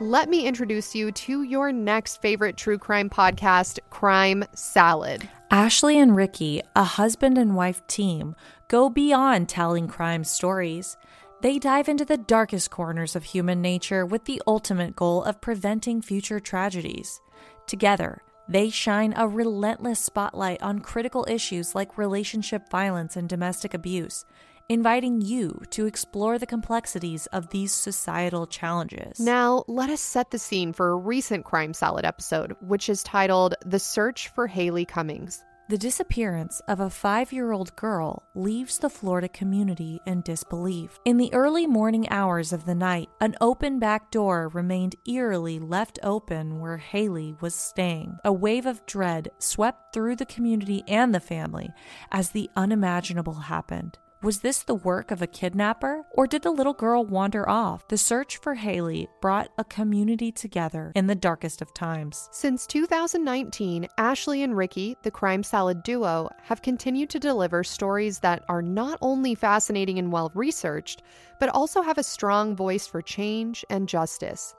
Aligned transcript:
let 0.00 0.28
me 0.28 0.46
introduce 0.46 0.94
you 0.94 1.12
to 1.12 1.42
your 1.42 1.70
next 1.70 2.20
favorite 2.20 2.56
true 2.56 2.78
crime 2.78 3.08
podcast, 3.08 3.78
Crime 3.90 4.44
Salad. 4.52 5.28
Ashley 5.50 5.98
and 5.98 6.16
Ricky, 6.16 6.62
a 6.74 6.82
husband 6.82 7.38
and 7.38 7.54
wife 7.54 7.86
team, 7.86 8.34
go 8.68 8.90
beyond 8.90 9.48
telling 9.48 9.86
crime 9.86 10.24
stories. 10.24 10.96
They 11.42 11.58
dive 11.58 11.88
into 11.88 12.04
the 12.04 12.16
darkest 12.16 12.70
corners 12.70 13.14
of 13.14 13.22
human 13.22 13.62
nature 13.62 14.04
with 14.04 14.24
the 14.24 14.42
ultimate 14.46 14.96
goal 14.96 15.22
of 15.22 15.40
preventing 15.40 16.02
future 16.02 16.40
tragedies. 16.40 17.20
Together, 17.66 18.22
they 18.48 18.70
shine 18.70 19.14
a 19.16 19.28
relentless 19.28 20.00
spotlight 20.00 20.60
on 20.60 20.80
critical 20.80 21.24
issues 21.28 21.74
like 21.74 21.96
relationship 21.96 22.68
violence 22.68 23.16
and 23.16 23.28
domestic 23.28 23.74
abuse, 23.74 24.24
inviting 24.68 25.20
you 25.20 25.60
to 25.70 25.86
explore 25.86 26.38
the 26.38 26.46
complexities 26.46 27.26
of 27.26 27.50
these 27.50 27.72
societal 27.72 28.46
challenges. 28.46 29.20
Now, 29.20 29.64
let 29.68 29.90
us 29.90 30.00
set 30.00 30.30
the 30.30 30.38
scene 30.38 30.72
for 30.72 30.90
a 30.90 30.96
recent 30.96 31.44
Crime 31.44 31.74
Salad 31.74 32.04
episode, 32.04 32.56
which 32.60 32.88
is 32.88 33.02
titled 33.02 33.54
The 33.64 33.78
Search 33.78 34.28
for 34.28 34.48
Haleigh 34.48 34.88
Cummings. 34.88 35.44
The 35.66 35.78
disappearance 35.78 36.60
of 36.68 36.80
a 36.80 36.90
five 36.90 37.32
year 37.32 37.52
old 37.52 37.74
girl 37.74 38.22
leaves 38.34 38.78
the 38.78 38.90
Florida 38.90 39.30
community 39.30 39.98
in 40.06 40.20
disbelief. 40.20 41.00
In 41.06 41.16
the 41.16 41.32
early 41.32 41.66
morning 41.66 42.06
hours 42.10 42.52
of 42.52 42.66
the 42.66 42.74
night, 42.74 43.08
an 43.22 43.34
open 43.40 43.78
back 43.78 44.10
door 44.10 44.48
remained 44.48 44.96
eerily 45.08 45.58
left 45.58 45.98
open 46.02 46.60
where 46.60 46.76
Haleigh 46.76 47.40
was 47.40 47.54
staying. 47.54 48.18
A 48.26 48.32
wave 48.32 48.66
of 48.66 48.84
dread 48.84 49.30
swept 49.38 49.94
through 49.94 50.16
the 50.16 50.26
community 50.26 50.84
and 50.86 51.14
the 51.14 51.20
family 51.20 51.70
as 52.12 52.28
the 52.28 52.50
unimaginable 52.56 53.32
happened. 53.32 53.96
Was 54.24 54.38
this 54.38 54.62
the 54.62 54.74
work 54.74 55.10
of 55.10 55.20
a 55.20 55.26
kidnapper, 55.26 56.02
or 56.12 56.26
did 56.26 56.40
the 56.40 56.50
little 56.50 56.72
girl 56.72 57.04
wander 57.04 57.46
off? 57.46 57.86
The 57.88 57.98
search 57.98 58.38
for 58.38 58.54
Haleigh 58.54 59.06
brought 59.20 59.50
a 59.58 59.64
community 59.64 60.32
together 60.32 60.92
in 60.94 61.06
the 61.06 61.14
darkest 61.14 61.60
of 61.60 61.74
times. 61.74 62.30
Since 62.32 62.66
2019, 62.68 63.86
Ashley 63.98 64.42
and 64.42 64.56
Ricky, 64.56 64.96
the 65.02 65.10
Crime 65.10 65.42
Salad 65.42 65.82
duo, 65.82 66.30
have 66.42 66.62
continued 66.62 67.10
to 67.10 67.18
deliver 67.18 67.62
stories 67.62 68.18
that 68.20 68.42
are 68.48 68.62
not 68.62 68.96
only 69.02 69.34
fascinating 69.34 69.98
and 69.98 70.10
well 70.10 70.32
researched, 70.34 71.02
but 71.38 71.50
also 71.50 71.82
have 71.82 71.98
a 71.98 72.02
strong 72.02 72.56
voice 72.56 72.86
for 72.86 73.02
change 73.02 73.62
and 73.68 73.90
justice. 73.90 74.54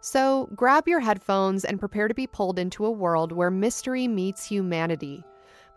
So 0.00 0.48
grab 0.56 0.88
your 0.88 0.98
headphones 0.98 1.64
and 1.64 1.78
prepare 1.78 2.08
to 2.08 2.14
be 2.14 2.26
pulled 2.26 2.58
into 2.58 2.84
a 2.84 2.90
world 2.90 3.30
where 3.30 3.52
mystery 3.52 4.08
meets 4.08 4.44
humanity. 4.44 5.22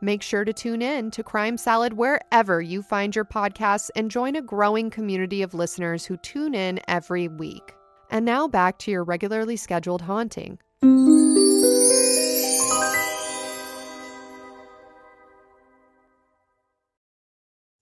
Make 0.02 0.22
sure 0.22 0.45
to 0.45 0.53
tune 0.53 0.81
in 0.81 1.11
to 1.11 1.23
Crime 1.23 1.58
Salad 1.58 1.94
wherever 1.94 2.61
you 2.61 2.81
find 2.81 3.14
your 3.14 3.25
podcasts 3.25 3.89
and 3.97 4.09
join 4.09 4.38
a 4.38 4.42
growing 4.42 4.89
community 4.89 5.42
of 5.42 5.53
listeners 5.53 6.05
who 6.05 6.16
tune 6.16 6.55
in 6.55 6.80
every 6.88 7.28
week. 7.28 7.75
And 8.09 8.25
now 8.25 8.47
back 8.47 8.80
to 8.80 8.92
your 8.92 9.03
regularly 9.03 9.58
scheduled 9.58 10.02
haunting. 10.02 10.58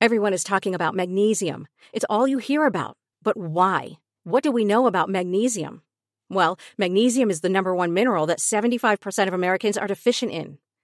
Everyone 0.01 0.33
is 0.33 0.43
talking 0.43 0.73
about 0.73 0.95
magnesium. 0.95 1.67
It's 1.93 2.05
all 2.09 2.27
you 2.27 2.39
hear 2.39 2.65
about. 2.65 2.97
But 3.21 3.37
why? 3.37 3.99
What 4.23 4.43
do 4.43 4.51
we 4.51 4.65
know 4.65 4.87
about 4.87 5.09
magnesium? 5.09 5.83
Well, 6.29 6.57
magnesium 6.77 7.29
is 7.29 7.41
the 7.41 7.49
number 7.49 7.75
one 7.75 7.93
mineral 7.93 8.25
that 8.25 8.39
75% 8.39 9.27
of 9.27 9.33
Americans 9.33 9.77
are 9.77 9.87
deficient 9.87 10.31
in. 10.31 10.57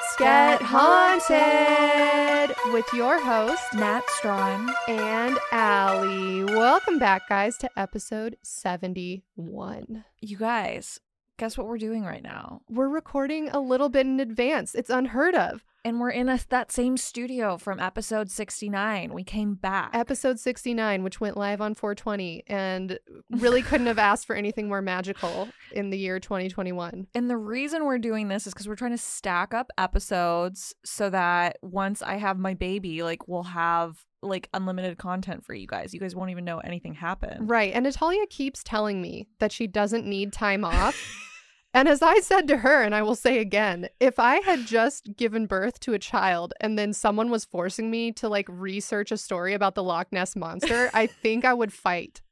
Let's 0.00 0.16
Get 0.16 0.62
Haunted 0.62 2.56
with 2.72 2.86
your 2.94 3.22
host, 3.22 3.62
Nat 3.74 4.00
Strawn. 4.08 4.70
and 4.88 5.38
Allie. 5.52 6.44
Welcome 6.44 6.98
back, 6.98 7.28
guys, 7.28 7.58
to 7.58 7.68
episode 7.76 8.38
71. 8.42 10.04
You 10.22 10.36
guys, 10.38 11.00
guess 11.38 11.58
what 11.58 11.66
we're 11.66 11.76
doing 11.76 12.04
right 12.04 12.22
now? 12.22 12.62
We're 12.70 12.88
recording 12.88 13.50
a 13.50 13.60
little 13.60 13.90
bit 13.90 14.06
in 14.06 14.20
advance. 14.20 14.74
It's 14.74 14.88
unheard 14.88 15.34
of. 15.34 15.62
And 15.84 15.98
we're 15.98 16.10
in 16.10 16.28
a, 16.28 16.38
that 16.50 16.70
same 16.70 16.96
studio 16.96 17.56
from 17.56 17.80
episode 17.80 18.30
69. 18.30 19.14
We 19.14 19.24
came 19.24 19.54
back. 19.54 19.90
Episode 19.94 20.38
69, 20.38 21.02
which 21.02 21.20
went 21.20 21.36
live 21.36 21.60
on 21.60 21.74
420, 21.74 22.44
and 22.46 22.98
really 23.30 23.62
couldn't 23.62 23.86
have 23.86 23.98
asked 23.98 24.26
for 24.26 24.36
anything 24.36 24.68
more 24.68 24.82
magical 24.82 25.48
in 25.72 25.90
the 25.90 25.98
year 25.98 26.20
2021. 26.20 27.06
And 27.14 27.30
the 27.30 27.36
reason 27.36 27.86
we're 27.86 27.98
doing 27.98 28.28
this 28.28 28.46
is 28.46 28.52
because 28.52 28.68
we're 28.68 28.76
trying 28.76 28.90
to 28.90 28.98
stack 28.98 29.54
up 29.54 29.70
episodes 29.78 30.74
so 30.84 31.08
that 31.10 31.56
once 31.62 32.02
I 32.02 32.16
have 32.16 32.38
my 32.38 32.52
baby, 32.52 33.02
like 33.02 33.26
we'll 33.26 33.44
have 33.44 34.04
like 34.22 34.50
unlimited 34.52 34.98
content 34.98 35.46
for 35.46 35.54
you 35.54 35.66
guys. 35.66 35.94
You 35.94 36.00
guys 36.00 36.14
won't 36.14 36.30
even 36.30 36.44
know 36.44 36.58
anything 36.58 36.92
happened. 36.92 37.48
Right. 37.48 37.72
And 37.72 37.84
Natalia 37.84 38.26
keeps 38.28 38.62
telling 38.62 39.00
me 39.00 39.28
that 39.38 39.50
she 39.50 39.66
doesn't 39.66 40.06
need 40.06 40.32
time 40.32 40.64
off. 40.64 41.26
and 41.72 41.88
as 41.88 42.02
I 42.02 42.20
said 42.20 42.48
to 42.48 42.58
her, 42.58 42.82
and 42.82 42.94
I 42.94 43.02
will 43.02 43.14
say 43.14 43.38
again, 43.38 43.88
if 44.00 44.18
I 44.18 44.36
had 44.40 44.66
just 44.66 45.16
given 45.16 45.46
birth 45.46 45.80
to 45.80 45.94
a 45.94 45.98
child 45.98 46.52
and 46.60 46.78
then 46.78 46.92
someone 46.92 47.30
was 47.30 47.44
forcing 47.44 47.90
me 47.90 48.12
to 48.12 48.28
like 48.28 48.46
research 48.48 49.12
a 49.12 49.16
story 49.16 49.54
about 49.54 49.74
the 49.74 49.82
Loch 49.82 50.12
Ness 50.12 50.34
monster, 50.34 50.90
I 50.94 51.06
think 51.06 51.44
I 51.44 51.54
would 51.54 51.72
fight. 51.72 52.22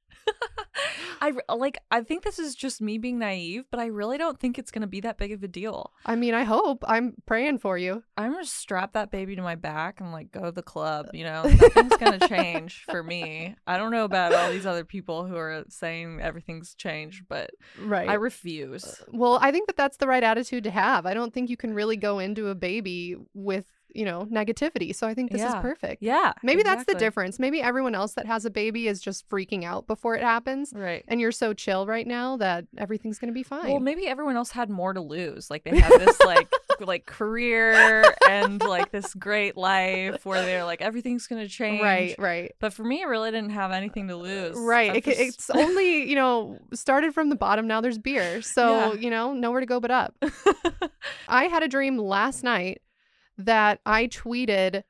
I 1.21 1.33
like 1.53 1.79
I 1.91 2.03
think 2.03 2.23
this 2.23 2.39
is 2.39 2.55
just 2.55 2.81
me 2.81 2.99
being 2.99 3.19
naive, 3.19 3.65
but 3.71 3.81
I 3.81 3.87
really 3.87 4.19
don't 4.19 4.39
think 4.39 4.59
it's 4.59 4.71
going 4.71 4.83
to 4.83 4.87
be 4.89 5.01
that 5.01 5.19
big 5.19 5.33
of 5.33 5.43
a 5.43 5.49
deal. 5.49 5.93
I 6.07 6.15
mean, 6.15 6.35
I 6.35 6.45
hope. 6.45 6.85
I'm 6.87 7.15
praying 7.27 7.59
for 7.59 7.77
you. 7.77 8.05
I'm 8.17 8.33
going 8.33 8.45
to 8.45 8.49
strap 8.49 8.93
that 8.93 9.11
baby 9.11 9.35
to 9.35 9.43
my 9.43 9.57
back 9.57 10.01
and 10.01 10.13
like 10.13 10.31
go 10.31 10.43
to 10.43 10.53
the 10.53 10.63
club, 10.63 11.09
you 11.13 11.25
know. 11.25 11.43
Nothing's 11.49 11.97
going 11.97 12.21
to 12.21 12.29
change 12.29 12.85
for 12.89 13.03
me. 13.03 13.57
I 13.67 13.77
don't 13.79 13.91
know 13.91 14.05
about 14.05 14.33
all 14.33 14.51
these 14.51 14.67
other 14.67 14.85
people 14.85 15.27
who 15.27 15.37
are 15.37 15.65
saying 15.69 16.21
everything's 16.21 16.75
changed, 16.75 17.25
but 17.29 17.51
Right. 17.81 18.09
I 18.09 18.15
refuse. 18.15 19.03
well, 19.09 19.39
I 19.43 19.51
think 19.51 19.67
that 19.67 19.77
that's 19.77 19.97
the 19.97 20.07
right 20.07 20.23
attitude 20.23 20.65
to 20.65 20.71
have. 20.71 21.05
I 21.07 21.15
don't 21.15 21.35
think 21.35 21.51
you 21.51 21.57
can 21.57 21.75
really 21.75 21.97
go 21.97 22.21
into 22.21 22.49
a 22.49 22.55
baby 22.55 23.17
with, 23.35 23.67
you 23.99 24.05
know, 24.05 24.27
negativity. 24.31 24.95
So 24.95 25.09
I 25.09 25.15
think 25.15 25.33
this 25.33 25.43
is 25.43 25.55
perfect. 25.57 26.03
Yeah. 26.03 26.33
Maybe 26.43 26.63
that's 26.63 26.85
the 26.85 26.95
difference. 26.95 27.39
Maybe 27.41 27.61
everyone 27.61 27.95
else 27.97 28.13
that 28.15 28.27
has 28.27 28.45
a 28.45 28.51
baby 28.51 28.87
is 28.87 29.01
just 29.01 29.29
freaking 29.29 29.65
out 29.65 29.87
before 29.89 30.15
it 30.15 30.23
happens. 30.23 30.73
Right. 30.75 31.05
And 31.09 31.21
you're 31.21 31.33
so 31.33 31.53
chill 31.53 31.85
right 31.87 32.07
now 32.07 32.37
that 32.37 32.67
everything's 32.77 33.19
going 33.19 33.29
to 33.29 33.35
be 33.35 33.43
fine. 33.43 33.69
Well, 33.69 33.81
maybe 33.81 34.07
everyone 34.07 34.37
else 34.37 34.53
had 34.53 34.71
more 34.71 34.93
to 34.93 35.01
lose. 35.01 35.51
Like 35.51 35.65
they 35.65 35.77
had 35.79 36.01
this 36.01 36.19
like 36.21 36.49
like 36.81 37.07
career 37.07 38.05
and 38.29 38.63
like 38.63 38.93
this 38.93 39.13
great 39.15 39.57
life 39.57 40.25
where 40.25 40.43
they're 40.43 40.65
like 40.65 40.81
everything's 40.81 41.27
gonna 41.27 41.49
change. 41.49 41.83
right, 41.83 42.15
right. 42.19 42.53
But 42.61 42.73
for 42.73 42.85
me, 42.85 43.03
I 43.03 43.07
really 43.07 43.33
didn't 43.33 43.51
have 43.51 43.73
anything 43.73 44.07
to 44.09 44.17
lose. 44.17 44.57
Right. 44.57 44.95
It, 44.97 45.05
just- 45.05 45.19
it's 45.21 45.51
only, 45.51 46.09
you 46.09 46.15
know, 46.15 46.59
started 46.73 47.15
from 47.15 47.31
the 47.31 47.37
bottom. 47.37 47.67
Now 47.67 47.81
there's 47.81 47.99
beer. 47.99 48.41
So, 48.59 48.93
Yeah. 48.95 49.01
you 49.01 49.11
know, 49.11 49.33
nowhere 49.35 49.61
to 49.61 49.67
go 49.67 49.81
but 49.81 49.91
up. 49.91 50.15
I 51.29 51.45
had 51.45 51.63
a 51.63 51.69
dream 51.69 51.99
last 51.99 52.43
night 52.43 52.81
that 53.39 53.81
I 53.87 54.07
tweeted, 54.09 54.83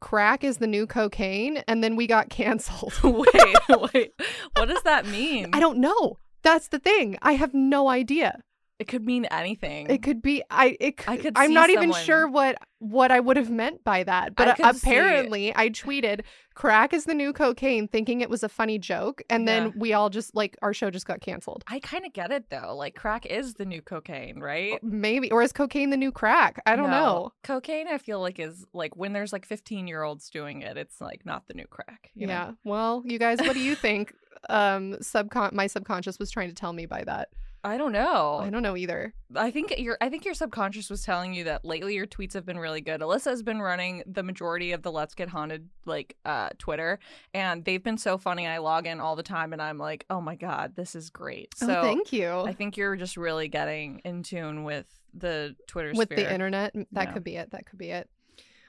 crack 0.00 0.44
is 0.44 0.58
the 0.58 0.66
new 0.66 0.86
cocaine. 0.86 1.62
And 1.68 1.82
then 1.82 1.96
we 1.96 2.06
got 2.06 2.28
canceled. 2.28 2.92
wait, 3.02 3.56
wait. 3.94 4.12
What 4.56 4.68
does 4.68 4.82
that 4.82 5.06
mean? 5.06 5.50
I 5.52 5.60
don't 5.60 5.78
know. 5.78 6.18
That's 6.42 6.68
the 6.68 6.78
thing. 6.78 7.16
I 7.22 7.32
have 7.32 7.54
no 7.54 7.88
idea. 7.88 8.42
It 8.78 8.88
could 8.88 9.04
mean 9.04 9.26
anything. 9.26 9.88
It 9.88 10.02
could 10.02 10.20
be 10.22 10.42
I 10.50 10.76
it 10.80 11.08
I 11.08 11.16
could 11.16 11.34
I'm 11.36 11.54
not 11.54 11.70
even 11.70 11.92
sure 11.92 12.26
what 12.28 12.56
what 12.80 13.12
I 13.12 13.20
would 13.20 13.36
have 13.36 13.50
meant 13.50 13.84
by 13.84 14.02
that. 14.02 14.34
But 14.34 14.60
I 14.60 14.68
uh, 14.68 14.72
see- 14.72 14.90
apparently 14.90 15.54
I 15.54 15.68
tweeted 15.70 16.22
crack 16.54 16.92
is 16.92 17.04
the 17.04 17.14
new 17.14 17.32
cocaine 17.32 17.86
thinking 17.86 18.22
it 18.22 18.28
was 18.28 18.42
a 18.42 18.48
funny 18.48 18.78
joke 18.78 19.22
and 19.30 19.46
then 19.46 19.72
we 19.76 19.92
all 19.92 20.10
just 20.10 20.34
like 20.34 20.56
our 20.62 20.74
show 20.74 20.90
just 20.90 21.06
got 21.06 21.20
canceled. 21.20 21.62
I 21.68 21.78
kind 21.78 22.04
of 22.04 22.12
get 22.12 22.32
it 22.32 22.50
though. 22.50 22.74
Like 22.76 22.96
crack 22.96 23.24
is 23.24 23.54
the 23.54 23.64
new 23.64 23.82
cocaine, 23.82 24.40
right? 24.40 24.82
Maybe 24.82 25.30
or 25.30 25.42
is 25.42 25.52
cocaine 25.52 25.90
the 25.90 25.96
new 25.96 26.10
crack? 26.10 26.60
I 26.66 26.74
don't 26.74 26.90
No. 26.90 26.98
know. 27.04 27.32
Cocaine, 27.44 27.86
I 27.86 27.98
feel 27.98 28.20
like 28.20 28.40
is 28.40 28.66
like 28.72 28.96
when 28.96 29.12
there's 29.12 29.32
like 29.32 29.46
15 29.46 29.86
year 29.86 30.02
olds 30.02 30.28
doing 30.28 30.62
it, 30.62 30.76
it's 30.76 31.00
like 31.00 31.24
not 31.24 31.46
the 31.46 31.54
new 31.54 31.66
crack. 31.66 32.10
you 32.14 32.26
know? 32.26 32.32
Yeah. 32.32 32.50
Well, 32.64 33.02
you 33.04 33.18
guys, 33.20 33.38
what 33.40 33.52
do 33.52 33.60
you 33.60 33.74
think? 33.76 34.12
um, 34.48 34.94
subcon 34.94 35.52
my 35.52 35.68
subconscious 35.68 36.18
was 36.18 36.30
trying 36.32 36.48
to 36.48 36.54
tell 36.54 36.72
me 36.72 36.84
by 36.84 37.04
that. 37.04 37.28
I 37.64 37.76
don't 37.78 37.92
know. 37.92 38.38
I 38.42 38.50
don't 38.50 38.62
know 38.64 38.76
either. 38.76 39.14
I 39.36 39.52
think 39.52 39.72
your 39.78 39.96
I 40.00 40.08
think 40.08 40.24
your 40.24 40.34
subconscious 40.34 40.90
was 40.90 41.04
telling 41.04 41.32
you 41.32 41.44
that 41.44 41.64
lately 41.64 41.94
your 41.94 42.06
tweets 42.08 42.32
have 42.34 42.44
been 42.44 42.58
really 42.58 42.80
good. 42.80 43.00
Alyssa 43.00 43.26
has 43.26 43.42
been 43.42 43.62
running 43.62 44.02
the 44.06 44.24
majority 44.24 44.72
of 44.72 44.82
the 44.82 44.90
Let's 44.90 45.14
Get 45.14 45.28
Haunted 45.28 45.68
like 45.86 46.16
uh 46.24 46.50
Twitter 46.58 46.98
and 47.32 47.64
they've 47.64 47.82
been 47.82 47.98
so 47.98 48.18
funny. 48.18 48.48
I 48.48 48.58
log 48.58 48.86
in 48.88 48.98
all 48.98 49.14
the 49.14 49.22
time 49.22 49.52
and 49.52 49.62
I'm 49.62 49.78
like, 49.78 50.04
"Oh 50.10 50.20
my 50.20 50.34
god, 50.34 50.74
this 50.74 50.96
is 50.96 51.08
great." 51.10 51.56
So 51.56 51.78
oh, 51.78 51.82
thank 51.82 52.12
you. 52.12 52.30
I 52.40 52.52
think 52.52 52.76
you're 52.76 52.96
just 52.96 53.16
really 53.16 53.46
getting 53.48 54.00
in 54.04 54.24
tune 54.24 54.64
with 54.64 54.86
the 55.14 55.54
Twitter 55.68 55.92
with 55.94 56.08
sphere. 56.08 56.24
the 56.24 56.32
internet. 56.32 56.72
That 56.74 57.08
Yeah. 57.08 57.12
could 57.12 57.24
be 57.24 57.36
it. 57.36 57.52
That 57.52 57.66
could 57.66 57.78
be 57.78 57.90
it. 57.90 58.10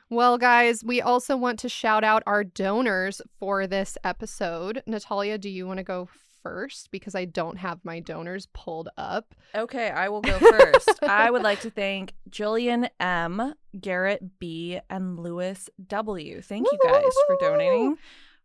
Well, 0.10 0.38
guys, 0.38 0.84
we 0.84 1.01
also 1.01 1.36
want 1.36 1.57
to 1.62 1.69
shout 1.69 2.04
out 2.04 2.22
our 2.28 2.44
donors 2.44 3.22
for 3.40 3.66
this 3.66 3.98
episode. 4.04 4.84
Natalia, 4.86 5.40
do 5.40 5.50
you 5.50 5.66
want 5.66 5.78
to 5.80 5.84
go 5.84 6.07
first? 6.44 6.92
Because 6.92 7.16
I 7.16 7.25
don't 7.25 7.57
have 7.57 7.80
my 7.84 8.00
donors 8.00 8.48
pulled 8.54 8.90
up. 8.98 9.34
Okay, 9.56 9.90
I 9.90 10.10
will 10.10 10.22
go 10.22 10.38
first. 10.40 11.01
I 11.01 11.31
would 11.31 11.42
like 11.42 11.62
to 11.62 11.69
thank 11.69 12.13
Jillian 12.30 12.90
M, 13.00 13.54
Garrett 13.80 14.38
B, 14.40 14.80
and 14.90 15.19
Lewis 15.19 15.69
W. 15.88 16.42
Thank 16.42 16.68
you 16.72 16.78
guys 16.84 17.12
for 17.25 17.38
donating. 17.40 17.98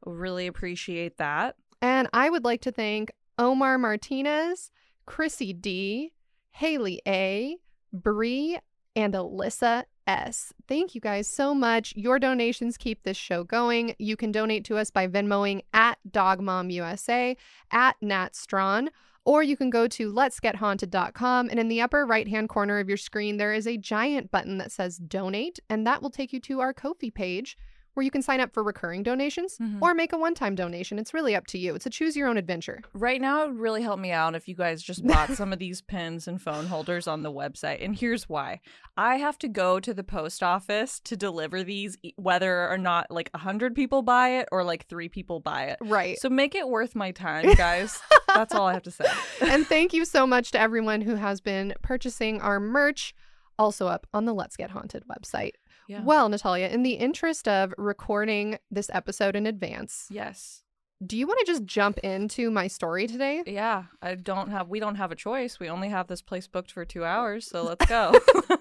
Really 0.07 0.47
appreciate 0.47 1.19
that. 1.19 1.57
And 1.83 2.09
I 2.13 2.31
would 2.31 2.45
like 2.45 2.63
to 2.63 2.73
thank 2.73 3.11
Omar 3.39 3.79
Martinez, 3.79 4.71
Chrissy 5.07 5.53
D, 5.53 6.13
Haley 6.51 7.01
A, 7.07 7.57
Bree, 7.93 8.59
and 8.97 9.15
Alyssa 9.15 9.85
S. 10.09 10.55
Thank 10.67 10.95
you 10.95 11.01
guys 11.01 11.29
so 11.29 11.55
much. 11.55 11.93
Your 11.95 12.19
donations 12.19 12.79
keep 12.79 13.03
this 13.03 13.17
show 13.17 13.45
going. 13.45 13.95
You 13.99 14.17
can 14.17 14.33
donate 14.33 14.65
to 14.65 14.79
us 14.79 14.91
by 14.91 15.07
Venmoing 15.07 15.61
at 15.75 15.99
DogMomUSA, 16.11 17.37
at 17.71 17.97
Nat 18.01 18.35
Strawn, 18.35 18.89
or 19.27 19.43
you 19.43 19.57
can 19.57 19.69
go 19.69 19.87
to 19.87 20.11
letsgethaunted.com 20.11 21.51
and 21.51 21.61
in 21.61 21.69
the 21.69 21.83
upper 21.83 22.07
right 22.07 22.27
hand 22.27 22.49
corner 22.49 22.79
of 22.79 22.89
your 22.89 22.97
screen, 22.97 23.37
there 23.37 23.53
is 23.53 23.67
a 23.67 23.77
giant 23.77 24.31
button 24.31 24.57
that 24.57 24.73
says 24.73 24.97
donate, 24.97 25.61
and 25.69 25.87
that 25.87 26.01
will 26.01 26.11
take 26.11 26.33
you 26.33 26.41
to 26.41 26.61
our 26.61 26.73
Ko-fi 26.73 27.11
page 27.11 27.59
where 27.99 28.05
you 28.05 28.13
can 28.13 28.23
sign 28.23 28.39
up 28.41 28.55
for 28.55 28.63
recurring 28.63 29.03
donations 29.03 29.59
Mhm. 29.59 29.83
or 29.83 29.93
make 29.93 30.13
a 30.13 30.17
one 30.17 30.33
time 30.33 30.55
donation. 30.55 31.01
It's 31.01 31.13
really 31.13 31.35
up 31.35 31.49
to 31.49 31.59
you. 31.59 31.75
It's 31.75 31.85
a 31.85 31.91
choose 31.91 32.17
your 32.17 32.29
own 32.29 32.37
adventure. 32.37 32.81
Right 32.95 33.21
now, 33.21 33.43
it 33.43 33.49
would 33.49 33.59
really 33.59 33.83
help 33.83 33.99
me 33.99 34.13
out 34.13 34.37
if 34.37 34.47
you 34.47 34.55
guys 34.55 34.81
just 34.85 35.05
bought 35.05 35.31
some 35.31 35.53
of 35.53 35.59
these 35.59 35.83
pins 35.83 36.29
and 36.29 36.41
phone 36.41 36.67
holders 36.67 37.09
on 37.09 37.23
the 37.23 37.33
website. 37.33 37.85
And 37.85 37.97
here's 37.99 38.29
why 38.29 38.61
I 38.97 39.17
have 39.17 39.37
to 39.41 39.49
go 39.49 39.81
to 39.81 39.93
the 39.93 40.05
post 40.05 40.45
office 40.45 41.01
to 41.01 41.17
deliver 41.17 41.65
these, 41.65 41.99
whether 42.15 42.69
or 42.71 42.79
not 42.79 43.11
like 43.11 43.31
100 43.35 43.75
people 43.75 44.03
buy 44.03 44.29
it 44.39 44.49
or 44.53 44.63
like 44.63 44.87
three 44.87 45.09
people 45.09 45.41
buy 45.41 45.65
it. 45.65 45.79
Right. 45.81 46.17
So 46.21 46.29
make 46.31 46.55
it 46.55 46.69
worth 46.69 46.95
my 46.95 47.11
time, 47.11 47.53
guys. 47.57 47.99
That's 48.29 48.55
all 48.55 48.69
I 48.69 48.75
have 48.75 48.85
to 48.85 48.93
say. 48.93 49.07
and 49.41 49.67
thank 49.67 49.93
you 49.93 50.05
so 50.05 50.25
much 50.25 50.53
to 50.53 50.61
everyone 50.61 51.01
who 51.01 51.17
has 51.17 51.41
been 51.41 51.75
purchasing 51.83 52.41
our 52.41 52.61
merch, 52.61 53.13
also 53.59 53.89
up 53.89 54.07
on 54.15 54.25
the 54.25 54.33
Let's 54.33 54.57
Get 54.57 54.71
Haunted 54.71 55.03
website. 55.11 55.55
Yeah. 55.89 56.03
Well, 56.05 56.29
Natalia, 56.29 56.69
in 56.69 56.85
the 56.85 56.93
interest 56.93 57.49
of 57.49 57.75
recording 57.79 58.59
this 58.71 58.91
episode 58.93 59.35
in 59.35 59.47
advance, 59.47 60.07
yes. 60.11 60.63
do 61.05 61.17
you 61.17 61.27
want 61.27 61.41
to 61.41 61.47
just 61.47 61.65
jump 61.65 61.99
into 61.99 62.51
my 62.51 62.69
story 62.69 63.07
today? 63.07 63.43
Yeah, 63.47 63.85
I 64.03 64.15
don't 64.15 64.51
have. 64.51 64.69
We 64.69 64.81
don't 64.81 64.97
have 64.97 65.11
a 65.11 65.17
choice. 65.17 65.59
We 65.59 65.71
only 65.71 65.89
have 65.89 66.07
this 66.07 66.23
place 66.23 66.47
booked 66.47 66.71
for 66.71 66.85
two 66.85 67.05
hours, 67.05 67.47
so 67.47 67.63
let's 67.63 67.87
go. 67.87 68.13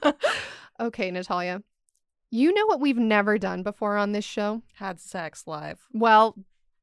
Okay, 0.80 1.10
Natalia. 1.10 1.64
You 2.30 2.54
know 2.54 2.66
what 2.66 2.80
we've 2.82 2.98
never 2.98 3.38
done 3.38 3.64
before 3.64 3.98
on 3.98 4.12
this 4.12 4.26
show? 4.26 4.62
Had 4.76 5.00
sex 5.00 5.48
live. 5.48 5.88
Well, 5.94 6.36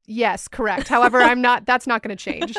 yes, 0.07 0.47
correct. 0.47 0.87
However, 0.87 1.19
I'm 1.21 1.41
not 1.41 1.65
that's 1.65 1.87
not 1.87 2.01
going 2.03 2.15
to 2.15 2.21
change 2.23 2.55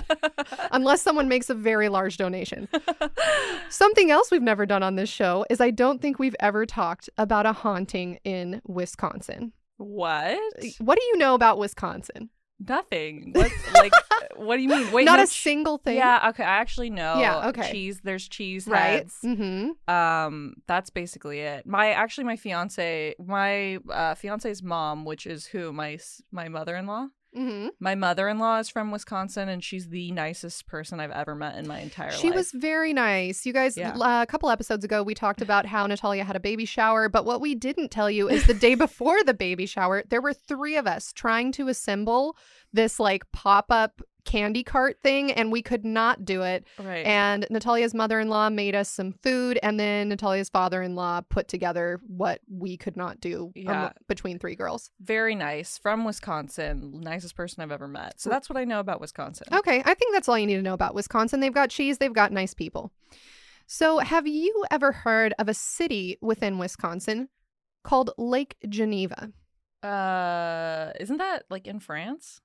unless 0.72 1.02
someone 1.02 1.28
makes 1.28 1.48
a 1.50 1.54
very 1.54 1.88
large 1.88 2.16
donation. 2.16 2.69
Something 3.69 4.10
else 4.10 4.31
we've 4.31 4.43
never 4.43 4.66
done 4.66 4.82
on 4.82 4.96
this 4.96 5.08
show 5.08 5.44
is 5.50 5.60
I 5.60 5.70
don't 5.70 6.00
think 6.00 6.19
we've 6.19 6.37
ever 6.40 6.66
talked 6.66 7.08
about 7.19 7.46
a 7.46 7.52
haunting 7.52 8.19
in 8.25 8.60
Wisconsin. 8.66 9.52
what? 9.76 10.38
What 10.78 10.98
do 10.98 11.04
you 11.06 11.16
know 11.19 11.34
about 11.34 11.58
Wisconsin? 11.58 12.31
Nothing. 12.66 13.32
What? 13.34 13.52
Like, 13.75 13.93
what 14.37 14.56
do 14.56 14.62
you 14.62 14.70
mean? 14.70 14.90
Wait, 14.90 15.04
Not 15.04 15.19
no, 15.19 15.25
a 15.25 15.26
single 15.26 15.76
thing. 15.76 15.96
Yeah. 15.96 16.31
Okay. 16.31 16.43
I 16.43 16.56
actually 16.56 16.88
know. 16.88 17.19
Yeah, 17.20 17.48
okay. 17.48 17.70
Cheese. 17.70 18.00
There's 18.02 18.26
cheese 18.26 18.66
Right. 18.66 18.81
heads. 18.81 19.16
Mm-hmm. 19.22 19.93
Um. 19.94 20.54
That's 20.66 20.88
basically 20.88 21.40
it. 21.40 21.66
My 21.66 21.90
actually 21.90 22.25
my 22.25 22.37
fiance 22.37 23.14
my 23.19 23.76
uh, 23.90 24.14
fiance's 24.14 24.62
mom, 24.62 25.04
which 25.04 25.26
is 25.26 25.44
who 25.46 25.70
my 25.72 25.98
my 26.32 26.48
mother 26.48 26.76
in 26.76 26.87
law. 26.87 27.08
Mm-hmm. 27.36 27.68
My 27.80 27.94
mother 27.94 28.28
in 28.28 28.38
law 28.38 28.58
is 28.58 28.68
from 28.68 28.90
Wisconsin, 28.90 29.48
and 29.48 29.62
she's 29.62 29.88
the 29.88 30.10
nicest 30.12 30.66
person 30.66 31.00
I've 31.00 31.10
ever 31.10 31.34
met 31.34 31.56
in 31.56 31.66
my 31.68 31.80
entire 31.80 32.10
life. 32.10 32.18
She 32.18 32.30
was 32.30 32.50
very 32.52 32.92
nice. 32.92 33.44
You 33.44 33.52
guys, 33.52 33.76
Yeah. 33.76 33.94
uh, 33.96 34.22
a 34.22 34.26
couple 34.26 34.48
episodes 34.50 34.84
ago, 34.84 35.02
we 35.02 35.14
talked 35.14 35.42
about 35.42 35.66
how 35.66 35.86
Natalia 35.86 36.24
had 36.24 36.36
a 36.36 36.40
baby 36.40 36.64
shower. 36.64 37.08
But 37.08 37.24
what 37.24 37.40
we 37.40 37.54
didn't 37.54 37.90
tell 37.90 38.10
you 38.10 38.28
is 38.28 38.46
the 38.46 38.54
day 38.54 38.74
before 38.86 39.22
the 39.22 39.34
baby 39.34 39.66
shower, 39.66 40.02
there 40.08 40.22
were 40.22 40.32
three 40.32 40.76
of 40.76 40.86
us 40.86 41.12
trying 41.12 41.52
to 41.52 41.68
assemble 41.68 42.36
this 42.72 42.98
like 42.98 43.30
pop 43.32 43.66
up 43.70 44.00
candy 44.26 44.62
cart 44.62 44.99
thing, 45.02 45.32
and 45.32 45.50
we 45.50 45.62
could 45.62 45.84
not 45.84 46.25
do 46.26 46.43
it. 46.43 46.67
right. 46.78 47.06
And 47.06 47.46
Natalia's 47.49 47.94
mother 47.94 48.20
in 48.20 48.28
law 48.28 48.50
made 48.50 48.75
us 48.75 48.90
some 48.90 49.12
food, 49.23 49.58
and 49.62 49.81
then 49.81 50.11
Natalia's 50.11 50.50
father 50.50 50.82
in 50.82 50.94
law 50.94 51.23
put 51.23 51.49
together 51.49 51.99
what 52.06 52.40
we 52.50 52.76
could 52.76 52.96
not 52.96 53.20
do 53.20 53.46
um, 53.46 53.52
Yeah. 53.55 53.93
between 54.08 54.38
three 54.38 54.55
girls. 54.56 54.90
very 55.00 55.34
nice 55.34 55.78
from 55.78 56.05
Wisconsin. 56.05 57.00
Nicest 57.00 57.34
person 57.37 57.62
I've 57.62 57.73
ever 57.73 57.88
met. 57.88 58.20
So 58.20 58.28
that's 58.28 58.50
what 58.50 58.58
I 58.58 58.64
know 58.64 58.81
about 58.81 59.00
Wisconsin. 59.00 59.46
Okay, 59.52 59.82
I 59.87 59.94
think 59.94 60.12
that's 60.12 60.29
all 60.29 60.38
you 60.38 60.46
need 60.46 60.56
to 60.56 60.62
know 60.62 60.75
about 60.75 60.94
Wisconsin. 60.94 61.40
They've 61.40 61.55
got 61.55 61.70
cheese, 61.70 61.99
they've 61.99 62.12
got 62.12 62.32
nice 62.32 62.52
people. 62.52 62.93
So, 63.69 63.99
have 63.99 64.26
you 64.26 64.64
ever 64.70 64.93
heard 64.93 65.34
of 65.38 65.49
a 65.49 65.55
city 65.55 66.19
within 66.20 66.58
Wisconsin 66.58 67.29
called 67.82 68.11
Lake 68.19 68.56
Geneva? 68.69 69.32
Uh, 69.82 70.93
isn't 71.00 71.19
that 71.19 71.44
like 71.50 71.67
in 71.67 71.81
France? 71.81 72.41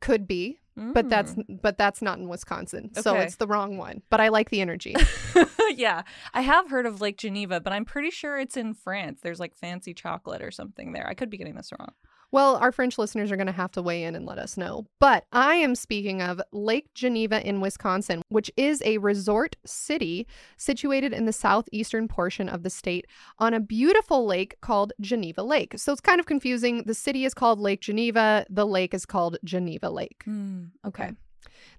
Could 0.00 0.26
be, 0.26 0.60
but 0.76 1.08
that's 1.08 1.34
Mm. 1.34 1.60
but 1.62 1.76
that's 1.78 2.00
not 2.00 2.18
in 2.18 2.28
Wisconsin. 2.28 2.94
So 2.94 3.14
Okay. 3.16 3.24
it's 3.24 3.36
the 3.36 3.46
wrong 3.46 3.76
one. 3.76 4.02
But 4.10 4.20
I 4.20 4.28
like 4.28 4.50
the 4.50 4.60
energy. 4.60 4.94
yeah, 5.74 6.02
I 6.32 6.40
have 6.40 6.70
heard 6.70 6.86
of 6.86 7.00
Lake 7.00 7.18
Geneva, 7.18 7.60
but 7.60 7.72
I'm 7.72 7.84
pretty 7.84 8.10
sure 8.10 8.38
it's 8.38 8.56
in 8.56 8.74
France. 8.74 9.20
There's 9.22 9.40
like 9.40 9.54
fancy 9.54 9.92
chocolate 9.94 10.42
or 10.42 10.50
something 10.50 10.92
there. 10.92 11.06
I 11.06 11.14
could 11.14 11.28
be 11.30 11.36
getting 11.36 11.54
this 11.54 11.70
wrong. 11.78 11.92
Well, 12.34 12.56
our 12.56 12.72
French 12.72 12.98
listeners 12.98 13.30
are 13.30 13.36
going 13.36 13.46
to 13.46 13.52
have 13.52 13.70
to 13.70 13.80
weigh 13.80 14.02
in 14.02 14.16
and 14.16 14.26
let 14.26 14.38
us 14.38 14.56
know. 14.56 14.86
But 14.98 15.24
I 15.32 15.54
am 15.54 15.76
speaking 15.76 16.20
of 16.20 16.42
Lake 16.50 16.92
Geneva 16.92 17.46
in 17.46 17.60
Wisconsin, 17.60 18.22
which 18.28 18.50
is 18.56 18.82
a 18.84 18.98
resort 18.98 19.54
city 19.64 20.26
situated 20.56 21.12
in 21.12 21.26
the 21.26 21.32
southeastern 21.32 22.08
portion 22.08 22.48
of 22.48 22.64
the 22.64 22.70
state 22.70 23.06
on 23.38 23.54
a 23.54 23.60
beautiful 23.60 24.26
lake 24.26 24.56
called 24.60 24.92
Geneva 25.00 25.44
Lake. 25.44 25.74
So 25.76 25.92
it's 25.92 26.00
kind 26.00 26.18
of 26.18 26.26
confusing. 26.26 26.82
The 26.86 26.94
city 26.94 27.24
is 27.24 27.34
called 27.34 27.60
Lake 27.60 27.80
Geneva, 27.80 28.44
the 28.50 28.66
lake 28.66 28.94
is 28.94 29.06
called 29.06 29.38
Geneva 29.44 29.88
Lake. 29.88 30.22
Hmm, 30.24 30.64
okay. 30.84 31.12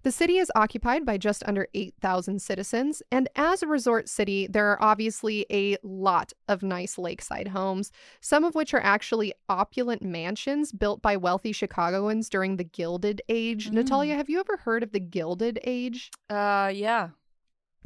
The 0.03 0.11
city 0.11 0.37
is 0.37 0.51
occupied 0.55 1.05
by 1.05 1.17
just 1.17 1.43
under 1.45 1.67
8,000 1.73 2.41
citizens, 2.41 3.01
and 3.11 3.27
as 3.35 3.63
a 3.63 3.67
resort 3.67 4.09
city, 4.09 4.47
there 4.47 4.67
are 4.67 4.81
obviously 4.81 5.45
a 5.51 5.77
lot 5.83 6.33
of 6.47 6.63
nice 6.63 6.97
lakeside 6.97 7.49
homes, 7.49 7.91
some 8.21 8.43
of 8.43 8.55
which 8.55 8.73
are 8.73 8.83
actually 8.83 9.33
opulent 9.49 10.01
mansions 10.01 10.71
built 10.71 11.01
by 11.01 11.17
wealthy 11.17 11.51
Chicagoans 11.51 12.29
during 12.29 12.57
the 12.57 12.63
Gilded 12.63 13.21
Age. 13.29 13.69
Mm. 13.69 13.73
Natalia, 13.73 14.15
have 14.15 14.29
you 14.29 14.39
ever 14.39 14.57
heard 14.57 14.83
of 14.83 14.91
the 14.91 14.99
Gilded 14.99 15.59
Age? 15.63 16.11
Uh, 16.29 16.71
yeah. 16.73 17.09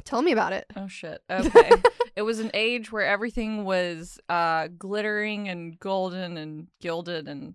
Tell 0.04 0.22
me 0.22 0.32
about 0.32 0.52
it. 0.52 0.66
Oh 0.76 0.88
shit. 0.88 1.22
Okay. 1.30 1.70
it 2.16 2.22
was 2.22 2.38
an 2.40 2.50
age 2.54 2.90
where 2.90 3.06
everything 3.06 3.64
was 3.64 4.18
uh 4.28 4.68
glittering 4.78 5.48
and 5.48 5.78
golden 5.78 6.36
and 6.36 6.66
gilded 6.80 7.28
and 7.28 7.54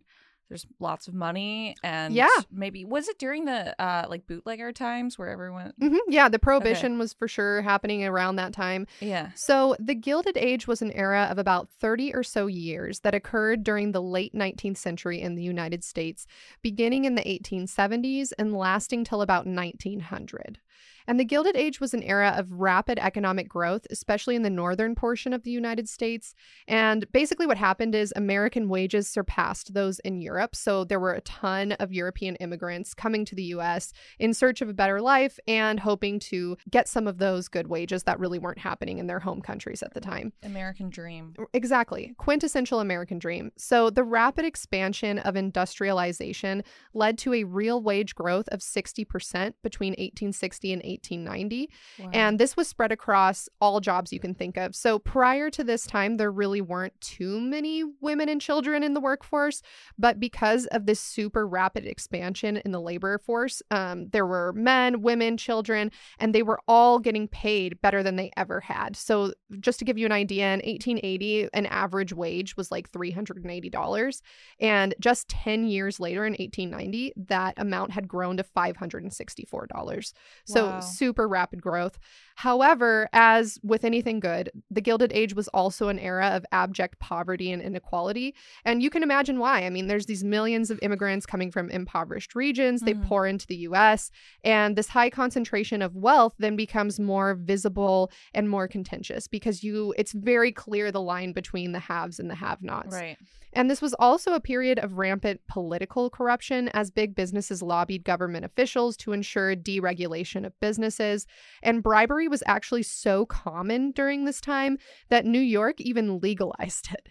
there's 0.49 0.65
lots 0.79 1.07
of 1.07 1.13
money 1.13 1.75
and 1.83 2.13
Yeah. 2.13 2.27
maybe 2.51 2.85
was 2.85 3.07
it 3.07 3.17
during 3.17 3.45
the 3.45 3.79
uh 3.81 4.05
like 4.09 4.27
bootlegger 4.27 4.71
times 4.71 5.17
where 5.17 5.29
everyone 5.29 5.73
hmm 5.79 5.97
Yeah, 6.07 6.29
the 6.29 6.39
Prohibition 6.39 6.97
was 6.99 7.13
for 7.13 7.27
sure 7.27 7.61
happening 7.61 8.05
around 8.05 8.35
that 8.37 8.53
time. 8.53 8.87
yeah 8.99 9.31
So, 9.35 9.75
the 9.79 9.95
Gilded 9.95 10.37
Age 10.37 10.67
was 10.67 10.81
an 10.81 10.91
era 10.91 11.27
of 11.31 11.37
about 11.37 11.69
30 11.81 12.13
or 12.13 12.23
so 12.23 12.47
years 12.47 12.99
that 13.01 13.15
occurred 13.15 13.63
during 13.63 13.91
the 13.91 14.01
late 14.01 14.33
19th 14.33 14.77
century 14.77 15.21
in 15.21 15.35
the 15.35 15.43
United 15.43 15.83
States, 15.83 16.25
beginning 16.61 17.05
in 17.05 17.15
the 17.15 17.23
1870s 17.23 18.31
and 18.37 18.55
lasting 18.55 19.03
till 19.03 19.21
about 19.21 19.45
1900. 19.47 20.59
And 21.07 21.19
the 21.19 21.25
Gilded 21.25 21.55
Age 21.55 21.79
was 21.79 21.93
an 21.93 22.03
era 22.03 22.33
of 22.35 22.51
rapid 22.51 22.99
economic 22.99 23.47
growth, 23.47 23.85
especially 23.91 24.35
in 24.35 24.41
the 24.41 24.49
northern 24.49 24.95
portion 24.95 25.33
of 25.33 25.43
the 25.43 25.51
United 25.51 25.87
States. 25.87 26.33
And 26.67 27.11
basically, 27.11 27.45
what 27.45 27.57
happened 27.57 27.93
is 27.93 28.11
American 28.15 28.69
wages 28.69 29.07
surpassed 29.07 29.73
those 29.73 29.99
in 29.99 30.21
Europe. 30.21 30.55
So 30.55 30.83
there 30.83 30.99
were 30.99 31.13
a 31.13 31.21
ton 31.21 31.73
of 31.73 31.93
European 31.93 32.35
immigrants 32.37 32.93
coming 32.93 33.25
to 33.25 33.35
the 33.35 33.43
US 33.43 33.93
in 34.19 34.33
search 34.33 34.61
of 34.61 34.69
a 34.69 34.73
better 34.73 35.01
life 35.01 35.39
and 35.47 35.79
hoping 35.79 36.19
to 36.19 36.57
get 36.69 36.87
some 36.87 37.07
of 37.07 37.17
those 37.17 37.47
good 37.47 37.67
wages 37.67 38.03
that 38.03 38.19
really 38.19 38.39
weren't 38.39 38.59
happening 38.59 38.97
in 38.97 39.07
their 39.07 39.19
home 39.19 39.41
countries 39.41 39.83
at 39.83 39.93
the 39.93 40.01
time. 40.01 40.33
American 40.43 40.89
dream. 40.89 41.35
Exactly. 41.53 42.13
Quintessential 42.17 42.79
American 42.79 43.19
dream. 43.19 43.51
So 43.57 43.89
the 43.89 44.03
rapid 44.03 44.45
expansion 44.45 45.19
of 45.19 45.35
industrialization 45.35 46.63
led 46.93 47.17
to 47.19 47.33
a 47.33 47.43
real 47.43 47.81
wage 47.81 48.15
growth 48.15 48.47
of 48.49 48.59
60% 48.59 49.53
between 49.61 49.91
1860 49.91 50.64
and 50.73 50.81
1890. 50.83 51.69
Wow. 51.99 52.09
And 52.13 52.39
this 52.39 52.55
was 52.55 52.67
spread 52.67 52.91
across 52.91 53.49
all 53.61 53.79
jobs 53.79 54.11
you 54.13 54.19
can 54.19 54.33
think 54.33 54.57
of. 54.57 54.75
So 54.75 54.99
prior 54.99 55.49
to 55.51 55.63
this 55.63 55.85
time, 55.85 56.15
there 56.15 56.31
really 56.31 56.61
weren't 56.61 56.99
too 57.01 57.39
many 57.39 57.83
women 58.01 58.29
and 58.29 58.41
children 58.41 58.83
in 58.83 58.93
the 58.93 58.99
workforce. 58.99 59.61
But 59.97 60.19
because 60.19 60.65
of 60.67 60.85
this 60.85 60.99
super 60.99 61.47
rapid 61.47 61.85
expansion 61.85 62.57
in 62.57 62.71
the 62.71 62.81
labor 62.81 63.17
force, 63.17 63.61
um, 63.71 64.07
there 64.09 64.25
were 64.25 64.53
men, 64.53 65.01
women, 65.01 65.37
children, 65.37 65.91
and 66.19 66.33
they 66.33 66.43
were 66.43 66.59
all 66.67 66.99
getting 66.99 67.27
paid 67.27 67.81
better 67.81 68.03
than 68.03 68.15
they 68.15 68.31
ever 68.37 68.59
had. 68.59 68.95
So 68.95 69.33
just 69.59 69.79
to 69.79 69.85
give 69.85 69.97
you 69.97 70.05
an 70.05 70.11
idea, 70.11 70.45
in 70.45 70.59
1880, 70.59 71.49
an 71.53 71.65
average 71.67 72.13
wage 72.13 72.57
was 72.57 72.71
like 72.71 72.91
$380. 72.91 74.21
And 74.59 74.93
just 74.99 75.27
10 75.29 75.67
years 75.67 75.99
later, 75.99 76.25
in 76.25 76.33
1890, 76.33 77.13
that 77.27 77.55
amount 77.57 77.91
had 77.91 78.07
grown 78.07 78.37
to 78.37 78.43
$564. 78.43 80.13
So 80.55 80.69
Wow. 80.69 80.79
super 80.79 81.27
rapid 81.27 81.61
growth. 81.61 81.97
However, 82.35 83.09
as 83.13 83.59
with 83.63 83.83
anything 83.83 84.19
good, 84.19 84.51
the 84.69 84.81
Gilded 84.81 85.11
Age 85.13 85.33
was 85.35 85.47
also 85.49 85.87
an 85.89 85.99
era 85.99 86.27
of 86.27 86.45
abject 86.51 86.99
poverty 86.99 87.51
and 87.51 87.61
inequality. 87.61 88.35
And 88.63 88.83
you 88.83 88.89
can 88.89 89.03
imagine 89.03 89.39
why. 89.39 89.65
I 89.65 89.69
mean, 89.69 89.87
there's 89.87 90.05
these 90.05 90.23
millions 90.23 90.69
of 90.71 90.79
immigrants 90.81 91.25
coming 91.25 91.51
from 91.51 91.69
impoverished 91.69 92.35
regions, 92.35 92.81
they 92.81 92.93
Mhm. 92.93 93.07
pour 93.07 93.25
into 93.27 93.47
the 93.47 93.55
US, 93.67 94.11
and 94.43 94.75
this 94.75 94.89
high 94.89 95.09
concentration 95.09 95.81
of 95.81 95.95
wealth 95.95 96.33
then 96.39 96.55
becomes 96.55 96.99
more 96.99 97.33
visible 97.35 98.11
and 98.33 98.49
more 98.49 98.67
contentious 98.67 99.27
because 99.27 99.63
you 99.63 99.93
it's 99.97 100.11
very 100.13 100.51
clear 100.51 100.91
the 100.91 101.01
line 101.01 101.31
between 101.33 101.71
the 101.71 101.79
haves 101.79 102.19
and 102.19 102.29
the 102.29 102.35
have-nots. 102.35 102.93
Right. 102.93 103.17
And 103.53 103.71
this 103.71 103.81
was 103.81 103.93
also 103.93 104.33
a 104.33 104.41
period 104.41 104.79
of 104.79 104.97
rampant 104.97 105.39
political 105.47 106.09
corruption 106.09 106.67
as 106.73 106.91
big 106.91 107.15
businesses 107.15 107.61
lobbied 107.61 108.03
government 108.03 108.43
officials 108.43 108.97
to 108.97 109.13
ensure 109.13 109.55
deregulation 109.55 110.44
of 110.45 110.59
businesses. 110.59 111.25
And 111.61 111.83
bribery 111.83 112.27
was 112.27 112.43
actually 112.45 112.83
so 112.83 113.25
common 113.25 113.91
during 113.91 114.25
this 114.25 114.39
time 114.39 114.77
that 115.09 115.25
New 115.25 115.39
York 115.39 115.81
even 115.81 116.19
legalized 116.19 116.89
it. 116.93 117.07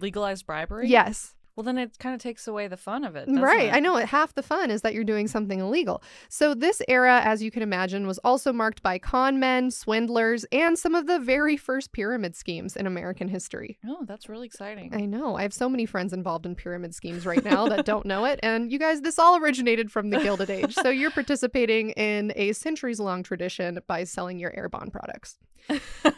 Legalized 0.00 0.46
bribery? 0.46 0.88
Yes. 0.88 1.34
Well, 1.62 1.72
then 1.72 1.78
it 1.78 1.96
kind 2.00 2.12
of 2.12 2.20
takes 2.20 2.48
away 2.48 2.66
the 2.66 2.76
fun 2.76 3.04
of 3.04 3.14
it. 3.14 3.28
Right. 3.28 3.66
it? 3.66 3.72
I 3.72 3.78
know 3.78 3.96
it. 3.96 4.06
Half 4.06 4.34
the 4.34 4.42
fun 4.42 4.68
is 4.68 4.82
that 4.82 4.94
you're 4.94 5.04
doing 5.04 5.28
something 5.28 5.60
illegal. 5.60 6.02
So, 6.28 6.54
this 6.54 6.82
era, 6.88 7.20
as 7.24 7.40
you 7.40 7.52
can 7.52 7.62
imagine, 7.62 8.04
was 8.04 8.18
also 8.18 8.52
marked 8.52 8.82
by 8.82 8.98
con 8.98 9.38
men, 9.38 9.70
swindlers, 9.70 10.44
and 10.50 10.76
some 10.76 10.96
of 10.96 11.06
the 11.06 11.20
very 11.20 11.56
first 11.56 11.92
pyramid 11.92 12.34
schemes 12.34 12.74
in 12.74 12.84
American 12.84 13.28
history. 13.28 13.78
Oh, 13.86 14.04
that's 14.08 14.28
really 14.28 14.48
exciting. 14.48 14.92
I 14.92 15.02
know. 15.06 15.36
I 15.36 15.42
have 15.42 15.54
so 15.54 15.68
many 15.68 15.86
friends 15.86 16.12
involved 16.12 16.46
in 16.46 16.56
pyramid 16.56 16.96
schemes 16.96 17.24
right 17.26 17.44
now 17.44 17.68
that 17.68 17.86
don't 17.86 18.06
know 18.06 18.24
it. 18.24 18.40
And 18.42 18.72
you 18.72 18.80
guys, 18.80 19.02
this 19.02 19.20
all 19.20 19.36
originated 19.36 19.92
from 19.92 20.10
the 20.10 20.18
Gilded 20.18 20.50
Age. 20.50 20.74
So 20.74 20.88
you're 20.88 21.12
participating 21.12 21.90
in 21.90 22.32
a 22.34 22.54
centuries 22.54 22.98
long 22.98 23.22
tradition 23.22 23.78
by 23.86 24.02
selling 24.02 24.40
your 24.40 24.50
Arbonne 24.50 24.90
products. 24.90 25.38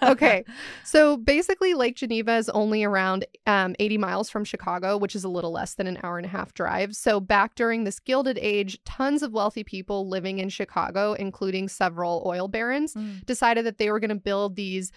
Okay. 0.02 0.44
So 0.84 1.16
basically, 1.16 1.74
Lake 1.74 1.96
Geneva 1.96 2.36
is 2.36 2.48
only 2.50 2.84
around 2.84 3.24
um, 3.46 3.74
80 3.78 3.98
miles 3.98 4.30
from 4.30 4.44
Chicago, 4.44 4.96
which 4.96 5.16
is 5.16 5.24
a 5.24 5.28
little 5.34 5.52
less 5.52 5.74
than 5.74 5.86
an 5.86 5.98
hour 6.02 6.16
and 6.16 6.24
a 6.24 6.30
half 6.30 6.54
drive. 6.54 6.94
So 6.96 7.20
back 7.20 7.54
during 7.54 7.84
this 7.84 8.00
Gilded 8.00 8.38
Age, 8.40 8.78
tons 8.86 9.22
of 9.22 9.32
wealthy 9.32 9.64
people 9.64 10.08
living 10.08 10.38
in 10.38 10.48
Chicago, 10.48 11.12
including 11.12 11.68
several 11.68 12.22
oil 12.24 12.48
barons, 12.48 12.94
Mm. 12.94 13.26
decided 13.26 13.66
that 13.66 13.76
they 13.78 13.90
were 13.90 14.00
going 14.00 14.08
to 14.08 14.14
build 14.14 14.56
these 14.56 14.90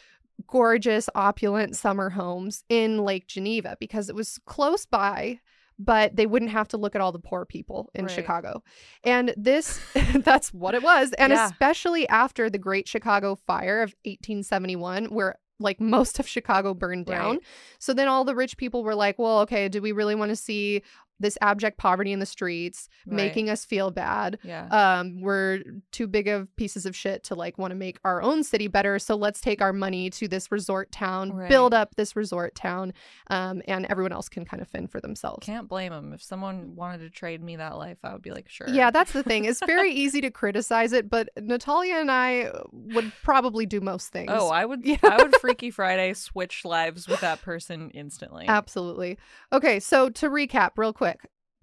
gorgeous, 0.45 1.09
opulent 1.15 1.75
summer 1.75 2.11
homes 2.11 2.63
in 2.69 2.99
Lake 2.99 3.27
Geneva 3.27 3.75
because 3.79 4.07
it 4.09 4.15
was 4.15 4.39
close 4.45 4.85
by. 4.85 5.39
But 5.79 6.15
they 6.15 6.25
wouldn't 6.25 6.49
have 6.49 6.67
to 6.69 6.77
look 6.77 6.95
at 6.95 7.01
all 7.01 7.11
the 7.11 7.19
poor 7.19 7.45
people 7.45 7.91
in 7.93 8.05
Right. 8.05 8.11
Chicago. 8.11 8.63
And 9.03 9.31
this, 9.37 9.79
that's 10.25 10.51
what 10.51 10.73
it 10.73 10.81
was. 10.81 11.13
And 11.13 11.31
Yeah. 11.31 11.45
especially 11.45 12.09
after 12.09 12.49
the 12.49 12.57
Great 12.57 12.87
Chicago 12.87 13.35
Fire 13.35 13.83
of 13.83 13.93
1871, 14.03 15.05
where 15.05 15.35
like 15.59 15.79
most 15.79 16.19
of 16.19 16.27
Chicago 16.27 16.73
burned 16.73 17.05
down. 17.05 17.35
Right. 17.35 17.43
So 17.79 17.93
then 17.93 18.07
all 18.07 18.23
the 18.23 18.35
rich 18.35 18.57
people 18.57 18.83
were 18.83 18.95
like, 18.95 19.17
well, 19.17 19.39
okay, 19.39 19.69
do 19.69 19.81
we 19.81 19.91
really 19.91 20.15
want 20.15 20.29
to 20.29 20.35
see 20.35 20.83
this 21.19 21.37
abject 21.41 21.77
poverty 21.77 22.11
in 22.11 22.19
the 22.19 22.25
streets 22.25 22.89
Right. 23.05 23.15
making 23.15 23.49
us 23.49 23.65
feel 23.65 23.91
bad? 23.91 24.37
Yeah. 24.43 24.67
um 24.69 25.21
we're 25.21 25.63
too 25.91 26.07
big 26.07 26.27
of 26.27 26.53
pieces 26.55 26.85
of 26.85 26.95
shit 26.95 27.23
to 27.25 27.35
like 27.35 27.57
want 27.57 27.71
to 27.71 27.75
make 27.75 27.97
our 28.03 28.21
own 28.21 28.43
city 28.43 28.67
better 28.67 28.99
so 28.99 29.15
let's 29.15 29.41
take 29.41 29.61
our 29.61 29.73
money 29.73 30.09
to 30.11 30.27
this 30.27 30.51
resort 30.51 30.91
town 30.91 31.31
Right. 31.31 31.49
build 31.49 31.73
up 31.73 31.95
this 31.95 32.15
resort 32.15 32.55
town 32.55 32.93
um 33.29 33.61
and 33.67 33.85
everyone 33.89 34.11
else 34.13 34.29
can 34.29 34.45
kind 34.45 34.61
of 34.61 34.67
fend 34.67 34.91
for 34.91 35.01
themselves 35.01 35.45
Can't 35.45 35.67
blame 35.67 35.91
them. 35.91 36.13
If 36.13 36.21
someone 36.21 36.75
wanted 36.75 36.99
to 36.99 37.09
trade 37.09 37.41
me 37.41 37.55
that 37.57 37.77
life, 37.77 37.97
I 38.03 38.13
would 38.13 38.21
be 38.21 38.31
like, 38.31 38.49
sure. 38.49 38.67
yeah 38.69 38.91
that's 38.91 39.11
the 39.13 39.23
thing 39.23 39.45
it's 39.45 39.59
very 39.65 39.91
easy 39.93 40.21
to 40.21 40.29
criticize 40.31 40.93
it 40.93 41.09
but 41.09 41.29
natalia 41.41 41.95
and 41.95 42.11
i 42.11 42.51
would 42.71 43.11
probably 43.23 43.65
do 43.65 43.81
most 43.81 44.09
things 44.09 44.27
Oh, 44.29 44.49
I 44.49 44.65
would. 44.65 44.81
Yeah. 44.85 44.97
I 45.03 45.17
would 45.21 45.35
Freaky 45.37 45.71
Friday 45.71 46.13
switch 46.13 46.63
lives 46.65 47.07
with 47.07 47.21
that 47.21 47.41
person 47.41 47.89
instantly. 47.91 48.45
Absolutely. 48.47 49.17
Okay, 49.53 49.79
so 49.79 50.09
to 50.09 50.29
recap 50.29 50.71
real 50.77 50.93
quick. 50.93 51.06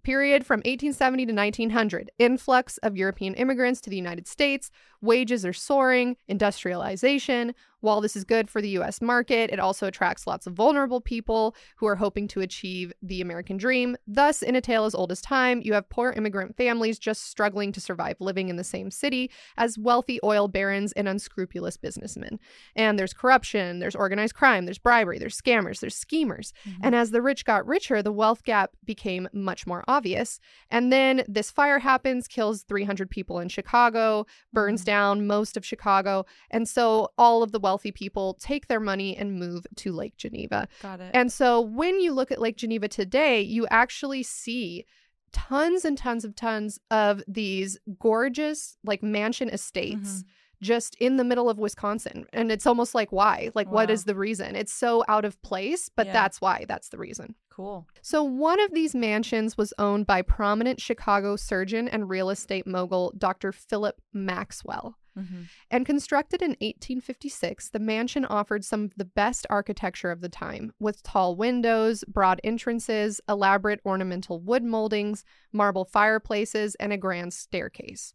Period 0.05 0.45
from 0.45 0.59
1870 0.59 1.27
to 1.27 1.33
1900. 1.33 2.11
Influx 2.19 2.77
of 2.79 2.95
European 2.95 3.33
immigrants 3.35 3.81
to 3.81 3.91
the 3.91 3.97
United 3.97 4.29
States. 4.29 4.71
Wages 5.05 5.45
are 5.45 5.53
soaring. 5.53 6.17
Industrialization. 6.29 7.55
While 7.81 8.01
this 8.01 8.17
is 8.17 8.25
good 8.25 8.49
for 8.49 8.63
the 8.63 8.71
US 8.79 9.03
market, 9.03 9.51
it 9.51 9.61
also 9.61 9.87
attracts 9.87 10.27
lots 10.27 10.47
of 10.47 10.55
vulnerable 10.55 11.03
people 11.03 11.55
who 11.77 11.87
are 11.87 11.97
hoping 11.97 12.27
to 12.29 12.41
achieve 12.41 12.95
the 13.03 13.21
American 13.21 13.59
dream. 13.59 13.95
Thus, 14.07 14.41
in 14.41 14.57
a 14.57 14.63
tale 14.63 14.87
as 14.87 14.95
old 14.95 15.13
as 15.13 15.21
time, 15.21 15.61
you 15.63 15.75
have 15.75 15.91
poor 15.91 16.11
immigrant 16.13 16.57
families 16.57 16.99
just 16.99 17.27
struggling 17.27 17.73
to 17.73 17.83
survive 17.83 18.17
living 18.21 18.49
in 18.49 18.57
the 18.57 18.65
same 18.65 18.91
city 18.91 19.31
as 19.59 19.77
wealthy 19.77 20.19
oil 20.25 20.49
barons 20.49 20.93
and 20.93 21.07
unscrupulous 21.07 21.77
businessmen. 21.77 22.41
And 22.75 22.99
there's 22.99 23.13
corruption, 23.13 23.81
there's 23.81 23.95
organized 23.95 24.35
crime, 24.35 24.65
there's 24.65 24.79
bribery, 24.79 25.19
there's 25.19 25.39
scammers, 25.39 25.81
there's 25.81 25.95
schemers. 25.95 26.55
Mhm. 26.67 26.77
And 26.85 26.95
as 26.95 27.11
the 27.11 27.21
rich 27.21 27.45
got 27.45 27.67
richer, 27.67 28.03
the 28.03 28.13
wealth 28.13 28.45
gap 28.45 28.71
became 28.83 29.29
much 29.35 29.67
more 29.67 29.85
obvious. 29.87 30.41
And 30.71 30.91
then 30.91 31.23
this 31.29 31.51
fire 31.51 31.81
happens, 31.81 32.29
kills 32.29 32.63
300 32.63 33.11
people 33.11 33.41
in 33.41 33.51
Chicago, 33.51 34.25
burns 34.55 34.81
Mhm. 34.81 34.87
Down 34.95 35.27
most 35.27 35.57
of 35.57 35.65
Chicago. 35.67 36.25
And 36.51 36.69
so 36.69 37.09
all 37.19 37.43
of 37.43 37.51
the 37.53 37.59
wealthy 37.59 37.91
people 37.93 38.35
take 38.35 38.69
their 38.69 38.81
money 38.81 39.17
and 39.17 39.39
move 39.45 39.67
to 39.83 39.93
Lake 39.93 40.17
Geneva. 40.17 40.69
Got 40.83 41.01
it. 41.01 41.11
And 41.15 41.33
so 41.33 41.61
when 41.61 42.01
you 42.01 42.13
look 42.13 42.31
at 42.31 42.41
Lake 42.41 42.57
Geneva 42.57 42.89
today, 42.89 43.41
you 43.41 43.67
actually 43.71 44.23
see 44.23 44.85
tons 45.33 45.85
and 45.85 45.99
tons 45.99 46.25
of 46.25 46.37
tons 46.37 46.79
of 46.91 47.23
these 47.27 47.77
gorgeous 47.99 48.77
like 48.85 49.03
mansion 49.03 49.49
estates 49.49 50.13
Mhm. 50.23 50.25
just 50.63 50.95
in 51.07 51.17
the 51.17 51.25
middle 51.25 51.51
of 51.51 51.59
Wisconsin. 51.59 52.27
And 52.33 52.53
it's 52.53 52.67
almost 52.67 52.95
like 52.95 53.11
why? 53.11 53.51
Like 53.55 53.71
what 53.71 53.89
Wow. 53.89 53.95
is 53.95 54.05
the 54.05 54.15
reason? 54.15 54.55
It's 54.55 54.73
so 54.73 55.03
out 55.09 55.25
of 55.25 55.35
place, 55.43 55.91
but 55.97 56.07
Yeah. 56.07 56.13
that's 56.13 56.41
why. 56.41 56.65
That's 56.69 56.89
the 56.91 56.99
reason. 56.99 57.35
Cool. 57.55 57.87
So, 58.03 58.23
one 58.23 58.61
of 58.61 58.73
these 58.73 58.95
mansions 58.95 59.57
was 59.57 59.73
owned 59.79 60.07
by 60.07 60.23
prominent 60.23 60.81
Chicago 60.81 61.37
surgeon 61.37 61.89
and 61.89 62.09
real 62.09 62.31
estate 62.31 62.67
mogul 62.67 63.13
Dr. 63.17 63.53
Philip 63.53 64.01
Maxwell. 64.13 64.99
hmm 65.17 65.43
And 65.71 65.87
constructed 65.87 66.43
in 66.43 66.51
1856, 66.51 67.71
the 67.71 67.79
mansion 67.79 68.25
offered 68.25 68.65
some 68.65 68.85
of 68.85 68.95
the 68.97 69.05
best 69.05 69.47
architecture 69.51 70.11
of 70.11 70.21
the 70.21 70.29
time, 70.29 70.73
with 70.81 71.03
tall 71.03 71.37
windows, 71.37 72.05
broad 72.09 72.41
entrances, 72.43 73.21
elaborate 73.29 73.81
ornamental 73.85 74.41
wood 74.41 74.65
moldings, 74.65 75.25
marble 75.53 75.85
fireplaces, 75.85 76.75
and 76.77 76.93
a 76.93 76.99
grand 76.99 77.33
staircase. 77.33 78.15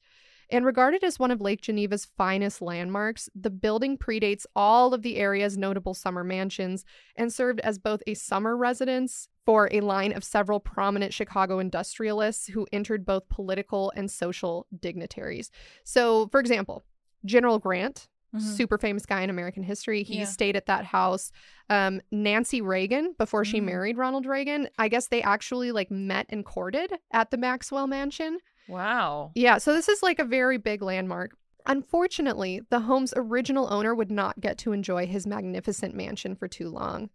And 0.51 0.65
regarded 0.65 1.03
as 1.03 1.19
one 1.19 1.29
of 1.31 1.41
Lake 1.41 1.61
Geneva's 1.61 2.05
finest 2.17 2.61
landmarks, 2.61 3.29
the 3.35 3.51
building 3.51 3.97
predates 3.97 4.45
all 4.55 4.93
of 4.93 5.03
the 5.03 5.17
area's 5.17 5.57
notable 5.57 5.93
summer 5.93 6.23
mansions 6.23 6.85
and 7.15 7.31
served 7.31 7.59
as 7.59 7.77
both 7.77 8.01
a 8.07 8.15
summer 8.15 8.57
residence 8.57 9.27
for 9.45 9.69
a 9.71 9.81
line 9.81 10.11
of 10.11 10.23
several 10.23 10.59
prominent 10.59 11.13
Chicago 11.13 11.59
industrialists 11.59 12.47
who 12.47 12.65
entered 12.71 13.05
both 13.05 13.29
political 13.29 13.91
and 13.95 14.09
social 14.09 14.65
dignitaries. 14.79 15.51
So, 15.83 16.27
for 16.29 16.39
example, 16.39 16.83
General 17.25 17.59
Grant, 17.59 18.07
Mhm. 18.33 18.41
super 18.41 18.77
famous 18.77 19.05
guy 19.05 19.21
in 19.21 19.29
American 19.29 19.63
history, 19.63 20.03
he 20.03 20.19
Yeah. 20.19 20.25
stayed 20.25 20.55
at 20.55 20.67
that 20.67 20.85
house. 20.85 21.31
Um, 21.69 21.99
Nancy 22.11 22.61
Reagan, 22.61 23.13
before 23.17 23.43
she 23.43 23.59
Mm. 23.59 23.65
married 23.65 23.97
Ronald 23.97 24.25
Reagan, 24.27 24.69
I 24.77 24.87
guess 24.87 25.07
they 25.07 25.21
actually 25.23 25.71
like 25.71 25.89
met 25.91 26.27
and 26.29 26.45
courted 26.45 26.93
at 27.11 27.31
the 27.31 27.37
Maxwell 27.37 27.87
Mansion. 27.87 28.39
Wow. 28.69 29.31
Yeah, 29.35 29.57
so 29.57 29.73
this 29.73 29.89
is 29.89 30.01
like 30.03 30.19
a 30.19 30.23
very 30.25 30.57
big 30.57 30.81
landmark. 30.81 31.31
Unfortunately, 31.65 32.61
the 32.69 32.81
home's 32.81 33.13
original 33.15 33.71
owner 33.71 33.93
would 33.93 34.11
not 34.11 34.39
get 34.39 34.57
to 34.59 34.71
enjoy 34.71 35.05
his 35.07 35.27
magnificent 35.27 35.93
mansion 35.95 36.35
for 36.35 36.47
too 36.47 36.69
long. 36.69 37.09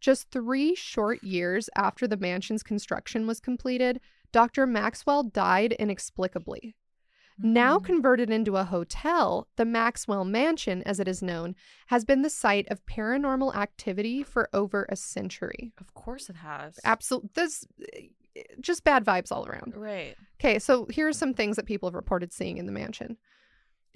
Just 0.00 0.30
three 0.30 0.74
short 0.74 1.22
years 1.22 1.70
after 1.76 2.06
the 2.06 2.16
mansion's 2.16 2.62
construction 2.62 3.26
was 3.26 3.40
completed, 3.40 4.00
Dr. 4.32 4.66
Maxwell 4.66 5.22
died 5.22 5.72
inexplicably. 5.72 6.74
Now 7.38 7.78
Mm. 7.78 7.84
converted 7.84 8.30
into 8.30 8.56
a 8.56 8.64
hotel, 8.64 9.48
the 9.56 9.64
Maxwell 9.64 10.24
Mansion, 10.24 10.82
as 10.84 11.00
it 11.00 11.08
is 11.08 11.20
known, 11.22 11.56
has 11.88 12.04
been 12.04 12.22
the 12.22 12.30
site 12.30 12.68
of 12.68 12.84
paranormal 12.86 13.56
activity 13.56 14.22
for 14.22 14.48
over 14.52 14.86
a 14.88 14.94
century. 14.96 15.72
Of 15.78 15.94
course 15.94 16.28
it 16.30 16.36
has. 16.36 16.78
Absolutely, 16.84 17.30
this 17.34 17.66
just 18.60 18.84
bad 18.84 19.04
vibes 19.04 19.32
all 19.32 19.46
around. 19.46 19.74
Right. 19.76 20.16
Okay, 20.40 20.58
so 20.58 20.86
here 20.90 21.08
are 21.08 21.12
some 21.12 21.34
things 21.34 21.56
that 21.56 21.66
people 21.66 21.88
have 21.88 21.94
reported 21.94 22.32
seeing 22.32 22.58
in 22.58 22.66
the 22.66 22.72
mansion 22.72 23.16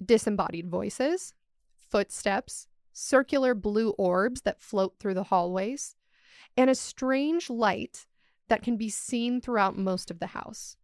disembodied 0.03 0.69
voices, 0.69 1.33
footsteps, 1.77 2.67
circular 2.93 3.53
blue 3.53 3.89
orbs 3.91 4.41
that 4.41 4.61
float 4.61 4.95
through 4.99 5.13
the 5.13 5.23
hallways, 5.23 5.95
and 6.55 6.69
a 6.69 6.75
strange 6.75 7.49
light 7.49 8.05
that 8.47 8.61
can 8.61 8.77
be 8.77 8.89
seen 8.89 9.41
throughout 9.41 9.77
most 9.77 10.09
of 10.09 10.19
the 10.19 10.27
house. 10.27 10.77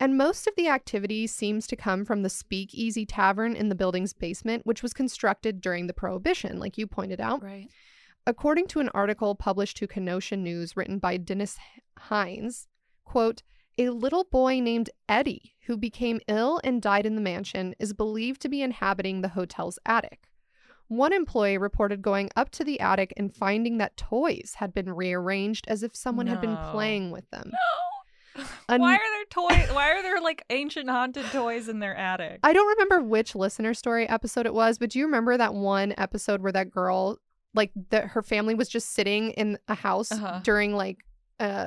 And 0.00 0.16
most 0.16 0.46
of 0.46 0.56
the 0.56 0.68
activity 0.68 1.26
seems 1.26 1.66
to 1.68 1.76
come 1.76 2.04
from 2.04 2.22
the 2.22 2.30
Speakeasy 2.30 3.06
Tavern 3.06 3.54
in 3.54 3.68
the 3.68 3.74
building's 3.74 4.12
basement, 4.12 4.66
which 4.66 4.82
was 4.82 4.92
constructed 4.92 5.60
during 5.60 5.86
the 5.86 5.94
Prohibition, 5.94 6.58
like 6.58 6.76
you 6.76 6.86
pointed 6.86 7.20
out. 7.20 7.42
Right. 7.42 7.68
According 8.26 8.66
to 8.68 8.80
an 8.80 8.88
article 8.94 9.34
published 9.34 9.76
to 9.78 9.86
Kenosha 9.86 10.36
News 10.36 10.76
written 10.76 10.98
by 10.98 11.16
Dennis 11.18 11.56
Hines, 11.98 12.68
quote, 13.04 13.42
a 13.78 13.88
little 13.90 14.24
boy 14.24 14.60
named 14.60 14.90
Eddie, 15.08 15.54
who 15.66 15.76
became 15.76 16.20
ill 16.28 16.60
and 16.62 16.82
died 16.82 17.06
in 17.06 17.14
the 17.14 17.20
mansion, 17.22 17.74
is 17.78 17.92
believed 17.92 18.40
to 18.42 18.48
be 18.48 18.62
inhabiting 18.62 19.20
the 19.22 19.28
hotel's 19.28 19.78
attic. 19.86 20.28
One 20.88 21.12
employee 21.14 21.56
reported 21.56 22.02
going 22.02 22.28
up 22.36 22.50
to 22.50 22.64
the 22.64 22.78
attic 22.80 23.14
and 23.16 23.34
finding 23.34 23.78
that 23.78 23.96
toys 23.96 24.54
had 24.56 24.74
been 24.74 24.92
rearranged 24.92 25.64
as 25.68 25.82
if 25.82 25.96
someone 25.96 26.26
had 26.26 26.40
been 26.40 26.56
playing 26.70 27.10
with 27.10 27.28
them. 27.30 27.50
No. 27.52 28.44
An- 28.68 28.80
why 28.80 28.94
are 28.94 28.98
there 28.98 29.24
toys? 29.30 29.68
Why 29.74 29.90
are 29.92 30.02
there 30.02 30.20
like 30.20 30.44
ancient 30.50 30.88
haunted 30.90 31.24
toys 31.32 31.68
in 31.68 31.78
their 31.78 31.96
attic? 31.96 32.40
I 32.42 32.52
don't 32.52 32.68
remember 32.78 33.02
which 33.02 33.34
listener 33.34 33.72
story 33.74 34.06
episode 34.08 34.44
it 34.46 34.52
was, 34.54 34.78
but 34.78 34.90
do 34.90 34.98
you 34.98 35.06
remember 35.06 35.36
that 35.36 35.54
one 35.54 35.94
episode 35.96 36.42
where 36.42 36.52
that 36.52 36.70
girl, 36.70 37.18
like, 37.54 37.70
that 37.90 38.08
her 38.08 38.22
family 38.22 38.54
was 38.54 38.68
just 38.68 38.90
sitting 38.90 39.30
in 39.32 39.58
a 39.68 39.74
house 39.74 40.12
Uh-huh. 40.12 40.40
during 40.42 40.74
like 40.74 40.98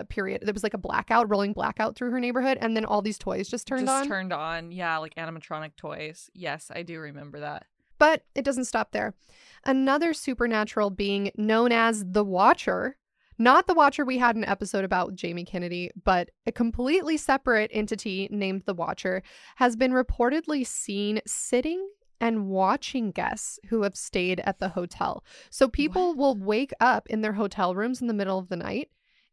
period? 0.09 0.41
There 0.43 0.53
was 0.53 0.63
like 0.63 0.73
a 0.73 0.79
blackout, 0.79 1.29
rolling 1.29 1.53
blackout 1.53 1.95
through 1.95 2.11
her 2.11 2.19
neighborhood, 2.19 2.57
and 2.61 2.75
then 2.75 2.85
all 2.85 3.01
these 3.01 3.17
toys 3.17 3.49
just 3.49 3.67
turned 3.67 3.87
Just 3.87 4.03
on. 4.03 4.07
turned 4.07 4.33
on. 4.33 4.71
Yeah, 4.71 4.97
like 4.97 5.15
animatronic 5.15 5.75
toys. 5.75 6.29
Yes, 6.33 6.71
I 6.73 6.83
do 6.83 6.99
remember 6.99 7.39
that. 7.39 7.65
But 7.97 8.23
it 8.35 8.43
doesn't 8.43 8.65
stop 8.65 8.91
there. 8.91 9.13
Another 9.63 10.13
supernatural 10.13 10.89
being 10.89 11.31
known 11.37 11.71
as 11.71 12.05
the 12.05 12.25
Watcher, 12.25 12.97
not 13.37 13.67
the 13.67 13.73
Watcher 13.73 14.05
we 14.05 14.17
had 14.17 14.35
an 14.35 14.45
episode 14.45 14.83
about 14.83 15.07
with 15.07 15.15
Jamie 15.15 15.45
Kennedy, 15.45 15.91
but 16.03 16.29
a 16.45 16.51
completely 16.51 17.17
separate 17.17 17.71
entity 17.73 18.27
named 18.31 18.63
the 18.65 18.73
Watcher, 18.73 19.23
has 19.57 19.75
been 19.75 19.91
reportedly 19.91 20.65
seen 20.65 21.21
sitting 21.25 21.89
and 22.21 22.47
watching 22.47 23.11
guests 23.11 23.59
who 23.67 23.81
have 23.83 23.95
stayed 23.95 24.39
at 24.41 24.59
the 24.59 24.69
hotel. 24.69 25.23
So 25.49 25.67
people 25.67 26.15
will 26.15 26.35
wake 26.35 26.71
up 26.79 27.07
in 27.09 27.21
their 27.21 27.33
hotel 27.33 27.75
rooms 27.75 28.01
in 28.01 28.07
the 28.07 28.13
middle 28.13 28.39
of 28.39 28.49
the 28.49 28.55
night 28.55 28.89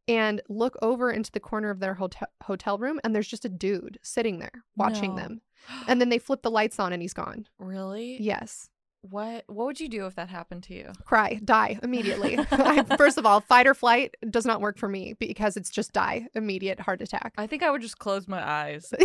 and 0.09 0.40
look 0.49 0.76
over 0.82 1.11
into 1.11 1.30
the 1.32 1.40
corner 1.40 1.71
of 1.71 1.80
their 1.80 1.94
hotel 1.94 2.28
hotel 2.42 2.78
room 2.78 3.00
and 3.04 3.14
there's 3.14 3.28
just 3.28 3.44
a 3.44 3.49
dude 3.49 3.99
sitting 4.02 4.38
there 4.38 4.64
watching 4.76 5.14
No. 5.14 5.23
them. 5.23 5.40
And 5.87 6.00
then 6.00 6.09
they 6.11 6.18
flip 6.18 6.42
the 6.42 6.50
lights 6.50 6.78
on 6.80 6.92
and 6.92 7.00
he's 7.02 7.14
gone. 7.14 7.47
really? 7.59 8.18
Yes. 8.21 8.68
What 9.02 9.42
What 9.49 9.66
would 9.66 9.80
you 9.80 9.88
do 9.88 10.06
if 10.06 10.14
that 10.14 10.28
happened 10.28 10.62
to 10.64 10.75
you? 10.75 10.92
cry, 11.04 11.40
die 11.44 11.78
immediately. 11.82 12.38
I- 12.52 12.85
First 12.97 13.18
of 13.18 13.26
all, 13.26 13.40
fight 13.40 13.66
or 13.66 13.75
flight 13.75 14.14
does 14.30 14.47
not 14.47 14.61
work 14.61 14.78
for 14.78 14.88
me 14.88 15.14
because 15.18 15.56
it's 15.56 15.71
just 15.71 15.92
die, 15.92 16.28
immediate 16.35 16.78
heart 16.78 17.02
attack. 17.02 17.32
I 17.37 17.49
think 17.49 17.64
I 17.64 17.71
would 17.73 17.82
just 17.82 17.99
close 17.99 18.28
my 18.28 18.40
eyes 18.49 18.92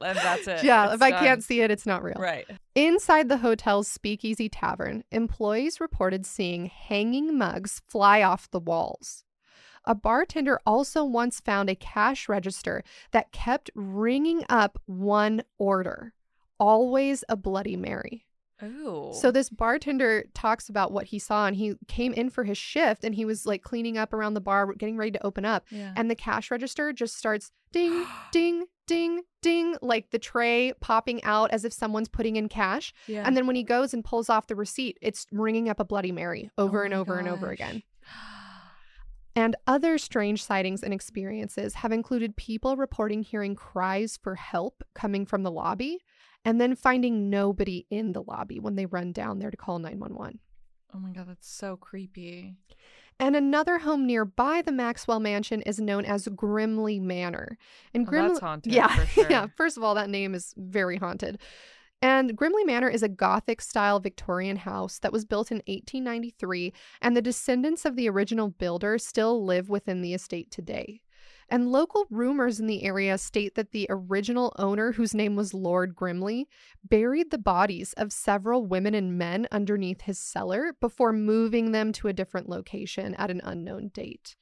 and 0.00 0.18
that's 0.18 0.48
it. 0.48 0.64
yeah, 0.64 0.86
It's 0.86 0.94
if 0.96 1.02
I 1.02 1.12
can't 1.12 1.42
see 1.44 1.60
it, 1.60 1.70
it's 1.70 1.86
not 1.86 2.02
real. 2.02 2.16
Right. 2.18 2.46
Inside 2.74 3.28
the 3.28 3.36
hotel's 3.38 3.86
Speakeasy 3.86 4.48
Tavern, 4.48 5.04
employees 5.12 5.80
reported 5.80 6.26
seeing 6.26 6.66
hanging 6.66 7.38
mugs 7.38 7.80
fly 7.88 8.22
off 8.24 8.50
the 8.50 8.60
walls. 8.60 9.22
A 9.84 9.94
bartender 9.94 10.60
also 10.64 11.04
once 11.04 11.40
found 11.40 11.68
a 11.68 11.74
cash 11.74 12.28
register 12.28 12.84
that 13.10 13.32
kept 13.32 13.70
ringing 13.74 14.44
up 14.48 14.80
one 14.86 15.42
order, 15.58 16.14
always 16.58 17.24
a 17.28 17.36
Bloody 17.36 17.76
Mary. 17.76 18.26
Ooh. 18.62 19.10
So 19.12 19.30
this 19.30 19.50
bartender 19.50 20.24
talks 20.34 20.68
about 20.68 20.92
what 20.92 21.06
he 21.06 21.18
saw 21.18 21.46
and 21.46 21.56
he 21.56 21.74
came 21.88 22.12
in 22.12 22.30
for 22.30 22.44
his 22.44 22.58
shift 22.58 23.04
and 23.04 23.14
he 23.14 23.24
was 23.24 23.44
like 23.44 23.62
cleaning 23.62 23.98
up 23.98 24.12
around 24.12 24.34
the 24.34 24.40
bar 24.40 24.72
getting 24.74 24.96
ready 24.96 25.10
to 25.12 25.26
open 25.26 25.44
up 25.44 25.64
yeah. 25.70 25.92
and 25.96 26.10
the 26.10 26.14
cash 26.14 26.50
register 26.50 26.92
just 26.92 27.16
starts 27.16 27.50
ding 27.72 28.06
ding 28.32 28.66
ding 28.86 29.22
ding 29.40 29.76
like 29.82 30.10
the 30.10 30.18
tray 30.18 30.72
popping 30.80 31.22
out 31.24 31.50
as 31.50 31.64
if 31.64 31.72
someone's 31.72 32.08
putting 32.08 32.36
in 32.36 32.48
cash 32.48 32.92
yeah. 33.06 33.22
and 33.26 33.36
then 33.36 33.46
when 33.46 33.56
he 33.56 33.62
goes 33.64 33.92
and 33.92 34.04
pulls 34.04 34.30
off 34.30 34.46
the 34.46 34.54
receipt 34.54 34.96
it's 35.02 35.26
ringing 35.32 35.68
up 35.68 35.80
a 35.80 35.84
bloody 35.84 36.12
mary 36.12 36.50
over 36.56 36.82
Oh 36.82 36.84
and 36.84 36.94
over 36.94 37.18
and 37.18 37.28
over 37.28 37.50
again 37.50 37.82
and 39.34 39.56
other 39.66 39.98
strange 39.98 40.44
sightings 40.44 40.82
and 40.82 40.92
experiences 40.92 41.74
have 41.74 41.92
included 41.92 42.36
people 42.36 42.76
reporting 42.76 43.22
hearing 43.22 43.54
cries 43.54 44.18
for 44.22 44.34
help 44.34 44.82
coming 44.94 45.24
from 45.26 45.42
the 45.42 45.50
lobby 45.50 45.98
and 46.44 46.60
then 46.60 46.74
finding 46.74 47.30
nobody 47.30 47.86
in 47.90 48.12
the 48.12 48.22
lobby 48.22 48.58
when 48.60 48.74
they 48.74 48.86
run 48.86 49.12
down 49.12 49.38
there 49.38 49.50
to 49.50 49.56
call 49.56 49.78
911. 49.78 50.38
Oh 50.94 50.98
my 50.98 51.10
god, 51.12 51.28
that's 51.28 51.48
so 51.50 51.76
creepy. 51.76 52.54
And 53.18 53.36
another 53.36 53.78
home 53.78 54.06
nearby 54.06 54.62
the 54.62 54.72
Maxwell 54.72 55.20
Mansion 55.20 55.62
is 55.62 55.78
known 55.78 56.04
as 56.04 56.26
Grimley 56.28 57.00
Manor. 57.00 57.56
And 57.94 58.06
Oh, 58.06 58.10
Grimley 58.10 58.28
that's 58.28 58.40
haunted, 58.40 58.72
Yeah. 58.74 59.04
sure. 59.06 59.26
yeah, 59.30 59.46
first 59.56 59.76
of 59.76 59.82
all 59.82 59.94
that 59.94 60.10
name 60.10 60.34
is 60.34 60.52
very 60.56 60.96
haunted. 60.98 61.38
And 62.02 62.36
Grimley 62.36 62.64
Manor 62.66 62.88
is 62.88 63.04
a 63.04 63.08
Gothic 63.08 63.60
style 63.60 64.00
Victorian 64.00 64.56
house 64.56 64.98
that 64.98 65.12
was 65.12 65.24
built 65.24 65.52
in 65.52 65.58
1893, 65.68 66.72
and 67.00 67.16
the 67.16 67.22
descendants 67.22 67.84
of 67.84 67.94
the 67.94 68.08
original 68.08 68.48
builder 68.50 68.98
still 68.98 69.44
live 69.44 69.70
within 69.70 70.02
the 70.02 70.12
estate 70.12 70.50
today. 70.50 71.00
And 71.48 71.70
local 71.70 72.06
rumors 72.10 72.58
in 72.58 72.66
the 72.66 72.82
area 72.82 73.16
state 73.18 73.54
that 73.54 73.70
the 73.70 73.86
original 73.88 74.52
owner, 74.58 74.92
whose 74.92 75.14
name 75.14 75.36
was 75.36 75.54
Lord 75.54 75.94
Grimley, 75.94 76.46
buried 76.82 77.30
the 77.30 77.38
bodies 77.38 77.92
of 77.96 78.12
several 78.12 78.66
women 78.66 78.94
and 78.94 79.16
men 79.16 79.46
underneath 79.52 80.00
his 80.00 80.18
cellar 80.18 80.74
before 80.80 81.12
moving 81.12 81.70
them 81.70 81.92
to 81.92 82.08
a 82.08 82.12
different 82.12 82.48
location 82.48 83.14
at 83.14 83.30
an 83.30 83.42
unknown 83.44 83.88
date. 83.88 84.34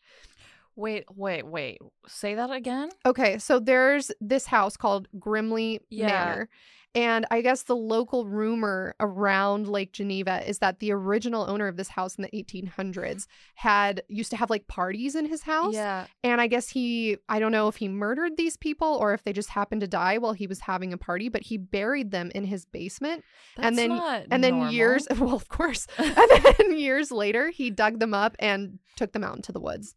Wait, 0.77 1.05
wait, 1.15 1.47
wait. 1.47 1.79
Say 2.07 2.35
that 2.37 2.51
again? 2.51 2.89
Okay, 3.05 3.39
so 3.39 3.59
there's 3.59 4.11
this 4.21 4.47
house 4.47 4.79
called 4.79 5.09
Grimley 5.19 5.81
Yeah. 5.91 6.07
Manor. 6.07 6.49
And 6.95 7.25
I 7.31 7.41
guess 7.41 7.63
the 7.63 7.77
local 7.77 8.27
rumor 8.27 8.97
around 8.99 9.69
Lake 9.69 9.93
Geneva 9.93 10.47
is 10.49 10.59
that 10.59 10.81
the 10.81 10.91
original 10.93 11.49
owner 11.49 11.69
of 11.69 11.77
this 11.77 11.89
house 11.89 12.17
in 12.17 12.23
the 12.23 12.31
1800s 12.31 13.27
had 13.55 14.03
used 14.09 14.31
to 14.31 14.37
have 14.37 14.51
like 14.51 14.67
parties 14.67 15.15
in 15.15 15.27
his 15.27 15.43
house. 15.43 15.75
Yeah. 15.75 16.07
And 16.25 16.41
I 16.41 16.49
guess 16.49 16.69
he, 16.69 17.19
I 17.29 17.39
don't 17.39 17.53
know 17.53 17.69
if 17.69 17.77
he 17.77 17.87
murdered 17.87 18.37
these 18.37 18.57
people 18.57 18.99
or 19.01 19.15
if 19.15 19.23
they 19.23 19.33
just 19.33 19.51
happened 19.51 19.83
to 19.83 19.87
die 19.87 20.19
while 20.19 20.33
he 20.33 20.49
was 20.49 20.61
having 20.61 20.93
a 20.93 20.99
party, 20.99 21.29
but 21.29 21.43
he 21.43 21.59
buried 21.59 22.11
them 22.11 22.33
in 22.35 22.43
his 22.43 22.65
basement. 22.65 23.23
That's 23.57 23.69
And 23.69 23.79
then- 23.79 23.93
And 24.31 24.43
then 24.43 24.55
normal. 24.55 24.73
years, 24.73 25.07
well, 25.17 25.35
of 25.37 25.49
course. 25.49 25.87
and 25.99 26.17
then 26.59 26.77
years 26.77 27.13
later, 27.13 27.51
he 27.51 27.71
dug 27.71 28.01
them 28.01 28.15
up 28.15 28.35
and 28.41 28.81
took 28.97 29.13
them 29.13 29.23
out 29.23 29.37
into 29.37 29.53
the 29.53 29.61
woods. 29.61 29.95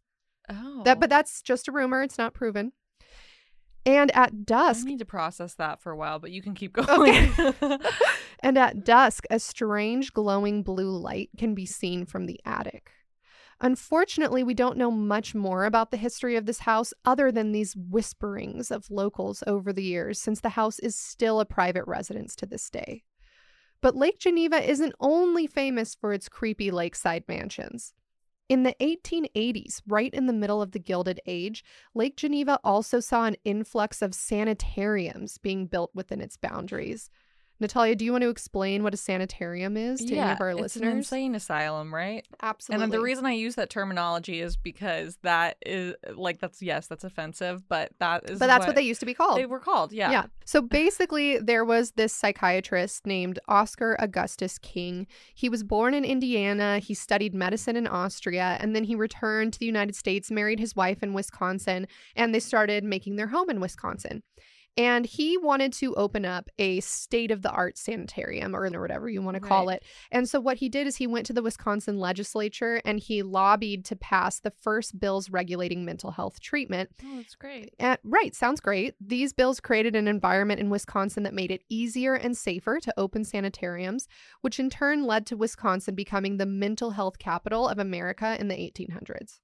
Oh. 0.48 0.82
That, 0.84 1.00
but 1.00 1.08
oh. 1.08 1.16
that's 1.16 1.42
just 1.42 1.66
a 1.66 1.72
rumor. 1.72 2.02
It's 2.02 2.18
not 2.18 2.34
proven. 2.34 2.72
And 3.86 4.14
at 4.16 4.46
dusk, 4.46 4.86
I 4.86 4.90
need 4.90 4.98
to 5.00 5.04
process 5.04 5.54
that 5.54 5.80
for 5.80 5.92
a 5.92 5.96
while, 5.96 6.18
but 6.18 6.30
you 6.30 6.40
can 6.42 6.54
keep 6.54 6.72
going. 6.86 7.32
and 8.40 8.56
at 8.56 8.84
dusk, 8.84 9.24
a 9.30 9.38
strange 9.38 10.12
glowing 10.12 10.62
blue 10.62 10.90
light 10.90 11.30
can 11.36 11.54
be 11.54 11.66
seen 11.66 12.06
from 12.06 12.26
the 12.26 12.40
attic. 12.44 12.90
Unfortunately, 13.60 14.42
we 14.42 14.54
don't 14.54 14.76
know 14.76 14.90
much 14.90 15.34
more 15.34 15.64
about 15.64 15.90
the 15.90 15.96
history 15.96 16.36
of 16.36 16.46
this 16.46 16.60
house 16.60 16.92
other 17.04 17.30
than 17.30 17.52
these 17.52 17.76
whisperings 17.76 18.70
of 18.70 18.90
locals 18.90 19.44
over 19.46 19.72
the 19.72 19.82
years, 19.82 20.20
since 20.20 20.40
the 20.40 20.50
house 20.50 20.78
is 20.80 20.96
still 20.96 21.38
a 21.40 21.46
private 21.46 21.86
residence 21.86 22.34
to 22.36 22.46
this 22.46 22.68
day. 22.68 23.04
But 23.80 23.96
Lake 23.96 24.18
Geneva 24.18 24.68
isn't 24.68 24.94
only 24.98 25.46
famous 25.46 25.94
for 25.94 26.12
its 26.12 26.28
creepy 26.28 26.70
lakeside 26.70 27.24
mansions. 27.28 27.92
In 28.48 28.62
the 28.62 28.76
1880s, 28.78 29.80
right 29.86 30.12
in 30.12 30.26
the 30.26 30.32
middle 30.32 30.60
of 30.60 30.72
the 30.72 30.78
Gilded 30.78 31.18
Age, 31.26 31.64
Lake 31.94 32.16
Geneva 32.16 32.60
also 32.62 33.00
saw 33.00 33.24
an 33.24 33.36
influx 33.44 34.02
of 34.02 34.14
sanitariums 34.14 35.38
being 35.38 35.66
built 35.66 35.90
within 35.94 36.20
its 36.20 36.36
boundaries. 36.36 37.08
Natalia, 37.60 37.94
do 37.94 38.04
you 38.04 38.10
want 38.10 38.22
to 38.22 38.30
explain 38.30 38.82
what 38.82 38.92
a 38.94 38.96
sanitarium 38.96 39.76
is 39.76 40.00
to 40.00 40.14
yeah, 40.14 40.24
any 40.24 40.32
of 40.32 40.40
our 40.40 40.50
it's 40.50 40.60
listeners? 40.60 40.90
an 40.90 40.98
insane 40.98 41.34
asylum, 41.34 41.94
right? 41.94 42.26
Absolutely. 42.42 42.82
And 42.82 42.92
then 42.92 42.98
the 42.98 43.02
reason 43.02 43.26
I 43.26 43.32
use 43.32 43.54
that 43.54 43.70
terminology 43.70 44.40
is 44.40 44.56
because 44.56 45.18
that 45.22 45.56
is 45.64 45.94
like 46.16 46.40
that's 46.40 46.60
yes, 46.60 46.88
that's 46.88 47.04
offensive, 47.04 47.68
but 47.68 47.92
that 48.00 48.28
is 48.28 48.38
but 48.38 48.48
that's 48.48 48.66
what, 48.66 48.74
they 48.74 48.82
used 48.82 49.00
to 49.00 49.06
be 49.06 49.14
called. 49.14 49.38
they 49.38 49.46
were 49.46 49.60
called. 49.60 49.92
Yeah. 49.92 50.10
Yeah. 50.10 50.26
So 50.44 50.60
basically, 50.60 51.38
there 51.38 51.64
was 51.64 51.92
this 51.92 52.12
psychiatrist 52.12 53.06
named 53.06 53.38
Oscar 53.48 53.96
Augustus 54.00 54.58
King. 54.58 55.06
He 55.34 55.48
was 55.48 55.62
born 55.62 55.94
in 55.94 56.04
Indiana. 56.04 56.80
He 56.80 56.94
studied 56.94 57.34
medicine 57.34 57.76
in 57.76 57.86
Austria, 57.86 58.58
and 58.60 58.74
then 58.74 58.84
he 58.84 58.96
returned 58.96 59.52
to 59.52 59.58
the 59.60 59.66
United 59.66 59.94
States, 59.94 60.30
married 60.30 60.58
his 60.58 60.74
wife 60.74 61.02
in 61.02 61.14
Wisconsin, 61.14 61.86
and 62.16 62.34
they 62.34 62.40
started 62.40 62.82
making 62.82 63.16
their 63.16 63.28
home 63.28 63.48
in 63.48 63.60
Wisconsin. 63.60 64.22
And 64.76 65.06
he 65.06 65.38
wanted 65.38 65.72
to 65.74 65.94
open 65.94 66.24
up 66.24 66.48
a 66.58 66.80
state 66.80 67.30
of 67.30 67.42
the 67.42 67.50
art 67.50 67.78
sanitarium 67.78 68.56
or, 68.56 68.64
or 68.64 68.80
whatever 68.80 69.08
you 69.08 69.22
want 69.22 69.36
to 69.36 69.40
call 69.40 69.66
Right. 69.66 69.76
it. 69.76 69.84
And 70.10 70.28
so, 70.28 70.40
what 70.40 70.56
he 70.56 70.68
did 70.68 70.86
is 70.86 70.96
he 70.96 71.06
went 71.06 71.26
to 71.26 71.32
the 71.32 71.42
Wisconsin 71.42 71.98
legislature 71.98 72.80
and 72.84 72.98
he 72.98 73.22
lobbied 73.22 73.84
to 73.86 73.96
pass 73.96 74.40
the 74.40 74.50
first 74.50 74.98
bills 74.98 75.30
regulating 75.30 75.84
mental 75.84 76.10
health 76.10 76.40
treatment. 76.40 76.90
Oh, 77.04 77.16
that's 77.16 77.34
great. 77.36 77.74
Uh, 77.78 77.96
right, 78.02 78.34
sounds 78.34 78.60
great. 78.60 78.94
These 79.00 79.32
bills 79.32 79.60
created 79.60 79.94
an 79.94 80.08
environment 80.08 80.60
in 80.60 80.70
Wisconsin 80.70 81.22
that 81.22 81.34
made 81.34 81.50
it 81.50 81.62
easier 81.68 82.14
and 82.14 82.36
safer 82.36 82.80
to 82.80 82.94
open 82.96 83.24
sanitariums, 83.24 84.08
which 84.40 84.58
in 84.58 84.70
turn 84.70 85.04
led 85.04 85.26
to 85.26 85.36
Wisconsin 85.36 85.94
becoming 85.94 86.36
the 86.36 86.46
mental 86.46 86.90
health 86.90 87.18
capital 87.18 87.68
of 87.68 87.78
America 87.78 88.36
in 88.40 88.48
the 88.48 88.54
1800s. 88.56 89.40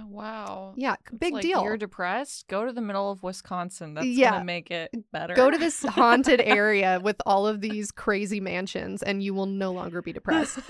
Oh, 0.00 0.06
wow. 0.06 0.74
Yeah, 0.76 0.96
big 1.18 1.32
like, 1.34 1.42
deal. 1.42 1.62
You're 1.64 1.76
depressed. 1.76 2.46
Go 2.48 2.64
to 2.64 2.72
the 2.72 2.80
middle 2.80 3.10
of 3.10 3.22
Wisconsin. 3.22 3.94
That's 3.94 4.06
Yeah. 4.06 4.32
gonna 4.32 4.44
make 4.44 4.70
it 4.70 4.90
better. 5.12 5.34
Go 5.34 5.50
to 5.50 5.58
this 5.58 5.82
haunted 5.84 6.40
area 6.44 7.00
with 7.02 7.16
all 7.26 7.46
of 7.46 7.60
these 7.60 7.90
crazy 7.90 8.40
mansions, 8.40 9.02
and 9.02 9.22
you 9.22 9.34
will 9.34 9.46
no 9.46 9.72
longer 9.72 10.02
be 10.02 10.12
depressed. 10.12 10.58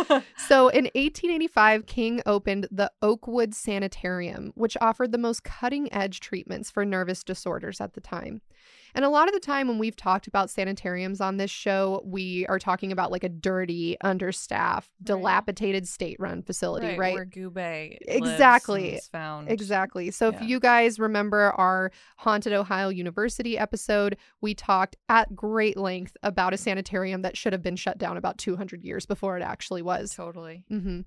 So 0.49 0.69
in 0.69 0.85
1885, 0.95 1.85
King 1.87 2.23
opened 2.25 2.69
the 2.71 2.91
Oakwood 3.03 3.55
Sanitarium, 3.55 4.53
which 4.55 4.77
offered 4.81 5.12
the 5.12 5.19
most 5.19 5.45
cutting 5.45 5.93
edge 5.93 6.21
treatments 6.21 6.71
for 6.71 6.85
nervous 6.85 7.23
disorders 7.23 7.81
at 7.81 7.93
the 7.95 8.01
time. 8.01 8.41
And 8.94 9.05
a 9.05 9.09
lot 9.09 9.29
of 9.29 9.35
the 9.35 9.40
time, 9.40 9.68
when 9.68 9.79
we've 9.79 9.96
talked 9.96 10.27
about 10.27 10.51
sanitariums 10.51 11.20
on 11.20 11.37
this 11.37 11.51
show, 11.51 12.03
we 12.05 12.46
are 12.46 12.59
talking 12.59 12.92
about 12.92 13.11
like 13.11 13.24
a 13.24 13.29
dirty, 13.29 13.96
understaffed, 14.03 14.90
dilapidated 15.03 15.87
state 15.87 16.16
run 16.18 16.42
facility, 16.42 16.96
right? 16.98 17.14
Where 17.14 17.27
Goubet 17.27 17.98
Exactly. 18.03 18.81
lives 18.83 18.90
and 18.92 18.98
is 18.98 19.09
found. 19.09 19.51
Exactly. 19.51 20.11
So 20.11 20.31
Yeah. 20.31 20.37
if 20.42 20.48
you 20.48 20.61
guys 20.61 20.98
remember 20.98 21.53
our 21.57 21.90
Haunted 22.18 22.53
Ohio 22.53 22.88
University 22.88 23.59
episode, 23.59 24.16
we 24.40 24.55
talked 24.55 24.96
at 25.09 25.35
great 25.35 25.77
length 25.77 26.16
about 26.22 26.55
a 26.55 26.57
sanitarium 26.57 27.22
that 27.22 27.37
should 27.37 27.53
have 27.53 27.62
been 27.62 27.77
shut 27.77 27.98
down 27.98 28.16
about 28.16 28.38
200 28.38 28.83
years 28.85 29.07
before 29.07 29.37
it 29.37 29.42
actually 29.42 29.83
was. 29.83 30.14
Totally. 30.14 30.64
Mm-hmm. 30.70 31.01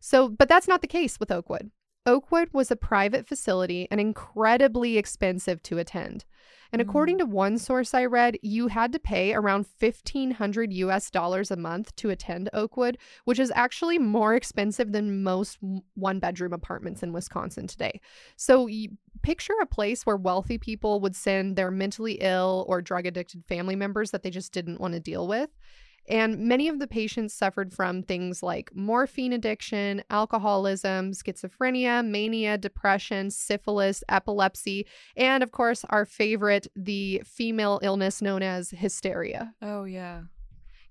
So, 0.00 0.28
but 0.28 0.48
that's 0.48 0.68
not 0.68 0.80
the 0.80 0.86
case 0.86 1.18
with 1.20 1.30
Oakwood. 1.30 1.70
Oakwood 2.04 2.48
was 2.52 2.70
a 2.70 2.76
private 2.76 3.26
facility 3.26 3.86
and 3.90 4.00
incredibly 4.00 4.98
expensive 4.98 5.62
to 5.64 5.78
attend. 5.78 6.24
And 6.72 6.80
according 6.80 7.16
mm. 7.16 7.18
to 7.20 7.26
one 7.26 7.58
source 7.58 7.92
I 7.92 8.06
read, 8.06 8.38
you 8.40 8.68
had 8.68 8.92
to 8.92 8.98
pay 8.98 9.34
around 9.34 9.66
1500 9.78 10.72
US 10.72 11.10
dollars 11.10 11.50
a 11.50 11.56
month 11.56 11.94
to 11.96 12.08
attend 12.10 12.48
Oakwood, 12.54 12.96
which 13.24 13.38
is 13.38 13.52
actually 13.54 13.98
more 13.98 14.34
expensive 14.34 14.92
than 14.92 15.22
most 15.22 15.58
one 15.94 16.18
bedroom 16.18 16.54
apartments 16.54 17.02
in 17.02 17.12
Wisconsin 17.12 17.66
today. 17.66 18.00
So 18.36 18.66
you 18.66 18.96
picture 19.22 19.54
a 19.60 19.66
place 19.66 20.06
where 20.06 20.16
wealthy 20.16 20.56
people 20.56 21.00
would 21.00 21.14
send 21.14 21.56
their 21.56 21.70
mentally 21.70 22.14
ill 22.20 22.64
or 22.68 22.80
drug 22.80 23.06
addicted 23.06 23.44
family 23.46 23.76
members 23.76 24.10
that 24.10 24.22
they 24.22 24.30
just 24.30 24.52
didn't 24.52 24.80
want 24.80 24.94
to 24.94 25.00
deal 25.00 25.28
with. 25.28 25.50
And 26.08 26.40
many 26.40 26.68
of 26.68 26.78
the 26.78 26.86
patients 26.86 27.32
suffered 27.32 27.72
from 27.72 28.02
things 28.02 28.42
like 28.42 28.74
morphine 28.74 29.32
addiction, 29.32 30.02
alcoholism, 30.10 31.12
schizophrenia, 31.12 32.04
mania, 32.04 32.58
depression, 32.58 33.30
syphilis, 33.30 34.02
epilepsy, 34.08 34.86
and 35.16 35.42
of 35.42 35.52
course, 35.52 35.84
our 35.90 36.04
favorite, 36.04 36.66
the 36.74 37.22
female 37.24 37.78
illness 37.82 38.20
known 38.20 38.42
as 38.42 38.70
hysteria. 38.70 39.54
Oh 39.62 39.84
yeah. 39.84 40.22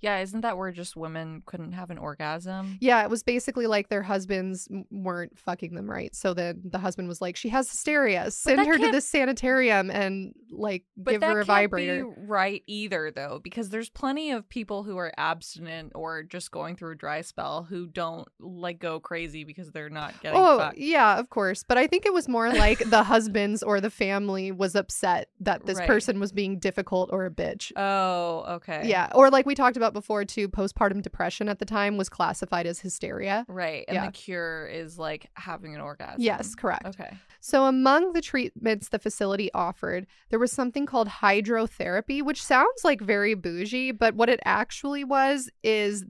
Yeah, 0.02 0.20
isn't 0.20 0.42
that 0.42 0.58
where 0.58 0.72
just 0.72 0.96
women 0.96 1.44
couldn't 1.46 1.74
have 1.74 1.90
an 1.92 1.98
orgasm? 1.98 2.78
Yeah, 2.82 3.04
it 3.04 3.10
was 3.10 3.24
basically 3.24 3.68
like 3.68 3.90
their 3.90 4.02
husbands 4.02 4.68
weren't 4.90 5.38
fucking 5.38 5.76
them 5.76 5.90
right. 5.90 6.16
So 6.16 6.34
then 6.34 6.62
the 6.66 6.80
husband 6.80 7.08
was 7.08 7.22
like, 7.22 7.36
she 7.36 7.50
has 7.50 7.70
hysteria. 7.70 8.32
Send 8.32 8.66
her 8.66 8.78
to 8.78 8.92
this 8.92 9.08
sanitarium 9.08 9.92
and 9.92 10.34
like 10.52 10.84
give 11.06 11.22
her 11.22 11.42
a 11.42 11.46
vibrator. 11.46 12.04
be 12.06 12.12
right 12.28 12.64
either, 12.68 13.12
though, 13.12 13.40
because 13.44 13.70
there's 13.70 13.90
plenty 13.90 14.32
of 14.32 14.48
people 14.50 14.84
who 14.84 14.98
are 14.98 15.12
abstinent 15.18 15.92
or 15.96 16.24
just 16.24 16.52
going 16.52 16.76
through 16.76 16.92
a 16.92 16.96
dry 16.96 17.22
spell 17.22 17.64
who 17.70 17.88
don't 17.88 18.28
like 18.40 18.80
go 18.80 19.00
crazy 19.00 19.44
because 19.44 19.72
they're 19.72 19.90
not 19.90 20.20
getting 20.22 20.40
Oh, 20.40 20.58
fucked. 20.58 20.78
yeah, 20.78 21.18
of 21.20 21.30
course. 21.30 21.64
But 21.68 21.78
I 21.78 21.88
think 21.88 22.06
it 22.06 22.14
was 22.14 22.28
more 22.28 22.50
like 22.52 22.80
the 22.90 23.04
husbands 23.04 23.62
or 23.64 23.80
the 23.80 23.90
family 23.92 24.52
was 24.52 24.76
upset 24.76 25.30
that 25.42 25.66
this 25.66 25.78
Right. 25.78 25.88
person 25.88 26.20
was 26.20 26.32
being 26.32 26.60
difficult 26.60 27.10
or 27.14 27.26
a 27.26 27.32
bitch. 27.32 27.72
Oh, 27.76 28.56
okay. 28.56 28.82
Yeah. 28.86 29.10
Or 29.16 29.30
like 29.30 29.46
we 29.46 29.56
talked 29.56 29.78
about 29.78 29.91
before 29.94 30.26
too, 30.26 30.48
postpartum 30.50 31.02
depression 31.02 31.50
at 31.50 31.60
the 31.60 31.66
time 31.66 31.98
was 31.98 32.10
classified 32.10 32.66
as 32.66 32.80
hysteria. 32.80 33.46
Right. 33.48 33.86
And 33.88 33.96
Yeah. 33.96 34.06
the 34.08 34.12
cure 34.12 34.68
is 34.68 34.98
like 34.98 35.30
having 35.36 35.76
an 35.76 35.82
orgasm. 35.82 36.22
Yes, 36.22 36.56
correct. 36.56 36.86
Okay. 36.86 37.16
So, 37.40 37.66
among 37.66 38.14
the 38.14 38.22
treatments 38.22 38.90
the 38.90 39.00
facility 39.00 39.52
offered, 39.54 40.06
there 40.30 40.40
was 40.40 40.52
something 40.52 40.86
called 40.86 41.08
hydrotherapy, 41.08 42.22
which 42.22 42.44
sounds 42.44 42.84
like 42.84 43.02
very 43.02 43.34
bougie, 43.34 43.92
but 43.92 44.16
what 44.16 44.30
it 44.30 44.40
actually 44.46 45.04
was 45.04 45.50
is 45.64 46.06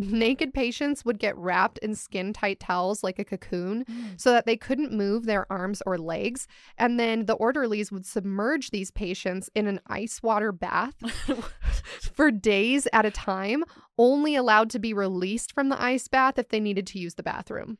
naked 0.00 0.52
patients 0.54 1.04
would 1.04 1.18
get 1.18 1.36
wrapped 1.36 1.78
in 1.78 1.94
skin 1.94 2.32
tight 2.32 2.58
towels 2.60 3.02
like 3.04 3.18
a 3.18 3.24
cocoon 3.24 3.84
so 4.16 4.32
that 4.32 4.46
they 4.46 4.56
couldn't 4.56 4.92
move 4.92 5.26
their 5.26 5.46
arms 5.52 5.82
or 5.86 5.98
legs. 5.98 6.46
And 6.78 6.98
then 6.98 7.26
the 7.26 7.34
orderlies 7.34 7.92
would 7.92 8.06
submerge 8.06 8.70
these 8.70 8.90
patients 8.90 9.50
in 9.54 9.66
an 9.66 9.80
ice 9.86 10.22
water 10.22 10.52
bath 10.52 10.94
for 12.14 12.30
days 12.30 12.88
at 12.92 13.04
a 13.06 13.10
time, 13.10 13.64
only 13.98 14.34
allowed 14.36 14.70
to 14.70 14.78
be 14.78 14.92
released 14.94 15.52
from 15.52 15.68
the 15.68 15.80
ice 15.82 16.08
bath 16.08 16.38
if 16.38 16.48
they 16.48 16.60
needed 16.60 16.86
to 16.88 16.98
use 16.98 17.14
the 17.14 17.22
bathroom. 17.22 17.78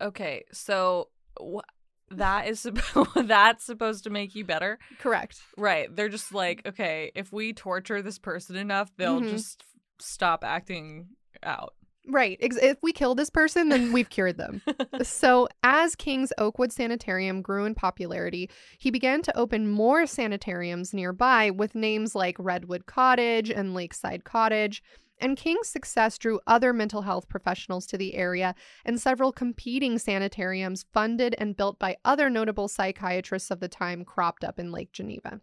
okay. 0.00 0.44
So 0.52 1.08
wh- 1.40 1.58
that 2.10 2.48
is 2.48 2.66
that's 3.14 3.64
supposed 3.64 4.04
to 4.04 4.10
make 4.10 4.34
you 4.34 4.44
better. 4.44 4.78
Correct. 4.98 5.40
Right. 5.56 5.94
They're 5.94 6.08
just 6.08 6.34
like, 6.34 6.62
okay, 6.66 7.12
if 7.14 7.32
we 7.32 7.52
torture 7.52 8.02
this 8.02 8.18
person 8.18 8.56
enough, 8.56 8.90
they'll 8.96 9.20
Mhm. 9.20 9.28
just 9.30 9.62
stop 10.00 10.42
acting 10.42 11.08
out. 11.42 11.74
Right. 12.08 12.38
If 12.40 12.78
we 12.82 12.92
kill 12.92 13.14
this 13.14 13.30
person, 13.30 13.68
then 13.68 13.92
we've 13.92 14.08
cured 14.08 14.38
them. 14.38 14.62
so, 15.02 15.48
as 15.62 15.94
King's 15.94 16.32
Oakwood 16.38 16.72
Sanitarium 16.72 17.42
grew 17.42 17.66
in 17.66 17.74
popularity, 17.74 18.50
he 18.78 18.90
began 18.90 19.22
to 19.22 19.36
open 19.36 19.70
more 19.70 20.06
sanitariums 20.06 20.94
nearby 20.94 21.50
with 21.50 21.74
names 21.74 22.14
like 22.14 22.36
Redwood 22.38 22.86
Cottage 22.86 23.50
and 23.50 23.74
Lakeside 23.74 24.24
Cottage. 24.24 24.82
And 25.20 25.36
King's 25.36 25.68
success 25.68 26.16
drew 26.16 26.40
other 26.46 26.72
mental 26.72 27.02
health 27.02 27.28
professionals 27.28 27.86
to 27.88 27.98
the 27.98 28.14
area, 28.14 28.54
and 28.86 28.98
several 28.98 29.32
competing 29.32 29.98
sanitariums 29.98 30.86
funded 30.94 31.34
and 31.38 31.56
built 31.56 31.78
by 31.78 31.98
other 32.06 32.30
notable 32.30 32.68
psychiatrists 32.68 33.50
of 33.50 33.60
the 33.60 33.68
time 33.68 34.04
cropped 34.04 34.42
up 34.42 34.58
in 34.58 34.72
Lake 34.72 34.92
Geneva. 34.92 35.42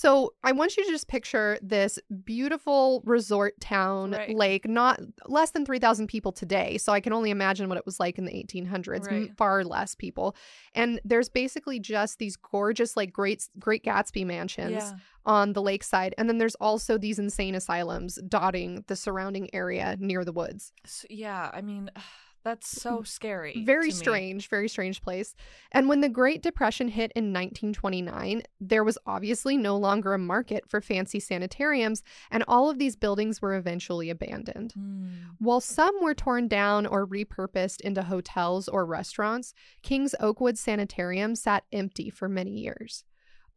So 0.00 0.32
I 0.42 0.52
want 0.52 0.78
you 0.78 0.84
to 0.86 0.90
just 0.90 1.08
picture 1.08 1.58
this 1.60 1.98
beautiful 2.24 3.02
resort 3.04 3.60
town 3.60 4.12
Right. 4.12 4.34
lake, 4.34 4.66
not 4.66 4.98
less 5.26 5.50
than 5.50 5.66
3,000 5.66 6.06
people 6.06 6.32
today. 6.32 6.78
So 6.78 6.90
I 6.94 7.00
can 7.00 7.12
only 7.12 7.30
imagine 7.30 7.68
what 7.68 7.76
it 7.76 7.84
was 7.84 8.00
like 8.00 8.16
in 8.16 8.24
the 8.24 8.32
1800s, 8.34 9.06
m- 9.10 9.12
Right. 9.14 9.36
far 9.36 9.62
less 9.62 9.94
people. 9.94 10.34
And 10.74 11.00
there's 11.04 11.28
basically 11.28 11.78
just 11.80 12.18
these 12.18 12.34
gorgeous, 12.36 12.96
like 12.96 13.12
great, 13.12 13.46
great 13.58 13.84
Gatsby 13.84 14.24
mansions 14.24 14.72
Yeah. 14.72 14.92
on 15.26 15.52
the 15.52 15.60
lakeside. 15.60 16.14
And 16.16 16.30
then 16.30 16.38
there's 16.38 16.54
also 16.54 16.96
these 16.96 17.18
insane 17.18 17.54
asylums 17.54 18.18
dotting 18.26 18.84
the 18.86 18.96
surrounding 18.96 19.54
area 19.54 19.96
near 20.00 20.24
the 20.24 20.32
woods. 20.32 20.72
So, 20.86 21.06
yeah, 21.10 21.50
I 21.52 21.60
mean, 21.60 21.90
that's 22.44 22.68
so 22.68 23.02
scary. 23.02 23.62
Very 23.64 23.90
to 23.90 23.94
me. 23.94 23.98
strange, 23.98 24.48
very 24.48 24.68
strange 24.68 25.02
place. 25.02 25.34
And 25.72 25.88
when 25.88 26.00
the 26.00 26.08
Great 26.08 26.42
Depression 26.42 26.88
hit 26.88 27.12
in 27.14 27.32
1929, 27.32 28.42
there 28.60 28.84
was 28.84 28.98
obviously 29.06 29.56
no 29.56 29.76
longer 29.76 30.14
a 30.14 30.18
market 30.18 30.68
for 30.68 30.80
fancy 30.80 31.20
sanitariums, 31.20 32.02
and 32.30 32.44
all 32.48 32.70
of 32.70 32.78
these 32.78 32.96
buildings 32.96 33.42
were 33.42 33.54
eventually 33.54 34.10
abandoned. 34.10 34.72
Hmm. 34.72 35.08
While 35.38 35.60
some 35.60 35.94
were 36.00 36.14
torn 36.14 36.48
down 36.48 36.86
or 36.86 37.06
repurposed 37.06 37.80
into 37.82 38.02
hotels 38.02 38.68
or 38.68 38.86
restaurants, 38.86 39.52
King's 39.82 40.14
Oakwood 40.20 40.58
Sanitarium 40.58 41.34
sat 41.36 41.64
empty 41.72 42.10
for 42.10 42.28
many 42.28 42.52
years. 42.52 43.04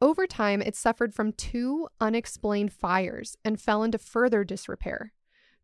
Over 0.01 0.27
time, 0.27 0.61
it 0.61 0.75
suffered 0.75 1.13
from 1.13 1.31
two 1.31 1.87
unexplained 2.01 2.73
fires 2.73 3.37
and 3.45 3.61
fell 3.61 3.83
into 3.83 3.97
further 3.97 4.43
disrepair. 4.43 5.13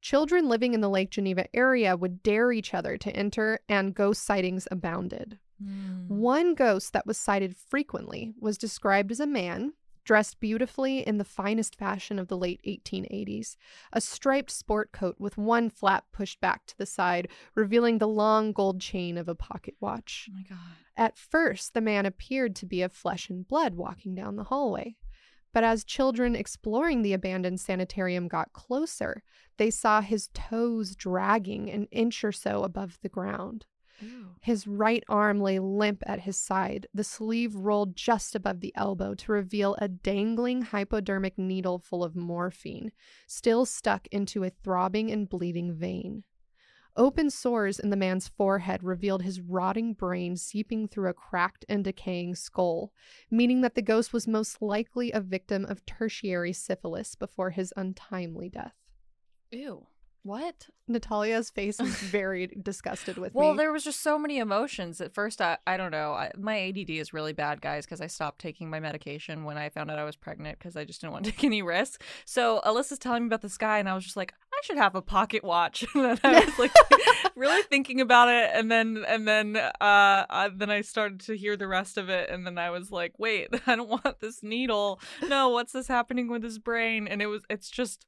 Children 0.01 0.47
living 0.47 0.73
in 0.73 0.81
the 0.81 0.89
Lake 0.89 1.09
Geneva 1.09 1.45
area 1.53 1.95
would 1.95 2.23
dare 2.23 2.51
each 2.51 2.73
other 2.73 2.97
to 2.97 3.15
enter, 3.15 3.59
and 3.67 3.93
ghost 3.93 4.23
sightings 4.23 4.67
abounded. 4.71 5.39
Hmm. 5.61 6.07
One 6.07 6.55
ghost 6.55 6.93
that 6.93 7.05
was 7.05 7.17
sighted 7.17 7.55
frequently 7.55 8.33
was 8.39 8.57
described 8.57 9.11
as 9.11 9.19
a 9.19 9.27
man 9.27 9.73
dressed 10.09 10.39
beautifully 10.39 11.05
in 11.07 11.19
the 11.19 11.23
finest 11.23 11.75
fashion 11.75 12.17
of 12.17 12.29
the 12.29 12.37
late 12.37 12.59
1880s, 12.65 13.55
a 13.93 14.01
striped 14.01 14.49
sport 14.49 14.91
coat 14.91 15.15
with 15.19 15.37
one 15.37 15.69
flap 15.69 16.05
pushed 16.11 16.41
back 16.41 16.65
to 16.65 16.75
the 16.79 16.85
side, 16.87 17.27
revealing 17.53 17.99
the 17.99 18.07
long 18.07 18.51
gold 18.51 18.81
chain 18.81 19.19
of 19.19 19.27
a 19.27 19.35
pocket 19.35 19.75
watch. 19.79 20.27
Oh 20.27 20.35
my 20.35 20.41
god. 20.41 20.57
At 20.97 21.15
first, 21.15 21.75
the 21.75 21.81
man 21.81 22.07
appeared 22.07 22.55
to 22.55 22.65
be 22.65 22.81
of 22.81 22.91
flesh 22.91 23.29
and 23.29 23.47
blood 23.47 23.75
walking 23.75 24.15
down 24.15 24.35
the 24.35 24.45
hallway. 24.45 24.95
But 25.53 25.63
as 25.63 25.83
children 25.83 26.35
exploring 26.35 27.01
the 27.01 27.13
abandoned 27.13 27.59
sanitarium 27.59 28.27
got 28.27 28.53
closer, 28.53 29.23
they 29.57 29.71
saw 29.71 30.01
his 30.01 30.29
toes 30.33 30.95
dragging 30.95 31.69
an 31.69 31.87
inch 31.91 32.23
or 32.23 32.31
so 32.31 32.63
above 32.63 32.99
the 33.01 33.09
ground. 33.09 33.65
Ew. 34.01 34.35
His 34.41 34.67
right 34.67 35.03
arm 35.09 35.41
lay 35.41 35.59
limp 35.59 36.03
at 36.05 36.21
his 36.21 36.37
side, 36.37 36.87
the 36.93 37.03
sleeve 37.03 37.55
rolled 37.55 37.95
just 37.95 38.35
above 38.35 38.61
the 38.61 38.73
elbow 38.75 39.13
to 39.15 39.31
reveal 39.31 39.75
a 39.79 39.87
dangling 39.87 40.61
hypodermic 40.61 41.37
needle 41.37 41.79
full 41.79 42.03
of 42.03 42.15
morphine, 42.15 42.91
still 43.27 43.65
stuck 43.65 44.07
into 44.07 44.43
a 44.43 44.49
throbbing 44.49 45.11
and 45.11 45.27
bleeding 45.27 45.73
vein. 45.73 46.23
Open 46.95 47.29
sores 47.29 47.79
in 47.79 47.89
the 47.89 47.95
man's 47.95 48.27
forehead 48.27 48.83
revealed 48.83 49.21
his 49.21 49.39
rotting 49.39 49.93
brain 49.93 50.35
seeping 50.35 50.87
through 50.87 51.09
a 51.09 51.13
cracked 51.13 51.63
and 51.69 51.83
decaying 51.83 52.35
skull, 52.35 52.91
meaning 53.31 53.61
that 53.61 53.75
the 53.75 53.81
ghost 53.81 54.11
was 54.11 54.27
most 54.27 54.61
likely 54.61 55.11
a 55.11 55.21
victim 55.21 55.65
of 55.65 55.85
tertiary 55.85 56.53
syphilis 56.53 57.15
before 57.15 57.51
his 57.51 57.73
untimely 57.77 58.49
death. 58.49 58.75
Ew. 59.51 59.87
What? 60.23 60.67
Natalia's 60.87 61.49
face 61.49 61.79
is 61.79 61.95
very 62.01 62.47
disgusted 62.47 63.17
with 63.17 63.33
Well, 63.33 63.45
me. 63.45 63.47
Well, 63.49 63.57
there 63.57 63.71
was 63.71 63.85
just 63.85 64.01
so 64.01 64.19
many 64.19 64.37
emotions. 64.37 64.99
At 64.99 65.13
first, 65.13 65.39
I, 65.39 65.57
I 65.65 65.77
don't 65.77 65.91
know. 65.91 66.11
I, 66.11 66.31
my 66.37 66.67
ADD 66.67 66.89
is 66.89 67.13
really 67.13 67.31
bad, 67.31 67.61
guys, 67.61 67.85
because 67.85 68.01
I 68.01 68.07
stopped 68.07 68.39
taking 68.39 68.69
my 68.69 68.81
medication 68.81 69.45
when 69.45 69.57
I 69.57 69.69
found 69.69 69.89
out 69.89 69.97
I 69.97 70.03
was 70.03 70.17
pregnant 70.17 70.59
because 70.59 70.75
I 70.75 70.83
just 70.83 70.99
didn't 70.99 71.13
want 71.13 71.25
to 71.25 71.31
take 71.31 71.45
any 71.45 71.61
risks. 71.61 71.99
So 72.25 72.61
Alyssa's 72.65 72.99
telling 72.99 73.23
me 73.23 73.27
about 73.27 73.41
this 73.41 73.57
guy, 73.57 73.79
and 73.79 73.87
I 73.87 73.95
was 73.95 74.03
just 74.03 74.17
like, 74.17 74.33
I 74.59 74.65
should 74.65 74.77
have 74.77 74.95
a 74.95 75.01
pocket 75.01 75.43
watch. 75.43 75.85
and 75.95 76.03
then 76.03 76.19
I 76.23 76.45
was 76.45 76.59
like, 76.59 76.71
really 77.35 77.61
thinking 77.63 78.01
about 78.01 78.29
it, 78.29 78.51
and 78.53 78.69
then 78.71 79.03
and 79.07 79.27
then 79.27 79.55
uh, 79.55 80.25
uh, 80.29 80.49
then 80.53 80.69
I 80.69 80.81
started 80.81 81.21
to 81.21 81.37
hear 81.37 81.55
the 81.55 81.67
rest 81.67 81.97
of 81.97 82.09
it, 82.09 82.29
and 82.29 82.45
then 82.45 82.57
I 82.57 82.69
was 82.69 82.91
like, 82.91 83.13
wait, 83.17 83.49
I 83.67 83.75
don't 83.75 83.89
want 83.89 84.19
this 84.19 84.43
needle. 84.43 84.99
No, 85.27 85.49
what's 85.49 85.71
this 85.71 85.87
happening 85.87 86.27
with 86.27 86.43
his 86.43 86.59
brain? 86.59 87.07
And 87.07 87.21
it 87.21 87.27
was, 87.27 87.43
it's 87.49 87.69
just. 87.69 88.05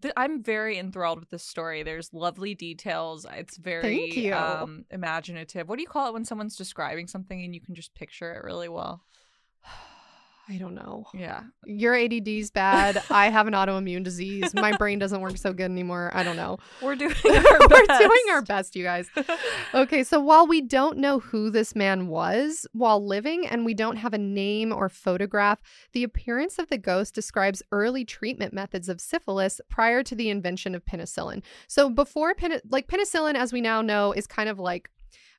th- 0.00 0.14
I'm 0.16 0.42
very 0.42 0.78
enthralled 0.78 1.20
with 1.20 1.30
this 1.30 1.44
story. 1.44 1.82
There's 1.82 2.12
lovely 2.12 2.54
details. 2.54 3.26
It's 3.32 3.56
very 3.56 4.30
um 4.32 4.84
imaginative. 4.90 5.68
What 5.68 5.76
do 5.76 5.82
you 5.82 5.88
call 5.88 6.08
it 6.08 6.14
when 6.14 6.24
someone's 6.24 6.56
describing 6.56 7.08
something 7.08 7.42
and 7.42 7.54
you 7.54 7.60
can 7.60 7.74
just 7.74 7.94
picture 7.94 8.32
it 8.32 8.44
really 8.44 8.68
well? 8.68 9.02
I 10.50 10.56
don't 10.56 10.74
know. 10.74 11.06
Yeah. 11.14 11.42
Your 11.64 11.94
ADD's 11.94 12.50
bad. 12.50 13.00
I 13.10 13.28
have 13.28 13.46
an 13.46 13.54
autoimmune 13.54 14.02
disease. 14.02 14.52
My 14.52 14.76
brain 14.76 14.98
doesn't 14.98 15.20
work 15.20 15.36
so 15.36 15.52
good 15.52 15.70
anymore. 15.70 16.10
I 16.12 16.24
don't 16.24 16.34
know. 16.36 16.58
We're 16.82 16.96
doing 16.96 17.14
We're 17.24 17.36
our 17.36 17.68
best. 17.68 18.00
doing 18.02 18.24
our 18.32 18.42
best, 18.42 18.74
you 18.74 18.82
guys. 18.82 19.08
Okay, 19.72 20.02
so 20.02 20.18
while 20.18 20.48
we 20.48 20.60
don't 20.60 20.98
know 20.98 21.20
who 21.20 21.50
this 21.50 21.76
man 21.76 22.08
was 22.08 22.66
while 22.72 23.04
living 23.04 23.46
and 23.46 23.64
we 23.64 23.74
don't 23.74 23.96
have 23.96 24.12
a 24.12 24.18
name 24.18 24.72
or 24.72 24.88
photograph, 24.88 25.60
the 25.92 26.02
appearance 26.02 26.58
of 26.58 26.68
the 26.68 26.78
ghost 26.78 27.14
describes 27.14 27.62
early 27.70 28.04
treatment 28.04 28.52
methods 28.52 28.88
of 28.88 29.00
syphilis 29.00 29.60
prior 29.68 30.02
to 30.02 30.16
the 30.16 30.30
invention 30.30 30.74
of 30.74 30.84
penicillin. 30.84 31.42
So 31.68 31.88
before 31.90 32.34
pen- 32.34 32.60
like 32.68 32.88
penicillin 32.88 33.34
as 33.36 33.52
we 33.52 33.60
now 33.60 33.82
know 33.82 34.12
is 34.12 34.26
kind 34.26 34.48
of 34.48 34.58
like 34.58 34.90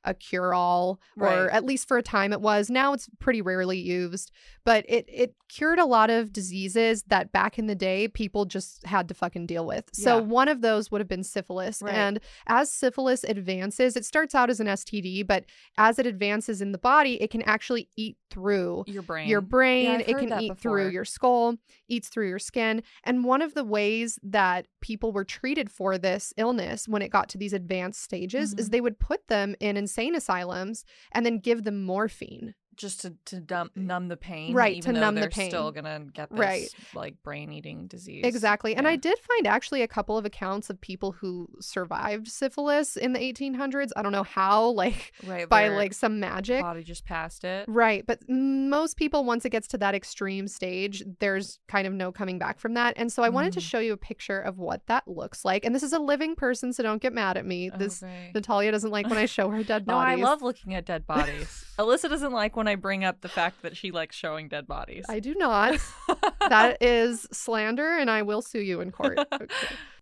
a 0.04 0.14
cure-all 0.14 1.00
or 1.20 1.50
at 1.50 1.64
least 1.64 1.86
for 1.88 1.96
a 1.98 2.02
time 2.02 2.32
it 2.32 2.40
was. 2.40 2.68
Now 2.70 2.92
it's 2.92 3.08
pretty 3.20 3.40
rarely 3.42 3.78
used, 3.78 4.30
but 4.64 4.84
it 4.88 5.04
it 5.08 5.34
cured 5.48 5.78
a 5.78 5.84
lot 5.84 6.10
of 6.10 6.32
diseases 6.32 7.02
that 7.08 7.30
back 7.30 7.58
in 7.58 7.66
the 7.66 7.74
day 7.74 8.08
people 8.08 8.44
just 8.46 8.84
had 8.86 9.06
to 9.08 9.14
fucking 9.14 9.46
deal 9.46 9.66
with. 9.66 9.84
So 9.92 10.16
Yeah. 10.16 10.22
one 10.22 10.48
of 10.48 10.60
those 10.62 10.90
would 10.90 11.00
have 11.00 11.08
been 11.08 11.22
syphilis 11.24 11.82
Right. 11.82 11.94
and 11.94 12.20
as 12.46 12.72
syphilis 12.72 13.22
advances, 13.24 13.96
it 13.96 14.04
starts 14.04 14.34
out 14.34 14.50
as 14.50 14.60
an 14.60 14.66
STD, 14.68 15.22
but 15.22 15.44
as 15.76 15.98
it 15.98 16.06
advances 16.06 16.60
in 16.62 16.72
the 16.72 16.78
body, 16.78 17.20
it 17.22 17.30
can 17.30 17.42
actually 17.42 17.88
eat 17.96 18.16
through 18.30 18.84
Your 18.86 19.02
brain. 19.02 19.28
your 19.28 19.42
brain. 19.42 20.00
I've 20.00 20.08
it 20.08 20.16
can 20.18 20.40
eat 20.40 20.58
through 20.58 20.88
your 20.88 21.04
skull, 21.04 21.56
eats 21.88 22.08
through 22.08 22.28
your 22.28 22.38
skin. 22.38 22.82
And 23.04 23.24
one 23.24 23.42
of 23.42 23.52
the 23.54 23.64
ways 23.64 24.18
that 24.22 24.66
people 24.80 25.12
were 25.12 25.24
treated 25.24 25.70
for 25.70 25.98
this 25.98 26.32
illness 26.38 26.88
when 26.88 27.02
it 27.02 27.10
got 27.10 27.28
to 27.30 27.38
these 27.38 27.52
advanced 27.52 28.02
stages 28.02 28.54
is 28.54 28.68
Mhm. 28.68 28.72
they 28.72 28.80
would 28.80 28.98
put 28.98 29.28
them 29.28 29.54
in 29.60 29.76
insane 29.92 30.14
asylums 30.14 30.84
and 31.12 31.26
then 31.26 31.38
give 31.38 31.64
them 31.64 31.84
morphine. 31.84 32.54
Just 32.76 33.00
to 33.02 33.14
to 33.26 33.40
dumb, 33.40 33.70
numb 33.74 34.08
the 34.08 34.16
pain, 34.16 34.54
Right, 34.54 34.76
Even 34.76 34.94
to 34.94 35.00
numb 35.00 35.14
the 35.14 35.22
they're 35.22 35.30
Still 35.48 35.72
pain. 35.72 35.82
gonna 35.84 36.04
get 36.12 36.30
this 36.30 36.38
Right. 36.38 36.68
like 36.94 37.22
brain 37.22 37.52
eating 37.52 37.86
disease. 37.86 38.24
Exactly. 38.24 38.74
And 38.74 38.88
I 38.88 38.96
did 38.96 39.18
find 39.18 39.46
actually 39.46 39.82
a 39.82 39.88
couple 39.88 40.16
of 40.18 40.24
accounts 40.24 40.70
of 40.70 40.80
people 40.80 41.12
who 41.12 41.48
survived 41.60 42.28
syphilis 42.28 42.96
in 42.96 43.12
the 43.12 43.20
1800s. 43.20 43.92
I 43.96 44.02
don't 44.02 44.12
know 44.12 44.22
how, 44.22 44.66
like 44.68 45.12
right 45.24 45.48
by 45.48 45.68
like 45.68 45.92
some 45.94 46.18
magic. 46.20 46.60
body 46.62 46.82
just 46.82 47.04
passed 47.04 47.44
it. 47.44 47.66
Right. 47.68 48.04
But 48.06 48.20
most 48.28 48.96
people, 48.96 49.24
once 49.24 49.44
it 49.44 49.50
gets 49.50 49.68
to 49.68 49.78
that 49.78 49.94
extreme 49.94 50.48
stage, 50.48 51.02
there's 51.20 51.58
kind 51.68 51.86
of 51.86 51.92
no 51.92 52.10
coming 52.12 52.38
back 52.38 52.58
from 52.58 52.74
that. 52.74 52.94
And 52.96 53.12
so 53.12 53.22
I 53.22 53.28
wanted 53.28 53.52
to 53.54 53.60
Mm. 53.60 53.62
show 53.70 53.78
you 53.78 53.92
a 53.92 53.96
picture 53.96 54.40
of 54.40 54.58
what 54.58 54.86
that 54.86 55.06
looks 55.06 55.44
like. 55.44 55.64
And 55.64 55.74
this 55.74 55.82
is 55.82 55.92
a 55.92 55.98
living 55.98 56.34
person, 56.34 56.72
so 56.72 56.82
don't 56.82 57.00
get 57.02 57.12
mad 57.12 57.36
at 57.36 57.44
me. 57.46 57.70
This 57.70 58.02
Okay. 58.02 58.30
Natalia 58.34 58.70
doesn't 58.72 58.90
like 58.90 59.08
when 59.08 59.18
I 59.18 59.26
show 59.26 59.50
her 59.50 59.62
dead 59.62 59.84
bodies. 59.84 60.18
No, 60.18 60.26
I 60.26 60.28
love 60.30 60.42
looking 60.42 60.74
at 60.74 60.84
dead 60.86 61.06
bodies. 61.06 61.64
Alyssa 61.78 62.08
doesn't 62.08 62.32
like 62.32 62.56
when 62.56 62.61
I 62.68 62.76
bring 62.76 63.04
up 63.04 63.20
the 63.20 63.28
fact 63.28 63.62
that 63.62 63.76
she 63.76 63.90
likes 63.90 64.16
showing 64.16 64.48
dead 64.48 64.66
bodies. 64.66 65.04
I 65.08 65.20
do 65.20 65.34
not. 65.34 65.78
that 66.48 66.78
is 66.80 67.26
slander, 67.32 67.96
and 67.98 68.10
I 68.10 68.22
will 68.22 68.42
sue 68.42 68.60
you 68.60 68.80
in 68.80 68.90
court. 68.90 69.18
Okay. 69.32 69.46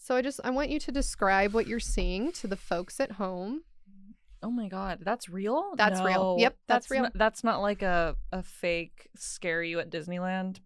So 0.03 0.17
I 0.17 0.23
just 0.23 0.41
I 0.43 0.51
want 0.51 0.71
you 0.71 0.81
to 0.81 0.91
describe 0.91 1.53
what 1.53 1.69
you're 1.69 1.79
seeing 1.79 2.33
to 2.33 2.49
the 2.49 2.57
folks 2.57 2.99
at 2.99 3.13
home. 3.13 3.63
Oh 4.43 4.51
my 4.51 4.67
god, 4.67 5.01
that's 5.03 5.29
real? 5.29 5.73
That's 5.77 6.01
real. 6.01 6.37
No, 6.37 6.39
Yep, 6.39 6.57
that's 6.67 6.91
real. 6.91 7.03
Not, 7.05 7.13
that's 7.15 7.45
not 7.45 7.61
like 7.61 7.83
a, 7.83 8.17
a 8.33 8.43
fake 8.43 9.09
scare 9.15 9.63
you 9.63 9.79
at 9.79 9.91
Disneyland. 9.91 10.61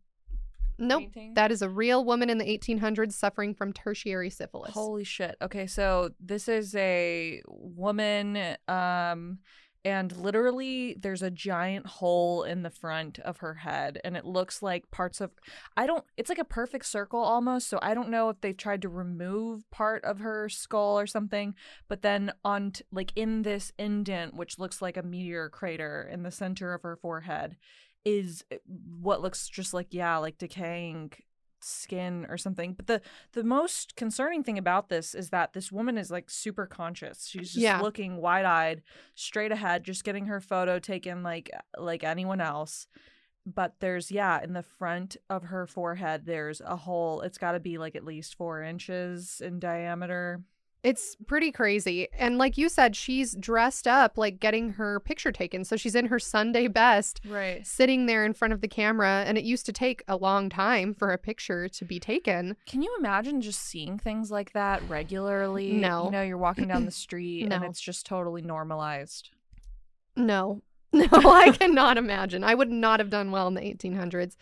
Nope. 0.78 1.00
painting? 1.00 1.34
That 1.34 1.52
is 1.52 1.62
a 1.62 1.68
real 1.68 2.04
woman 2.04 2.30
in 2.30 2.38
the 2.38 2.44
1800s 2.44 3.12
suffering 3.12 3.54
from 3.54 3.72
tertiary 3.72 4.30
syphilis. 4.30 4.72
Holy 4.72 5.04
shit. 5.04 5.36
Okay, 5.42 5.66
so 5.66 6.10
this 6.20 6.48
is 6.48 6.74
a 6.74 7.42
woman 7.46 8.56
um 8.68 9.38
and 9.84 10.16
literally 10.16 10.96
there's 10.98 11.22
a 11.22 11.30
giant 11.30 11.86
hole 11.86 12.42
in 12.42 12.62
the 12.62 12.70
front 12.70 13.18
of 13.20 13.38
her 13.38 13.54
head 13.54 14.00
and 14.02 14.16
it 14.16 14.24
looks 14.24 14.62
like 14.62 14.90
parts 14.90 15.20
of 15.20 15.30
I 15.76 15.86
don't 15.86 16.04
it's 16.16 16.28
like 16.28 16.38
a 16.38 16.44
perfect 16.44 16.86
circle 16.86 17.20
almost, 17.20 17.68
so 17.68 17.78
I 17.82 17.94
don't 17.94 18.08
know 18.08 18.30
if 18.30 18.40
they've 18.40 18.56
tried 18.56 18.82
to 18.82 18.88
remove 18.88 19.68
part 19.70 20.04
of 20.04 20.20
her 20.20 20.48
skull 20.48 20.98
or 20.98 21.06
something, 21.06 21.54
but 21.88 22.02
then 22.02 22.32
on 22.44 22.72
t- 22.72 22.84
like 22.90 23.12
in 23.14 23.42
this 23.42 23.72
indent 23.78 24.34
which 24.34 24.58
looks 24.58 24.80
like 24.80 24.96
a 24.96 25.02
meteor 25.02 25.48
crater 25.48 26.08
in 26.10 26.22
the 26.22 26.30
center 26.30 26.72
of 26.72 26.82
her 26.82 26.96
forehead 26.96 27.56
is 28.04 28.44
eh, 28.50 28.56
what 29.00 29.22
looks 29.22 29.48
just 29.48 29.74
like 29.74 29.88
yeah, 29.90 30.16
like 30.18 30.38
decaying 30.38 31.12
skin 31.64 32.26
or 32.28 32.36
something. 32.36 32.74
But 32.74 32.86
the 32.86 33.00
the 33.32 33.44
most 33.44 33.96
concerning 33.96 34.42
thing 34.44 34.58
about 34.58 34.88
this 34.88 35.14
is 35.14 35.30
that 35.30 35.52
this 35.52 35.72
woman 35.72 35.98
is 35.98 36.10
like 36.10 36.30
super 36.30 36.66
conscious. 36.66 37.26
She's 37.26 37.52
just 37.52 37.62
Yeah. 37.62 37.80
looking 37.80 38.16
wide-eyed, 38.16 38.82
straight 39.14 39.52
ahead, 39.52 39.84
just 39.84 40.04
getting 40.04 40.26
her 40.26 40.40
photo 40.40 40.78
taken 40.78 41.22
like 41.22 41.50
like 41.78 42.04
anyone 42.04 42.40
else. 42.40 42.86
But 43.46 43.74
there's 43.80 44.10
yeah, 44.10 44.42
in 44.42 44.54
the 44.54 44.62
front 44.62 45.16
of 45.28 45.44
her 45.44 45.66
forehead 45.66 46.24
there's 46.26 46.60
a 46.62 46.76
hole. 46.76 47.20
It's 47.20 47.38
got 47.38 47.52
to 47.52 47.60
be 47.60 47.76
like 47.78 47.94
at 47.96 48.04
least 48.04 48.36
4 48.36 48.62
inches 48.62 49.40
in 49.44 49.58
diameter. 49.58 50.42
It's 50.84 51.16
pretty 51.26 51.50
crazy. 51.50 52.08
And 52.12 52.36
like 52.36 52.58
you 52.58 52.68
said, 52.68 52.94
she's 52.94 53.34
dressed 53.34 53.88
up 53.88 54.18
like 54.18 54.38
getting 54.38 54.70
her 54.74 55.00
picture 55.00 55.32
taken. 55.32 55.64
So 55.64 55.76
she's 55.76 55.94
in 55.94 56.06
her 56.06 56.18
Sunday 56.18 56.68
best, 56.68 57.20
Right. 57.26 57.66
sitting 57.66 58.04
there 58.06 58.24
in 58.24 58.34
front 58.34 58.52
of 58.52 58.60
the 58.60 58.68
camera. 58.68 59.24
And 59.26 59.38
it 59.38 59.44
used 59.44 59.64
to 59.66 59.72
take 59.72 60.02
a 60.06 60.16
long 60.16 60.50
time 60.50 60.92
for 60.92 61.10
a 61.10 61.16
picture 61.18 61.68
to 61.70 61.84
be 61.86 61.98
taken. 61.98 62.56
Can 62.66 62.82
you 62.82 62.94
imagine 62.98 63.40
just 63.40 63.60
seeing 63.62 63.98
things 63.98 64.30
like 64.30 64.52
that 64.52 64.86
regularly? 64.88 65.72
No. 65.72 66.04
You 66.04 66.10
know, 66.10 66.22
you're 66.22 66.36
walking 66.38 66.68
down 66.68 66.84
the 66.84 66.90
street 67.06 67.50
and 67.50 67.64
it's 67.64 67.80
just 67.80 68.04
totally 68.04 68.42
normalized. 68.42 69.30
No. 70.16 70.62
No, 70.94 71.08
I 71.10 71.50
cannot 71.50 71.98
imagine. 71.98 72.44
I 72.44 72.54
would 72.54 72.70
not 72.70 73.00
have 73.00 73.10
done 73.10 73.32
well 73.32 73.48
in 73.48 73.54
the 73.54 73.60
1800s. 73.62 74.36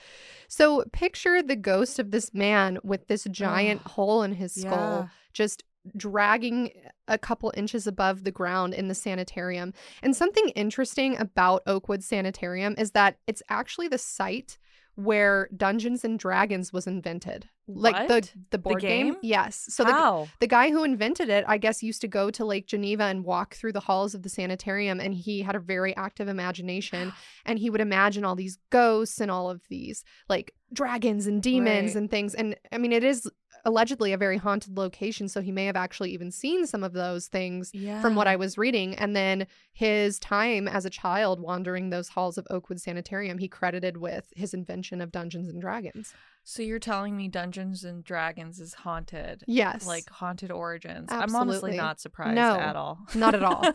So 0.49 0.85
picture 0.93 1.43
the 1.43 1.57
ghost 1.57 1.99
of 1.99 2.11
this 2.11 2.35
man 2.35 2.79
with 2.83 3.07
this 3.07 3.25
giant 3.31 3.81
hole 3.87 4.23
in 4.23 4.35
his 4.35 4.53
skull, 4.55 5.01
Yeah. 5.05 5.09
just 5.33 5.63
dragging 5.97 6.71
a 7.09 7.19
couple 7.19 7.53
inches 7.57 7.87
above 7.87 8.25
the 8.25 8.31
ground 8.31 8.75
in 8.75 8.89
the 8.89 8.95
sanitarium. 8.95 9.73
And 10.03 10.15
something 10.17 10.49
interesting 10.51 11.19
about 11.19 11.63
Oakwood 11.67 12.03
Sanitarium 12.03 12.75
is 12.79 12.93
that 12.93 13.17
it's 13.27 13.43
actually 13.49 13.89
the 13.89 13.99
site 13.99 14.59
where 14.95 15.49
Dungeons 15.57 16.05
and 16.05 16.19
Dragons 16.19 16.71
was 16.71 16.87
invented. 16.87 17.49
Like 17.67 18.09
the 18.09 18.15
What? 18.15 18.35
the 18.51 18.59
board 18.59 18.83
game? 18.83 19.07
game? 19.13 19.17
Yes. 19.23 19.65
So 19.71 19.85
the 19.85 20.29
the 20.41 20.47
guy 20.47 20.71
who 20.71 20.85
invented 20.85 21.31
it, 21.31 21.45
I 21.49 21.57
guess, 21.57 21.83
used 21.83 22.03
to 22.03 22.09
go 22.09 22.31
to 22.31 22.45
Lake 22.45 22.67
Geneva 22.67 23.05
and 23.05 23.25
walk 23.25 23.55
through 23.55 23.73
the 23.73 23.81
halls 23.81 24.15
of 24.15 24.23
the 24.23 24.29
sanitarium, 24.29 25.01
and 25.01 25.15
he 25.15 25.41
had 25.41 25.55
a 25.55 25.61
very 25.61 25.97
active 25.97 26.29
imagination. 26.29 27.13
and 27.47 27.59
he 27.59 27.71
would 27.71 27.81
imagine 27.81 28.25
all 28.25 28.35
these 28.35 28.59
ghosts 28.71 29.19
and 29.21 29.31
all 29.31 29.49
of 29.49 29.63
these 29.71 30.05
like 30.29 30.53
dragons 30.73 31.27
and 31.27 31.43
demons 31.43 31.95
Right. 31.95 31.97
and 31.97 32.11
things. 32.11 32.35
And 32.35 32.57
I 32.71 32.77
mean, 32.79 32.93
it 32.93 33.05
is 33.05 33.31
allegedly 33.65 34.13
a 34.13 34.19
very 34.19 34.37
haunted 34.37 34.77
location, 34.77 35.29
so 35.29 35.41
he 35.41 35.53
may 35.53 35.67
have 35.67 35.77
actually 35.77 36.11
even 36.13 36.31
seen 36.31 36.67
some 36.67 36.83
of 36.83 36.93
those 36.93 37.29
things 37.29 37.71
yeah. 37.73 38.01
from 38.01 38.15
what 38.15 38.27
I 38.27 38.37
was 38.37 38.59
reading. 38.59 38.95
And 38.97 39.15
then 39.15 39.47
his 39.73 40.19
time 40.19 40.67
as 40.67 40.85
a 40.85 40.91
child 40.91 41.41
wandering 41.41 41.91
those 41.91 42.09
halls 42.09 42.39
of 42.39 42.47
Oakwood 42.51 42.81
Sanitarium, 42.81 43.39
he 43.39 43.49
credited 43.49 43.97
with 43.97 44.33
his 44.35 44.55
invention 44.55 45.01
of 45.01 45.13
Dungeons 45.13 45.49
and 45.49 45.61
Dragons. 45.61 46.15
So 46.45 46.63
you're 46.63 46.81
telling 46.81 47.17
me 47.17 47.29
Dungeons 47.29 47.85
and 47.85 48.03
Dragons 48.03 48.59
is 48.59 48.75
haunted? 48.75 49.45
Yes. 49.47 49.87
Like 49.87 50.11
haunted 50.11 50.51
origins. 50.51 51.09
I'm 51.11 51.35
honestly 51.37 51.77
not 51.77 52.01
surprised 52.01 52.35
No, 52.35 52.57
at 52.57 52.75
all. 52.75 52.99
not 53.15 53.35
at 53.35 53.45
all. 53.45 53.65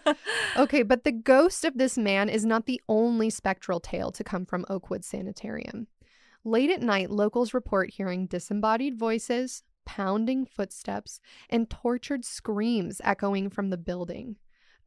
Okay, 0.58 0.82
but 0.82 1.04
the 1.04 1.12
ghost 1.12 1.64
of 1.66 1.78
this 1.78 1.98
man 1.98 2.30
is 2.30 2.44
not 2.44 2.66
the 2.66 2.82
only 2.90 3.30
spectral 3.30 3.80
tale 3.80 4.12
to 4.12 4.24
come 4.24 4.46
from 4.46 4.66
Oakwood 4.70 5.06
Sanitarium. 5.06 5.88
Late 6.44 6.72
at 6.72 6.82
night, 6.82 7.12
locals 7.12 7.54
report 7.54 7.92
hearing 7.92 8.26
disembodied 8.26 8.98
voices, 8.98 9.64
pounding 9.88 10.46
footsteps, 10.46 11.20
and 11.50 11.70
tortured 11.70 12.24
screams 12.24 13.02
echoing 13.04 13.50
from 13.50 13.72
the 13.72 13.78
building. 13.78 14.36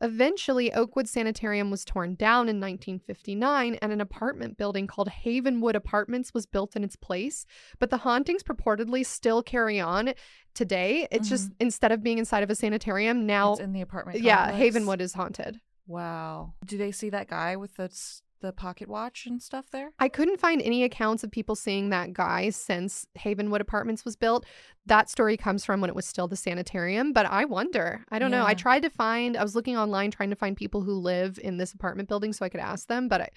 Eventually, 0.02 0.72
Oakwood 0.72 1.08
Sanitarium 1.08 1.70
was 1.70 1.84
torn 1.84 2.14
down 2.14 2.48
in 2.48 2.58
1959 2.58 3.74
and 3.82 3.92
an 3.92 4.00
apartment 4.00 4.56
building 4.56 4.86
called 4.86 5.08
Havenwood 5.08 5.74
Apartments 5.74 6.32
was 6.32 6.46
built 6.46 6.74
in 6.74 6.82
its 6.82 6.96
place. 6.96 7.44
But 7.78 7.90
the 7.90 7.98
hauntings 7.98 8.42
purportedly 8.42 9.04
still 9.04 9.42
carry 9.42 9.78
on 9.78 10.14
today. 10.54 11.06
It's 11.10 11.28
just 11.28 11.46
mm-hmm. 11.48 11.64
instead 11.64 11.92
of 11.92 12.02
being 12.02 12.16
inside 12.16 12.42
of 12.42 12.48
a 12.48 12.54
sanitarium, 12.54 13.26
now 13.26 13.52
it's 13.52 13.60
in 13.60 13.74
the 13.74 13.82
apartment. 13.82 14.20
yeah, 14.20 14.50
complex? 14.50 14.76
Havenwood 14.76 15.00
is 15.02 15.12
haunted. 15.12 15.60
Wow. 15.86 16.54
Do 16.64 16.78
they 16.78 16.92
see 16.92 17.10
that 17.10 17.28
guy 17.28 17.56
with 17.56 17.74
the 17.74 17.90
the 18.40 18.52
pocket 18.52 18.88
watch 18.88 19.26
and 19.26 19.40
stuff 19.42 19.70
there? 19.70 19.90
I 19.98 20.08
couldn't 20.08 20.40
find 20.40 20.60
any 20.62 20.84
accounts 20.84 21.22
of 21.24 21.30
people 21.30 21.54
seeing 21.54 21.90
that 21.90 22.12
guy 22.12 22.50
since 22.50 23.06
Havenwood 23.18 23.60
Apartments 23.60 24.04
was 24.04 24.16
built. 24.16 24.44
That 24.86 25.08
story 25.10 25.36
comes 25.36 25.64
from 25.64 25.80
when 25.80 25.90
it 25.90 25.96
was 25.96 26.06
still 26.06 26.26
the 26.28 26.36
sanitarium, 26.36 27.12
but 27.12 27.26
I 27.26 27.44
wonder. 27.44 28.04
I 28.10 28.18
don't 28.18 28.30
know. 28.30 28.44
I 28.46 28.54
tried 28.54 28.80
to 28.82 28.90
find, 28.90 29.36
I 29.36 29.42
was 29.42 29.54
looking 29.54 29.76
online 29.76 30.10
trying 30.10 30.30
to 30.30 30.36
find 30.36 30.56
people 30.56 30.82
who 30.82 30.94
live 30.94 31.38
in 31.42 31.58
this 31.58 31.72
apartment 31.72 32.08
building 32.08 32.32
so 32.32 32.44
I 32.44 32.48
could 32.48 32.60
ask 32.60 32.88
them, 32.88 33.08
but 33.08 33.20
I, 33.20 33.28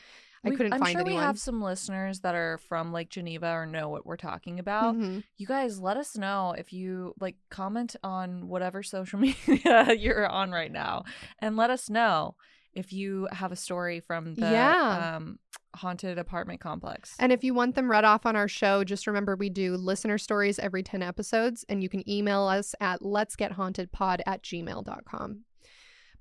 I 0.45 0.49
We- 0.49 0.55
couldn't 0.57 0.73
I'm 0.73 0.79
find 0.79 0.91
sure 0.91 1.01
anyone. 1.01 1.19
we 1.21 1.25
have 1.25 1.39
some 1.39 1.61
listeners 1.61 2.21
that 2.21 2.35
are 2.35 2.57
from 2.57 2.91
like 2.91 3.09
Geneva 3.09 3.49
or 3.51 3.65
know 3.65 3.89
what 3.89 4.05
we're 4.05 4.17
talking 4.17 4.59
about. 4.59 4.95
Mhm. 4.95 5.23
You 5.37 5.47
guys, 5.47 5.79
let 5.79 5.95
us 5.97 6.17
know 6.17 6.53
if 6.57 6.73
you 6.73 7.13
like 7.19 7.35
comment 7.49 7.95
on 8.03 8.47
whatever 8.47 8.83
social 8.83 9.19
media 9.47 9.93
you're 9.93 10.27
on 10.27 10.51
right 10.51 10.71
now, 10.71 11.03
and 11.39 11.55
let 11.55 11.69
us 11.69 11.89
know 11.89 12.35
if 12.75 12.91
you 12.93 13.27
have 13.31 13.51
a 13.51 13.55
story 13.55 13.99
from 13.99 14.35
the 14.35 14.41
Yeah. 14.41 15.15
um, 15.17 15.39
haunted 15.75 16.17
apartment 16.19 16.59
complex. 16.59 17.15
And 17.19 17.31
if 17.31 17.43
you 17.43 17.53
want 17.53 17.75
them 17.75 17.89
read 17.89 18.03
off 18.05 18.25
on 18.25 18.35
our 18.35 18.47
show, 18.47 18.83
just 18.83 19.07
remember 19.07 19.35
we 19.35 19.49
do 19.49 19.75
listener 19.75 20.17
stories 20.17 20.59
every 20.59 20.83
10 20.83 21.01
episodes, 21.01 21.65
and 21.67 21.81
you 21.81 21.89
can 21.89 22.07
email 22.09 22.43
us 22.43 22.75
at 22.79 23.01
let's 23.01 23.35
get 23.35 23.53
hauntedpod 23.53 24.21
at 24.25 24.43
gmail.com. 24.43 25.41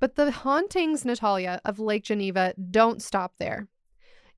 But 0.00 0.16
the 0.16 0.30
hauntings, 0.30 1.04
Natalia, 1.04 1.60
of 1.64 1.78
Lake 1.78 2.02
Geneva 2.04 2.54
don't 2.70 3.02
stop 3.02 3.34
there. 3.38 3.68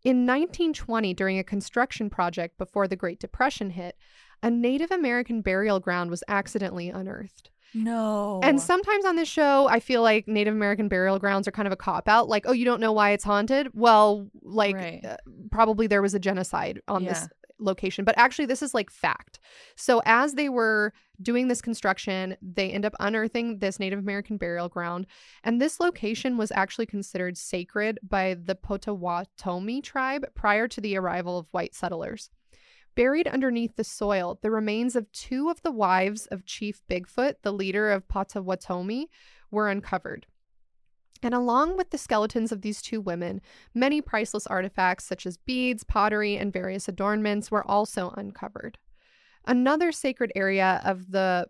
In 0.02 0.26
1920, 0.26 1.14
during 1.14 1.38
a 1.38 1.44
construction 1.44 2.10
project 2.10 2.58
before 2.58 2.86
the 2.86 2.96
Great 2.96 3.18
Depression 3.18 3.70
hit, 3.70 3.96
a 4.42 4.50
Native 4.50 4.90
American 4.90 5.40
burial 5.40 5.80
ground 5.80 6.10
was 6.10 6.22
accidentally 6.28 6.90
unearthed. 6.90 7.50
No, 7.74 8.40
And 8.42 8.60
sometimes 8.60 9.04
on 9.04 9.16
this 9.16 9.28
show, 9.28 9.68
I 9.68 9.80
feel 9.80 10.02
like 10.02 10.28
Native 10.28 10.54
American 10.54 10.88
burial 10.88 11.18
grounds 11.18 11.48
are 11.48 11.52
kind 11.52 11.66
of 11.66 11.72
a 11.72 11.76
cop 11.76 12.08
out. 12.08 12.28
Like, 12.28 12.44
oh, 12.46 12.52
you 12.52 12.64
don't 12.64 12.80
know 12.80 12.92
why 12.92 13.10
it's 13.10 13.24
haunted? 13.24 13.68
Well, 13.74 14.28
like, 14.42 14.76
Right. 14.76 15.04
uh, 15.04 15.16
probably 15.50 15.86
there 15.86 16.02
was 16.02 16.14
a 16.14 16.18
genocide 16.18 16.80
on 16.88 17.02
Yeah. 17.02 17.10
this 17.10 17.28
location. 17.58 18.04
But 18.04 18.16
actually, 18.18 18.46
this 18.46 18.62
is 18.62 18.74
like 18.74 18.90
fact. 18.90 19.38
So, 19.76 20.02
as 20.04 20.34
they 20.34 20.48
were 20.48 20.92
doing 21.22 21.46
this 21.48 21.62
construction, 21.62 22.36
they 22.42 22.70
end 22.70 22.84
up 22.84 22.94
unearthing 22.98 23.58
this 23.58 23.78
Native 23.78 24.00
American 24.00 24.36
burial 24.36 24.68
ground. 24.68 25.06
And 25.44 25.60
this 25.60 25.78
location 25.78 26.36
was 26.36 26.50
actually 26.52 26.86
considered 26.86 27.38
sacred 27.38 27.98
by 28.02 28.34
the 28.34 28.56
Potawatomi 28.56 29.80
tribe 29.82 30.26
prior 30.34 30.66
to 30.68 30.80
the 30.80 30.96
arrival 30.96 31.38
of 31.38 31.46
white 31.52 31.74
settlers. 31.74 32.30
Buried 32.94 33.26
underneath 33.26 33.76
the 33.76 33.84
soil, 33.84 34.38
the 34.40 34.50
remains 34.50 34.94
of 34.94 35.10
two 35.10 35.50
of 35.50 35.62
the 35.62 35.72
wives 35.72 36.26
of 36.26 36.46
Chief 36.46 36.80
Bigfoot, 36.88 37.36
the 37.42 37.52
leader 37.52 37.90
of 37.90 38.06
Potawatomi, 38.06 39.08
were 39.50 39.68
uncovered. 39.68 40.26
And 41.22 41.34
along 41.34 41.76
with 41.76 41.90
the 41.90 41.98
skeletons 41.98 42.52
of 42.52 42.60
these 42.60 42.82
two 42.82 43.00
women, 43.00 43.40
many 43.74 44.00
priceless 44.00 44.46
artifacts 44.46 45.04
such 45.04 45.26
as 45.26 45.38
beads, 45.38 45.82
pottery, 45.82 46.36
and 46.36 46.52
various 46.52 46.86
adornments 46.86 47.50
were 47.50 47.66
also 47.66 48.10
uncovered. 48.16 48.78
Another 49.46 49.90
sacred 49.90 50.30
area 50.36 50.80
of 50.84 51.10
the, 51.10 51.48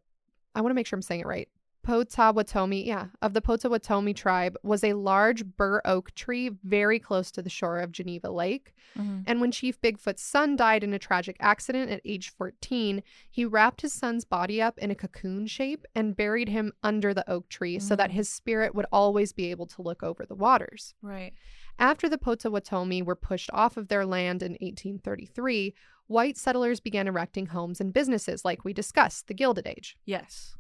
I 0.55 0.61
want 0.61 0.71
to 0.71 0.75
make 0.75 0.87
sure 0.87 0.97
I'm 0.97 1.03
saying 1.03 1.23
it 1.23 1.27
right, 1.27 1.49
Potawatomi, 1.85 2.87
yeah, 2.87 3.07
of 3.23 3.35
the 3.35 3.41
Potawatomi 3.41 4.15
tribe 4.15 4.57
was 4.63 4.83
a 4.83 4.95
large 4.95 5.45
bur 5.45 5.81
oak 5.85 6.15
tree 6.15 6.51
very 6.65 6.99
close 6.99 7.31
to 7.33 7.43
the 7.43 7.51
shore 7.51 7.79
of 7.79 7.93
Geneva 7.93 8.31
Lake. 8.31 8.75
Mhm. 8.97 9.25
And 9.27 9.41
when 9.41 9.53
Chief 9.53 9.81
Bigfoot's 9.81 10.23
son 10.23 10.57
died 10.57 10.83
in 10.83 10.93
a 10.95 10.99
tragic 10.99 11.37
accident 11.41 11.91
at 11.91 12.01
age 12.05 12.31
14, 12.31 13.03
he 13.31 13.45
wrapped 13.45 13.83
his 13.83 13.93
son's 13.93 14.25
body 14.25 14.61
up 14.61 14.79
in 14.79 14.91
a 14.91 14.95
cocoon 14.95 15.47
shape 15.47 15.85
and 15.95 16.17
buried 16.17 16.49
him 16.49 16.73
under 16.83 17.15
the 17.15 17.29
oak 17.31 17.49
tree 17.49 17.79
so 17.79 17.95
that 17.95 18.11
Mm. 18.11 18.15
his 18.15 18.29
spirit 18.29 18.75
would 18.75 18.87
always 18.91 19.33
be 19.33 19.51
able 19.51 19.67
to 19.67 19.83
look 19.83 20.03
over 20.03 20.25
the 20.27 20.35
waters. 20.35 20.95
right. 21.03 21.33
After 21.79 22.09
the 22.09 22.19
Potawatomi 22.19 23.03
were 23.03 23.17
pushed 23.17 23.51
off 23.53 23.77
of 23.77 23.89
their 23.89 24.07
land 24.07 24.43
in 24.45 24.57
1833, 24.61 25.75
white 26.07 26.37
settlers 26.37 26.79
began 26.79 27.09
erecting 27.09 27.47
homes 27.47 27.81
and 27.81 27.93
businesses 27.93 28.45
like 28.45 28.65
we 28.65 28.73
discussed, 28.73 29.27
the 29.27 29.35
Gilded 29.35 29.67
Age. 29.67 29.97
Yes. 30.05 30.55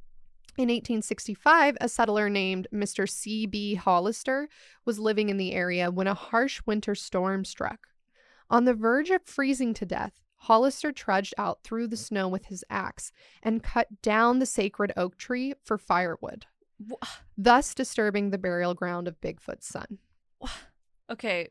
In 0.56 0.68
1865, 0.68 1.76
a 1.80 1.88
settler 1.88 2.30
named 2.30 2.68
Mr. 2.72 3.08
C.B. 3.08 3.74
Hollister 3.74 4.48
was 4.84 5.00
living 5.00 5.28
in 5.28 5.36
the 5.36 5.52
area 5.52 5.90
when 5.90 6.06
a 6.06 6.14
harsh 6.14 6.62
winter 6.64 6.94
storm 6.94 7.44
struck. 7.44 7.88
On 8.48 8.64
the 8.64 8.74
verge 8.74 9.10
of 9.10 9.22
freezing 9.24 9.74
to 9.74 9.84
death, 9.84 10.20
Hollister 10.36 10.92
trudged 10.92 11.34
out 11.38 11.64
through 11.64 11.88
the 11.88 11.96
snow 11.96 12.28
with 12.28 12.46
his 12.46 12.64
axe 12.70 13.10
and 13.42 13.64
cut 13.64 14.00
down 14.00 14.38
the 14.38 14.46
sacred 14.46 14.92
oak 14.96 15.16
tree 15.16 15.54
for 15.64 15.76
firewood, 15.76 16.46
thus 17.36 17.74
disturbing 17.74 18.30
the 18.30 18.38
burial 18.38 18.74
ground 18.74 19.08
of 19.08 19.20
Bigfoot's 19.20 19.66
son. 19.66 19.98
Okay. 21.10 21.48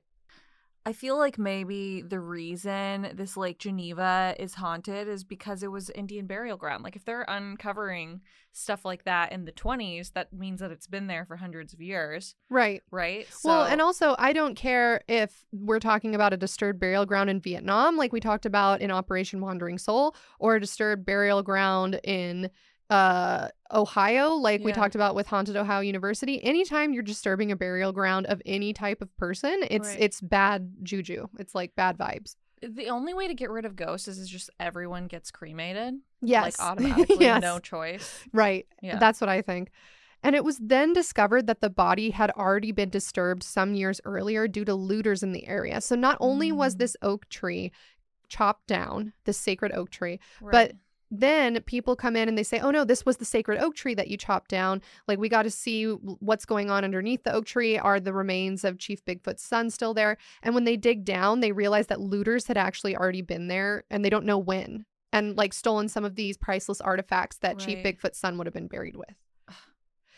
I 0.86 0.91
feel 0.91 1.17
like 1.17 1.38
maybe 1.38 2.02
the 2.02 2.19
reason 2.19 3.10
this 3.13 3.38
Lake 3.38 3.58
Geneva 3.58 4.36
is 4.38 4.56
haunted 4.56 5.08
is 5.08 5.24
because 5.24 5.63
it 5.63 5.72
was 5.72 5.89
Indian 5.91 6.28
burial 6.28 6.58
ground. 6.58 6.84
Like 6.84 6.98
if 6.98 7.06
they're 7.06 7.26
uncovering 7.28 8.19
stuff 8.52 8.84
like 8.84 9.06
that 9.06 9.32
in 9.32 9.46
the 9.46 9.54
20s, 9.54 10.12
that 10.13 10.34
means 10.34 10.60
that 10.60 10.72
it's 10.72 10.88
been 10.88 11.08
there 11.08 11.26
for 11.26 11.38
hundreds 11.38 11.74
of 11.74 11.82
years, 11.82 12.36
Right. 12.50 12.84
right? 12.91 13.28
Well, 13.46 13.63
and 13.65 13.82
also, 13.82 14.15
I 14.19 14.34
don't 14.34 14.56
care 14.56 15.02
if 15.08 15.46
we're 15.54 15.80
talking 15.80 16.15
about 16.15 16.34
a 16.34 16.38
disturbed 16.38 16.80
burial 16.80 17.06
ground 17.06 17.30
in 17.30 17.39
Vietnam, 17.39 17.96
like 17.96 18.12
we 18.12 18.19
talked 18.19 18.46
about 18.46 18.82
in 18.82 18.91
Operation 18.91 19.39
Wandering 19.39 19.78
Soul, 19.78 20.15
or 20.38 20.56
a 20.56 20.60
disturbed 20.60 21.06
burial 21.06 21.43
ground 21.43 22.00
in 22.04 22.50
uh 22.89 23.48
Ohio, 23.72 24.30
like 24.36 24.62
we 24.63 24.72
talked 24.72 24.93
about 24.93 25.15
with 25.15 25.26
Haunted 25.28 25.56
Ohio 25.56 25.80
University. 25.82 26.43
Anytime 26.43 26.93
you're 26.93 27.02
disturbing 27.02 27.52
a 27.52 27.56
burial 27.56 27.91
ground 27.91 28.28
of 28.28 28.39
any 28.46 28.72
type 28.74 29.02
of 29.02 29.15
person, 29.17 29.63
it's 29.72 29.88
Right. 29.89 29.98
it's 30.02 30.22
bad 30.22 30.74
juju. 30.84 31.28
It's 31.39 31.56
like 31.56 31.76
bad 31.76 31.98
vibes. 31.98 32.36
the 32.62 32.88
only 32.88 33.13
way 33.13 33.28
to 33.28 33.34
get 33.34 33.50
rid 33.50 33.65
of 33.65 33.76
ghosts 33.76 34.08
is, 34.08 34.17
is 34.19 34.30
just 34.30 34.50
everyone 34.58 35.08
gets 35.08 35.32
cremated. 35.32 35.96
Yes. 36.22 36.58
Like 36.60 36.69
automatically, 36.72 37.17
yes. 37.19 37.41
no 37.41 37.60
choice. 37.60 38.24
Right. 38.32 38.67
Yeah. 38.82 39.00
That's 39.00 39.19
what 39.19 39.30
I 39.30 39.41
think. 39.41 39.69
And 40.22 40.34
it 40.34 40.46
was 40.46 40.60
then 40.60 40.93
discovered 40.93 41.48
that 41.48 41.60
the 41.60 41.69
body 41.69 42.12
had 42.12 42.32
already 42.32 42.72
been 42.72 42.89
disturbed 42.89 43.43
some 43.43 43.74
years 43.74 44.00
earlier 44.06 44.48
due 44.48 44.63
to 44.63 44.76
looters 44.76 45.24
in 45.24 45.34
the 45.34 45.46
area. 45.46 45.82
So 45.82 45.96
not 45.98 46.15
only 46.22 46.54
was 46.54 46.76
Mm. 46.76 46.78
this 46.78 46.96
oak 47.02 47.28
tree 47.28 47.74
chopped 48.30 48.67
down, 48.67 49.12
this 49.26 49.38
sacred 49.38 49.74
oak 49.74 49.89
tree, 49.89 50.19
Right. 50.39 50.52
but 50.69 50.76
then 51.15 51.62
people 51.62 51.95
come 51.95 52.15
in 52.15 52.28
and 52.28 52.38
they 52.38 52.43
say, 52.43 52.60
"Oh 52.60 52.71
no, 52.71 52.84
this 52.84 53.06
was 53.06 53.17
the 53.17 53.26
sacred 53.26 53.60
oak 53.60 53.76
tree 53.76 53.93
that 53.93 54.08
you 54.08 54.17
chopped 54.17 54.49
down. 54.49 54.82
Like 55.08 55.19
we 55.19 55.30
got 55.30 55.43
to 55.43 55.52
see 55.52 55.86
what's 55.86 56.45
going 56.45 56.71
on 56.71 56.84
underneath 56.84 57.23
the 57.23 57.34
oak 57.34 57.45
tree. 57.45 57.78
Are 57.78 57.99
the 57.99 58.13
remains 58.13 58.63
of 58.63 58.80
Chief 58.80 59.06
Bigfoot's 59.06 59.43
son 59.43 59.69
still 59.69 59.93
there?" 59.93 60.17
And 60.41 60.56
when 60.56 60.63
they 60.63 60.76
dig 60.76 61.06
down, 61.06 61.39
they 61.39 61.52
realize 61.52 61.88
that 61.88 62.02
looters 62.02 62.47
had 62.47 62.58
actually 62.58 62.97
already 62.97 63.21
been 63.21 63.47
there 63.47 63.84
and 63.91 64.04
they 64.04 64.10
don't 64.10 64.26
know 64.26 64.39
when 64.39 64.86
and 65.12 65.38
like 65.38 65.54
stolen 65.54 65.88
some 65.88 66.04
of 66.04 66.15
these 66.15 66.36
priceless 66.36 66.82
artifacts 66.82 67.38
that 67.38 67.60
Chief 67.60 67.78
Bigfoot's 67.84 68.17
son 68.17 68.38
would 68.38 68.47
have 68.47 68.54
been 68.54 68.67
buried 68.67 68.95
with. 68.95 69.13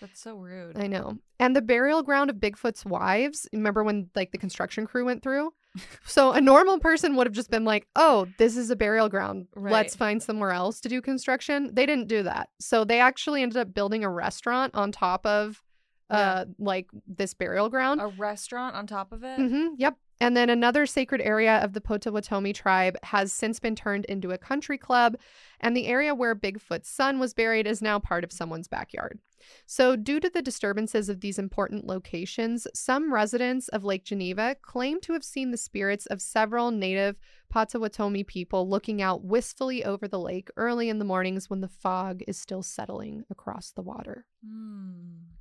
That's 0.02 0.22
so 0.22 0.36
rude. 0.36 0.78
I 0.78 0.88
know. 0.88 1.18
And 1.40 1.56
the 1.56 1.62
burial 1.62 2.04
ground 2.04 2.30
of 2.30 2.38
Bigfoot's 2.38 2.86
wives, 2.86 3.48
remember 3.54 3.84
when 3.84 4.10
like 4.16 4.32
the 4.32 4.38
construction 4.38 4.86
crew 4.86 5.06
went 5.06 5.24
through? 5.24 5.54
So 6.08 6.32
a 6.32 6.40
normal 6.40 6.80
person 6.80 7.16
would 7.18 7.28
have 7.28 7.34
just 7.34 7.52
been 7.52 7.66
like, 7.66 7.86
"Oh, 7.98 8.28
this 8.38 8.56
is 8.56 8.70
a 8.70 8.78
burial 8.78 9.10
ground. 9.10 9.48
Right. 9.56 9.74
Let's 9.74 9.94
find 9.96 10.24
somewhere 10.24 10.52
else 10.52 10.80
to 10.82 10.90
do 10.90 11.02
construction." 11.02 11.72
They 11.74 11.86
didn't 11.86 12.08
do 12.08 12.24
that. 12.24 12.48
So 12.62 12.86
they 12.86 13.02
actually 13.02 13.42
ended 13.42 13.58
up 13.58 13.74
building 13.74 14.06
a 14.06 14.10
restaurant 14.10 14.74
on 14.74 14.94
top 14.94 15.26
of 15.26 15.62
uh 16.10 16.46
like 16.60 16.88
this 17.08 17.34
burial 17.34 17.68
ground. 17.70 18.00
A 18.00 18.08
restaurant 18.08 18.76
on 18.76 18.88
top 18.88 19.12
of 19.12 19.24
it. 19.26 19.38
hmm 19.38 19.68
yep. 19.78 19.96
And 20.22 20.36
then 20.36 20.50
another 20.50 20.86
sacred 20.86 21.22
area 21.22 21.58
of 21.58 21.74
the 21.74 21.82
Potawatomi 21.82 22.54
tribe 22.54 22.98
has 23.04 23.34
since 23.34 23.60
been 23.60 23.76
turned 23.76 24.06
into 24.06 24.32
a 24.32 24.38
country 24.38 24.78
club, 24.78 25.18
and 25.60 25.76
the 25.76 25.88
area 25.88 26.16
where 26.16 26.36
Bigfoot's 26.36 26.90
son 26.90 27.20
was 27.20 27.34
buried 27.34 27.68
is 27.68 27.82
now 27.82 28.00
part 28.00 28.24
of 28.24 28.32
someone's 28.32 28.68
backyard. 28.68 29.20
So, 29.66 29.96
due 29.96 30.20
to 30.22 30.30
the 30.30 30.42
disturbances 30.42 31.10
of 31.10 31.20
these 31.20 31.38
important 31.38 31.86
locations, 31.86 32.66
some 32.74 33.14
residents 33.14 33.68
of 33.68 33.84
Lake 33.84 34.04
Geneva 34.04 34.56
claim 34.62 35.02
to 35.02 35.14
have 35.14 35.24
seen 35.24 35.52
the 35.52 35.58
spirits 35.58 36.06
of 36.08 36.22
several 36.22 36.72
native 36.72 37.18
Potawatomi 37.50 38.24
people 38.24 38.68
looking 38.68 39.02
out 39.02 39.24
wistfully 39.24 39.84
over 39.84 40.08
the 40.08 40.20
lake 40.20 40.50
early 40.58 40.90
in 40.90 41.00
the 41.00 41.06
mornings 41.06 41.50
when 41.50 41.62
the 41.62 41.68
fog 41.68 42.24
is 42.28 42.40
still 42.40 42.64
settling 42.64 43.24
across 43.30 43.72
the 43.72 43.82
water. 43.82 44.26
Hmm. 44.46 45.36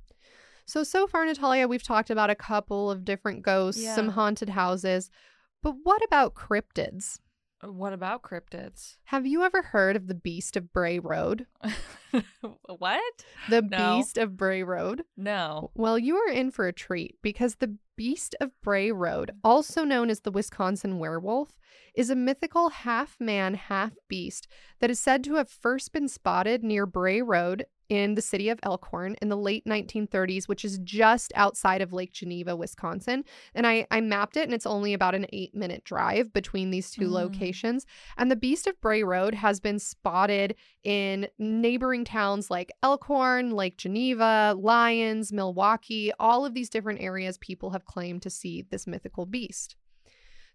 So, 0.65 0.83
so 0.83 1.05
far, 1.07 1.25
Natalia, 1.25 1.67
we've 1.67 1.83
talked 1.83 2.09
about 2.09 2.29
a 2.29 2.35
couple 2.35 2.89
of 2.89 3.05
different 3.05 3.43
ghosts, 3.43 3.81
some 3.95 4.09
haunted 4.09 4.49
houses. 4.49 5.09
But 5.61 5.75
what 5.83 6.03
about 6.03 6.33
cryptids? 6.33 7.19
Uh, 7.63 7.71
What 7.71 7.93
about 7.93 8.21
cryptids? 8.23 8.97
Have 9.05 9.25
you 9.25 9.43
ever 9.43 9.61
heard 9.61 9.95
of 9.95 10.07
the 10.07 10.15
Beast 10.15 10.57
of 10.57 10.73
Bray 10.73 10.99
Road? 10.99 11.45
what? 12.77 13.25
The 13.49 13.61
No. 13.61 13.97
Beast 13.97 14.17
of 14.17 14.35
Bray 14.37 14.63
Road? 14.63 15.03
No. 15.15 15.71
Well, 15.75 15.97
you 15.97 16.17
are 16.17 16.29
in 16.31 16.51
for 16.51 16.67
a 16.67 16.73
treat 16.73 17.15
because 17.21 17.55
the 17.55 17.77
Beast 17.95 18.35
of 18.41 18.51
Bray 18.61 18.91
Road, 18.91 19.31
also 19.43 19.83
known 19.83 20.09
as 20.09 20.21
the 20.21 20.31
Wisconsin 20.31 20.99
werewolf, 20.99 21.57
is 21.95 22.09
a 22.09 22.15
mythical 22.15 22.69
half 22.69 23.15
man, 23.19 23.53
half 23.53 23.93
beast 24.09 24.47
that 24.79 24.89
is 24.91 24.99
said 24.99 25.23
to 25.23 25.35
have 25.35 25.49
first 25.49 25.93
been 25.93 26.09
spotted 26.09 26.61
near 26.63 26.85
Bray 26.85 27.21
Road 27.21 27.65
in 27.89 28.15
the 28.15 28.21
city 28.21 28.49
of 28.49 28.59
Elkhorn 28.63 29.15
in 29.21 29.29
the 29.29 29.37
late 29.37 29.65
1930s, 29.65 30.47
which 30.47 30.65
is 30.65 30.79
just 30.79 31.31
outside 31.35 31.81
of 31.81 31.93
Lake 31.93 32.11
Geneva, 32.11 32.55
Wisconsin. 32.55 33.23
And 33.53 33.67
I, 33.67 33.85
I 33.91 34.01
mapped 34.01 34.37
it, 34.37 34.43
and 34.43 34.53
it's 34.53 34.65
only 34.65 34.93
about 34.93 35.15
an 35.15 35.27
eight 35.31 35.53
minute 35.53 35.83
drive 35.83 36.33
between 36.33 36.71
these 36.71 36.91
two 36.91 37.09
Mm. 37.09 37.11
locations. 37.11 37.85
And 38.17 38.31
the 38.31 38.35
Beast 38.35 38.67
of 38.67 38.79
Bray 38.81 39.03
Road 39.03 39.35
has 39.35 39.59
been 39.59 39.79
spotted 39.79 40.55
in 40.83 41.27
neighboring 41.37 42.05
towns 42.05 42.49
like 42.49 42.71
Elkhorn, 42.81 43.51
Lake 43.51 43.77
Geneva, 43.77 44.55
Lyons, 44.57 45.31
Milwaukee, 45.31 46.11
all 46.19 46.45
of 46.45 46.53
these 46.53 46.69
different 46.69 47.01
areas 47.01 47.37
people 47.37 47.71
have 47.71 47.85
claimed 47.85 48.21
to 48.23 48.29
see 48.29 48.61
this 48.61 48.87
mythical 48.87 49.25
beast. 49.25 49.75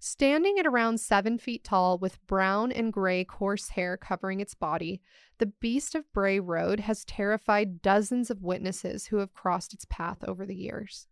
Standing 0.03 0.59
at 0.59 0.67
around 0.67 0.99
seven 0.99 1.37
feet 1.37 1.63
tall 1.63 1.99
with 1.99 2.27
brown 2.27 2.73
and 2.73 2.91
gray 2.91 3.23
coarse 3.23 3.69
hair 3.69 3.99
covering 3.99 4.41
its 4.41 4.55
body, 4.55 5.03
the 5.37 5.45
Beast 5.45 5.95
of 5.95 6.11
Bray 6.15 6.41
Road 6.41 6.81
has 6.81 7.05
terrified 7.05 7.83
dozens 7.83 8.31
of 8.31 8.43
witnesses 8.43 9.09
who 9.09 9.19
have 9.19 9.35
crossed 9.35 9.75
its 9.75 9.85
path 9.91 10.25
over 10.27 10.47
the 10.47 10.57
years. 10.57 11.07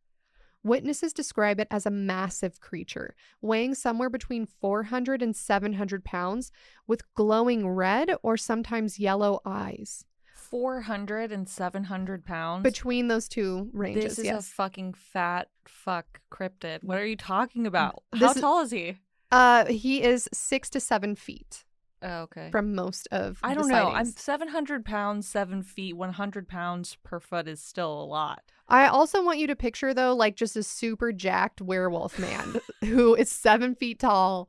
Witnesses 0.65 1.13
describe 1.13 1.61
it 1.61 1.69
as 1.71 1.85
a 1.85 1.91
massive 1.91 2.61
creature, 2.61 3.15
weighing 3.43 3.75
somewhere 3.75 4.09
between 4.09 4.47
400 4.47 5.21
and 5.21 5.37
700 5.37 6.03
pounds, 6.03 6.51
with 6.87 7.13
glowing 7.13 7.69
red 7.69 8.15
or 8.23 8.39
sometimes 8.39 8.99
yellow 8.99 9.41
eyes. 9.45 10.07
400 10.51 11.33
and 11.33 11.49
700 11.49 12.25
pounds. 12.25 12.63
Between 12.63 13.09
those 13.09 13.29
two 13.29 13.69
ranges, 13.73 14.05
this 14.05 14.19
is 14.21 14.25
yes. 14.27 14.49
a 14.49 14.51
fucking 14.55 14.95
fat 14.95 15.49
fuck 15.67 16.21
cryptid. 16.31 16.83
What 16.83 16.99
are 16.99 17.07
you 17.07 17.17
talking 17.17 17.67
about? 17.67 18.03
This 18.13 18.35
How 18.35 18.41
tall 18.41 18.61
is 18.63 18.71
he? 18.71 18.97
uh, 19.31 19.67
he 19.67 20.03
is 20.03 20.29
six 20.33 20.71
to 20.71 20.81
seven 20.81 21.15
feet 21.15 21.65
Oh, 22.03 22.21
okay. 22.23 22.49
from 22.51 22.75
most 22.75 23.09
of. 23.11 23.39
I 23.43 23.55
don't 23.55 23.69
know. 23.69 23.89
I'm 23.91 24.07
700 24.07 24.85
pounds, 24.85 25.29
seven 25.29 25.63
feet. 25.63 25.95
100 25.97 26.49
pounds 26.49 26.97
per 27.03 27.19
foot 27.21 27.49
is 27.49 27.61
still 27.61 27.93
a 27.93 28.05
lot. 28.05 28.43
I 28.69 28.87
also 28.87 29.25
want 29.25 29.39
you 29.39 29.47
to 29.49 29.57
picture 29.57 29.93
though, 29.93 30.15
like 30.15 30.37
just 30.37 30.57
a 30.57 30.63
super 30.63 31.13
jacked 31.13 31.61
werewolf 31.61 32.19
man 32.19 32.61
who 32.85 33.15
is 33.15 33.31
seven 33.31 33.75
feet 33.75 33.99
tall 33.99 34.49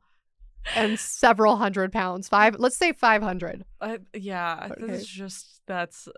and 0.76 0.98
several 0.98 1.56
hundred 1.56 1.90
pounds. 1.92 2.28
Five, 2.28 2.56
let's 2.58 2.76
say 2.76 2.92
five 2.92 3.22
hundred. 3.22 3.64
Uh, 3.80 3.98
yeah, 4.14 4.68
Okay. 4.70 4.86
this 4.86 5.00
is 5.02 5.06
just 5.08 5.59
that's 5.70 6.08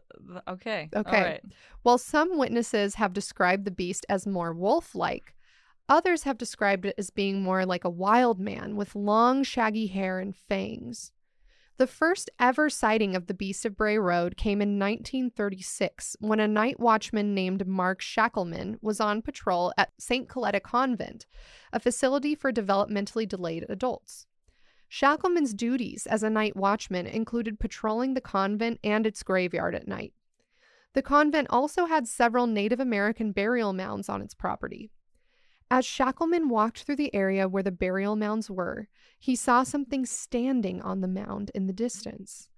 okay. 0.49 0.89
Okay. 0.95 1.17
All 1.17 1.23
right. 1.25 1.43
While 1.83 1.99
some 1.99 2.39
witnesses 2.39 2.95
have 2.95 3.13
described 3.13 3.65
the 3.65 3.71
beast 3.71 4.07
as 4.09 4.27
more 4.27 4.55
wolf-like, 4.55 5.35
others 5.89 6.23
have 6.23 6.39
described 6.39 6.87
it 6.87 6.95
as 6.97 7.11
being 7.11 7.43
more 7.43 7.67
like 7.67 7.85
a 7.85 7.91
wild 7.91 8.41
man 8.41 8.77
with 8.77 8.95
long, 8.95 9.43
shaggy 9.43 9.89
hair 9.89 10.19
and 10.19 10.35
fangs. 10.35 11.13
The 11.77 11.87
first 11.87 12.31
ever 12.39 12.71
sighting 12.71 13.15
of 13.15 13.27
the 13.27 13.35
Beast 13.35 13.65
of 13.65 13.77
Bray 13.77 13.99
Road 13.99 14.37
came 14.37 14.63
in 14.63 14.79
1936 14.79 16.17
when 16.21 16.41
a 16.41 16.49
night 16.49 16.79
watchman 16.79 17.35
named 17.35 17.67
Mark 17.67 18.01
Shackleman 18.01 18.79
was 18.81 19.01
on 19.01 19.21
patrol 19.21 19.73
at 19.77 19.93
St. 19.99 20.29
Coletta 20.29 20.63
Convent, 20.63 21.27
a 21.73 21.81
facility 21.81 22.35
for 22.35 22.53
developmentally 22.53 23.29
delayed 23.29 23.67
adults. 23.69 24.27
Shackleman's 24.95 25.55
duties 25.55 26.07
as 26.07 26.23
a 26.23 26.29
night 26.29 26.55
watchman 26.55 27.07
included 27.07 27.59
patrolling 27.59 28.13
the 28.13 28.21
convent 28.21 28.79
and 28.85 29.07
its 29.07 29.23
graveyard 29.23 29.75
at 29.75 29.89
night. 29.89 30.13
The 30.93 31.01
convent 31.01 31.47
also 31.49 31.87
had 31.87 32.07
several 32.07 32.47
Native 32.47 32.79
American 32.79 33.33
burial 33.33 33.73
mounds 33.73 34.11
on 34.11 34.21
its 34.21 34.35
property. 34.35 34.91
As 35.71 35.87
Shackleman 35.87 36.51
walked 36.51 36.83
through 36.83 36.97
the 36.97 37.15
area 37.15 37.49
where 37.49 37.63
the 37.63 37.73
burial 37.73 38.17
mounds 38.17 38.51
were, 38.51 38.87
he 39.19 39.35
saw 39.35 39.63
something 39.63 40.05
standing 40.05 40.83
on 40.83 41.01
the 41.01 41.09
mound 41.09 41.51
in 41.55 41.67
the 41.67 41.73
distance. 41.73 42.51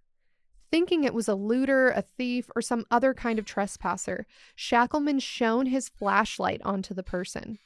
Thinking 0.72 1.04
it 1.04 1.14
was 1.14 1.28
a 1.28 1.36
looter, 1.36 1.90
a 1.90 2.02
thief, 2.02 2.50
or 2.56 2.62
some 2.62 2.84
other 2.90 3.14
kind 3.14 3.38
of 3.38 3.44
trespasser, 3.44 4.26
Shackleman 4.56 5.20
shone 5.20 5.66
his 5.66 5.88
flashlight 5.88 6.60
onto 6.64 6.94
the 6.94 7.04
person. 7.04 7.60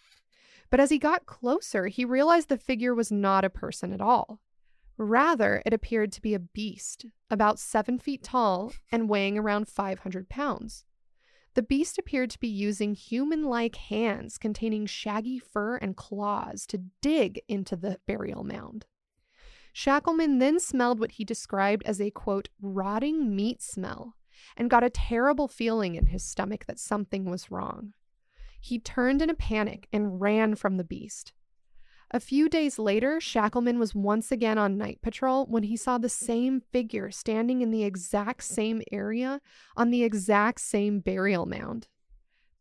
But 0.68 0.78
as 0.78 0.90
he 0.90 0.98
got 0.98 1.24
closer, 1.24 1.86
he 1.86 2.04
realized 2.04 2.50
the 2.50 2.58
figure 2.58 2.94
was 2.94 3.10
not 3.10 3.46
a 3.46 3.48
person 3.48 3.94
at 3.94 4.02
all. 4.02 4.40
Rather, 4.98 5.62
it 5.64 5.72
appeared 5.72 6.10
to 6.12 6.20
be 6.20 6.34
a 6.34 6.40
beast, 6.40 7.06
about 7.30 7.60
seven 7.60 8.00
feet 8.00 8.22
tall 8.22 8.72
and 8.90 9.08
weighing 9.08 9.38
around 9.38 9.68
500 9.68 10.28
pounds. 10.28 10.84
The 11.54 11.62
beast 11.62 11.98
appeared 11.98 12.30
to 12.30 12.40
be 12.40 12.48
using 12.48 12.94
human 12.94 13.44
like 13.44 13.76
hands 13.76 14.38
containing 14.38 14.86
shaggy 14.86 15.38
fur 15.38 15.76
and 15.76 15.96
claws 15.96 16.66
to 16.66 16.82
dig 17.00 17.40
into 17.48 17.76
the 17.76 17.98
burial 18.06 18.42
mound. 18.42 18.86
Shackleman 19.72 20.40
then 20.40 20.58
smelled 20.58 20.98
what 20.98 21.12
he 21.12 21.24
described 21.24 21.84
as 21.86 22.00
a 22.00 22.10
quote, 22.10 22.48
rotting 22.60 23.36
meat 23.36 23.62
smell 23.62 24.16
and 24.56 24.70
got 24.70 24.82
a 24.82 24.90
terrible 24.90 25.46
feeling 25.46 25.94
in 25.94 26.06
his 26.06 26.24
stomach 26.24 26.66
that 26.66 26.80
something 26.80 27.24
was 27.24 27.50
wrong. 27.50 27.92
He 28.60 28.80
turned 28.80 29.22
in 29.22 29.30
a 29.30 29.34
panic 29.34 29.86
and 29.92 30.20
ran 30.20 30.56
from 30.56 30.76
the 30.76 30.84
beast. 30.84 31.32
A 32.10 32.20
few 32.20 32.48
days 32.48 32.78
later, 32.78 33.20
Shackleman 33.20 33.78
was 33.78 33.94
once 33.94 34.32
again 34.32 34.56
on 34.56 34.78
night 34.78 35.02
patrol 35.02 35.44
when 35.44 35.64
he 35.64 35.76
saw 35.76 35.98
the 35.98 36.08
same 36.08 36.60
figure 36.60 37.10
standing 37.10 37.60
in 37.60 37.70
the 37.70 37.84
exact 37.84 38.44
same 38.44 38.80
area 38.90 39.42
on 39.76 39.90
the 39.90 40.02
exact 40.02 40.62
same 40.62 41.00
burial 41.00 41.44
mound. 41.44 41.88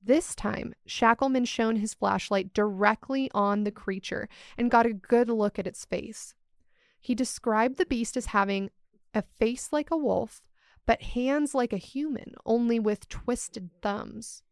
This 0.03 0.35
time, 0.35 0.73
Shackleman 0.85 1.45
shone 1.45 1.77
his 1.77 1.93
flashlight 1.93 2.53
directly 2.53 3.31
on 3.33 3.63
the 3.63 3.71
creature 3.71 4.27
and 4.57 4.71
got 4.71 4.85
a 4.85 4.93
good 4.93 5.29
look 5.29 5.57
at 5.57 5.67
its 5.67 5.85
face. 5.85 6.33
He 6.99 7.15
described 7.15 7.77
the 7.77 7.85
beast 7.85 8.17
as 8.17 8.27
having 8.27 8.69
a 9.13 9.21
face 9.21 9.71
like 9.71 9.91
a 9.91 9.97
wolf, 9.97 10.41
but 10.85 11.01
hands 11.01 11.55
like 11.55 11.71
a 11.71 11.77
human, 11.77 12.35
only 12.45 12.79
with 12.79 13.07
twisted 13.07 13.69
thumbs. 13.81 14.43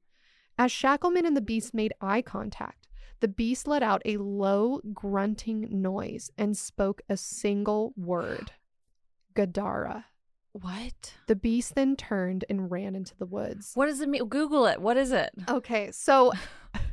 As 0.57 0.71
Shackleman 0.71 1.25
and 1.25 1.35
the 1.35 1.41
beast 1.41 1.73
made 1.73 1.93
eye 1.99 2.21
contact, 2.21 2.87
the 3.19 3.27
beast 3.27 3.67
let 3.67 3.83
out 3.83 4.01
a 4.05 4.17
low, 4.17 4.81
grunting 4.93 5.67
noise 5.69 6.31
and 6.37 6.57
spoke 6.57 7.01
a 7.09 7.17
single 7.17 7.93
word 7.95 8.51
Gadara. 9.35 10.05
What? 10.53 11.15
The 11.27 11.35
beast 11.35 11.75
then 11.75 11.97
turned 11.97 12.45
and 12.49 12.71
ran 12.71 12.95
into 12.95 13.15
the 13.17 13.25
woods. 13.25 13.71
What 13.75 13.87
does 13.87 13.99
it 13.99 14.07
mean? 14.07 14.25
Google 14.29 14.65
it. 14.65 14.79
What 14.79 14.95
is 14.95 15.11
it? 15.11 15.31
Okay, 15.49 15.91
so 15.91 16.31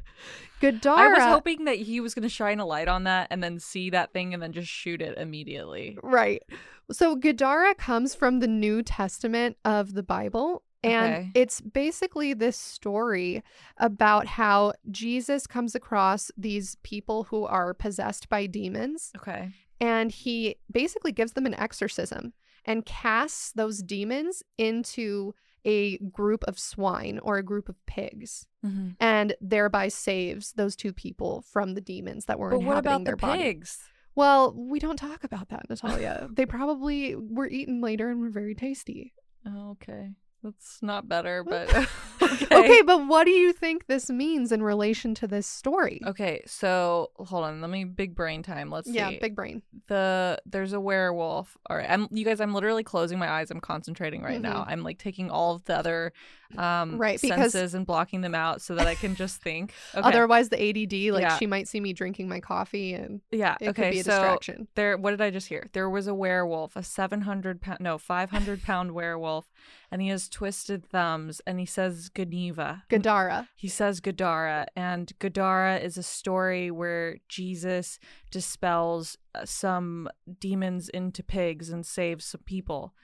Gadara. 0.60 0.98
I 0.98 1.08
was 1.08 1.22
hoping 1.22 1.66
that 1.66 1.76
he 1.76 2.00
was 2.00 2.14
going 2.14 2.24
to 2.24 2.28
shine 2.28 2.58
a 2.58 2.66
light 2.66 2.88
on 2.88 3.04
that 3.04 3.28
and 3.30 3.42
then 3.42 3.60
see 3.60 3.90
that 3.90 4.12
thing 4.12 4.34
and 4.34 4.42
then 4.42 4.52
just 4.52 4.68
shoot 4.68 5.00
it 5.00 5.16
immediately. 5.16 5.96
Right. 6.02 6.42
So 6.90 7.14
Gadara 7.14 7.74
comes 7.76 8.14
from 8.14 8.40
the 8.40 8.48
New 8.48 8.82
Testament 8.82 9.56
of 9.64 9.94
the 9.94 10.02
Bible. 10.02 10.62
And 10.84 11.12
Okay. 11.14 11.30
it's 11.34 11.60
basically 11.60 12.34
this 12.34 12.56
story 12.56 13.42
about 13.76 14.26
how 14.26 14.72
Jesus 14.90 15.46
comes 15.46 15.74
across 15.74 16.30
these 16.36 16.76
people 16.82 17.24
who 17.24 17.44
are 17.44 17.72
possessed 17.74 18.28
by 18.28 18.46
demons 18.46 19.12
Okay. 19.16 19.50
and 19.80 20.10
he 20.10 20.56
basically 20.70 21.12
gives 21.12 21.32
them 21.32 21.46
an 21.46 21.54
exorcism 21.54 22.32
and 22.64 22.84
casts 22.86 23.52
those 23.52 23.82
demons 23.82 24.42
into 24.58 25.34
a 25.64 25.98
group 25.98 26.42
of 26.44 26.58
swine 26.58 27.20
or 27.22 27.38
a 27.38 27.42
group 27.42 27.68
of 27.68 27.76
pigs 27.86 28.46
Mm-hmm. 28.64 28.90
and 29.00 29.34
thereby 29.40 29.88
saves 29.88 30.52
those 30.52 30.76
two 30.76 30.92
people 30.92 31.42
from 31.42 31.74
the 31.74 31.80
demons 31.80 32.26
that 32.26 32.38
were 32.38 32.50
But 32.50 32.60
what 32.60 32.78
inhabiting 32.78 32.92
about 33.02 33.04
their 33.04 33.16
the 33.16 33.20
body. 33.20 33.42
pigs? 33.42 33.78
Well, 34.14 34.52
we 34.56 34.78
don't 34.78 34.96
talk 34.98 35.24
about 35.24 35.48
that, 35.48 35.68
Natalia. 35.68 36.28
they 36.32 36.46
probably 36.46 37.16
were 37.16 37.48
eaten 37.48 37.80
later 37.80 38.08
and 38.10 38.20
were 38.20 38.30
very 38.30 38.54
tasty. 38.54 39.14
Oh, 39.44 39.70
okay, 39.72 40.10
that's 40.42 40.82
not 40.82 41.08
better, 41.08 41.44
but 41.44 41.68
okay. 42.22 42.46
Okay, 42.50 42.82
but 42.82 43.06
what 43.06 43.24
do 43.24 43.30
you 43.30 43.52
think 43.52 43.86
this 43.86 44.10
means 44.10 44.52
in 44.52 44.62
relation 44.62 45.14
to 45.16 45.26
this 45.26 45.46
story? 45.46 46.00
Okay, 46.06 46.42
so 46.46 47.10
hold 47.16 47.44
on. 47.44 47.60
Let 47.60 47.70
me 47.70 47.84
big 47.84 48.14
brain 48.14 48.42
time. 48.42 48.70
Let's 48.70 48.88
yeah, 48.88 49.10
see. 49.10 49.18
big 49.18 49.36
brain. 49.36 49.62
the 49.88 50.40
there's 50.46 50.72
a 50.72 50.80
werewolf. 50.80 51.56
All 51.68 51.76
right, 51.76 51.88
I'm 51.88 52.08
you 52.10 52.24
guys. 52.24 52.40
I'm 52.40 52.54
literally 52.54 52.82
closing 52.84 53.18
my 53.18 53.28
eyes. 53.30 53.50
I'm 53.50 53.60
concentrating 53.60 54.22
right 54.22 54.40
now. 54.40 54.64
I'm 54.66 54.82
like 54.82 54.98
taking 54.98 55.30
all 55.30 55.54
of 55.54 55.64
the 55.64 55.76
other 55.76 56.12
um 56.56 56.92
Mm-hmm. 56.92 56.96
Right, 56.98 57.20
because- 57.20 57.52
senses 57.52 57.74
and 57.74 57.86
blocking 57.86 58.20
them 58.20 58.34
out 58.34 58.60
so 58.60 58.74
that 58.74 58.86
I 58.86 58.94
can 58.94 59.14
just 59.14 59.40
think. 59.42 59.72
Okay. 59.94 60.08
Otherwise, 60.08 60.48
the 60.48 60.56
ADD, 60.56 61.12
like 61.12 61.22
Yeah. 61.22 61.36
she 61.36 61.46
might 61.46 61.68
see 61.68 61.78
me 61.78 61.92
drinking 61.92 62.26
my 62.28 62.40
coffee 62.40 62.94
and 62.94 63.20
yeah. 63.30 63.56
it 63.60 63.68
okay. 63.68 63.82
could 63.82 63.90
be 63.92 64.00
a 64.00 64.04
so 64.04 64.10
distraction. 64.10 64.68
there. 64.74 64.96
What 64.96 65.10
did 65.10 65.20
I 65.20 65.30
just 65.30 65.48
hear? 65.48 65.68
There 65.72 65.90
was 65.90 66.06
a 66.06 66.14
werewolf, 66.14 66.76
a 66.76 66.82
700 66.82 67.60
pound, 67.60 67.80
no, 67.80 67.98
500 67.98 68.62
pound 68.62 68.92
werewolf, 68.92 69.50
and 69.92 70.00
he 70.00 70.08
has 70.08 70.26
twisted 70.26 70.86
thumbs, 70.86 71.42
and 71.46 71.60
he 71.60 71.66
says 71.66 72.10
Geneva. 72.14 72.82
Gadara. 72.88 73.46
He 73.54 73.68
says 73.68 74.00
Gadara, 74.00 74.66
and 74.74 75.12
Gadara 75.18 75.76
is 75.76 75.98
a 75.98 76.02
story 76.02 76.70
where 76.70 77.18
Jesus 77.28 77.98
dispels 78.30 79.18
uh, 79.34 79.44
some 79.44 80.08
demons 80.40 80.88
into 80.88 81.22
pigs 81.22 81.68
and 81.68 81.84
saves 81.84 82.24
some 82.24 82.40
people. 82.46 82.94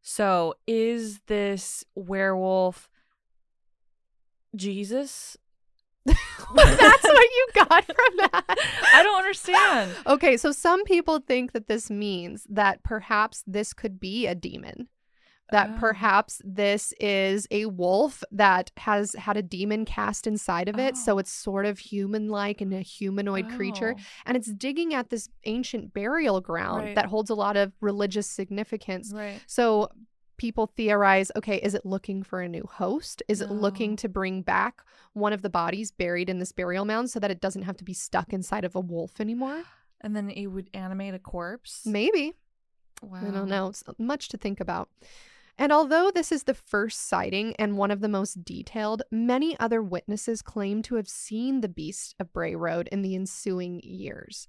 So, 0.00 0.54
is 0.66 1.20
this 1.26 1.84
werewolf 1.94 2.88
Jesus? 4.56 5.36
That's 6.06 6.16
what 6.56 7.04
you 7.04 7.46
got 7.54 7.84
from 7.84 8.16
that. 8.16 8.44
I 8.94 9.02
don't 9.02 9.18
understand. 9.18 9.92
Okay, 10.06 10.38
so 10.38 10.50
some 10.50 10.82
people 10.84 11.20
think 11.20 11.52
that 11.52 11.68
this 11.68 11.90
means 11.90 12.46
that 12.48 12.82
perhaps 12.82 13.44
this 13.46 13.74
could 13.74 14.00
be 14.00 14.26
a 14.26 14.34
demon. 14.34 14.88
That 15.52 15.70
Oh. 15.70 15.78
perhaps 15.78 16.42
this 16.44 16.92
is 17.00 17.46
a 17.50 17.66
wolf 17.66 18.24
that 18.32 18.70
has 18.78 19.14
had 19.14 19.36
a 19.36 19.42
demon 19.42 19.84
cast 19.84 20.26
inside 20.26 20.68
of 20.68 20.78
it. 20.78 20.96
So 20.96 21.14
Oh. 21.14 21.18
it's 21.18 21.30
sort 21.30 21.64
of 21.66 21.78
human 21.78 22.28
like 22.28 22.60
and 22.60 22.72
a 22.74 22.80
humanoid 22.80 23.48
creature. 23.50 23.94
Oh, 23.96 24.02
And 24.26 24.36
it's 24.36 24.52
digging 24.52 24.92
at 24.94 25.10
this 25.10 25.28
ancient 25.44 25.94
burial 25.94 26.40
ground 26.40 26.84
Right. 26.84 26.94
that 26.96 27.06
holds 27.06 27.30
a 27.30 27.34
lot 27.34 27.56
of 27.56 27.72
religious 27.80 28.26
significance. 28.26 29.12
Right. 29.14 29.40
So 29.46 29.88
people 30.38 30.66
theorize 30.66 31.30
okay, 31.36 31.58
is 31.58 31.74
it 31.74 31.86
looking 31.86 32.22
for 32.22 32.40
a 32.40 32.48
new 32.48 32.64
host? 32.68 33.22
Is 33.28 33.40
it 33.40 33.50
looking 33.50 33.92
oh. 33.92 33.96
to 33.96 34.08
bring 34.08 34.42
back 34.42 34.82
one 35.12 35.32
of 35.32 35.42
the 35.42 35.50
bodies 35.50 35.92
buried 35.92 36.28
in 36.28 36.38
this 36.40 36.50
burial 36.52 36.84
mound 36.84 37.10
so 37.10 37.20
that 37.20 37.30
it 37.30 37.40
doesn't 37.40 37.62
have 37.62 37.76
to 37.76 37.84
be 37.84 37.94
stuck 37.94 38.32
inside 38.32 38.64
of 38.64 38.74
a 38.74 38.80
wolf 38.80 39.20
anymore? 39.20 39.62
And 40.00 40.16
then 40.16 40.30
it 40.30 40.46
would 40.46 40.68
animate 40.74 41.14
a 41.14 41.18
corpse. 41.20 41.82
Maybe. 41.86 42.32
Wow. 43.02 43.20
I 43.28 43.30
don't 43.30 43.48
know. 43.48 43.68
It's 43.68 43.84
much 43.98 44.28
to 44.30 44.36
think 44.36 44.58
about. 44.58 44.88
And 45.62 45.70
although 45.70 46.10
this 46.10 46.32
is 46.32 46.42
the 46.42 46.54
first 46.54 47.06
sighting 47.06 47.54
and 47.56 47.78
one 47.78 47.92
of 47.92 48.00
the 48.00 48.08
most 48.08 48.42
detailed, 48.44 49.04
many 49.12 49.56
other 49.60 49.80
witnesses 49.80 50.42
claim 50.42 50.82
to 50.82 50.96
have 50.96 51.08
seen 51.08 51.60
the 51.60 51.68
beast 51.68 52.16
of 52.18 52.32
Bray 52.32 52.56
Road 52.56 52.88
in 52.90 53.02
the 53.02 53.14
ensuing 53.14 53.78
years. 53.84 54.48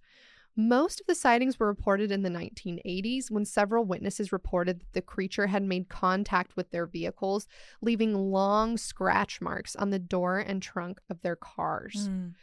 Most 0.56 1.02
of 1.02 1.06
the 1.06 1.14
sightings 1.14 1.60
were 1.60 1.68
reported 1.68 2.12
in 2.12 2.24
the 2.24 2.32
1980s 2.32 3.30
when 3.30 3.46
several 3.46 3.86
witnesses 3.86 4.32
reported 4.32 4.80
that 4.80 4.94
the 4.94 5.04
creature 5.04 5.46
had 5.46 5.62
made 5.62 5.88
contact 5.88 6.56
with 6.56 6.72
their 6.72 6.88
vehicles, 6.88 7.48
leaving 7.80 8.16
long 8.16 8.76
scratch 8.76 9.40
marks 9.40 9.76
on 9.76 9.92
the 9.92 10.00
door 10.00 10.40
and 10.40 10.64
trunk 10.64 11.00
of 11.12 11.22
their 11.22 11.36
cars. 11.36 12.10
Mm. 12.10 12.34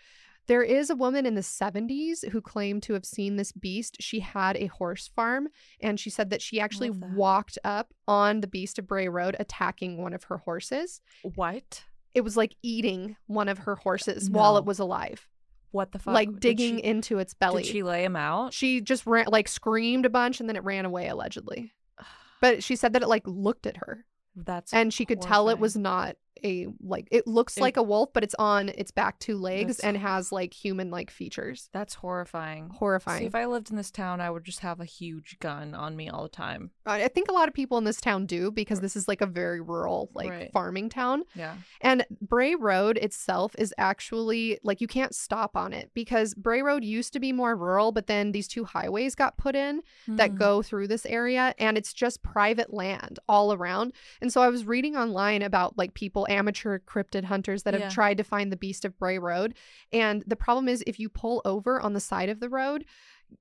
There 0.47 0.63
is 0.63 0.91
a 0.91 0.97
woman 0.97 1.27
in 1.27 1.35
the 1.37 1.41
70s 1.43 2.29
who 2.31 2.41
claimed 2.41 2.83
to 2.85 2.95
have 2.95 3.05
seen 3.05 3.37
this 3.37 3.53
beast. 3.53 3.97
She 4.01 4.21
had 4.21 4.57
a 4.57 4.67
horse 4.67 5.09
farm, 5.15 5.49
and 5.81 5.99
she 6.01 6.11
said 6.11 6.31
that 6.31 6.43
she 6.43 6.61
actually 6.61 6.91
walked 6.91 7.57
up 7.63 7.93
on 8.09 8.41
the 8.41 8.47
beast 8.49 8.79
of 8.79 8.87
Bray 8.87 9.09
Road, 9.09 9.37
attacking 9.39 10.03
one 10.03 10.13
of 10.13 10.25
her 10.25 10.39
horses. 10.39 11.01
What? 11.37 11.85
It 12.15 12.23
was 12.23 12.37
like 12.37 12.57
eating 12.63 13.17
one 13.27 13.49
of 13.49 13.59
her 13.59 13.77
horses 13.77 14.29
while 14.29 14.57
it 14.57 14.65
was 14.65 14.81
alive, 14.81 15.29
What 15.71 15.93
the 15.93 16.01
fuck? 16.01 16.15
like 16.15 16.41
digging 16.41 16.79
she- 16.79 16.85
into 16.85 17.19
its 17.21 17.35
belly. 17.35 17.63
Did 17.63 17.71
she 17.71 17.83
lay 17.85 18.03
him 18.03 18.17
out? 18.17 18.53
she 18.53 18.81
just 18.81 19.07
ran, 19.07 19.27
like 19.29 19.47
screamed 19.47 20.05
a 20.07 20.11
bunch, 20.11 20.41
and 20.41 20.49
then 20.49 20.57
it 20.57 20.65
ran 20.65 20.85
away 20.85 21.09
allegedly. 21.09 21.73
But 22.41 22.65
she 22.65 22.75
said 22.75 22.95
that 22.95 23.03
it 23.03 23.09
like 23.09 23.27
looked 23.27 23.67
at 23.67 23.77
her, 23.77 24.07
That's 24.35 24.73
and 24.73 24.93
she 24.95 25.05
could 25.05 25.21
tell 25.21 25.51
it 25.51 25.59
was 25.61 25.77
not 25.77 26.17
a 26.45 26.67
like. 26.81 27.09
It 27.11 27.27
looks 27.27 27.57
It- 27.57 27.61
like 27.61 27.77
a 27.77 27.83
wolf, 27.83 28.11
but 28.13 28.23
it's 28.25 28.35
on 28.39 28.69
its 28.71 28.91
back 28.91 29.19
two 29.19 29.37
legs 29.37 29.81
and 29.81 29.97
has 29.97 30.33
like 30.33 30.53
human-like 30.55 31.11
features. 31.11 31.69
That's 31.73 31.95
horrifying. 31.95 32.71
Horrifying. 32.71 33.21
See, 33.21 33.27
if 33.27 33.35
I 33.35 33.47
lived 33.47 33.71
in 33.71 33.77
this 33.77 33.91
town, 33.91 34.21
I 34.21 34.31
would 34.31 34.45
just 34.45 34.61
have 34.61 34.81
a 34.81 34.85
huge 34.85 35.39
gun 35.41 35.75
on 35.75 35.97
me 35.97 36.09
all 36.09 36.23
the 36.23 36.29
time. 36.29 36.71
I 36.87 37.05
I 37.05 37.09
think 37.09 37.29
a 37.29 37.33
lot 37.33 37.49
of 37.49 37.55
people 37.55 37.79
in 37.79 37.85
this 37.85 38.01
town 38.01 38.27
do 38.27 38.51
because 38.51 38.81
this 38.81 38.97
is 38.97 39.09
like 39.09 39.21
a 39.21 39.27
very 39.27 39.61
rural, 39.61 40.11
like 40.15 40.31
Right. 40.31 40.53
farming 40.53 40.89
town. 40.91 41.25
Yeah. 41.35 41.57
And 41.81 42.05
Bray 42.21 42.55
Road 42.55 42.97
itself 42.99 43.55
is 43.59 43.75
actually 43.79 44.59
like 44.63 44.81
you 44.81 44.87
can't 44.87 45.15
stop 45.15 45.57
on 45.57 45.73
it 45.73 45.91
because 45.95 46.35
Bray 46.35 46.63
Road 46.63 46.85
used 46.85 47.13
to 47.15 47.21
be 47.21 47.33
more 47.33 47.57
rural, 47.57 47.93
but 47.93 48.07
then 48.07 48.33
these 48.33 48.49
two 48.49 48.65
highways 48.65 49.15
got 49.15 49.37
put 49.37 49.55
in 49.57 49.83
that 50.09 50.33
Mm. 50.33 50.39
go 50.39 50.63
through 50.63 50.89
this 50.89 51.07
area 51.07 51.55
and 51.59 51.77
it's 51.79 51.93
just 51.93 52.23
private 52.23 52.73
land 52.73 53.19
all 53.29 53.53
around. 53.53 53.93
And 54.21 54.33
so 54.33 54.41
I 54.43 54.49
was 54.49 54.65
reading 54.67 54.97
online 54.97 55.43
about 55.43 55.77
like 55.79 55.95
people, 55.95 56.27
amateur 56.31 56.79
cryptid 56.79 57.25
hunters 57.25 57.65
that 57.65 57.75
have 57.75 57.81
Yeah. 57.83 57.89
tried 57.91 58.17
to 58.19 58.25
find 58.25 58.51
the 58.53 58.57
beast 58.57 58.85
of 58.85 58.99
Bray 58.99 59.19
Road. 59.19 59.55
And 59.93 60.23
the 60.27 60.37
problem 60.37 60.69
is 60.69 60.83
if 60.87 60.99
you 60.99 61.09
pull 61.09 61.43
over 61.45 61.81
on 61.81 61.93
the 61.93 62.01
side 62.01 62.29
of 62.29 62.41
the 62.41 62.49
road, 62.49 62.85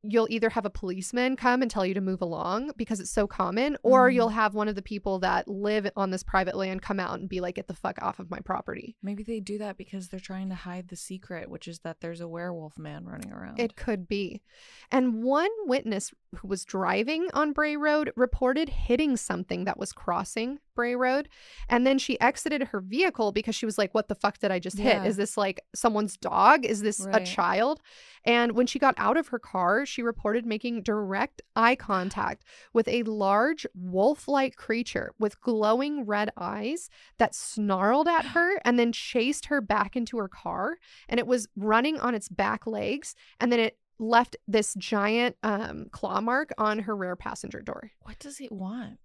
you'll 0.04 0.28
either 0.30 0.50
have 0.50 0.66
a 0.68 0.70
policeman 0.70 1.36
come 1.36 1.64
and 1.64 1.72
tell 1.72 1.84
you 1.84 1.96
to 1.96 2.02
move 2.02 2.22
along 2.22 2.72
because 2.78 3.00
it's 3.00 3.10
so 3.10 3.26
common, 3.26 3.76
or 3.82 4.08
Mm. 4.08 4.14
you'll 4.14 4.30
have 4.30 4.54
one 4.54 4.68
of 4.68 4.76
the 4.76 4.84
people 4.84 5.18
that 5.18 5.48
live 5.48 5.90
on 5.96 6.12
this 6.12 6.22
private 6.22 6.56
land 6.56 6.84
come 6.84 7.00
out 7.00 7.20
and 7.20 7.28
be 7.28 7.42
like, 7.42 7.56
get 7.56 7.66
the 7.68 7.74
fuck 7.74 8.00
off 8.00 8.20
of 8.20 8.30
my 8.30 8.40
property. 8.40 8.96
Maybe 9.02 9.24
they 9.24 9.40
do 9.40 9.58
that 9.58 9.78
because 9.78 10.10
they're 10.10 10.20
trying 10.20 10.50
to 10.50 10.56
hide 10.56 10.90
the 10.90 10.96
secret, 10.96 11.50
which 11.50 11.68
is 11.68 11.80
that 11.80 12.02
there's 12.02 12.22
a 12.22 12.28
werewolf 12.28 12.78
man 12.78 13.04
running 13.06 13.32
around. 13.32 13.60
It 13.60 13.76
could 13.76 14.08
be. 14.08 14.44
And 14.92 15.24
one 15.24 15.50
witness 15.66 16.14
who 16.36 16.48
was 16.48 16.66
driving 16.66 17.28
on 17.34 17.52
Bray 17.52 17.76
Road 17.76 18.12
reported 18.16 18.70
hitting 18.70 19.18
something 19.18 19.64
that 19.66 19.80
was 19.80 19.92
crossing 19.92 20.60
Road. 20.80 21.30
And 21.68 21.86
then 21.86 21.98
she 22.00 22.20
exited 22.22 22.64
her 22.64 22.80
vehicle 22.82 23.32
because 23.32 23.56
she 23.56 23.66
was 23.66 23.78
like, 23.78 23.94
What 23.94 24.08
the 24.08 24.16
fuck 24.16 24.38
did 24.40 24.52
I 24.52 24.60
just 24.60 24.78
Yeah. 24.78 25.00
hit? 25.02 25.08
Is 25.08 25.18
this 25.18 25.38
like 25.38 25.62
someone's 25.76 26.18
dog? 26.18 26.66
Is 26.66 26.82
this 26.82 27.06
a 27.12 27.20
child? 27.24 27.82
And 28.26 28.54
when 28.54 28.68
she 28.68 28.80
got 28.80 28.96
out 28.98 29.18
of 29.18 29.28
her 29.30 29.40
car, 29.40 29.86
she 29.86 30.02
reported 30.02 30.46
making 30.46 30.84
direct 30.84 31.42
eye 31.56 31.76
contact 31.76 32.44
with 32.74 32.88
a 32.88 33.04
large 33.04 33.66
wolf 33.76 34.28
like 34.28 34.56
creature 34.56 35.14
with 35.20 35.40
glowing 35.42 36.06
red 36.06 36.30
eyes 36.38 36.90
that 37.18 37.34
snarled 37.36 38.08
at 38.08 38.26
her 38.36 38.58
and 38.66 38.78
then 38.80 38.92
chased 38.92 39.46
her 39.46 39.62
back 39.62 39.96
into 39.96 40.18
her 40.18 40.28
car. 40.28 40.78
And 41.08 41.20
it 41.20 41.28
was 41.28 41.48
running 41.56 42.00
on 42.00 42.16
its 42.16 42.30
back 42.30 42.66
legs. 42.68 43.16
And 43.40 43.52
then 43.52 43.60
it 43.60 43.78
left 44.02 44.38
this 44.48 44.74
giant 44.76 45.36
um, 45.44 45.88
claw 45.92 46.22
mark 46.22 46.52
on 46.58 46.80
her 46.80 46.96
rear 46.96 47.18
passenger 47.18 47.62
door. 47.62 47.92
what 48.04 48.18
does 48.20 48.40
it 48.40 48.50
want? 48.52 48.98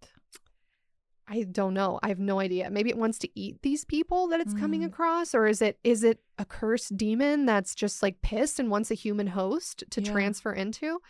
I 1.26 1.44
don't 1.44 1.72
know. 1.74 1.98
I 2.02 2.08
have 2.08 2.18
no 2.18 2.38
idea. 2.38 2.70
Maybe 2.70 2.90
it 2.90 2.98
wants 2.98 3.18
to 3.20 3.28
eat 3.34 3.62
these 3.62 3.84
people 3.84 4.28
that 4.28 4.40
it's 4.40 4.52
coming 4.54 4.82
Mm. 4.82 4.86
across, 4.86 5.34
or 5.34 5.46
is 5.46 5.62
it 5.62 5.78
is 5.82 6.04
it 6.04 6.20
a 6.38 6.44
cursed 6.44 6.96
demon 6.98 7.46
that's 7.46 7.74
just 7.74 8.02
like 8.02 8.20
pissed 8.20 8.58
and 8.60 8.70
wants 8.70 8.90
a 8.90 8.94
human 8.94 9.28
host 9.28 9.84
to 9.90 10.02
Yeah. 10.02 10.12
transfer 10.12 10.52
into? 10.52 11.00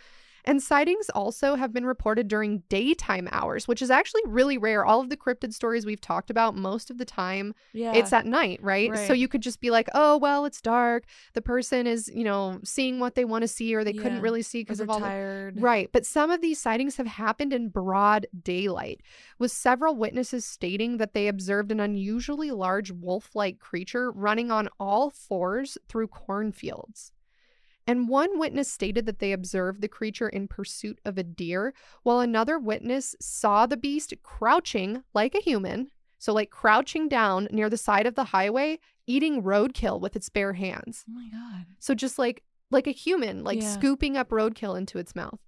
And 0.47 0.62
sightings 0.62 1.09
also 1.11 1.55
have 1.55 1.72
been 1.72 1.86
reported 1.86 2.28
during 2.28 2.64
daytime 2.68 3.28
hours, 3.32 3.66
which 3.66 3.80
is 3.80 3.90
actually 3.90 4.20
really 4.26 4.59
rare. 4.59 4.84
All 4.84 5.01
of 5.01 5.09
the 5.09 5.16
cryptid 5.16 5.55
stories 5.55 5.86
we've 5.86 6.01
talked 6.01 6.28
about, 6.28 6.55
most 6.55 6.90
of 6.90 6.99
the 6.99 7.07
time, 7.07 7.55
Yeah. 7.72 7.95
it's 7.95 8.12
at 8.12 8.26
night, 8.26 8.61
right? 8.62 8.95
So 9.07 9.14
you 9.14 9.26
could 9.26 9.40
just 9.40 9.61
be 9.61 9.70
like, 9.70 9.88
oh, 9.95 10.18
well, 10.18 10.45
it's 10.45 10.61
dark. 10.61 11.05
The 11.32 11.40
person 11.40 11.86
is, 11.86 12.11
you 12.14 12.24
know, 12.24 12.61
seeing 12.62 13.01
what 13.01 13.14
they 13.14 13.24
want 13.24 13.40
to 13.42 13.49
see, 13.49 13.74
or 13.74 13.84
they 13.84 13.95
couldn't 13.95 14.20
really 14.20 14.42
see 14.42 14.61
because 14.61 14.80
of 14.80 14.88
they're 14.88 14.97
the 14.97 15.01
tired. 15.03 15.62
Right. 15.62 15.88
But 15.92 16.05
some 16.05 16.30
of 16.30 16.42
these 16.42 16.61
sightings 16.61 16.97
have 16.97 17.07
happened 17.07 17.55
in 17.55 17.70
broad 17.70 18.26
daylight, 18.42 19.01
with 19.38 19.51
several 19.51 19.97
witnesses 19.97 20.45
stating 20.45 20.99
that 20.99 21.14
they 21.14 21.26
observed 21.26 21.72
an 21.72 21.80
unusually 21.80 22.51
large 22.51 22.90
wolf 22.90 23.34
like 23.34 23.59
creature 23.61 24.11
running 24.12 24.51
on 24.51 24.68
all 24.78 25.09
fours 25.09 25.78
through 25.88 26.09
cornfields. 26.09 27.12
And 27.87 28.09
one 28.09 28.39
witness 28.39 28.72
stated 28.72 29.05
that 29.07 29.18
they 29.18 29.32
observed 29.32 29.80
the 29.82 29.89
creature 29.89 30.28
in 30.28 30.49
pursuit 30.49 30.99
of 31.05 31.18
a 31.18 31.22
deer, 31.22 31.74
while 32.03 32.20
another 32.20 32.59
witness 32.59 33.14
saw 33.20 33.66
the 33.66 33.76
beast 33.76 34.14
crouching 34.22 35.05
like 35.12 35.35
a 35.35 35.41
human, 35.41 35.89
so 36.18 36.32
like 36.32 36.51
crouching 36.51 37.09
down 37.09 37.49
near 37.51 37.68
the 37.68 37.76
side 37.76 38.07
of 38.07 38.14
the 38.14 38.24
highway, 38.24 38.78
eating 39.07 39.43
roadkill 39.43 40.01
with 40.01 40.16
its 40.16 40.30
bare 40.30 40.55
hands. 40.55 41.05
Oh 41.09 41.12
my 41.12 41.28
god. 41.28 41.66
So 41.78 41.95
just 41.95 42.18
like 42.18 42.43
like 42.70 42.87
a 42.87 42.93
human, 42.93 43.45
like 43.45 43.61
Yeah. 43.61 43.74
scooping 43.74 44.16
up 44.16 44.30
roadkill 44.30 44.76
into 44.78 44.99
its 44.99 45.14
mouth. 45.14 45.39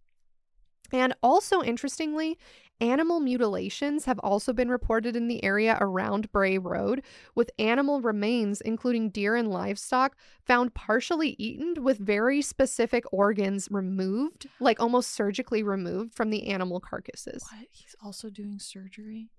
And 0.93 1.14
also, 1.22 1.62
interestingly, 1.62 2.39
animal 2.81 3.20
mutilations 3.20 4.05
have 4.05 4.18
also 4.20 4.53
been 4.53 4.70
reported 4.70 5.16
in 5.16 5.29
the 5.29 5.43
area 5.45 5.79
around 5.81 6.31
Bray 6.33 6.59
Road, 6.59 7.03
with 7.35 7.51
animal 7.59 8.01
remains, 8.01 8.61
including 8.61 9.11
deer 9.11 9.37
and 9.37 9.51
livestock, 9.51 10.16
found 10.45 10.74
partially 10.74 11.37
eaten 11.39 11.83
with 11.83 11.99
very 11.99 12.43
specific 12.43 13.05
organs 13.12 13.68
removed, 13.70 14.49
like 14.61 14.81
almost 14.81 15.12
surgically 15.12 15.62
removed 15.62 16.14
from 16.14 16.31
the 16.31 16.49
animal 16.49 16.81
carcasses. 16.81 17.43
What? 17.43 17.68
He's 17.70 17.97
also 18.03 18.31
doing 18.31 18.59
surgery? 18.59 19.29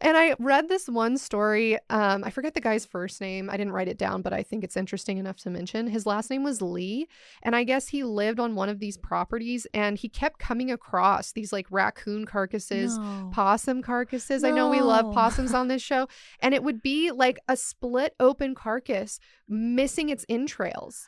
and 0.00 0.16
I 0.16 0.34
read 0.38 0.68
this 0.68 0.88
one 0.88 1.18
story. 1.18 1.78
Um, 1.90 2.24
I 2.24 2.30
forget 2.30 2.54
the 2.54 2.60
guy's 2.60 2.84
first 2.86 3.20
name. 3.20 3.50
I 3.50 3.56
didn't 3.56 3.72
write 3.72 3.88
it 3.88 3.98
down, 3.98 4.22
but 4.22 4.32
I 4.32 4.42
think 4.42 4.64
it's 4.64 4.76
interesting 4.76 5.18
enough 5.18 5.36
to 5.38 5.50
mention. 5.50 5.86
His 5.86 6.06
last 6.06 6.30
name 6.30 6.42
was 6.42 6.62
Lee. 6.62 7.06
And 7.42 7.54
I 7.54 7.64
guess 7.64 7.88
he 7.88 8.02
lived 8.04 8.40
on 8.40 8.54
one 8.54 8.68
of 8.68 8.78
these 8.78 8.96
properties 8.96 9.66
and 9.74 9.98
he 9.98 10.08
kept 10.08 10.38
coming 10.38 10.70
across 10.70 11.32
these 11.32 11.52
like 11.52 11.66
raccoon 11.70 12.24
carcasses, 12.26 12.98
No. 12.98 13.30
possum 13.32 13.82
carcasses. 13.82 14.44
I 14.44 14.50
know 14.50 14.70
we 14.70 14.80
love 14.80 15.12
possums 15.14 15.54
on 15.54 15.68
this 15.68 15.82
show. 15.82 16.08
And 16.40 16.54
it 16.54 16.62
would 16.62 16.82
be 16.82 17.10
like 17.10 17.38
a 17.48 17.56
split 17.56 18.14
open 18.18 18.54
carcass 18.54 19.20
missing 19.48 20.08
its 20.08 20.24
entrails. 20.28 21.06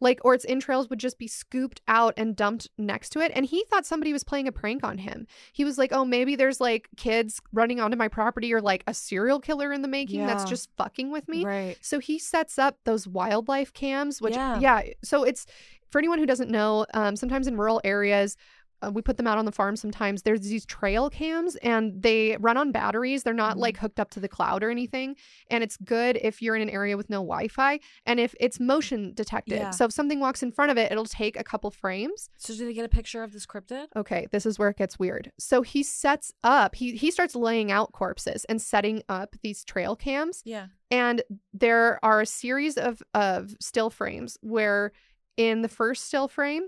Like, 0.00 0.20
or 0.24 0.34
its 0.34 0.44
entrails 0.48 0.88
would 0.90 0.98
just 1.00 1.18
be 1.18 1.26
scooped 1.26 1.80
out 1.88 2.14
and 2.16 2.36
dumped 2.36 2.68
next 2.78 3.10
to 3.10 3.20
it. 3.20 3.32
And 3.34 3.44
he 3.44 3.64
thought 3.64 3.84
somebody 3.86 4.12
was 4.12 4.22
playing 4.24 4.46
a 4.46 4.52
prank 4.52 4.84
on 4.84 4.98
him. 4.98 5.26
He 5.52 5.64
was 5.64 5.76
like, 5.78 5.92
oh, 5.92 6.04
maybe 6.04 6.36
there's 6.36 6.60
like 6.60 6.88
kids 6.96 7.40
running 7.52 7.80
onto 7.80 7.96
my 7.96 8.08
property 8.08 8.52
or 8.54 8.60
like 8.60 8.84
a 8.86 8.94
serial 8.94 9.40
killer 9.40 9.72
in 9.72 9.82
the 9.82 9.88
making 9.88 10.26
that's 10.26 10.44
just 10.44 10.68
fucking 10.76 11.10
with 11.10 11.28
me. 11.28 11.44
Right. 11.44 11.76
So 11.80 11.98
he 11.98 12.18
sets 12.18 12.58
up 12.58 12.78
those 12.84 13.08
wildlife 13.08 13.72
cams, 13.72 14.22
which, 14.22 14.34
Yeah. 14.34 14.58
yeah. 14.60 14.82
So 15.02 15.24
it's 15.24 15.46
for 15.90 15.98
anyone 15.98 16.18
who 16.18 16.26
doesn't 16.26 16.50
know, 16.50 16.84
um, 16.94 17.16
sometimes 17.16 17.46
in 17.46 17.56
rural 17.56 17.80
areas, 17.82 18.36
uh, 18.82 18.90
we 18.92 19.02
put 19.02 19.16
them 19.16 19.26
out 19.26 19.38
on 19.38 19.44
the 19.44 19.52
farm 19.52 19.76
sometimes. 19.76 20.22
There's 20.22 20.42
these 20.42 20.64
trail 20.66 21.10
cams 21.10 21.56
and 21.56 22.00
they 22.02 22.36
run 22.38 22.56
on 22.56 22.70
batteries. 22.72 23.22
They're 23.24 23.34
not 23.34 23.56
Mhm. 23.56 23.60
like 23.60 23.76
hooked 23.78 23.98
up 23.98 24.10
to 24.10 24.20
the 24.20 24.28
cloud 24.28 24.62
or 24.62 24.70
anything. 24.70 25.16
And 25.50 25.64
it's 25.64 25.76
good 25.78 26.18
if 26.22 26.40
you're 26.40 26.54
in 26.56 26.62
an 26.62 26.70
area 26.70 26.96
with 26.96 27.10
no 27.10 27.18
Wi 27.18 27.48
Fi 27.48 27.80
and 28.06 28.20
if 28.20 28.34
it's 28.38 28.60
motion 28.60 29.12
detected. 29.14 29.56
Yeah. 29.58 29.70
So 29.70 29.86
if 29.86 29.92
something 29.92 30.20
walks 30.20 30.42
in 30.42 30.52
front 30.52 30.70
of 30.70 30.78
it, 30.78 30.92
it'll 30.92 31.04
take 31.06 31.38
a 31.38 31.44
couple 31.44 31.70
frames. 31.70 32.30
So 32.36 32.54
do 32.54 32.66
they 32.66 32.72
get 32.74 32.84
a 32.84 32.88
picture 32.88 33.22
of 33.22 33.32
this 33.32 33.46
cryptid? 33.46 33.86
Okay, 33.96 34.26
this 34.30 34.46
is 34.46 34.58
where 34.58 34.68
it 34.68 34.76
gets 34.76 34.98
weird. 34.98 35.32
So 35.38 35.62
he 35.62 35.82
sets 35.82 36.32
up, 36.44 36.74
he, 36.74 36.96
he 36.96 37.10
starts 37.10 37.34
laying 37.34 37.72
out 37.72 37.92
corpses 37.92 38.44
and 38.44 38.60
setting 38.62 39.02
up 39.08 39.34
these 39.42 39.64
trail 39.64 39.96
cams. 39.96 40.42
Yeah. 40.44 40.66
And 40.90 41.22
there 41.52 41.98
are 42.04 42.20
a 42.20 42.26
series 42.26 42.76
of, 42.78 43.02
of 43.12 43.56
still 43.60 43.90
frames 43.90 44.38
where 44.40 44.92
in 45.36 45.62
the 45.62 45.68
first 45.68 46.06
still 46.06 46.28
frame, 46.28 46.64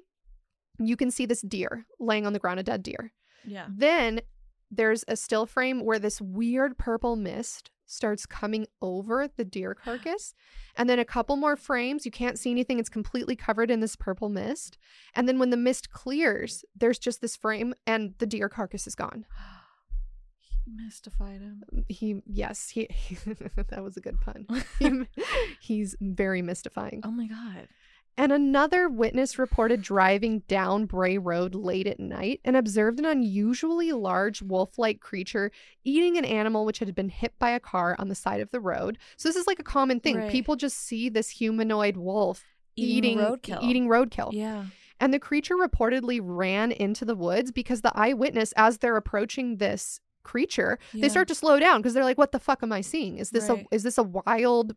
you 0.87 0.97
can 0.97 1.11
see 1.11 1.27
this 1.27 1.43
deer 1.43 1.87
laying 1.99 2.27
on 2.27 2.33
the 2.33 2.39
ground, 2.39 2.61
a 2.61 2.63
dead 2.63 2.83
deer. 2.83 3.13
Yeah. 3.45 3.67
Then 3.69 4.21
there's 4.71 5.05
a 5.09 5.17
still 5.17 5.47
frame 5.47 5.85
where 5.85 5.99
this 5.99 6.21
weird 6.21 6.79
purple 6.79 7.17
mist 7.17 7.71
starts 7.87 8.25
coming 8.25 8.67
over 8.81 9.27
the 9.37 9.45
deer 9.45 9.75
carcass. 9.85 10.33
And 10.77 10.89
then 10.89 10.99
a 11.01 11.05
couple 11.05 11.37
more 11.37 11.57
frames, 11.57 12.05
you 12.05 12.13
can't 12.13 12.39
see 12.39 12.51
anything. 12.51 12.79
It's 12.79 12.89
completely 12.89 13.35
covered 13.35 13.71
in 13.71 13.81
this 13.81 13.97
purple 13.97 14.29
mist. 14.29 14.79
And 15.15 15.29
then 15.29 15.39
when 15.39 15.51
the 15.51 15.57
mist 15.57 15.91
clears, 15.91 16.65
there's 16.77 16.99
just 16.99 17.21
this 17.21 17.35
frame 17.37 17.75
and 17.87 18.15
the 18.19 18.27
deer 18.27 18.49
carcass 18.49 18.87
is 18.87 18.95
gone. 18.95 19.25
He 20.39 20.73
mystified 20.85 21.41
him. 21.41 21.63
Mm, 21.75 21.85
he, 21.89 22.23
yes, 22.27 22.69
he, 22.69 22.87
that 23.71 23.83
was 23.83 23.97
a 23.97 24.01
good 24.01 24.21
pun. 24.21 24.47
He- 24.79 25.07
he's 25.61 25.97
very 26.01 26.43
mystifying. 26.43 27.01
Oh 27.03 27.11
my 27.11 27.27
god. 27.27 27.67
And 28.21 28.33
another 28.33 28.87
witness 28.87 29.39
reported 29.39 29.81
driving 29.81 30.41
down 30.41 30.85
Bray 30.85 31.17
Road 31.17 31.55
late 31.55 31.87
at 31.87 31.99
night 31.99 32.43
and 32.45 32.55
observed 32.55 32.99
an 32.99 33.07
unusually 33.07 33.93
large 33.93 34.43
wolf 34.43 34.79
like 34.79 35.01
creature 35.01 35.51
eating 35.85 36.19
an 36.19 36.27
animal 36.27 36.67
which 36.67 36.81
had 36.81 36.95
been 36.95 37.09
hit 37.09 37.33
by 37.39 37.49
a 37.49 37.59
car 37.59 37.97
on 37.99 38.09
the 38.09 38.15
side 38.15 38.43
of 38.43 38.51
the 38.51 38.61
road. 38.61 38.99
So, 39.17 39.27
this 39.27 39.37
is 39.37 39.47
like 39.47 39.59
a 39.59 39.63
common 39.63 40.01
thing. 40.01 40.17
Right. 40.19 40.31
People 40.31 40.55
just 40.57 40.77
see 40.77 41.09
this 41.09 41.31
humanoid 41.31 41.97
wolf 41.97 42.45
Eating, 42.77 43.13
eating 43.13 43.19
roadkill. 43.19 43.63
Eating 43.63 43.89
roadkill. 43.89 44.33
Yeah. 44.35 44.67
And 45.01 45.15
the 45.15 45.19
creature 45.19 45.57
reportedly 45.57 46.21
ran 46.23 46.73
into 46.73 47.07
the 47.07 47.17
woods 47.17 47.51
because 47.51 47.81
the 47.81 47.93
eyewitness, 47.99 48.53
as 48.55 48.77
they're 48.79 48.97
approaching 48.99 49.57
this 49.57 49.99
creature, 50.25 50.79
Yeah. 50.93 51.01
they 51.01 51.09
start 51.09 51.27
to 51.29 51.35
slow 51.35 51.59
down 51.59 51.81
because 51.81 51.95
they're 51.95 52.05
like, 52.05 52.19
"What 52.19 52.33
the 52.33 52.39
fuck 52.39 52.63
am 52.63 52.71
I 52.71 52.83
seeing? 52.83 53.17
Is 53.17 53.31
this 53.31 53.49
Right. 53.49 53.67
a 53.71 53.75
is 53.75 53.83
this 53.83 53.97
a 53.97 54.03
wild 54.03 54.75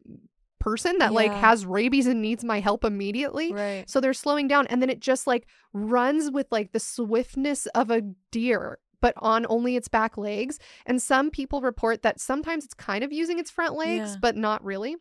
person 0.64 0.97
that 0.99 1.14
like 1.14 1.32
has 1.34 1.66
rabies 1.66 2.07
and 2.07 2.22
needs 2.22 2.43
my 2.43 2.59
help 2.59 2.84
immediately?" 2.86 3.51
Right. 3.53 3.84
So 3.89 3.99
they're 3.99 4.14
slowing 4.14 4.47
down, 4.47 4.68
and 4.68 4.82
then 4.82 4.89
it 4.89 4.99
just 4.99 5.28
like 5.28 5.45
runs 5.74 6.32
with 6.32 6.47
like 6.51 6.72
the 6.72 6.80
swiftness 6.80 7.66
of 7.76 7.91
a 7.91 8.01
deer. 8.32 8.80
But 9.01 9.14
on 9.18 9.45
only 9.49 9.76
its 9.76 9.89
back 9.89 10.18
legs. 10.18 10.59
And 10.86 11.01
some 11.01 11.30
people 11.30 11.59
report 11.59 12.03
that 12.03 12.22
sometimes 12.22 12.64
it's 12.64 12.74
kind 12.74 13.03
of 13.03 13.11
using 13.11 13.38
its 13.38 13.51
front 13.51 13.76
legs, 13.76 14.11
Yeah. 14.11 14.18
but 14.22 14.38
not 14.38 14.64
really. 14.64 14.95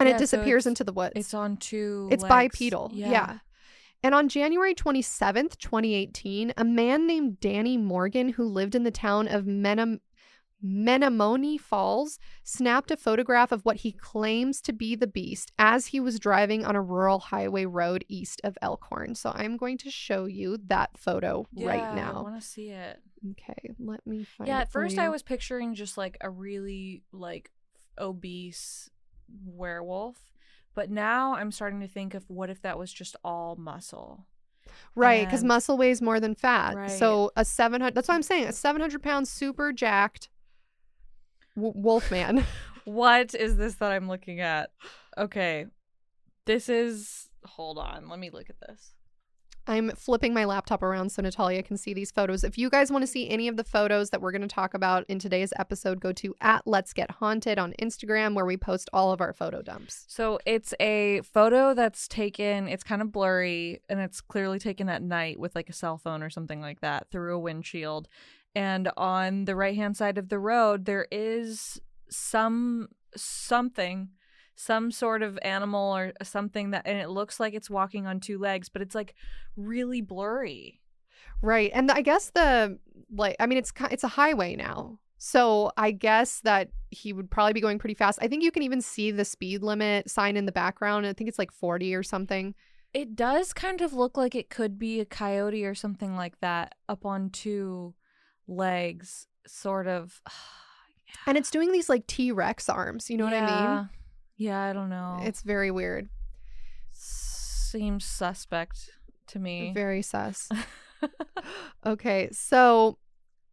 And 0.00 0.08
Yeah, 0.08 0.14
it 0.14 0.18
disappears 0.18 0.62
it's- 0.62 0.66
into 0.70 0.84
the 0.84 0.94
woods. 0.94 1.12
It's 1.14 1.34
on 1.34 1.58
two. 1.58 2.08
It's 2.10 2.22
legs. 2.22 2.30
bipedal. 2.30 2.90
Yeah. 2.94 3.40
And 4.02 4.14
on 4.14 4.28
January 4.28 4.74
27th, 4.74 5.58
2018, 5.58 6.54
a 6.56 6.64
man 6.64 7.06
named 7.06 7.40
Danny 7.40 7.76
Morgan, 7.76 8.30
who 8.30 8.44
lived 8.44 8.74
in 8.74 8.84
the 8.84 8.90
town 8.92 9.28
of 9.28 9.44
Menem- 9.44 10.00
Menomonee 10.64 11.60
Falls, 11.60 12.18
snapped 12.42 12.90
a 12.90 12.96
photograph 12.96 13.52
of 13.52 13.64
what 13.64 13.76
he 13.76 13.92
claims 13.92 14.60
to 14.62 14.72
be 14.72 14.96
the 14.96 15.06
beast 15.06 15.52
as 15.58 15.88
he 15.88 16.00
was 16.00 16.18
driving 16.18 16.64
on 16.64 16.74
a 16.74 16.82
rural 16.82 17.18
highway 17.20 17.64
road 17.64 18.04
east 18.08 18.40
of 18.42 18.58
Elkhorn. 18.60 19.14
So 19.14 19.32
I'm 19.34 19.56
going 19.56 19.78
to 19.78 19.90
show 19.90 20.24
you 20.26 20.58
that 20.66 20.98
photo 20.98 21.46
right 21.54 21.78
Yeah, 21.78 21.90
I 21.90 21.94
now. 21.94 22.22
want 22.22 22.40
to 22.40 22.46
see 22.46 22.70
it. 22.70 23.00
Okay, 23.32 23.74
let 23.78 24.06
me 24.06 24.24
find 24.24 24.48
Yeah, 24.48 24.60
at 24.60 24.72
first 24.72 24.98
I 24.98 25.08
was 25.08 25.22
picturing 25.22 25.74
just 25.74 25.96
like 25.96 26.16
a 26.20 26.30
really 26.30 27.02
like 27.12 27.50
obese 27.98 28.90
werewolf, 29.44 30.18
but 30.74 30.90
now 30.90 31.34
I'm 31.34 31.52
starting 31.52 31.80
to 31.80 31.88
think 31.88 32.14
of 32.14 32.28
what 32.28 32.50
if 32.50 32.62
that 32.62 32.78
was 32.78 32.92
just 32.92 33.16
all 33.24 33.56
muscle. 33.56 34.26
Right, 34.94 35.24
because 35.24 35.42
muscle 35.42 35.76
weighs 35.76 36.02
more 36.02 36.20
than 36.20 36.34
fat. 36.34 36.76
Right. 36.76 36.90
So 36.90 37.32
a 37.36 37.44
700, 37.44 37.94
that's 37.94 38.08
what 38.08 38.14
I'm 38.14 38.22
saying, 38.22 38.44
a 38.44 38.52
700 38.52 39.02
pound 39.02 39.26
super 39.26 39.72
jacked 39.72 40.28
w- 41.58 41.74
wolf 41.76 42.10
man. 42.10 42.44
What 42.84 43.34
is 43.34 43.58
this 43.58 43.74
that 43.74 43.92
I'm 43.92 44.08
looking 44.08 44.40
at? 44.40 44.70
Okay. 45.18 45.66
This 46.46 46.70
is 46.70 47.28
hold 47.44 47.76
on, 47.76 48.08
let 48.08 48.18
me 48.18 48.30
look 48.30 48.48
at 48.48 48.60
this. 48.60 48.94
I'm 49.68 49.90
flipping 49.90 50.32
my 50.32 50.46
laptop 50.46 50.82
around 50.82 51.12
so 51.12 51.20
Natalia 51.20 51.62
can 51.62 51.76
see 51.76 51.92
these 51.92 52.10
photos. 52.10 52.42
If 52.42 52.56
you 52.56 52.70
guys 52.70 52.90
want 52.90 53.02
to 53.02 53.06
see 53.06 53.28
any 53.28 53.48
of 53.48 53.58
the 53.58 53.64
photos 53.64 54.08
that 54.10 54.22
we're 54.22 54.32
going 54.32 54.40
to 54.40 54.48
talk 54.48 54.72
about 54.72 55.04
in 55.08 55.18
today's 55.18 55.52
episode, 55.58 56.00
go 56.00 56.10
to 56.14 56.34
at 56.40 56.66
Let's 56.66 56.94
Get 56.94 57.10
Haunted 57.10 57.58
on 57.58 57.74
Instagram 57.78 58.34
where 58.34 58.46
we 58.46 58.56
post 58.56 58.88
all 58.94 59.12
of 59.12 59.20
our 59.20 59.34
photo 59.34 59.60
dumps. 59.60 60.06
So 60.08 60.38
it's 60.46 60.72
a 60.80 61.20
photo 61.20 61.74
that's 61.74 62.08
taken, 62.08 62.66
it's 62.66 62.82
kind 62.82 63.02
of 63.02 63.12
blurry 63.12 63.82
and 63.90 64.00
it's 64.00 64.22
clearly 64.22 64.58
taken 64.58 64.88
at 64.88 65.02
night 65.02 65.38
with 65.38 65.54
like 65.54 65.68
a 65.68 65.74
cell 65.74 65.98
phone 65.98 66.22
or 66.22 66.30
something 66.30 66.62
like 66.62 66.80
that 66.80 67.10
through 67.10 67.36
a 67.36 67.38
windshield. 67.38 68.08
And 68.54 68.90
on 68.96 69.44
the 69.44 69.56
right 69.56 69.76
hand 69.76 69.96
side 69.96 70.18
of 70.18 70.28
the 70.28 70.38
road, 70.38 70.84
there 70.84 71.06
is 71.10 71.80
some 72.10 72.88
something, 73.16 74.08
some 74.54 74.90
sort 74.90 75.22
of 75.22 75.38
animal 75.42 75.96
or 75.96 76.12
something 76.22 76.70
that, 76.70 76.82
and 76.84 76.98
it 76.98 77.10
looks 77.10 77.38
like 77.38 77.54
it's 77.54 77.70
walking 77.70 78.06
on 78.06 78.20
two 78.20 78.38
legs, 78.38 78.68
but 78.68 78.82
it's 78.82 78.94
like 78.94 79.14
really 79.56 80.00
blurry. 80.00 80.80
Right. 81.40 81.70
And 81.72 81.90
I 81.90 82.00
guess 82.00 82.30
the 82.30 82.78
like 83.14 83.36
I 83.38 83.46
mean 83.46 83.58
it's 83.58 83.72
it's 83.90 84.04
a 84.04 84.08
highway 84.08 84.56
now. 84.56 84.98
So 85.18 85.72
I 85.76 85.90
guess 85.90 86.40
that 86.40 86.70
he 86.90 87.12
would 87.12 87.30
probably 87.30 87.52
be 87.52 87.60
going 87.60 87.78
pretty 87.78 87.94
fast. 87.94 88.18
I 88.22 88.28
think 88.28 88.42
you 88.42 88.52
can 88.52 88.62
even 88.62 88.80
see 88.80 89.10
the 89.10 89.24
speed 89.24 89.62
limit 89.62 90.08
sign 90.08 90.36
in 90.36 90.46
the 90.46 90.52
background. 90.52 91.06
I 91.06 91.12
think 91.12 91.28
it's 91.28 91.38
like 91.38 91.52
40 91.52 91.94
or 91.94 92.02
something. 92.02 92.54
It 92.94 93.16
does 93.16 93.52
kind 93.52 93.80
of 93.80 93.92
look 93.92 94.16
like 94.16 94.34
it 94.34 94.48
could 94.48 94.78
be 94.78 95.00
a 95.00 95.04
coyote 95.04 95.64
or 95.64 95.74
something 95.74 96.16
like 96.16 96.40
that 96.40 96.74
up 96.88 97.04
on 97.04 97.30
two 97.30 97.94
legs, 98.48 99.26
sort 99.46 99.86
of. 99.86 100.20
And 101.26 101.38
it's 101.38 101.50
doing 101.50 101.72
these 101.72 101.88
like 101.88 102.06
T-Rex 102.06 102.68
arms, 102.68 103.08
you 103.08 103.16
know 103.16 103.24
what 103.24 103.32
I 103.32 103.40
mean? 103.40 103.48
Yeah. 103.48 103.84
Yeah, 104.36 104.62
I 104.62 104.72
don't 104.72 104.88
know. 104.88 105.20
It's 105.22 105.42
very 105.42 105.70
weird. 105.70 106.08
seems 106.92 108.04
suspect 108.04 108.90
to 109.28 109.38
me. 109.38 109.72
Very 109.74 110.00
sus. 110.00 110.48
okay, 111.86 112.28
so 112.30 112.98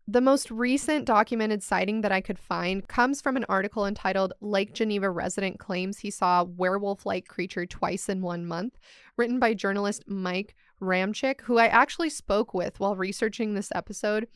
the 0.08 0.22
most 0.22 0.52
recent 0.52 1.06
documented 1.06 1.64
sighting 1.64 2.02
that 2.02 2.12
I 2.12 2.22
could 2.22 2.38
find 2.38 2.88
comes 2.88 3.22
from 3.22 3.36
an 3.36 3.46
article 3.50 3.88
entitled 3.88 4.34
Lake 4.40 4.74
Geneva 4.74 5.10
Resident 5.10 5.58
Claims 5.58 5.98
He 5.98 6.12
Saw 6.12 6.44
Werewolf 6.44 7.06
Like 7.06 7.28
Creature 7.28 7.66
Twice 7.66 8.08
in 8.08 8.22
One 8.22 8.46
Month, 8.46 8.78
written 9.18 9.40
by 9.40 9.56
journalist 9.56 10.04
Mike 10.08 10.56
Ramchick, 10.86 11.42
who 11.42 11.58
I 11.58 11.68
actually 11.68 12.10
spoke 12.10 12.54
with 12.54 12.80
while 12.80 12.96
researching 12.96 13.54
this 13.54 13.70
episode. 13.76 14.28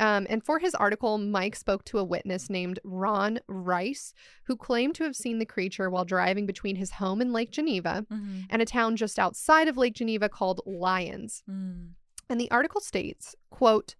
Um, 0.00 0.26
and 0.28 0.44
for 0.44 0.58
his 0.58 0.74
article, 0.74 1.18
Mike 1.18 1.54
spoke 1.56 1.84
to 1.86 1.98
a 1.98 2.04
witness 2.04 2.50
named 2.50 2.80
Ron 2.84 3.38
Rice, 3.46 4.12
who 4.44 4.56
claimed 4.56 4.94
to 4.96 5.04
have 5.04 5.14
seen 5.16 5.38
the 5.38 5.46
creature 5.46 5.88
while 5.90 6.04
driving 6.04 6.46
between 6.46 6.76
his 6.76 6.92
home 6.92 7.20
in 7.20 7.32
Lake 7.32 7.50
Geneva 7.50 8.06
Mhm. 8.10 8.46
and 8.50 8.60
a 8.62 8.64
town 8.66 8.96
just 8.96 9.18
outside 9.18 9.68
of 9.68 9.76
Lake 9.76 9.94
Geneva 9.94 10.28
called 10.28 10.60
Lyons. 10.66 11.42
Mm. 11.48 11.90
And 12.28 12.40
the 12.40 12.50
article 12.50 12.80
states, 12.80 13.34
quote, 13.50 13.96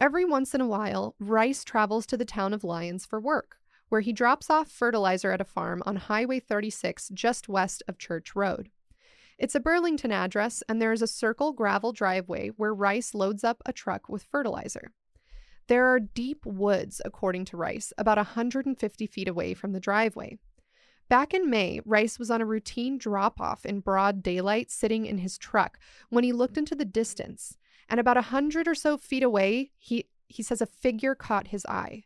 Every 0.00 0.24
once 0.24 0.54
in 0.54 0.60
a 0.60 0.66
while, 0.66 1.14
Rice 1.20 1.62
travels 1.64 2.06
to 2.06 2.16
the 2.16 2.24
town 2.24 2.52
of 2.52 2.64
Lyons 2.64 3.06
for 3.06 3.20
work, 3.20 3.58
where 3.88 4.00
he 4.00 4.12
drops 4.12 4.50
off 4.50 4.68
fertilizer 4.70 5.30
at 5.32 5.40
a 5.40 5.44
farm 5.44 5.82
on 5.86 5.96
Highway 5.96 6.40
36 6.40 7.08
just 7.14 7.48
west 7.48 7.82
of 7.86 7.98
Church 7.98 8.34
Road. 8.34 8.70
It's 9.42 9.56
a 9.56 9.60
Burlington 9.60 10.12
address, 10.12 10.62
and 10.68 10.80
there 10.80 10.92
is 10.92 11.02
a 11.02 11.08
circle 11.08 11.52
gravel 11.52 11.90
driveway 11.90 12.50
where 12.50 12.72
Rice 12.72 13.12
loads 13.12 13.42
up 13.42 13.60
a 13.66 13.72
truck 13.72 14.08
with 14.08 14.22
fertilizer. 14.22 14.92
There 15.66 15.84
are 15.88 15.98
deep 15.98 16.46
woods, 16.46 17.02
according 17.04 17.46
to 17.46 17.56
Rice, 17.56 17.92
about 17.98 18.18
150 18.18 19.06
feet 19.08 19.26
away 19.26 19.54
from 19.54 19.72
the 19.72 19.80
driveway. 19.80 20.38
Back 21.08 21.34
in 21.34 21.50
May, 21.50 21.80
Rice 21.84 22.20
was 22.20 22.30
on 22.30 22.40
a 22.40 22.46
routine 22.46 22.98
drop 22.98 23.40
off 23.40 23.66
in 23.66 23.80
broad 23.80 24.22
daylight 24.22 24.70
sitting 24.70 25.06
in 25.06 25.18
his 25.18 25.36
truck 25.38 25.76
when 26.08 26.22
he 26.22 26.32
looked 26.32 26.56
into 26.56 26.76
the 26.76 26.84
distance, 26.84 27.58
and 27.88 27.98
about 27.98 28.16
a 28.16 28.22
hundred 28.30 28.68
or 28.68 28.76
so 28.76 28.96
feet 28.96 29.24
away, 29.24 29.72
he, 29.76 30.06
he 30.28 30.44
says 30.44 30.60
a 30.60 30.66
figure 30.66 31.16
caught 31.16 31.48
his 31.48 31.66
eye. 31.66 32.04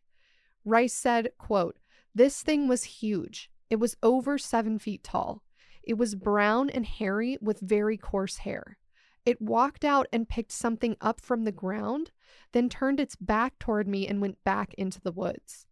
Rice 0.64 0.94
said, 0.94 1.28
quote, 1.36 1.76
This 2.14 2.40
thing 2.40 2.66
was 2.66 2.84
huge. 2.84 3.50
It 3.68 3.76
was 3.76 3.94
over 4.02 4.38
seven 4.38 4.78
feet 4.78 5.04
tall. 5.04 5.42
It 5.86 5.96
was 5.96 6.16
brown 6.16 6.68
and 6.68 6.84
hairy 6.84 7.38
with 7.40 7.60
very 7.60 7.96
coarse 7.96 8.38
hair. 8.38 8.76
It 9.24 9.40
walked 9.40 9.84
out 9.84 10.06
and 10.12 10.28
picked 10.28 10.52
something 10.52 10.96
up 11.00 11.20
from 11.20 11.44
the 11.44 11.52
ground, 11.52 12.10
then 12.52 12.68
turned 12.68 13.00
its 13.00 13.16
back 13.16 13.58
toward 13.58 13.88
me 13.88 14.06
and 14.06 14.20
went 14.20 14.42
back 14.44 14.74
into 14.74 15.00
the 15.00 15.12
woods. 15.12 15.66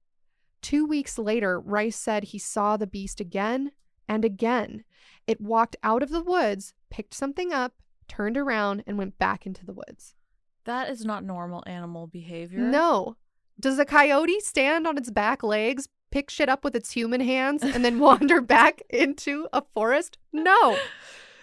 Two 0.63 0.87
weeks 0.87 1.19
later, 1.19 1.61
Rice 1.61 1.97
said 1.97 2.25
he 2.25 2.39
saw 2.39 2.77
the 2.77 2.87
beast 2.87 3.21
again 3.21 3.73
and 4.09 4.25
again. 4.25 4.85
It 5.27 5.41
walked 5.41 5.77
out 5.83 6.03
of 6.03 6.11
the 6.11 6.23
woods, 6.23 6.75
picked 6.91 7.15
something 7.15 7.53
up, 7.53 7.75
turned 8.09 8.37
around, 8.37 8.85
and 8.87 8.97
went 8.99 9.19
back 9.19 9.47
into 9.47 9.67
the 9.67 9.73
woods. 9.73 10.15
That 10.65 10.91
is 10.91 11.05
not 11.05 11.25
normal 11.25 11.63
animal 11.67 12.07
behavior. 12.07 12.59
No. 12.59 13.17
Does 13.61 13.79
a 13.79 13.85
coyote 13.85 14.41
stand 14.41 14.87
on 14.87 14.97
its 14.97 15.11
back 15.11 15.43
legs, 15.43 15.89
pick 16.15 16.31
shit 16.31 16.49
up 16.49 16.63
with 16.63 16.77
its 16.77 16.93
human 16.93 17.21
hands, 17.21 17.65
and 17.65 17.85
then 17.85 17.99
wander 18.09 18.41
back 18.41 18.81
into 18.89 19.49
a 19.53 19.61
forest? 19.75 20.17
No. 20.33 20.77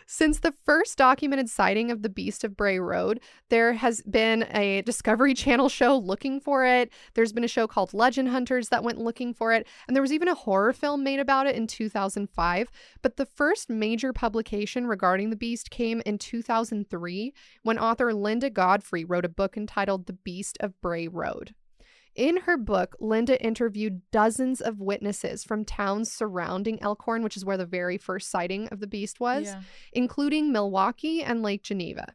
Since 0.08 0.40
the 0.40 0.54
first 0.66 0.98
documented 0.98 1.50
sighting 1.50 1.92
of 1.92 2.04
the 2.04 2.10
Beast 2.10 2.46
of 2.46 2.56
Bray 2.56 2.80
Road, 2.80 3.20
there 3.50 3.74
has 3.74 4.02
been 4.02 4.48
a 4.52 4.82
Discovery 4.84 5.34
Channel 5.34 5.68
show 5.68 5.98
looking 5.98 6.40
for 6.40 6.66
it. 6.66 6.90
There's 7.16 7.34
been 7.34 7.44
a 7.44 7.50
show 7.50 7.68
called 7.68 7.94
Legend 7.94 8.30
Hunters 8.30 8.70
that 8.70 8.84
went 8.84 8.98
looking 8.98 9.34
for 9.34 9.52
it. 9.52 9.68
And 9.88 9.96
there 9.96 10.02
was 10.02 10.14
even 10.14 10.30
a 10.30 10.36
horror 10.36 10.72
film 10.72 11.04
made 11.04 11.20
about 11.20 11.48
it 11.48 11.56
in 11.58 11.68
2005. 11.68 12.72
But 13.02 13.18
the 13.18 13.26
first 13.26 13.70
major 13.70 14.14
publication 14.14 14.88
regarding 14.88 15.32
the 15.32 15.36
beast 15.36 15.70
came 15.70 16.02
in 16.06 16.18
2003 16.18 17.34
when 17.64 17.78
author 17.78 18.14
Linda 18.14 18.50
Godfrey 18.50 19.04
wrote 19.04 19.26
a 19.26 19.30
book 19.30 19.58
entitled 19.58 20.06
The 20.06 20.14
Beast 20.14 20.58
of 20.62 20.80
Bray 20.82 21.10
Road. 21.10 21.56
In 22.16 22.38
her 22.42 22.58
book, 22.58 22.96
Linda 23.00 23.42
interviewed 23.42 24.02
dozens 24.12 24.60
of 24.60 24.82
witnesses 24.82 25.44
from 25.44 25.64
towns 25.64 26.12
surrounding 26.12 26.82
Elkhorn, 26.82 27.24
which 27.24 27.38
is 27.38 27.46
where 27.46 27.58
the 27.58 27.66
very 27.66 27.98
first 27.98 28.30
sighting 28.30 28.68
of 28.68 28.80
the 28.82 28.88
beast 28.88 29.20
was, 29.20 29.46
Yeah. 29.48 29.62
including 29.94 30.52
Milwaukee 30.52 31.24
and 31.24 31.42
Lake 31.42 31.64
Geneva. 31.64 32.14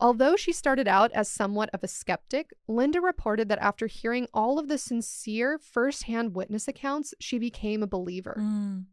Although 0.00 0.36
she 0.36 0.52
started 0.52 0.86
out 0.88 1.12
as 1.12 1.30
somewhat 1.30 1.70
of 1.72 1.82
a 1.82 1.88
skeptic, 1.88 2.52
Linda 2.68 3.00
reported 3.00 3.48
that 3.48 3.60
after 3.60 3.86
hearing 3.86 4.28
all 4.34 4.58
of 4.58 4.68
the 4.68 4.78
sincere 4.78 5.58
firsthand 5.58 6.34
witness 6.34 6.68
accounts, 6.68 7.14
she 7.20 7.38
became 7.38 7.82
a 7.82 7.88
believer. 7.88 8.36
Mm. 8.38 8.86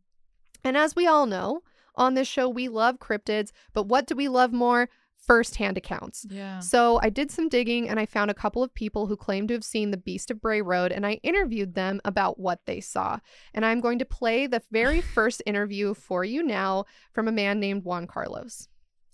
And 0.64 0.78
as 0.78 0.96
we 0.96 1.08
all 1.08 1.26
know, 1.26 1.64
on 1.96 2.14
this 2.14 2.28
show, 2.28 2.48
we 2.48 2.68
love 2.68 3.00
cryptids, 3.00 3.52
but 3.74 3.84
what 3.88 4.08
do 4.08 4.16
we 4.16 4.28
love 4.28 4.54
more? 4.54 4.90
Firsthand 5.26 5.78
accounts. 5.78 6.26
Yeah. 6.30 6.60
So 6.60 7.00
I 7.02 7.10
did 7.10 7.32
some 7.32 7.48
digging 7.48 7.88
and 7.88 8.00
I 8.00 8.06
found 8.06 8.32
a 8.32 8.36
couple 8.36 8.64
of 8.64 8.74
people 8.74 9.08
who 9.08 9.16
claim 9.16 9.48
to 9.48 9.54
have 9.54 9.64
seen 9.64 9.92
the 9.92 9.98
Beast 9.98 10.32
of 10.32 10.42
Bray 10.42 10.62
Road 10.62 10.92
and 10.92 11.06
I 11.06 11.20
interviewed 11.24 11.76
them 11.76 12.02
about 12.04 12.40
what 12.40 12.60
they 12.66 12.82
saw. 12.82 13.20
And 13.54 13.66
I'm 13.66 13.82
going 13.82 14.00
to 14.00 14.06
play 14.06 14.48
the 14.48 14.62
very 14.72 15.02
first 15.16 15.44
interview 15.46 15.94
for 15.94 16.24
you 16.24 16.44
now 16.44 16.86
from 17.14 17.28
a 17.28 17.32
man 17.32 17.60
named 17.60 17.84
Juan 17.84 18.08
Carlos. 18.08 18.68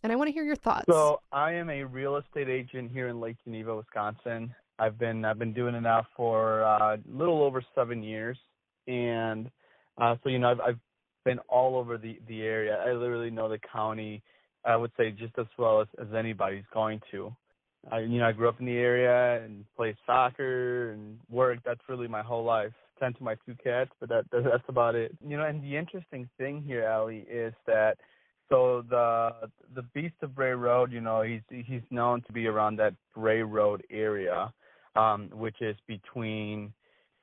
And 0.04 0.12
I 0.12 0.16
want 0.16 0.30
to 0.30 0.34
hear 0.34 0.44
your 0.44 0.56
thoughts. 0.56 0.86
So 0.90 1.22
I 1.32 1.54
am 1.54 1.70
a 1.70 1.84
real 1.84 2.18
estate 2.18 2.50
agent 2.50 2.92
here 2.92 3.10
in 3.10 3.20
Lake 3.20 3.38
Geneva, 3.44 3.76
Wisconsin. 3.76 4.54
I've 4.80 4.98
been 4.98 5.26
I've 5.26 5.40
been 5.40 5.54
doing 5.54 5.76
it 5.76 5.82
now 5.82 6.06
for 6.16 6.64
uh, 6.64 6.96
a 6.96 7.00
little 7.12 7.42
over 7.44 7.64
seven 7.74 8.04
years, 8.04 8.38
and 8.88 9.50
uh, 9.98 10.16
so 10.24 10.30
you 10.30 10.40
know 10.40 10.52
I've 10.52 10.60
I've 10.62 10.80
been 11.26 11.40
all 11.50 11.76
over 11.78 11.98
the 11.98 12.20
the 12.28 12.42
area. 12.42 12.78
I 12.86 12.94
literally 12.94 13.32
know 13.32 13.50
the 13.50 13.60
county. 13.60 14.22
I 14.66 14.76
would 14.76 14.92
say 14.98 15.12
just 15.12 15.38
as 15.38 15.46
well 15.58 15.82
as, 15.82 15.88
as 16.00 16.14
anybody's 16.14 16.66
going 16.74 17.02
to. 17.12 17.36
I 17.92 18.00
you 18.00 18.20
know 18.20 18.26
I 18.26 18.32
grew 18.32 18.50
up 18.50 18.60
in 18.60 18.66
the 18.66 18.78
area 18.78 19.44
and 19.44 19.66
played 19.76 19.96
soccer 20.06 20.92
and 20.92 21.20
worked. 21.30 21.64
That's 21.66 21.82
really 21.88 22.08
my 22.08 22.22
whole 22.22 22.44
life. 22.44 22.74
Tend 23.00 23.16
to 23.18 23.24
my 23.24 23.36
two 23.46 23.56
cats, 23.64 23.92
but 24.00 24.10
that 24.10 24.26
that's 24.32 24.64
about 24.68 24.96
it. 24.96 25.16
You 25.26 25.38
know, 25.38 25.46
and 25.46 25.64
the 25.64 25.78
interesting 25.78 26.28
thing 26.38 26.64
here, 26.66 26.84
Allie, 26.84 27.26
is 27.30 27.54
that 27.66 27.98
so 28.50 28.84
the 28.90 29.50
the 29.76 29.84
Beast 29.94 30.16
of 30.22 30.36
Bray 30.36 30.52
Road, 30.52 30.92
you 30.92 31.02
know, 31.02 31.22
he's 31.22 31.42
he's 31.50 31.82
known 31.92 32.22
to 32.24 32.34
be 32.34 32.48
around 32.48 32.78
that 32.78 32.94
Bray 33.16 33.42
Road 33.42 33.84
area, 33.92 34.52
um, 34.96 35.30
which 35.34 35.62
is 35.62 35.76
between 35.88 36.74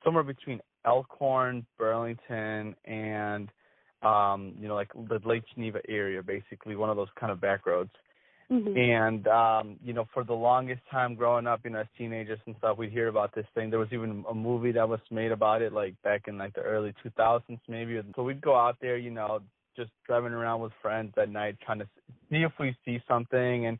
somewhere 0.03 0.23
between 0.23 0.61
Elkhorn, 0.85 1.65
Burlington, 1.77 2.75
and 2.85 3.49
um, 4.05 4.53
you 4.59 4.67
know, 4.67 4.75
like 4.75 4.91
the 4.93 5.19
Lake 5.25 5.43
Geneva 5.53 5.79
area, 5.89 6.21
basically 6.21 6.75
one 6.75 6.89
of 6.89 6.95
those 6.95 7.07
kind 7.19 7.31
of 7.31 7.41
back 7.41 7.65
roads. 7.65 7.91
And 8.75 9.27
um, 9.27 9.77
you 9.83 9.93
know, 9.93 10.07
for 10.13 10.23
the 10.23 10.33
longest 10.33 10.81
time 10.91 11.15
growing 11.15 11.47
up, 11.47 11.61
you 11.63 11.71
know, 11.71 11.79
as 11.79 11.87
teenagers 11.97 12.39
and 12.45 12.55
stuff, 12.57 12.77
we'd 12.77 12.91
hear 12.91 13.07
about 13.07 13.33
this 13.33 13.45
thing. 13.55 13.69
There 13.69 13.79
was 13.79 13.91
even 13.91 14.23
a 14.29 14.33
movie 14.33 14.71
that 14.73 14.87
was 14.87 14.99
made 15.09 15.31
about 15.31 15.61
it, 15.61 15.73
like 15.73 15.99
back 16.03 16.27
in 16.27 16.37
like 16.37 16.53
the 16.53 16.61
early 16.61 16.93
2000s, 17.03 17.59
maybe. 17.67 17.99
So 18.15 18.23
we'd 18.23 18.41
go 18.41 18.55
out 18.55 18.77
there, 18.81 18.97
you 18.97 19.11
know, 19.11 19.41
just 19.77 19.91
driving 20.05 20.33
around 20.33 20.61
with 20.61 20.73
friends 20.81 21.13
at 21.17 21.29
night, 21.29 21.57
trying 21.65 21.79
to 21.79 21.87
see 22.29 22.43
if 22.43 22.51
we 22.59 22.75
see 22.85 23.01
something. 23.07 23.65
And 23.65 23.79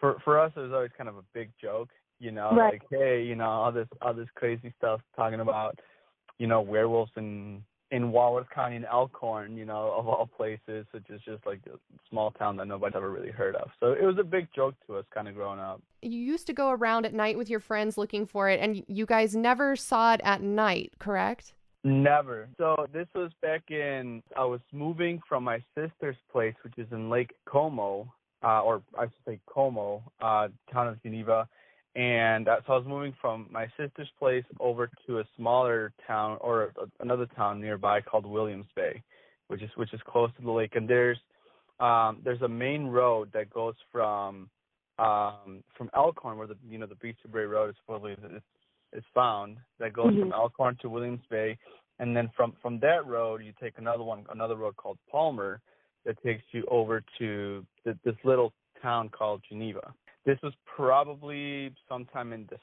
for 0.00 0.18
for 0.24 0.38
us, 0.38 0.52
it 0.56 0.60
was 0.60 0.72
always 0.72 0.90
kind 0.96 1.08
of 1.08 1.16
a 1.16 1.24
big 1.32 1.50
joke, 1.60 1.90
you 2.18 2.32
know, 2.32 2.50
Right. 2.50 2.74
like 2.74 2.82
hey, 2.90 3.22
you 3.22 3.36
know, 3.36 3.48
all 3.48 3.72
this 3.72 3.88
all 4.02 4.12
this 4.12 4.28
crazy 4.34 4.74
stuff 4.76 5.00
talking 5.16 5.40
about, 5.40 5.78
you 6.38 6.48
know, 6.48 6.60
werewolves 6.60 7.12
in 7.16 7.62
in 7.92 8.10
Walworth 8.10 8.48
County 8.50 8.76
in 8.76 8.86
Elkhorn, 8.86 9.56
you 9.56 9.66
know, 9.66 9.94
of 9.96 10.08
all 10.08 10.26
places, 10.26 10.86
which 10.92 11.08
is 11.10 11.20
just 11.24 11.44
like 11.46 11.60
a 11.66 11.78
small 12.08 12.30
town 12.32 12.56
that 12.56 12.66
nobody's 12.66 12.96
ever 12.96 13.10
really 13.10 13.30
heard 13.30 13.54
of. 13.54 13.68
So 13.80 13.92
it 13.92 14.02
was 14.02 14.16
a 14.18 14.24
big 14.24 14.48
joke 14.56 14.74
to 14.86 14.96
us, 14.96 15.04
kind 15.14 15.28
of 15.28 15.34
growing 15.34 15.60
up. 15.60 15.80
you 16.00 16.18
used 16.18 16.46
to 16.46 16.54
go 16.54 16.70
around 16.70 17.04
at 17.04 17.12
night 17.12 17.36
with 17.36 17.50
your 17.50 17.60
friends 17.60 17.98
looking 17.98 18.26
for 18.26 18.48
it, 18.48 18.58
and 18.60 18.82
you 18.88 19.04
guys 19.04 19.36
never 19.36 19.76
saw 19.76 20.14
it 20.14 20.22
at 20.24 20.40
night, 20.40 20.92
correct? 20.98 21.52
Never. 21.84 22.48
So 22.56 22.86
this 22.92 23.08
was 23.14 23.30
back 23.42 23.70
in 23.70 24.22
I 24.36 24.44
was 24.44 24.60
moving 24.72 25.20
from 25.28 25.44
my 25.44 25.62
sister's 25.76 26.16
place, 26.32 26.54
which 26.62 26.78
is 26.78 26.86
in 26.92 27.10
Lake 27.10 27.32
Como, 27.44 28.10
uh, 28.42 28.62
or 28.62 28.82
I 28.98 29.04
should 29.04 29.12
say 29.26 29.40
Como, 29.46 30.02
uh, 30.22 30.48
town 30.72 30.88
of 30.88 31.02
Geneva, 31.02 31.46
and 31.94 32.48
uh, 32.48 32.56
so 32.66 32.72
I 32.72 32.76
was 32.78 32.86
moving 32.86 33.14
from 33.20 33.48
my 33.50 33.66
sister's 33.78 34.08
place 34.18 34.44
over 34.60 34.90
to 35.06 35.18
a 35.18 35.24
smaller 35.36 35.92
town 36.06 36.38
or 36.40 36.72
a, 36.80 36.86
another 37.00 37.26
town 37.36 37.60
nearby 37.60 38.00
called 38.00 38.24
Williams 38.24 38.66
Bay, 38.74 39.02
which 39.48 39.62
is 39.62 39.70
which 39.76 39.92
is 39.92 40.00
close 40.06 40.30
to 40.36 40.42
the 40.42 40.50
lake. 40.50 40.74
And 40.74 40.88
there's 40.88 41.18
um, 41.80 42.20
there's 42.24 42.40
a 42.42 42.48
main 42.48 42.86
road 42.86 43.30
that 43.34 43.50
goes 43.50 43.74
from 43.90 44.48
um, 44.98 45.62
from 45.76 45.90
Elkhorn, 45.94 46.38
where 46.38 46.46
the 46.46 46.56
you 46.68 46.78
know 46.78 46.86
the 46.86 47.14
Bray 47.28 47.44
Road 47.44 47.70
is 47.70 47.76
supposedly 47.84 48.12
is, 48.12 48.42
is 48.94 49.04
found, 49.14 49.58
that 49.78 49.92
goes 49.92 50.14
from 50.18 50.32
Elkhorn 50.32 50.78
to 50.80 50.88
Williams 50.88 51.22
Bay, 51.28 51.58
and 51.98 52.16
then 52.16 52.30
from 52.34 52.54
from 52.62 52.78
that 52.80 53.06
road 53.06 53.42
you 53.44 53.52
take 53.60 53.74
another 53.76 54.02
one, 54.02 54.24
another 54.30 54.56
road 54.56 54.76
called 54.76 54.98
Palmer, 55.10 55.60
that 56.06 56.22
takes 56.22 56.42
you 56.52 56.64
over 56.70 57.02
to 57.18 57.66
th- 57.84 57.96
this 58.04 58.14
little 58.24 58.52
town 58.80 59.08
called 59.10 59.42
Geneva. 59.48 59.92
This 60.24 60.38
was 60.42 60.52
probably 60.76 61.74
sometime 61.88 62.32
in 62.32 62.46
this, 62.48 62.60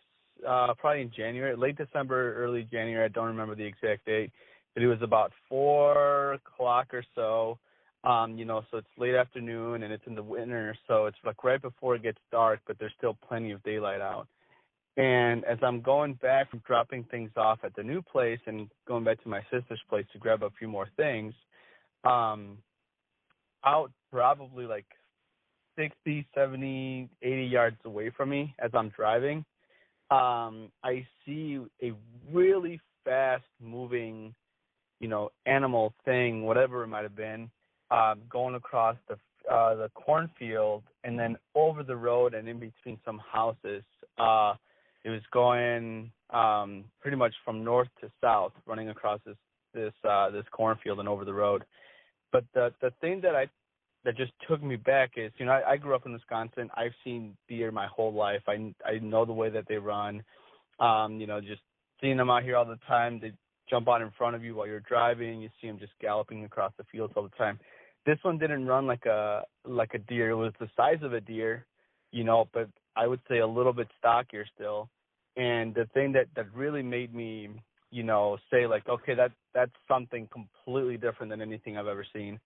uh, 0.47 0.74
probably 0.78 1.01
in 1.01 1.12
January, 1.16 1.55
late 1.55 1.78
December, 1.78 2.36
early 2.36 2.64
January. 2.64 3.05
I 3.05 3.10
don't 3.10 3.28
remember 3.28 3.55
the 3.55 3.66
exact 3.66 4.05
date, 4.05 4.32
but 4.74 4.84
it 4.84 4.88
was 4.88 5.01
about 5.01 5.32
four 5.47 6.34
o'clock 6.34 6.93
or 6.93 7.03
so. 7.16 7.60
Um, 8.05 8.38
you 8.38 8.45
know, 8.45 8.64
so 8.72 8.78
it's 8.78 8.88
late 8.97 9.16
afternoon 9.16 9.84
and 9.84 9.91
it's 9.91 10.07
in 10.07 10.16
the 10.16 10.24
winter, 10.24 10.74
so 10.88 11.05
it's 11.07 11.18
like 11.26 11.43
right 11.43 11.62
before 11.62 11.95
it 11.95 12.03
gets 12.03 12.20
dark, 12.32 12.62
but 12.66 12.78
there's 12.80 12.93
still 12.97 13.18
plenty 13.28 13.51
of 13.51 13.62
daylight 13.64 13.99
out. 13.99 14.28
And 14.95 15.43
as 15.45 15.57
I'm 15.62 15.82
going 15.82 16.14
back 16.16 16.49
from 16.49 16.62
dropping 16.66 17.05
things 17.05 17.32
off 17.36 17.60
at 17.64 17.76
the 17.76 17.84
new 17.84 18.01
place 18.01 18.39
and 18.45 18.70
going 18.88 19.03
back 19.03 19.22
to 19.24 19.30
my 19.30 19.41
sister's 19.51 19.82
place 19.89 20.05
to 20.14 20.20
grab 20.20 20.43
a 20.43 20.49
few 20.57 20.68
more 20.70 20.88
things, 20.95 21.34
um, 22.05 22.57
out 23.66 23.91
probably 24.12 24.66
like 24.66 24.86
60, 25.80 26.28
70, 26.36 27.10
80 27.22 27.44
yards 27.46 27.78
away 27.86 28.12
from 28.16 28.30
me 28.30 28.54
as 28.60 28.70
I'm 28.74 28.90
driving, 28.90 29.46
um, 30.12 30.72
I 30.84 31.08
see 31.26 31.60
a 31.82 31.94
really 32.32 32.82
fast 33.06 33.46
moving, 33.62 34.36
you 35.00 35.08
know, 35.08 35.30
animal 35.46 35.94
thing, 36.04 36.44
whatever 36.44 36.84
it 36.84 36.88
might 36.88 37.04
have 37.04 37.16
been, 37.16 37.50
uh, 37.92 38.16
going 38.30 38.56
across 38.56 38.98
the 39.08 39.16
uh, 39.50 39.74
the 39.74 39.90
cornfield 39.96 40.84
and 41.04 41.18
then 41.18 41.36
over 41.56 41.82
the 41.82 41.96
road 41.96 42.34
and 42.34 42.48
in 42.48 42.60
between 42.60 43.00
some 43.06 43.20
houses. 43.32 43.84
Uh, 44.18 44.54
it 45.04 45.10
was 45.10 45.22
going 45.32 46.12
um, 46.30 46.84
pretty 47.02 47.18
much 47.18 47.34
from 47.46 47.64
north 47.64 47.88
to 48.02 48.12
south, 48.22 48.52
running 48.68 48.90
across 48.90 49.20
this 49.26 49.38
this 49.74 49.94
uh, 50.08 50.30
this 50.30 50.44
cornfield 50.52 51.00
and 51.00 51.08
over 51.08 51.26
the 51.26 51.34
road. 51.34 51.64
But 52.32 52.44
the 52.54 52.74
the 52.82 52.92
thing 53.02 53.22
that 53.22 53.36
I 53.36 53.48
that 54.06 54.16
just 54.18 54.32
took 54.47 54.64
me 54.64 54.76
back 54.76 55.12
is, 55.18 55.32
you 55.38 55.45
know, 55.45 55.52
I, 55.52 55.72
I 55.72 55.78
grew 55.78 55.93
up 55.95 56.06
in 56.06 56.14
Wisconsin. 56.14 56.70
I've 56.76 56.93
seen 57.04 57.36
deer 57.47 57.72
my 57.72 57.88
whole 57.88 58.14
life. 58.14 58.41
I 58.47 58.74
I 58.86 59.00
know 59.00 59.26
the 59.26 59.34
way 59.34 59.50
that 59.50 59.66
they 59.68 59.78
run. 59.78 60.24
Um, 60.80 61.20
you 61.20 61.28
know, 61.28 61.41
just 61.41 61.62
seeing 62.00 62.18
them 62.18 62.30
out 62.30 62.43
here 62.43 62.56
all 62.56 62.66
the 62.66 62.80
time. 62.88 63.20
They 63.20 63.34
jump 63.70 63.88
out 63.88 64.02
in 64.02 64.12
front 64.18 64.36
of 64.36 64.43
you 64.43 64.56
while 64.56 64.68
you're 64.68 64.80
driving. 64.80 65.41
You 65.41 65.50
see 65.62 65.68
them 65.68 65.80
just 65.80 65.91
galloping 66.00 66.45
across 66.45 66.72
the 66.78 66.86
fields 66.91 67.14
all 67.16 67.24
the 67.24 67.30
time. 67.38 67.60
This 68.06 68.18
one 68.22 68.38
didn't 68.38 68.66
run 68.66 68.88
like 68.88 69.06
a 69.06 69.43
like 69.66 69.93
a 69.93 70.00
deer. 70.00 70.30
It 70.30 70.36
was 70.36 70.54
the 70.60 70.70
size 70.76 71.00
of 71.04 71.14
a 71.14 71.22
deer, 71.22 71.66
you 72.12 72.24
know, 72.24 72.47
but 72.54 72.70
I 72.95 73.08
would 73.08 73.20
say 73.30 73.39
a 73.39 73.47
little 73.47 73.74
bit 73.74 73.88
stockier 73.97 74.45
still. 74.56 74.89
And 75.36 75.74
the 75.76 75.86
thing 75.93 76.14
that 76.14 76.28
that 76.36 76.54
really 76.54 76.82
made 76.82 77.14
me, 77.14 77.50
you 77.91 78.04
know, 78.04 78.38
say 78.52 78.66
like, 78.66 78.88
okay, 78.88 79.14
that 79.16 79.32
that's 79.54 79.72
something 79.88 80.28
completely 80.32 80.97
different 80.97 81.30
than 81.30 81.41
anything 81.41 81.78
I've 81.78 81.88
ever 81.88 82.06
seen, 82.14 82.39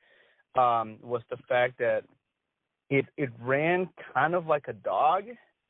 um, 0.56 0.98
was 1.02 1.22
the 1.30 1.38
fact 1.50 1.78
that 1.80 2.04
it 2.90 3.06
it 3.18 3.30
ran 3.42 3.90
kind 4.14 4.36
of 4.36 4.46
like 4.46 4.68
a 4.68 4.74
dog, 4.74 5.24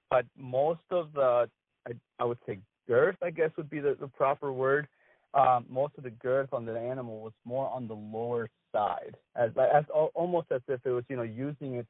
but 0.09 0.25
most 0.37 0.81
of 0.91 1.13
the 1.13 1.49
I, 1.87 1.91
I 2.19 2.25
would 2.25 2.39
say 2.45 2.59
girth, 2.87 3.15
I 3.21 3.29
guess 3.29 3.51
would 3.57 3.69
be 3.69 3.79
the, 3.79 3.95
the 3.99 4.07
proper 4.07 4.51
word. 4.51 4.87
Um, 5.33 5.65
most 5.67 5.93
of 5.97 6.03
the 6.03 6.11
girth 6.11 6.49
on 6.53 6.65
the 6.65 6.77
animal 6.77 7.21
was 7.21 7.33
more 7.43 7.67
on 7.69 7.87
the 7.87 7.95
lower 7.95 8.49
side, 8.71 9.15
as 9.35 9.51
as 9.57 9.85
almost 10.13 10.47
as 10.51 10.61
if 10.67 10.81
it 10.85 10.91
was 10.91 11.03
you 11.09 11.15
know 11.15 11.23
using 11.23 11.75
its 11.75 11.89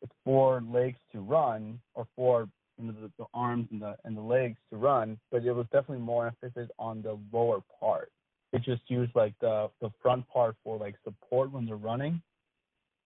its 0.00 0.12
four 0.24 0.62
legs 0.72 0.98
to 1.12 1.20
run 1.20 1.80
or 1.94 2.06
four 2.16 2.48
you 2.78 2.86
know, 2.86 2.94
the, 3.00 3.10
the 3.18 3.26
arms 3.34 3.68
and 3.70 3.82
the 3.82 3.96
and 4.04 4.16
the 4.16 4.22
legs 4.22 4.56
to 4.70 4.76
run, 4.76 5.18
but 5.30 5.44
it 5.44 5.52
was 5.52 5.66
definitely 5.72 5.98
more 5.98 6.26
emphasis 6.26 6.68
on 6.78 7.02
the 7.02 7.18
lower 7.32 7.60
part. 7.78 8.10
It 8.52 8.62
just 8.62 8.82
used 8.88 9.14
like 9.14 9.34
the 9.40 9.70
the 9.80 9.90
front 10.02 10.28
part 10.28 10.56
for 10.62 10.76
like 10.76 10.96
support 11.04 11.50
when 11.52 11.66
they're 11.66 11.76
running, 11.76 12.20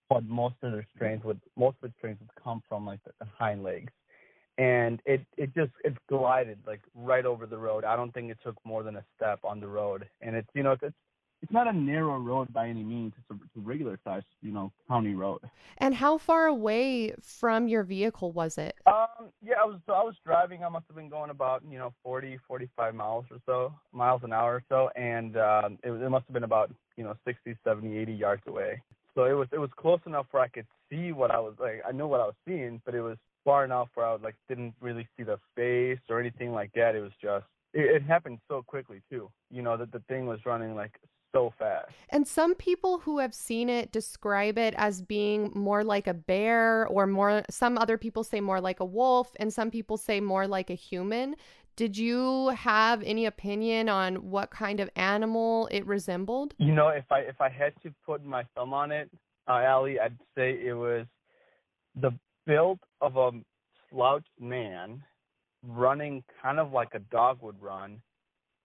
but 0.09 0.25
most 0.25 0.57
of 0.63 0.73
their 0.73 0.87
strength 0.95 1.25
would 1.25 1.41
most 1.57 1.77
of 1.83 1.89
its 1.89 1.99
strength 1.99 2.21
would 2.21 2.43
come 2.43 2.63
from 2.69 2.85
like 2.85 3.01
the, 3.05 3.13
the 3.21 3.27
hind 3.39 3.63
legs, 3.63 3.93
and 4.59 5.01
it 5.07 5.25
it 5.37 5.55
just 5.55 5.73
it 5.85 5.95
glided 6.09 6.59
like 6.67 6.81
right 6.95 7.27
over 7.27 7.47
the 7.47 7.59
road. 7.59 7.85
I 7.85 7.97
don't 7.97 8.13
think 8.13 8.31
it 8.31 8.39
took 8.45 8.57
more 8.65 8.83
than 8.83 8.97
a 8.97 9.05
step 9.17 9.41
on 9.45 9.61
the 9.61 9.69
road, 9.69 10.09
and 10.21 10.35
it's 10.35 10.49
you 10.55 10.63
know 10.63 10.73
it's 10.73 10.83
it's 10.83 10.97
not 11.53 11.69
a 11.69 11.73
narrow 11.73 12.19
road 12.19 12.53
by 12.53 12.69
any 12.69 12.83
means. 12.83 13.13
It's 13.19 13.31
a, 13.31 13.45
it's 13.45 13.57
a 13.57 13.61
regular 13.61 13.99
size, 14.05 14.23
you 14.43 14.53
know, 14.53 14.73
county 14.89 15.15
road. 15.15 15.41
And 15.79 15.95
how 15.95 16.19
far 16.19 16.47
away 16.47 17.15
from 17.23 17.69
your 17.69 17.83
vehicle 17.83 18.33
was 18.33 18.59
it? 18.59 18.75
Um, 18.87 19.31
yeah, 19.43 19.57
I 19.63 19.67
was 19.67 19.79
so 19.87 19.93
I 19.93 20.03
was 20.03 20.15
driving. 20.25 20.65
I 20.65 20.69
must 20.69 20.87
have 20.89 20.97
been 20.97 21.09
going 21.09 21.31
about 21.31 21.63
you 21.71 21.79
know 21.79 21.93
40, 22.03 22.39
45 22.47 22.95
miles 22.95 23.25
or 23.31 23.39
so, 23.47 23.75
miles 23.93 24.23
an 24.25 24.33
hour 24.33 24.57
or 24.57 24.63
so, 24.69 24.91
and 24.97 25.37
um, 25.37 25.79
it, 25.83 25.91
it 25.91 26.11
must 26.11 26.27
have 26.27 26.35
been 26.35 26.45
about 26.45 26.73
you 26.97 27.05
know 27.05 27.15
60, 27.25 27.57
70, 27.65 27.97
80 27.97 28.13
yards 28.13 28.43
away. 28.47 28.83
So 29.15 29.25
it 29.25 29.33
was 29.33 29.49
it 29.53 29.59
was 29.59 29.71
close 29.77 30.01
enough 30.07 30.27
where 30.31 30.43
I 30.43 30.49
could 30.49 30.67
see 30.91 31.13
what 31.13 31.31
I 31.31 31.39
was 31.39 31.55
like. 31.59 31.83
I 31.89 31.93
knew 31.93 32.07
what 32.07 32.21
I 32.21 32.27
was 32.27 32.35
seeing, 32.47 32.81
but 32.85 32.95
it 32.95 33.01
was 33.01 33.17
far 33.45 33.65
enough 33.65 33.89
where 33.95 34.07
I 34.07 34.13
was 34.13 34.21
like 34.23 34.35
didn't 34.49 34.75
really 34.81 35.09
see 35.17 35.23
the 35.23 35.39
face 35.55 36.01
or 36.09 36.21
anything 36.21 36.53
like 36.53 36.73
that. 36.75 36.95
It 36.95 37.01
was 37.01 37.13
just 37.21 37.47
it, 37.73 37.97
it 37.97 38.03
happened 38.03 38.39
so 38.49 38.63
quickly 38.63 39.01
too. 39.11 39.31
You 39.51 39.63
know 39.63 39.77
that 39.77 39.93
the 39.93 40.01
thing 40.09 40.27
was 40.27 40.41
running 40.45 40.75
like 40.75 40.99
so 41.37 41.53
fast. 41.59 41.93
And 42.11 42.27
some 42.27 42.55
people 42.55 42.99
who 42.99 43.19
have 43.19 43.35
seen 43.35 43.69
it 43.69 43.93
describe 43.93 44.59
it 44.59 44.75
as 44.77 45.03
being 45.03 45.53
more 45.55 45.85
like 45.85 46.07
a 46.07 46.15
bear 46.15 46.87
or 46.87 47.07
more 47.07 47.43
some 47.51 47.77
other 47.79 47.99
people 47.99 48.25
say 48.25 48.41
more 48.41 48.61
like 48.61 48.81
a 48.81 48.85
wolf 48.85 49.33
and 49.37 49.53
some 49.53 49.71
people 49.71 49.97
say 49.97 50.21
more 50.21 50.47
like 50.47 50.71
a 50.71 50.75
human. 50.75 51.37
Did 51.77 51.99
you 51.99 52.49
have 52.51 53.03
any 53.03 53.27
opinion 53.27 53.91
on 53.91 54.17
what 54.31 54.51
kind 54.51 54.81
of 54.81 54.89
animal 54.97 55.69
it 55.71 55.87
resembled? 55.87 56.55
You 56.59 56.73
know, 56.73 56.89
if 56.89 57.05
I 57.11 57.21
if 57.21 57.41
I 57.41 57.51
had 57.51 57.75
to 57.83 57.93
put 58.07 58.25
my 58.25 58.45
thumb 58.55 58.73
on 58.73 58.91
it, 58.93 59.11
uh, 59.47 59.61
Allie, 59.63 60.01
I'd 60.01 60.17
say 60.35 60.59
it 60.65 60.73
was 60.73 61.07
the 62.01 62.13
build 62.47 62.79
of 63.03 63.17
a 63.17 63.31
slouched 63.91 64.41
man 64.41 65.03
running 65.63 66.25
kind 66.43 66.59
of 66.59 66.73
like 66.73 66.95
a 66.95 66.99
dog 66.99 67.39
would 67.43 67.61
run 67.61 68.01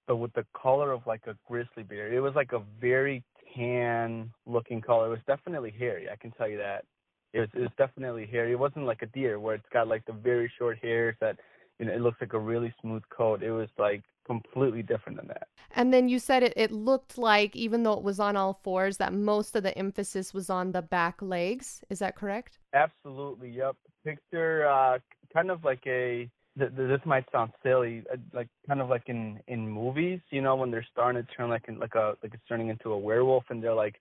but 0.08 0.18
with 0.18 0.34
the 0.34 0.46
color 0.60 0.92
of 0.92 1.06
like 1.06 1.22
a 1.28 1.36
grizzly 1.48 1.84
bear. 1.84 2.14
It 2.14 2.20
was 2.20 2.34
like 2.36 2.54
a 2.54 2.62
very 2.80 3.24
tan 3.56 4.32
looking 4.46 4.82
color. 4.82 5.08
It 5.08 5.10
was 5.10 5.20
definitely 5.28 5.74
hairy. 5.78 6.10
I 6.10 6.16
can 6.16 6.32
tell 6.32 6.48
you 6.48 6.58
that. 6.58 6.86
It 7.34 7.40
was, 7.40 7.50
it 7.54 7.60
was 7.62 7.70
definitely 7.78 8.26
hairy. 8.26 8.52
It 8.52 8.60
wasn't 8.60 8.86
like 8.86 9.02
a 9.02 9.06
deer 9.08 9.40
where 9.40 9.56
it's 9.56 9.70
got 9.72 9.88
like 9.88 10.06
the 10.06 10.14
very 10.14 10.52
short 10.58 10.80
hairs 10.80 11.16
that 11.22 11.38
you 11.80 11.86
know 11.86 11.94
it 11.94 12.02
looks 12.02 12.18
like 12.20 12.34
a 12.34 12.40
really 12.40 12.74
smooth 12.82 13.04
coat. 13.10 13.42
It 13.42 13.52
was 13.52 13.70
like 13.78 14.04
completely 14.26 14.84
different 14.84 15.18
than 15.18 15.28
that. 15.28 15.48
And 15.76 15.94
then 15.94 16.10
you 16.10 16.20
said 16.20 16.44
it, 16.44 16.54
it 16.56 16.72
looked 16.72 17.18
like 17.18 17.56
even 17.56 17.84
though 17.84 17.94
it 17.94 18.04
was 18.04 18.20
on 18.20 18.36
all 18.36 18.54
fours 18.54 18.98
that 18.98 19.14
most 19.14 19.56
of 19.56 19.64
the 19.64 19.78
emphasis 19.78 20.34
was 20.34 20.50
on 20.50 20.74
the 20.74 20.82
back 20.82 21.22
legs. 21.22 21.84
Is 21.90 22.00
that 22.00 22.16
correct? 22.16 22.60
Absolutely. 22.74 23.50
Yep. 23.52 23.76
Picture 24.04 24.68
uh, 24.68 25.00
kind 25.34 25.52
of 25.52 25.64
like 25.64 25.86
a 25.88 26.30
th- 26.58 26.76
th- 26.76 26.90
this 26.90 27.06
might 27.06 27.26
sound 27.32 27.52
silly, 27.64 28.04
uh, 28.12 28.18
like 28.34 28.48
kind 28.68 28.82
of 28.82 28.90
like 28.90 29.04
in 29.08 29.40
in 29.48 29.68
movies, 29.68 30.20
you 30.30 30.42
know, 30.42 30.56
when 30.56 30.72
they're 30.72 30.86
starting 30.92 31.24
to 31.24 31.34
turn 31.34 31.50
like 31.50 31.66
in, 31.68 31.80
like 31.80 31.96
a 31.96 32.16
like 32.24 32.34
it's 32.34 32.44
turning 32.48 32.70
into 32.70 32.92
a 32.92 32.98
werewolf, 32.98 33.46
and 33.50 33.64
they're 33.64 33.74
like 33.74 33.96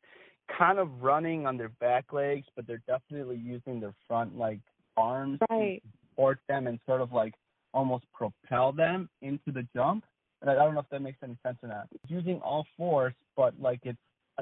kind 0.59 0.78
of 0.78 0.88
running 1.01 1.46
on 1.46 1.57
their 1.57 1.68
back 1.80 2.12
legs, 2.12 2.46
but 2.57 2.66
they're 2.66 2.82
definitely 2.86 3.36
using 3.36 3.80
their 3.80 3.94
front 4.07 4.36
like 4.36 4.61
arms 4.96 5.38
right. 5.51 5.82
to 5.82 5.88
support 6.09 6.38
them 6.48 6.66
and 6.66 6.78
sort 6.86 7.01
of 7.01 7.12
like 7.12 7.34
almost 7.72 8.05
propel 8.12 8.72
them 8.72 9.09
into 9.22 9.53
the 9.53 9.66
jump. 9.74 10.05
And 10.42 10.51
I 10.51 10.55
don't 10.55 10.74
know 10.74 10.80
if 10.80 10.88
that 10.90 11.03
makes 11.03 11.18
any 11.22 11.36
sense 11.44 11.59
or 11.62 11.68
not. 11.68 11.86
It's 11.92 12.11
using 12.11 12.40
all 12.40 12.66
fours, 12.76 13.14
but 13.36 13.55
like 13.61 13.80
it's 13.84 13.98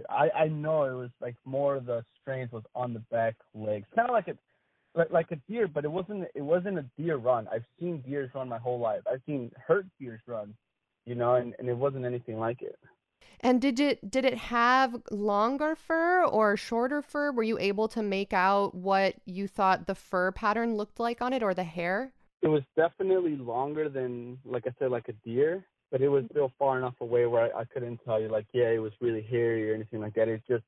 I 0.09 0.31
I 0.35 0.49
know 0.49 0.85
it 0.85 0.95
was 0.95 1.11
like 1.21 1.37
more 1.45 1.77
of 1.77 1.87
the 1.87 2.05
strength 2.21 2.53
was 2.53 2.63
on 2.75 2.95
the 2.95 3.03
back 3.11 3.35
legs, 3.55 3.87
kind 3.95 4.09
of 4.09 4.13
like 4.13 4.29
it 4.29 4.39
like, 4.99 5.13
like 5.13 5.31
a 5.31 5.37
deer, 5.49 5.69
but 5.69 5.85
it 5.85 5.91
wasn't 5.91 6.29
it 6.35 6.43
wasn't 6.43 6.79
a 6.79 6.85
deer 6.99 7.17
run. 7.17 7.49
I've 7.53 7.65
seen 7.79 8.03
deers 8.03 8.31
run 8.35 8.49
my 8.49 8.59
whole 8.59 8.79
life. 8.79 9.01
I've 9.11 9.23
seen 9.25 9.51
hurt 9.67 9.87
deers 9.99 10.21
run, 10.27 10.55
you 11.07 11.15
know, 11.15 11.37
and, 11.37 11.55
and 11.59 11.69
it 11.69 11.77
wasn't 11.77 12.05
anything 12.05 12.39
like 12.39 12.61
it. 12.61 12.77
And 13.41 13.61
did 13.61 13.79
it 13.79 14.11
did 14.11 14.25
it 14.25 14.37
have 14.37 15.01
longer 15.11 15.77
fur 15.77 16.25
or 16.25 16.57
shorter 16.57 17.01
fur? 17.01 17.31
Were 17.31 17.45
you 17.45 17.59
able 17.59 17.89
to 17.89 18.03
make 18.03 18.33
out 18.33 18.75
what 18.75 19.15
you 19.25 19.47
thought 19.47 19.87
the 19.87 19.95
fur 19.95 20.33
pattern 20.33 20.75
looked 20.75 20.99
like 20.99 21.23
on 21.23 21.33
it 21.33 21.43
or 21.43 21.55
the 21.55 21.65
hair? 21.65 22.13
It 22.43 22.49
was 22.49 22.63
definitely 22.77 23.37
longer 23.37 23.89
than 23.89 24.39
like 24.45 24.67
I 24.67 24.75
said, 24.79 24.91
like 24.91 25.09
a 25.09 25.13
deer, 25.25 25.65
but 25.93 26.01
it 26.03 26.09
was 26.09 26.25
mm-hmm. 26.25 26.33
still 26.33 26.53
far 26.59 26.79
enough 26.79 26.95
away 27.01 27.27
where 27.27 27.55
I, 27.55 27.61
I 27.61 27.65
couldn't 27.65 28.01
tell 28.05 28.21
you 28.21 28.29
like, 28.29 28.47
yeah, 28.53 28.71
it 28.71 28.83
was 28.83 28.93
really 29.01 29.23
hairy 29.23 29.71
or 29.71 29.75
anything 29.75 30.01
like 30.01 30.15
that. 30.15 30.29
It 30.29 30.43
just 30.49 30.65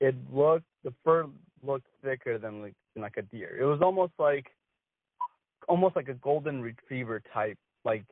it 0.00 0.14
looked 0.32 0.66
the 0.84 0.94
fur 1.04 1.26
looked 1.62 1.86
thicker 2.02 2.38
than 2.38 2.62
like 2.62 2.74
like 2.96 3.16
a 3.16 3.22
deer. 3.22 3.56
It 3.60 3.64
was 3.64 3.80
almost 3.82 4.12
like 4.18 4.46
almost 5.68 5.96
like 5.96 6.08
a 6.08 6.14
golden 6.14 6.60
retriever 6.60 7.22
type 7.32 7.58
like 7.84 8.04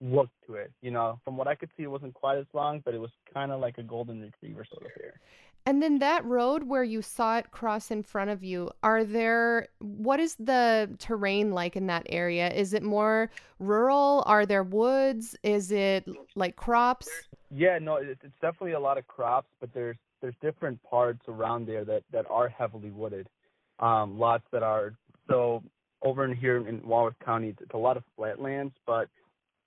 look 0.00 0.28
to 0.46 0.54
it. 0.54 0.72
You 0.82 0.90
know, 0.90 1.20
from 1.24 1.36
what 1.36 1.48
I 1.48 1.54
could 1.54 1.70
see, 1.76 1.84
it 1.84 1.90
wasn't 1.90 2.14
quite 2.14 2.38
as 2.38 2.46
long, 2.52 2.80
but 2.84 2.94
it 2.94 3.00
was 3.00 3.10
kind 3.32 3.52
of 3.52 3.60
like 3.60 3.78
a 3.78 3.82
golden 3.82 4.20
retriever 4.20 4.64
sort 4.64 4.86
of 4.86 4.92
hair. 5.00 5.20
And 5.64 5.80
then 5.80 6.00
that 6.00 6.24
road 6.24 6.64
where 6.64 6.82
you 6.82 7.02
saw 7.02 7.38
it 7.38 7.52
cross 7.52 7.92
in 7.92 8.02
front 8.02 8.30
of 8.30 8.42
you, 8.42 8.70
are 8.82 9.04
there, 9.04 9.68
what 9.78 10.18
is 10.18 10.34
the 10.34 10.90
terrain 10.98 11.52
like 11.52 11.76
in 11.76 11.86
that 11.86 12.04
area? 12.08 12.50
Is 12.52 12.74
it 12.74 12.82
more 12.82 13.30
rural? 13.60 14.24
Are 14.26 14.44
there 14.44 14.64
woods? 14.64 15.36
Is 15.44 15.70
it 15.70 16.04
like 16.34 16.56
crops? 16.56 17.08
Yeah, 17.52 17.78
no, 17.78 17.96
it's 17.96 18.20
definitely 18.40 18.72
a 18.72 18.80
lot 18.80 18.98
of 18.98 19.06
crops, 19.06 19.46
but 19.60 19.72
there's 19.72 19.96
there's 20.22 20.34
different 20.40 20.82
parts 20.84 21.20
around 21.28 21.66
there 21.66 21.84
that 21.84 22.04
that 22.12 22.24
are 22.30 22.48
heavily 22.48 22.90
wooded. 22.90 23.28
Um, 23.80 24.18
lots 24.18 24.44
that 24.52 24.62
are 24.62 24.94
so 25.28 25.62
over 26.02 26.24
in 26.24 26.34
here 26.34 26.66
in 26.66 26.80
Walworth 26.86 27.18
County, 27.24 27.54
it's 27.60 27.74
a 27.74 27.78
lot 27.78 27.96
of 27.96 28.04
flatlands, 28.16 28.74
but 28.86 29.08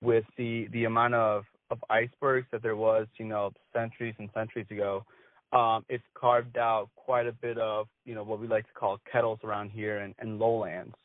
with 0.01 0.25
the 0.37 0.67
the 0.71 0.85
amount 0.85 1.13
of 1.13 1.43
of 1.71 1.83
icebergs 1.89 2.47
that 2.51 2.61
there 2.63 2.75
was, 2.75 3.07
you 3.17 3.25
know, 3.25 3.51
centuries 3.73 4.15
and 4.19 4.29
centuries 4.33 4.67
ago, 4.69 5.03
um, 5.51 5.83
it's 5.89 6.03
carved 6.13 6.57
out 6.57 6.89
quite 6.95 7.25
a 7.25 7.31
bit 7.31 7.57
of, 7.57 7.87
you 8.05 8.13
know, 8.13 8.23
what 8.23 8.39
we 8.39 8.47
like 8.47 8.67
to 8.67 8.73
call 8.73 8.99
kettles 9.11 9.39
around 9.43 9.71
here 9.71 9.99
and, 9.99 10.13
and 10.19 10.37
lowlands. 10.37 10.95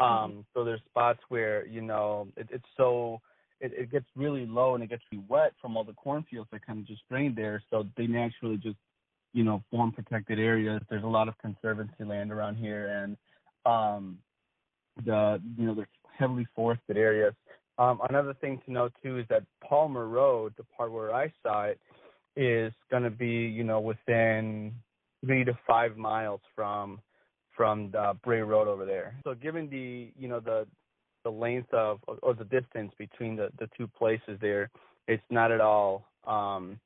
Um, 0.00 0.06
mm-hmm. 0.08 0.40
So 0.52 0.64
there's 0.64 0.80
spots 0.90 1.20
where, 1.28 1.66
you 1.66 1.80
know, 1.80 2.28
it, 2.36 2.48
it's 2.50 2.64
so 2.76 3.20
it, 3.60 3.72
it 3.74 3.90
gets 3.90 4.06
really 4.16 4.44
low 4.44 4.74
and 4.74 4.84
it 4.84 4.90
gets 4.90 5.02
really 5.10 5.24
wet 5.28 5.52
from 5.60 5.76
all 5.76 5.84
the 5.84 5.94
cornfields 5.94 6.48
that 6.52 6.66
kind 6.66 6.80
of 6.80 6.86
just 6.86 7.02
drain 7.08 7.34
there. 7.34 7.62
So 7.70 7.86
they 7.96 8.06
naturally 8.06 8.56
just 8.56 8.76
you 9.32 9.44
know, 9.44 9.62
form 9.70 9.92
protected 9.92 10.38
areas. 10.38 10.82
There's 10.90 11.04
a 11.04 11.08
lot 11.08 11.28
of 11.28 11.38
conservancy 11.38 12.04
land 12.04 12.32
around 12.32 12.56
here, 12.56 12.88
and 13.02 13.16
um, 13.66 14.18
the 15.04 15.40
you 15.56 15.66
know, 15.66 15.74
they're 15.74 15.88
heavily 16.18 16.46
forested 16.54 16.96
areas. 16.96 17.34
Um, 17.78 18.00
another 18.08 18.34
thing 18.34 18.60
to 18.66 18.72
note 18.72 18.92
too 19.02 19.18
is 19.18 19.26
that 19.30 19.44
Palmer 19.66 20.06
Road, 20.06 20.52
the 20.56 20.64
part 20.76 20.92
where 20.92 21.14
I 21.14 21.32
saw 21.42 21.64
it, 21.64 21.80
is 22.36 22.72
going 22.90 23.02
to 23.02 23.10
be 23.10 23.26
you 23.26 23.64
know 23.64 23.80
within 23.80 24.72
three 25.24 25.44
to 25.44 25.58
five 25.66 25.96
miles 25.96 26.40
from 26.54 27.00
from 27.56 27.90
the 27.90 28.16
Bray 28.24 28.40
Road 28.40 28.68
over 28.68 28.84
there. 28.84 29.14
So 29.24 29.34
given 29.34 29.68
the 29.70 30.12
you 30.18 30.28
know 30.28 30.40
the 30.40 30.66
the 31.24 31.30
length 31.30 31.72
of 31.72 32.00
or 32.22 32.34
the 32.34 32.44
distance 32.44 32.92
between 32.98 33.36
the 33.36 33.50
the 33.58 33.68
two 33.76 33.86
places 33.86 34.38
there, 34.40 34.70
it's 35.08 35.22
not 35.30 35.50
at 35.50 35.60
all 35.60 36.04
um, 36.26 36.78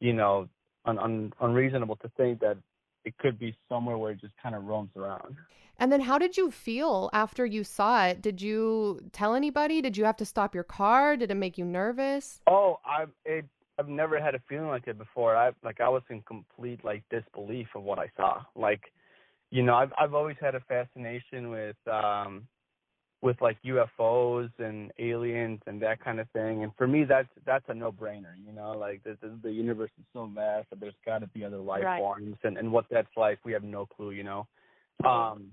you 0.00 0.12
know 0.12 0.48
un, 0.84 0.98
un, 0.98 1.32
unreasonable 1.40 1.96
to 1.96 2.10
think 2.16 2.40
that 2.40 2.56
it 3.04 3.16
could 3.18 3.38
be 3.38 3.56
somewhere 3.68 3.96
where 3.96 4.12
it 4.12 4.20
just 4.20 4.34
kind 4.42 4.54
of 4.54 4.64
roams 4.64 4.90
around. 4.96 5.36
And 5.78 5.90
then 5.90 6.02
how 6.02 6.18
did 6.18 6.36
you 6.36 6.50
feel 6.50 7.08
after 7.12 7.46
you 7.46 7.64
saw 7.64 8.04
it? 8.06 8.20
Did 8.20 8.42
you 8.42 9.00
tell 9.12 9.34
anybody? 9.34 9.80
Did 9.80 9.96
you 9.96 10.04
have 10.04 10.16
to 10.18 10.26
stop 10.26 10.54
your 10.54 10.64
car? 10.64 11.16
Did 11.16 11.30
it 11.30 11.36
make 11.36 11.56
you 11.56 11.64
nervous? 11.64 12.42
Oh, 12.46 12.78
I 12.84 13.06
it 13.24 13.46
I've 13.78 13.88
never 13.88 14.20
had 14.20 14.34
a 14.34 14.42
feeling 14.46 14.68
like 14.68 14.86
it 14.88 14.98
before. 14.98 15.34
I 15.34 15.52
like 15.64 15.80
I 15.80 15.88
was 15.88 16.02
in 16.10 16.20
complete 16.22 16.84
like 16.84 17.02
disbelief 17.08 17.68
of 17.74 17.82
what 17.82 17.98
I 17.98 18.10
saw. 18.14 18.42
Like, 18.54 18.92
you 19.50 19.62
know, 19.62 19.74
I've 19.74 19.92
I've 19.98 20.12
always 20.12 20.36
had 20.38 20.54
a 20.54 20.60
fascination 20.60 21.48
with 21.48 21.76
um 21.90 22.46
with 23.22 23.40
like 23.40 23.58
UFOs 23.66 24.50
and 24.58 24.92
aliens 24.98 25.60
and 25.66 25.80
that 25.82 26.02
kind 26.02 26.20
of 26.20 26.30
thing. 26.30 26.62
And 26.62 26.72
for 26.76 26.86
me, 26.86 27.04
that's 27.04 27.28
that's 27.44 27.64
a 27.68 27.74
no-brainer. 27.74 28.34
You 28.46 28.52
know, 28.52 28.72
like 28.72 29.02
the 29.04 29.16
the, 29.20 29.38
the 29.42 29.52
universe 29.52 29.90
is 29.98 30.04
so 30.12 30.30
vast 30.34 30.70
that 30.70 30.80
there's 30.80 30.94
got 31.04 31.18
to 31.18 31.26
be 31.28 31.44
other 31.44 31.58
life 31.58 31.84
right. 31.84 31.98
forms, 31.98 32.36
and 32.44 32.56
and 32.56 32.72
what 32.72 32.86
that's 32.90 33.14
like, 33.16 33.38
we 33.44 33.52
have 33.52 33.64
no 33.64 33.86
clue. 33.86 34.12
You 34.12 34.24
know, 34.24 34.46
um, 35.04 35.52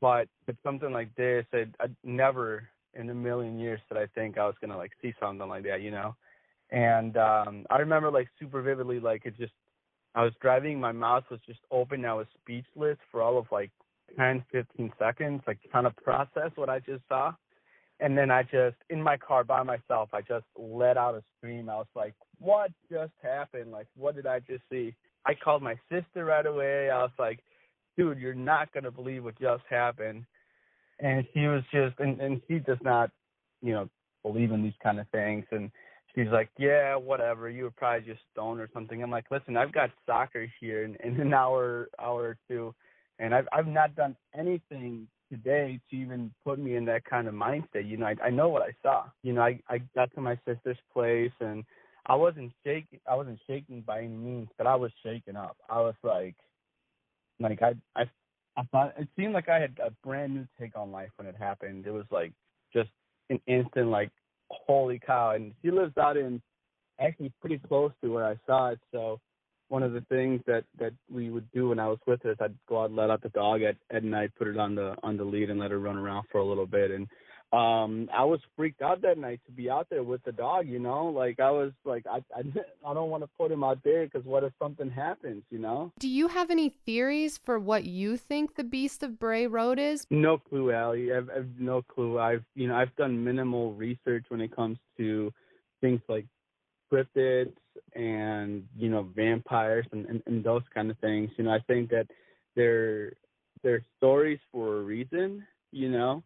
but 0.00 0.28
something 0.62 0.92
like 0.92 1.14
this, 1.16 1.46
I 1.52 1.66
I 1.80 1.86
never 2.04 2.68
in 2.94 3.10
a 3.10 3.14
million 3.14 3.58
years 3.58 3.80
that 3.90 3.98
I 3.98 4.06
think 4.14 4.38
I 4.38 4.46
was 4.46 4.54
gonna 4.60 4.76
like 4.76 4.92
see 5.00 5.14
something 5.20 5.48
like 5.48 5.64
that. 5.64 5.80
You 5.80 5.92
know, 5.92 6.14
and 6.70 7.16
um 7.16 7.66
I 7.70 7.78
remember 7.78 8.10
like 8.10 8.28
super 8.38 8.60
vividly, 8.60 9.00
like 9.00 9.22
it 9.24 9.38
just 9.38 9.52
I 10.14 10.22
was 10.22 10.32
driving, 10.40 10.80
my 10.80 10.92
mouth 10.92 11.24
was 11.30 11.40
just 11.46 11.60
open, 11.70 12.04
I 12.04 12.14
was 12.14 12.26
speechless 12.40 12.96
for 13.10 13.20
all 13.20 13.38
of 13.38 13.46
like 13.52 13.70
10, 14.16 14.44
15 14.52 14.92
seconds, 14.98 15.42
like 15.46 15.58
kind 15.72 15.86
of 15.86 15.96
process 15.96 16.50
what 16.54 16.68
I 16.68 16.78
just 16.80 17.02
saw. 17.08 17.32
And 17.98 18.16
then 18.16 18.30
I 18.30 18.42
just, 18.42 18.76
in 18.90 19.02
my 19.02 19.16
car 19.16 19.42
by 19.42 19.62
myself, 19.62 20.10
I 20.12 20.20
just 20.20 20.44
let 20.56 20.96
out 20.96 21.14
a 21.14 21.22
scream. 21.36 21.70
I 21.70 21.76
was 21.76 21.86
like, 21.94 22.14
what 22.38 22.70
just 22.90 23.12
happened? 23.22 23.72
Like, 23.72 23.86
what 23.96 24.14
did 24.14 24.26
I 24.26 24.40
just 24.40 24.62
see? 24.70 24.94
I 25.24 25.34
called 25.34 25.62
my 25.62 25.76
sister 25.90 26.24
right 26.26 26.44
away. 26.44 26.90
I 26.90 27.02
was 27.02 27.12
like, 27.18 27.40
dude, 27.96 28.18
you're 28.18 28.34
not 28.34 28.72
going 28.72 28.84
to 28.84 28.90
believe 28.90 29.24
what 29.24 29.40
just 29.40 29.62
happened. 29.70 30.24
And 31.00 31.26
she 31.32 31.46
was 31.46 31.62
just, 31.72 31.98
and, 31.98 32.20
and 32.20 32.42
she 32.46 32.58
does 32.58 32.78
not, 32.82 33.10
you 33.62 33.72
know, 33.72 33.88
believe 34.22 34.52
in 34.52 34.62
these 34.62 34.74
kind 34.82 35.00
of 35.00 35.08
things. 35.08 35.46
And 35.50 35.70
she's 36.14 36.28
like, 36.30 36.50
yeah, 36.58 36.96
whatever. 36.96 37.48
You 37.48 37.64
were 37.64 37.70
probably 37.70 38.06
just 38.06 38.20
stoned 38.32 38.60
or 38.60 38.68
something. 38.74 39.02
I'm 39.02 39.10
like, 39.10 39.30
listen, 39.30 39.56
I've 39.56 39.72
got 39.72 39.90
soccer 40.04 40.46
here 40.60 40.84
in, 40.84 40.96
in 40.96 41.18
an 41.18 41.32
hour, 41.32 41.88
hour 41.98 42.22
or 42.22 42.38
two 42.46 42.74
and 43.18 43.34
I've 43.34 43.48
I've 43.52 43.66
not 43.66 43.94
done 43.94 44.16
anything 44.34 45.08
today 45.30 45.80
to 45.90 45.96
even 45.96 46.32
put 46.44 46.58
me 46.58 46.76
in 46.76 46.84
that 46.86 47.04
kind 47.04 47.26
of 47.28 47.34
mindset. 47.34 47.86
You 47.88 47.96
know, 47.96 48.06
I 48.06 48.16
I 48.24 48.30
know 48.30 48.48
what 48.48 48.62
I 48.62 48.72
saw. 48.82 49.04
You 49.22 49.32
know, 49.32 49.42
I 49.42 49.60
I 49.68 49.78
got 49.94 50.12
to 50.14 50.20
my 50.20 50.38
sister's 50.46 50.78
place 50.92 51.32
and 51.40 51.64
I 52.06 52.14
wasn't 52.14 52.52
shaking 52.64 53.00
I 53.10 53.14
wasn't 53.14 53.40
shaking 53.46 53.82
by 53.82 54.00
any 54.00 54.16
means, 54.16 54.48
but 54.58 54.66
I 54.66 54.74
was 54.76 54.92
shaken 55.02 55.36
up. 55.36 55.56
I 55.68 55.80
was 55.80 55.94
like 56.02 56.36
like 57.40 57.62
I 57.62 57.74
I 57.94 58.04
I 58.56 58.62
thought 58.72 58.94
it 58.98 59.08
seemed 59.16 59.34
like 59.34 59.48
I 59.48 59.60
had 59.60 59.78
a 59.84 59.90
brand 60.04 60.34
new 60.34 60.46
take 60.58 60.76
on 60.76 60.92
life 60.92 61.10
when 61.16 61.26
it 61.26 61.36
happened. 61.36 61.86
It 61.86 61.92
was 61.92 62.06
like 62.10 62.32
just 62.72 62.90
an 63.30 63.40
instant 63.46 63.88
like 63.88 64.10
holy 64.50 65.00
cow 65.04 65.32
and 65.32 65.52
she 65.62 65.70
lives 65.70 65.96
out 65.98 66.16
in 66.16 66.40
actually 67.00 67.32
pretty 67.40 67.58
close 67.58 67.92
to 68.02 68.12
where 68.12 68.24
I 68.24 68.36
saw 68.46 68.70
it, 68.70 68.80
so 68.92 69.20
one 69.68 69.82
of 69.82 69.92
the 69.92 70.00
things 70.02 70.40
that 70.46 70.64
that 70.78 70.92
we 71.12 71.30
would 71.30 71.50
do 71.52 71.70
when 71.70 71.78
I 71.78 71.88
was 71.88 71.98
with 72.06 72.22
her 72.22 72.32
is 72.32 72.38
I'd 72.40 72.54
go 72.68 72.82
out 72.82 72.86
and 72.90 72.96
let 72.96 73.10
out 73.10 73.22
the 73.22 73.30
dog 73.30 73.62
at 73.62 73.76
at 73.90 74.04
night, 74.04 74.32
put 74.38 74.48
it 74.48 74.58
on 74.58 74.74
the 74.74 74.94
on 75.02 75.16
the 75.16 75.24
lead, 75.24 75.50
and 75.50 75.60
let 75.60 75.70
her 75.70 75.78
run 75.78 75.96
around 75.96 76.26
for 76.30 76.38
a 76.38 76.44
little 76.44 76.66
bit. 76.66 76.90
And 76.90 77.08
um 77.52 78.08
I 78.12 78.24
was 78.24 78.40
freaked 78.56 78.82
out 78.82 79.02
that 79.02 79.18
night 79.18 79.40
to 79.46 79.52
be 79.52 79.70
out 79.70 79.88
there 79.90 80.02
with 80.02 80.22
the 80.24 80.32
dog. 80.32 80.66
You 80.68 80.78
know, 80.78 81.06
like 81.06 81.40
I 81.40 81.50
was 81.50 81.72
like 81.84 82.04
I 82.06 82.18
I, 82.34 82.42
I 82.86 82.94
don't 82.94 83.10
want 83.10 83.22
to 83.24 83.30
put 83.36 83.50
him 83.50 83.64
out 83.64 83.78
there 83.84 84.04
because 84.04 84.24
what 84.24 84.44
if 84.44 84.52
something 84.60 84.90
happens? 84.90 85.42
You 85.50 85.58
know. 85.58 85.92
Do 85.98 86.08
you 86.08 86.28
have 86.28 86.50
any 86.50 86.68
theories 86.68 87.38
for 87.38 87.58
what 87.58 87.84
you 87.84 88.16
think 88.16 88.54
the 88.54 88.64
Beast 88.64 89.02
of 89.02 89.18
Bray 89.18 89.46
Road 89.46 89.78
is? 89.78 90.06
No 90.10 90.38
clue, 90.38 90.72
Allie. 90.72 91.12
I've, 91.12 91.28
I've 91.30 91.48
no 91.58 91.82
clue. 91.82 92.18
I've 92.18 92.44
you 92.54 92.68
know 92.68 92.76
I've 92.76 92.94
done 92.96 93.22
minimal 93.22 93.74
research 93.74 94.26
when 94.28 94.40
it 94.40 94.54
comes 94.54 94.78
to 94.98 95.32
things 95.80 96.00
like 96.08 96.26
cryptids 96.92 97.52
and 97.94 98.64
you 98.76 98.88
know 98.88 99.08
vampires 99.14 99.86
and, 99.92 100.06
and, 100.06 100.22
and 100.26 100.44
those 100.44 100.62
kind 100.74 100.90
of 100.90 100.98
things. 100.98 101.30
You 101.36 101.44
know, 101.44 101.50
I 101.50 101.60
think 101.66 101.90
that 101.90 102.06
they're 102.54 103.12
they're 103.62 103.84
stories 103.96 104.38
for 104.52 104.78
a 104.78 104.82
reason. 104.82 105.44
You 105.72 105.90
know, 105.90 106.22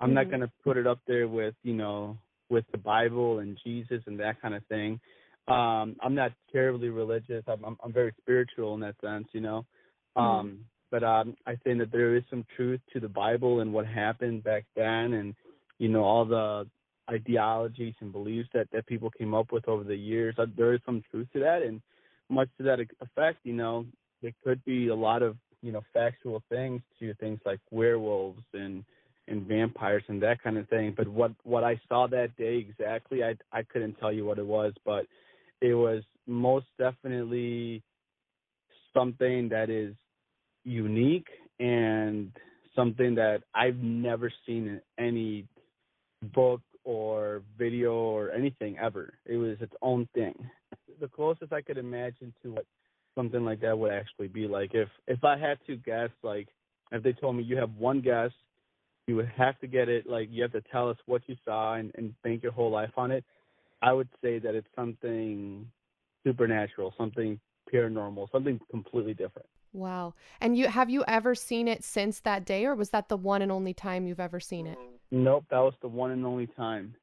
I'm 0.00 0.08
mm-hmm. 0.08 0.14
not 0.14 0.30
gonna 0.30 0.52
put 0.62 0.76
it 0.76 0.86
up 0.86 1.00
there 1.06 1.28
with 1.28 1.54
you 1.62 1.74
know 1.74 2.16
with 2.48 2.64
the 2.72 2.78
Bible 2.78 3.38
and 3.38 3.58
Jesus 3.64 4.02
and 4.06 4.18
that 4.20 4.40
kind 4.40 4.54
of 4.54 4.64
thing. 4.66 5.00
Um, 5.46 5.96
I'm 6.02 6.14
not 6.14 6.32
terribly 6.52 6.88
religious. 6.88 7.44
I'm, 7.46 7.64
I'm 7.64 7.76
I'm 7.82 7.92
very 7.92 8.14
spiritual 8.20 8.74
in 8.74 8.80
that 8.80 8.96
sense. 9.02 9.26
You 9.32 9.40
know. 9.40 9.66
Mm-hmm. 10.16 10.26
Um, 10.26 10.58
but 10.90 11.02
um, 11.02 11.36
I 11.44 11.56
think 11.56 11.80
that 11.80 11.90
there 11.90 12.14
is 12.14 12.22
some 12.30 12.44
truth 12.54 12.80
to 12.92 13.00
the 13.00 13.08
Bible 13.08 13.60
and 13.60 13.72
what 13.72 13.84
happened 13.84 14.44
back 14.44 14.64
then, 14.76 15.14
and 15.14 15.34
you 15.78 15.88
know 15.88 16.04
all 16.04 16.24
the 16.24 16.68
ideologies 17.10 17.94
and 18.00 18.12
beliefs 18.12 18.48
that 18.54 18.68
that 18.72 18.86
people 18.86 19.10
came 19.10 19.34
up 19.34 19.52
with 19.52 19.68
over 19.68 19.84
the 19.84 19.96
years. 19.96 20.34
Uh, 20.38 20.46
there 20.56 20.74
is 20.74 20.80
some 20.86 21.02
truth 21.10 21.28
to 21.32 21.40
that, 21.40 21.62
and 21.62 21.80
much 22.28 22.48
to 22.58 22.64
that 22.64 22.80
effect, 22.80 23.38
you 23.44 23.52
know, 23.52 23.86
there 24.22 24.32
could 24.42 24.64
be 24.64 24.88
a 24.88 24.94
lot 24.94 25.22
of 25.22 25.36
you 25.62 25.72
know 25.72 25.82
factual 25.92 26.42
things 26.48 26.80
to 26.98 27.14
things 27.14 27.40
like 27.44 27.60
werewolves 27.70 28.42
and 28.52 28.84
and 29.26 29.46
vampires 29.46 30.02
and 30.08 30.22
that 30.22 30.42
kind 30.42 30.58
of 30.58 30.68
thing. 30.68 30.94
But 30.96 31.08
what 31.08 31.32
what 31.44 31.64
I 31.64 31.80
saw 31.88 32.06
that 32.08 32.36
day 32.36 32.56
exactly, 32.68 33.22
I 33.22 33.36
I 33.52 33.62
couldn't 33.62 33.94
tell 33.94 34.12
you 34.12 34.24
what 34.24 34.38
it 34.38 34.46
was, 34.46 34.72
but 34.84 35.06
it 35.60 35.74
was 35.74 36.02
most 36.26 36.66
definitely 36.78 37.82
something 38.92 39.48
that 39.48 39.70
is 39.70 39.94
unique 40.64 41.28
and 41.60 42.32
something 42.74 43.14
that 43.14 43.42
I've 43.54 43.76
never 43.76 44.32
seen 44.46 44.66
in 44.68 44.80
any 44.98 45.46
book 46.34 46.60
or 46.84 47.42
video 47.58 47.94
or 47.94 48.30
anything 48.30 48.78
ever. 48.78 49.14
It 49.26 49.36
was 49.36 49.56
its 49.60 49.74
own 49.82 50.08
thing. 50.14 50.34
The 51.00 51.08
closest 51.08 51.52
I 51.52 51.62
could 51.62 51.78
imagine 51.78 52.32
to 52.42 52.52
what 52.52 52.66
something 53.14 53.44
like 53.44 53.60
that 53.60 53.78
would 53.78 53.92
actually 53.92 54.28
be 54.28 54.46
like 54.46 54.74
if 54.74 54.88
if 55.06 55.22
I 55.24 55.38
had 55.38 55.58
to 55.66 55.76
guess 55.76 56.10
like 56.22 56.48
if 56.92 57.02
they 57.02 57.12
told 57.12 57.36
me 57.36 57.42
you 57.42 57.56
have 57.56 57.74
one 57.74 58.00
guess, 58.00 58.30
you 59.06 59.16
would 59.16 59.28
have 59.36 59.58
to 59.60 59.66
get 59.66 59.88
it 59.88 60.06
like 60.06 60.28
you 60.30 60.42
have 60.42 60.52
to 60.52 60.62
tell 60.72 60.88
us 60.88 60.96
what 61.06 61.22
you 61.26 61.36
saw 61.44 61.74
and, 61.74 61.90
and 61.96 62.14
bank 62.22 62.42
your 62.42 62.52
whole 62.52 62.70
life 62.70 62.92
on 62.96 63.10
it. 63.10 63.24
I 63.82 63.92
would 63.92 64.08
say 64.22 64.38
that 64.38 64.54
it's 64.54 64.68
something 64.76 65.66
supernatural, 66.24 66.94
something 66.96 67.40
paranormal, 67.72 68.30
something 68.30 68.60
completely 68.70 69.14
different. 69.14 69.48
Wow. 69.72 70.14
And 70.40 70.56
you 70.56 70.68
have 70.68 70.88
you 70.88 71.04
ever 71.08 71.34
seen 71.34 71.66
it 71.66 71.82
since 71.82 72.20
that 72.20 72.44
day 72.44 72.64
or 72.64 72.74
was 72.74 72.90
that 72.90 73.08
the 73.08 73.16
one 73.16 73.42
and 73.42 73.50
only 73.50 73.74
time 73.74 74.06
you've 74.06 74.20
ever 74.20 74.40
seen 74.40 74.66
it? 74.66 74.78
Nope, 75.14 75.44
that 75.50 75.60
was 75.60 75.74
the 75.80 75.86
one 75.86 76.10
and 76.10 76.26
only 76.26 76.48
time. 76.48 76.96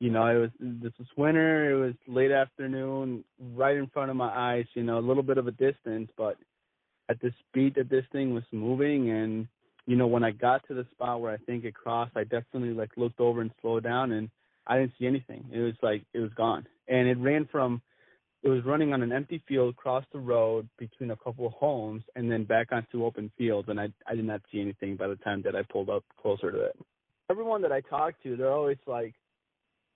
You 0.00 0.10
know, 0.10 0.26
it 0.26 0.34
was 0.34 0.50
this 0.58 0.92
was 0.98 1.06
winter, 1.16 1.70
it 1.70 1.80
was 1.80 1.94
late 2.08 2.32
afternoon, 2.32 3.22
right 3.54 3.76
in 3.76 3.86
front 3.86 4.10
of 4.10 4.16
my 4.16 4.28
eyes, 4.36 4.66
you 4.74 4.82
know, 4.82 4.98
a 4.98 5.06
little 5.06 5.22
bit 5.22 5.38
of 5.38 5.46
a 5.46 5.52
distance, 5.52 6.10
but 6.16 6.36
at 7.08 7.20
the 7.20 7.30
speed 7.46 7.76
that 7.76 7.88
this 7.88 8.04
thing 8.10 8.34
was 8.34 8.42
moving 8.50 9.10
and 9.10 9.46
you 9.86 9.94
know, 9.94 10.08
when 10.08 10.24
I 10.24 10.32
got 10.32 10.66
to 10.66 10.74
the 10.74 10.88
spot 10.90 11.20
where 11.20 11.32
I 11.32 11.36
think 11.36 11.64
it 11.64 11.72
crossed, 11.72 12.16
I 12.16 12.24
definitely 12.24 12.70
like 12.70 12.90
looked 12.96 13.20
over 13.20 13.40
and 13.40 13.52
slowed 13.60 13.84
down 13.84 14.10
and 14.10 14.28
I 14.66 14.78
didn't 14.78 14.94
see 14.98 15.06
anything. 15.06 15.44
It 15.52 15.60
was 15.60 15.74
like 15.82 16.02
it 16.14 16.18
was 16.18 16.32
gone. 16.36 16.66
And 16.88 17.06
it 17.06 17.16
ran 17.16 17.48
from 17.52 17.80
it 18.42 18.48
was 18.48 18.64
running 18.64 18.92
on 18.92 19.04
an 19.04 19.12
empty 19.12 19.40
field 19.46 19.72
across 19.72 20.04
the 20.12 20.18
road 20.18 20.68
between 20.80 21.12
a 21.12 21.16
couple 21.16 21.46
of 21.46 21.52
homes 21.52 22.02
and 22.16 22.28
then 22.28 22.42
back 22.42 22.72
onto 22.72 23.04
open 23.04 23.30
fields 23.38 23.68
and 23.68 23.78
I 23.78 23.90
I 24.04 24.16
did 24.16 24.24
not 24.24 24.42
see 24.50 24.60
anything 24.60 24.96
by 24.96 25.06
the 25.06 25.16
time 25.16 25.42
that 25.42 25.54
I 25.54 25.62
pulled 25.62 25.90
up 25.90 26.02
closer 26.20 26.50
to 26.50 26.60
it. 26.64 26.76
Everyone 27.30 27.62
that 27.62 27.72
I 27.72 27.80
talk 27.80 28.14
to, 28.22 28.36
they're 28.36 28.52
always 28.52 28.78
like, 28.86 29.14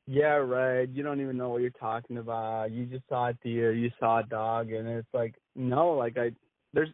Yeah, 0.07 0.37
right, 0.37 0.89
you 0.89 1.03
don't 1.03 1.21
even 1.21 1.37
know 1.37 1.51
what 1.51 1.63
you're 1.63 1.71
talking 1.71 2.19
about. 2.19 2.71
You 2.71 2.87
just 2.87 3.09
saw 3.09 3.29
a 3.29 3.35
deer, 3.45 3.73
you 3.73 3.91
saw 3.99 4.21
a 4.21 4.25
dog 4.25 4.73
and 4.73 4.89
it's 4.89 5.09
like, 5.13 5.35
No, 5.55 5.93
like 5.93 6.17
I 6.19 6.33
there's 6.73 6.91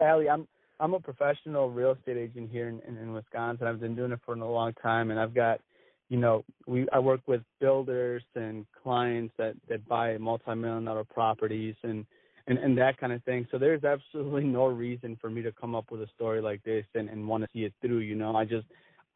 Allie, 0.00 0.28
I'm 0.28 0.46
I'm 0.80 0.94
a 0.94 1.00
professional 1.00 1.70
real 1.70 1.92
estate 1.92 2.16
agent 2.16 2.50
here 2.50 2.68
in, 2.68 2.80
in, 2.86 2.96
in 2.96 3.12
Wisconsin. 3.12 3.66
I've 3.66 3.80
been 3.80 3.94
doing 3.94 4.12
it 4.12 4.20
for 4.24 4.34
a 4.34 4.38
long 4.38 4.72
time 4.82 5.10
and 5.10 5.20
I've 5.20 5.34
got 5.34 5.60
you 6.08 6.18
know, 6.18 6.44
we 6.66 6.86
I 6.92 6.98
work 6.98 7.20
with 7.26 7.42
builders 7.60 8.22
and 8.34 8.66
clients 8.82 9.34
that 9.38 9.54
that 9.68 9.86
buy 9.88 10.16
multi-million 10.18 10.84
dollar 10.84 11.04
properties, 11.04 11.74
and 11.82 12.04
and 12.46 12.58
and 12.58 12.76
that 12.78 12.98
kind 12.98 13.12
of 13.12 13.22
thing. 13.24 13.46
So 13.50 13.58
there's 13.58 13.84
absolutely 13.84 14.44
no 14.44 14.66
reason 14.66 15.16
for 15.20 15.30
me 15.30 15.42
to 15.42 15.52
come 15.52 15.74
up 15.74 15.90
with 15.90 16.02
a 16.02 16.08
story 16.14 16.40
like 16.42 16.62
this 16.62 16.84
and 16.94 17.08
and 17.08 17.26
want 17.26 17.44
to 17.44 17.50
see 17.52 17.64
it 17.64 17.72
through. 17.80 17.98
You 17.98 18.14
know, 18.14 18.36
I 18.36 18.44
just 18.44 18.66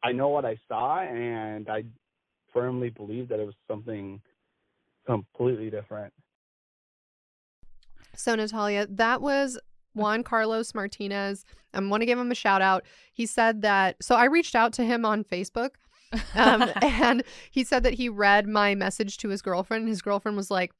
I 0.03 0.11
know 0.11 0.29
what 0.29 0.45
I 0.45 0.57
saw, 0.67 0.99
and 1.01 1.69
I 1.69 1.83
firmly 2.53 2.89
believe 2.89 3.29
that 3.29 3.39
it 3.39 3.45
was 3.45 3.55
something 3.67 4.21
completely 5.05 5.69
different. 5.69 6.13
So, 8.15 8.35
Natalia, 8.35 8.87
that 8.87 9.21
was 9.21 9.59
Juan 9.93 10.23
Carlos 10.23 10.73
Martinez. 10.73 11.45
I 11.73 11.79
want 11.79 12.01
to 12.01 12.05
give 12.05 12.19
him 12.19 12.31
a 12.31 12.35
shout 12.35 12.61
out. 12.61 12.85
He 13.13 13.25
said 13.25 13.61
that, 13.61 13.97
so 14.01 14.15
I 14.15 14.25
reached 14.25 14.55
out 14.55 14.73
to 14.73 14.83
him 14.83 15.05
on 15.05 15.23
Facebook. 15.23 15.71
um, 16.35 16.71
and 16.81 17.23
he 17.51 17.63
said 17.63 17.83
that 17.83 17.95
he 17.95 18.09
read 18.09 18.47
my 18.47 18.75
message 18.75 19.17
to 19.17 19.29
his 19.29 19.41
girlfriend. 19.41 19.83
And 19.83 19.89
his 19.89 20.01
girlfriend 20.01 20.37
was 20.37 20.49
like, 20.49 20.71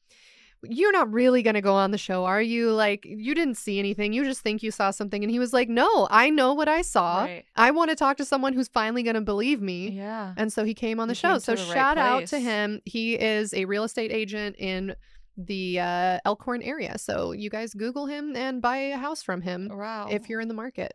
you're 0.63 0.91
not 0.91 1.11
really 1.13 1.41
going 1.41 1.53
to 1.53 1.61
go 1.61 1.73
on 1.75 1.91
the 1.91 1.97
show, 1.97 2.25
are 2.25 2.41
you? 2.41 2.71
Like, 2.71 3.05
you 3.05 3.33
didn't 3.33 3.55
see 3.55 3.79
anything. 3.79 4.11
You 4.13 4.23
just 4.25 4.41
think 4.41 4.61
you 4.61 4.71
saw 4.71 4.91
something. 4.91 5.23
And 5.23 5.31
he 5.31 5.39
was 5.39 5.53
like, 5.53 5.69
No, 5.69 6.07
I 6.11 6.29
know 6.29 6.53
what 6.53 6.67
I 6.67 6.81
saw. 6.81 7.21
Right. 7.23 7.45
I 7.55 7.71
want 7.71 7.89
to 7.91 7.95
talk 7.95 8.17
to 8.17 8.25
someone 8.25 8.53
who's 8.53 8.67
finally 8.67 9.03
going 9.03 9.15
to 9.15 9.21
believe 9.21 9.61
me. 9.61 9.89
Yeah. 9.91 10.33
And 10.37 10.51
so 10.51 10.65
he 10.65 10.73
came 10.73 10.99
on 10.99 11.07
the 11.07 11.13
He 11.13 11.19
show. 11.19 11.37
So 11.39 11.55
the 11.55 11.61
right 11.63 11.73
shout 11.73 11.97
out 11.97 12.27
to 12.27 12.39
him. 12.39 12.81
He 12.85 13.13
is 13.19 13.53
a 13.53 13.65
real 13.65 13.83
estate 13.83 14.11
agent 14.11 14.55
in 14.57 14.95
the 15.37 15.79
uh, 15.79 16.19
Elkhorn 16.25 16.61
area. 16.61 16.97
So 16.97 17.31
you 17.31 17.49
guys 17.49 17.73
Google 17.73 18.07
him 18.07 18.35
and 18.35 18.61
buy 18.61 18.77
a 18.77 18.97
house 18.97 19.23
from 19.23 19.41
him 19.41 19.69
Wow. 19.71 20.07
if 20.11 20.27
you're 20.29 20.41
in 20.41 20.49
the 20.49 20.53
market. 20.53 20.93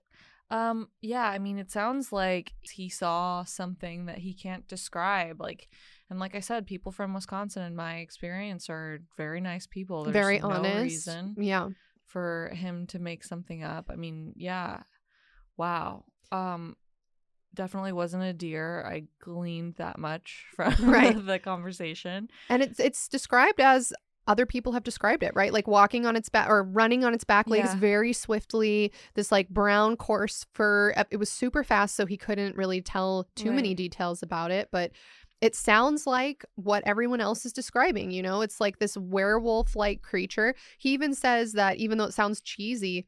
Um, 0.50 0.88
yeah, 1.00 1.24
I 1.24 1.38
mean, 1.38 1.58
it 1.58 1.70
sounds 1.70 2.12
like 2.12 2.52
he 2.60 2.90
saw 2.90 3.44
something 3.44 4.04
that 4.06 4.18
he 4.18 4.34
can't 4.34 4.68
describe. 4.68 5.40
Like, 5.40 5.68
and 6.14 6.20
like 6.20 6.36
I 6.36 6.40
said, 6.40 6.64
people 6.66 6.92
from 6.92 7.12
Wisconsin, 7.12 7.62
in 7.64 7.74
my 7.74 7.96
experience, 7.96 8.70
are 8.70 9.00
very 9.16 9.40
nice 9.40 9.66
people. 9.66 10.04
There's 10.04 10.14
Very 10.14 10.38
no 10.38 10.50
honest. 10.50 10.82
reason 10.84 11.34
Yeah. 11.36 11.70
for 12.06 12.52
him 12.54 12.86
to 12.88 13.00
make 13.00 13.24
something 13.24 13.64
up. 13.64 13.86
I 13.90 13.96
mean, 13.96 14.32
yeah, 14.36 14.84
wow. 15.56 16.04
Um, 16.30 16.76
definitely 17.52 17.92
wasn't 17.92 18.22
a 18.22 18.32
deer. 18.32 18.84
I 18.86 19.04
gleaned 19.20 19.74
that 19.76 19.98
much 19.98 20.46
from 20.54 20.74
Right. 20.88 21.16
the 21.26 21.38
conversation. 21.38 22.28
And 22.48 22.62
it's 22.62 22.78
it's 22.78 23.08
described 23.08 23.60
as 23.60 23.92
other 24.26 24.46
people 24.46 24.72
have 24.72 24.82
described 24.84 25.22
it, 25.22 25.32
right? 25.34 25.52
Like 25.52 25.68
walking 25.68 26.06
on 26.06 26.16
its 26.16 26.30
back 26.30 26.48
or 26.48 26.62
running 26.62 27.04
on 27.04 27.12
its 27.12 27.24
back 27.24 27.46
legs 27.46 27.68
Yeah. 27.74 27.76
very 27.78 28.12
swiftly. 28.14 28.90
This 29.14 29.30
like 29.30 29.50
brown 29.50 29.96
coarse 29.96 30.46
fur. 30.54 30.94
It 31.10 31.18
was 31.18 31.28
super 31.30 31.62
fast, 31.62 31.94
so 31.94 32.06
he 32.06 32.16
couldn't 32.16 32.56
really 32.56 32.80
tell 32.80 33.28
too 33.34 33.52
many 33.52 33.74
details 33.74 34.22
about 34.22 34.50
it. 34.50 34.68
But 34.72 34.92
it 35.45 35.55
sounds 35.55 36.07
like 36.07 36.42
what 36.55 36.82
everyone 36.86 37.20
else 37.20 37.45
is 37.45 37.53
describing. 37.53 38.11
You 38.11 38.22
know, 38.22 38.40
it's 38.40 38.62
like 38.62 38.78
this 38.78 38.97
werewolf 38.97 39.76
like 39.76 40.01
creature. 40.01 40.55
He 40.78 40.95
even 40.95 41.14
says 41.14 41.53
that 41.53 41.76
even 41.76 41.99
though 41.99 42.07
it 42.07 42.14
sounds 42.14 42.40
cheesy, 42.40 43.07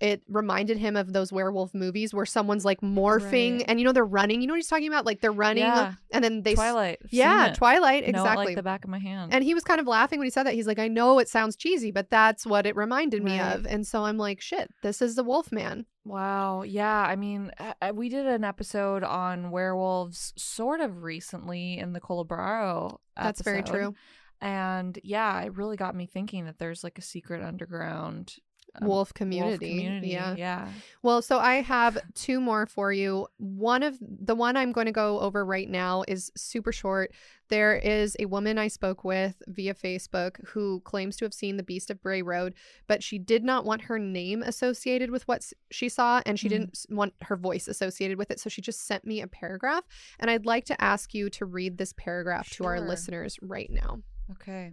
it 0.00 0.22
reminded 0.28 0.76
him 0.76 0.96
of 0.96 1.12
those 1.12 1.32
werewolf 1.32 1.72
movies 1.72 2.12
where 2.12 2.26
someone's 2.26 2.64
like 2.64 2.80
morphing 2.80 3.58
Right. 3.58 3.64
and 3.68 3.78
you 3.78 3.86
know 3.86 3.92
they're 3.92 4.04
running. 4.04 4.40
You 4.40 4.48
know 4.48 4.52
what 4.52 4.58
he's 4.58 4.66
talking 4.68 4.88
about? 4.88 5.06
Like 5.06 5.20
they're 5.20 5.32
running 5.32 5.62
Yeah. 5.62 5.94
and 6.12 6.22
then 6.22 6.42
they 6.42 6.54
Twilight. 6.54 6.98
I've 7.04 7.12
yeah. 7.12 7.52
Twilight, 7.54 8.06
exactly. 8.06 8.46
like 8.46 8.56
the 8.56 8.62
back 8.62 8.84
of 8.84 8.90
my 8.90 8.98
hand. 8.98 9.32
And 9.32 9.44
he 9.44 9.54
was 9.54 9.62
kind 9.64 9.80
of 9.80 9.86
laughing 9.86 10.18
when 10.18 10.26
he 10.26 10.30
said 10.30 10.44
that. 10.44 10.54
He's 10.54 10.66
like, 10.66 10.78
I 10.80 10.88
know 10.88 11.18
it 11.20 11.28
sounds 11.28 11.54
cheesy, 11.56 11.90
but 11.90 12.10
that's 12.10 12.44
what 12.44 12.66
it 12.66 12.74
reminded 12.76 13.22
me 13.22 13.38
of. 13.40 13.66
And 13.66 13.86
so 13.86 14.04
I'm 14.04 14.18
like, 14.18 14.40
shit, 14.40 14.68
this 14.82 15.00
is 15.00 15.14
the 15.14 15.24
Wolf 15.24 15.52
Man. 15.52 15.86
Wow. 16.04 16.62
Yeah. 16.62 17.00
I 17.00 17.16
mean, 17.16 17.50
uh, 17.58 17.72
uh, 17.80 17.92
we 17.94 18.08
did 18.10 18.26
an 18.26 18.44
episode 18.44 19.04
on 19.04 19.50
werewolves 19.50 20.34
sort 20.36 20.80
of 20.80 21.02
recently 21.02 21.78
in 21.78 21.92
the 21.94 22.00
Colabaro. 22.00 22.98
That's 23.16 23.40
very 23.42 23.62
true. 23.62 23.94
And 24.40 24.98
yeah, 25.02 25.40
it 25.42 25.56
really 25.56 25.76
got 25.78 25.94
me 25.94 26.04
thinking 26.06 26.44
that 26.44 26.58
there's 26.58 26.84
like 26.84 26.98
a 26.98 27.02
secret 27.02 27.42
underground 27.42 28.34
um, 28.80 28.88
Wolf 28.88 29.14
community. 29.14 29.70
community. 29.70 30.08
Yeah. 30.08 30.34
Yeah. 30.36 30.68
Well, 31.02 31.22
so 31.22 31.38
I 31.38 31.56
have 31.62 31.98
two 32.14 32.40
more 32.40 32.66
for 32.66 32.92
you. 32.92 33.26
One 33.38 33.82
of 33.82 33.96
the 34.00 34.34
one 34.34 34.56
I'm 34.56 34.72
going 34.72 34.86
to 34.86 34.92
go 34.92 35.20
over 35.20 35.44
right 35.44 35.68
now 35.68 36.04
is 36.08 36.32
super 36.36 36.72
short. 36.72 37.12
There 37.50 37.76
is 37.76 38.16
a 38.18 38.24
woman 38.24 38.56
I 38.58 38.68
spoke 38.68 39.04
with 39.04 39.42
via 39.48 39.74
Facebook 39.74 40.42
who 40.46 40.80
claims 40.80 41.16
to 41.18 41.24
have 41.26 41.34
seen 41.34 41.56
the 41.58 41.62
Beast 41.62 41.90
of 41.90 42.00
Bray 42.02 42.22
Road, 42.22 42.54
but 42.86 43.02
she 43.02 43.18
did 43.18 43.44
not 43.44 43.64
want 43.66 43.82
her 43.82 43.98
name 43.98 44.42
associated 44.42 45.10
with 45.10 45.28
what 45.28 45.44
she 45.70 45.88
saw 45.90 46.22
and 46.24 46.40
she 46.40 46.46
Mhm. 46.48 46.50
didn't 46.50 46.86
want 46.88 47.12
her 47.22 47.36
voice 47.36 47.68
associated 47.68 48.16
with 48.18 48.30
it. 48.30 48.40
So 48.40 48.48
she 48.48 48.62
just 48.62 48.86
sent 48.86 49.04
me 49.04 49.20
a 49.20 49.26
paragraph. 49.26 49.84
And 50.18 50.30
I'd 50.30 50.46
like 50.46 50.64
to 50.66 50.80
ask 50.82 51.12
you 51.14 51.28
to 51.30 51.44
read 51.44 51.76
this 51.76 51.92
paragraph 51.96 52.48
to 52.52 52.64
our 52.64 52.80
listeners 52.80 53.38
right 53.42 53.70
now. 53.70 54.00
Okay. 54.32 54.72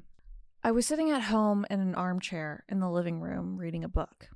I 0.64 0.70
was 0.70 0.86
sitting 0.86 1.10
at 1.10 1.24
home 1.24 1.66
in 1.72 1.80
an 1.80 1.96
armchair 1.96 2.66
in 2.70 2.80
the 2.80 2.90
living 2.90 3.20
room 3.20 3.58
reading 3.58 3.84
a 3.84 3.90
book. 3.90 4.30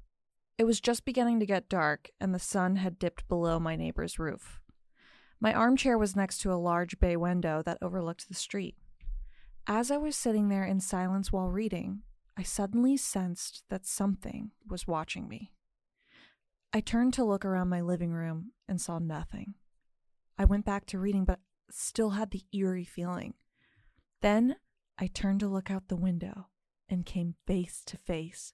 It 0.58 0.64
was 0.64 0.82
just 0.82 1.06
beginning 1.06 1.40
to 1.40 1.46
get 1.46 1.70
dark, 1.70 2.10
and 2.20 2.34
the 2.34 2.40
sun 2.40 2.78
had 2.78 2.98
dipped 2.98 3.28
below 3.28 3.60
my 3.60 3.76
neighbor's 3.76 4.18
roof. 4.18 4.60
My 5.40 5.54
armchair 5.54 6.00
was 6.00 6.16
next 6.16 6.40
to 6.40 6.52
a 6.52 6.56
large 6.56 7.00
bay 7.00 7.16
window 7.16 7.62
that 7.68 7.78
overlooked 7.80 8.28
the 8.28 8.34
street. 8.34 8.76
As 9.68 9.92
I 9.92 9.98
was 9.98 10.16
sitting 10.16 10.50
there 10.50 10.64
in 10.64 10.80
silence 10.80 11.32
while 11.32 11.50
reading, 11.50 12.02
I 12.36 12.42
suddenly 12.42 12.98
sensed 12.98 13.64
that 13.70 13.86
something 13.86 14.50
was 14.68 14.88
watching 14.88 15.28
me. 15.28 15.52
I 16.74 16.80
turned 16.80 17.14
to 17.14 17.24
look 17.24 17.46
around 17.46 17.70
my 17.70 17.82
living 17.82 18.12
room 18.12 18.52
and 18.68 18.82
saw 18.82 18.98
nothing. 18.98 19.54
I 20.40 20.46
went 20.46 20.66
back 20.66 20.88
to 20.88 20.98
reading, 20.98 21.24
but 21.24 21.40
still 21.70 22.12
had 22.12 22.32
the 22.32 22.46
eerie 22.52 22.84
feeling. 22.84 23.36
Then 24.22 24.56
I 24.98 25.08
turned 25.08 25.42
to 25.42 25.48
look 25.48 25.70
out 25.70 25.88
the 25.88 25.96
window 25.96 26.48
and 26.88 27.06
came 27.06 27.36
face 27.46 27.84
to 27.86 27.98
face 27.98 28.54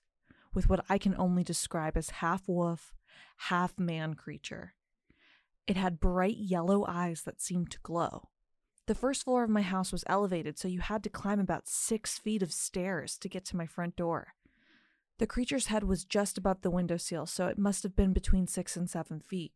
with 0.54 0.70
what 0.70 0.84
I 0.90 0.98
can 0.98 1.16
only 1.18 1.44
describe 1.44 1.96
as 1.96 2.10
half 2.10 2.48
wolf, 2.48 2.94
half 3.38 3.78
man 3.78 4.16
creature. 4.16 4.74
It 5.68 5.78
had 5.78 6.00
bright 6.00 6.38
yellow 6.38 6.86
eyes 6.88 7.22
that 7.24 7.42
seemed 7.42 7.72
to 7.72 7.80
glow. 7.84 8.30
The 8.88 8.96
first 8.96 9.24
floor 9.24 9.44
of 9.44 9.50
my 9.50 9.62
house 9.62 9.92
was 9.92 10.04
elevated, 10.08 10.58
so 10.58 10.68
you 10.68 10.82
had 10.82 11.04
to 11.04 11.10
climb 11.10 11.40
about 11.40 11.68
six 11.68 12.18
feet 12.18 12.42
of 12.42 12.52
stairs 12.52 13.18
to 13.20 13.30
get 13.30 13.46
to 13.46 13.56
my 13.56 13.68
front 13.68 13.96
door. 13.96 14.34
The 15.20 15.28
creature's 15.28 15.68
head 15.68 15.84
was 15.84 16.04
just 16.04 16.38
above 16.38 16.62
the 16.62 16.72
window 16.72 16.98
sill, 16.98 17.28
so 17.28 17.48
it 17.48 17.60
must 17.60 17.84
have 17.84 17.96
been 17.96 18.12
between 18.12 18.48
six 18.48 18.76
and 18.76 18.90
seven 18.90 19.20
feet. 19.20 19.54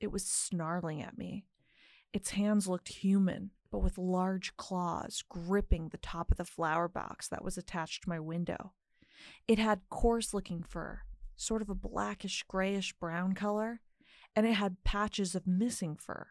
It 0.00 0.10
was 0.10 0.26
snarling 0.26 1.00
at 1.00 1.16
me. 1.16 1.44
Its 2.12 2.30
hands 2.30 2.66
looked 2.66 2.88
human, 2.88 3.52
but 3.70 3.80
with 3.80 3.98
large 3.98 4.56
claws 4.56 5.22
gripping 5.28 5.88
the 5.88 5.98
top 5.98 6.30
of 6.30 6.36
the 6.36 6.44
flower 6.44 6.88
box 6.88 7.28
that 7.28 7.44
was 7.44 7.58
attached 7.58 8.02
to 8.02 8.08
my 8.08 8.18
window. 8.18 8.72
It 9.46 9.58
had 9.58 9.88
coarse 9.90 10.32
looking 10.32 10.62
fur, 10.62 11.00
sort 11.36 11.62
of 11.62 11.68
a 11.68 11.74
blackish 11.74 12.44
grayish 12.48 12.92
brown 12.94 13.34
color, 13.34 13.80
and 14.34 14.46
it 14.46 14.54
had 14.54 14.84
patches 14.84 15.34
of 15.34 15.46
missing 15.46 15.96
fur. 15.96 16.28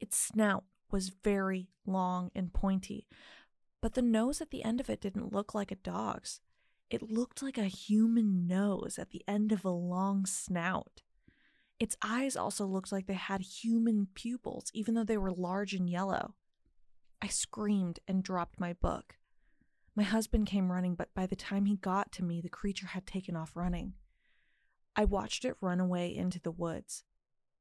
Its 0.00 0.16
snout 0.16 0.64
was 0.90 1.12
very 1.22 1.68
long 1.86 2.30
and 2.34 2.52
pointy, 2.52 3.06
but 3.80 3.94
the 3.94 4.02
nose 4.02 4.40
at 4.40 4.50
the 4.50 4.64
end 4.64 4.80
of 4.80 4.88
it 4.88 5.00
didn't 5.00 5.32
look 5.32 5.54
like 5.54 5.70
a 5.70 5.76
dog's. 5.76 6.40
It 6.90 7.10
looked 7.10 7.42
like 7.42 7.58
a 7.58 7.64
human 7.64 8.46
nose 8.46 8.98
at 8.98 9.10
the 9.10 9.22
end 9.26 9.50
of 9.52 9.64
a 9.64 9.70
long 9.70 10.26
snout. 10.26 11.01
Its 11.82 11.96
eyes 12.00 12.36
also 12.36 12.64
looked 12.64 12.92
like 12.92 13.08
they 13.08 13.14
had 13.14 13.40
human 13.40 14.06
pupils, 14.14 14.70
even 14.72 14.94
though 14.94 15.02
they 15.02 15.18
were 15.18 15.32
large 15.32 15.74
and 15.74 15.90
yellow. 15.90 16.36
I 17.20 17.26
screamed 17.26 17.98
and 18.06 18.22
dropped 18.22 18.60
my 18.60 18.72
book. 18.72 19.16
My 19.96 20.04
husband 20.04 20.46
came 20.46 20.70
running, 20.70 20.94
but 20.94 21.12
by 21.12 21.26
the 21.26 21.34
time 21.34 21.64
he 21.64 21.74
got 21.74 22.12
to 22.12 22.22
me, 22.22 22.40
the 22.40 22.48
creature 22.48 22.86
had 22.86 23.04
taken 23.04 23.34
off 23.34 23.56
running. 23.56 23.94
I 24.94 25.04
watched 25.06 25.44
it 25.44 25.56
run 25.60 25.80
away 25.80 26.14
into 26.14 26.38
the 26.38 26.52
woods. 26.52 27.02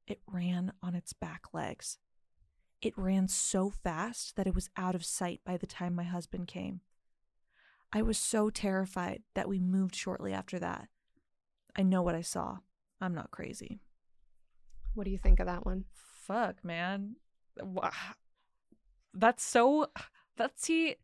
It 0.05 0.22
ran 0.28 0.74
on 0.84 0.93
its 0.93 1.13
back 1.13 1.45
legs. 1.51 1.97
It 2.80 2.95
ran 2.95 3.28
so 3.28 3.72
fast 3.72 4.36
that 4.36 4.45
it 4.45 4.53
was 4.53 4.69
out 4.78 4.93
of 4.93 5.03
sight 5.03 5.41
by 5.43 5.57
the 5.57 5.65
time 5.65 5.95
my 5.95 6.03
husband 6.03 6.45
came. 6.45 6.82
I 7.91 8.03
was 8.03 8.19
so 8.19 8.51
terrified 8.51 9.24
that 9.34 9.49
we 9.49 9.57
moved 9.57 9.95
shortly 9.95 10.32
after 10.32 10.59
that. 10.59 10.89
I 11.76 11.82
know 11.82 12.03
what 12.03 12.13
I 12.13 12.22
saw. 12.22 12.59
I'm 13.01 13.15
not 13.15 13.32
crazy. 13.32 13.80
What 14.94 15.06
do 15.06 15.12
you 15.12 15.18
think 15.18 15.39
of 15.39 15.48
that 15.48 15.66
one? 15.66 15.86
Fuck, 16.26 16.64
man. 16.64 17.16
That's 19.14 19.44
so. 19.44 19.88
That's 20.38 20.64
see. 20.64 20.96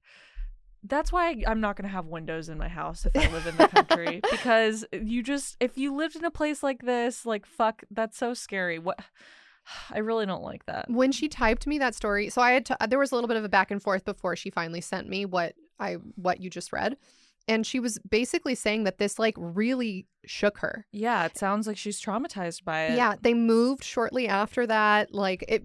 That's 0.84 1.12
why 1.12 1.44
I'm 1.46 1.60
not 1.60 1.76
gonna 1.76 1.90
have 1.90 2.06
windows 2.06 2.50
in 2.50 2.58
my 2.58 2.70
house 2.70 3.06
if 3.06 3.16
I 3.16 3.32
live 3.32 3.48
in 3.48 3.58
the 3.58 3.68
country 3.68 4.22
because 4.32 4.86
you 4.94 5.22
just 5.22 5.58
if 5.60 5.78
you 5.78 5.94
lived 5.94 6.16
in 6.16 6.24
a 6.24 6.32
place 6.32 6.64
like 6.64 6.84
this, 6.84 7.26
like 7.26 7.46
fuck, 7.46 7.84
that's 7.92 8.18
so 8.18 8.34
scary. 8.34 8.80
What? 8.80 9.00
I 9.92 10.00
really 10.00 10.26
don't 10.26 10.44
like 10.44 10.66
that. 10.68 10.90
When 10.90 11.12
she 11.12 11.28
typed 11.28 11.68
me 11.68 11.78
that 11.80 11.96
story, 11.96 12.30
so 12.30 12.42
I 12.42 12.52
had 12.52 12.66
to, 12.68 12.78
there 12.88 13.00
was 13.00 13.12
a 13.12 13.16
little 13.16 13.28
bit 13.28 13.38
of 13.38 13.44
a 13.44 13.50
back 13.50 13.70
and 13.70 13.82
forth 13.82 14.06
before 14.06 14.36
she 14.36 14.50
finally 14.50 14.82
sent 14.82 15.10
me 15.10 15.26
what 15.26 15.56
I 15.80 15.94
what 16.16 16.42
you 16.42 16.50
just 16.50 16.72
read. 16.72 16.98
And 17.48 17.66
she 17.66 17.80
was 17.80 17.98
basically 18.10 18.56
saying 18.56 18.84
that 18.84 18.98
this 18.98 19.18
like 19.18 19.36
really 19.38 20.06
shook 20.26 20.58
her. 20.60 20.86
Yeah, 20.92 21.26
it 21.26 21.38
sounds 21.38 21.66
like 21.68 21.78
she's 21.78 22.02
traumatized 22.02 22.64
by 22.66 22.88
it. 22.88 22.98
Yeah, 22.98 23.16
they 23.22 23.34
moved 23.34 23.84
shortly 23.84 24.28
after 24.28 24.68
that. 24.68 25.14
Like 25.14 25.46
it 25.48 25.64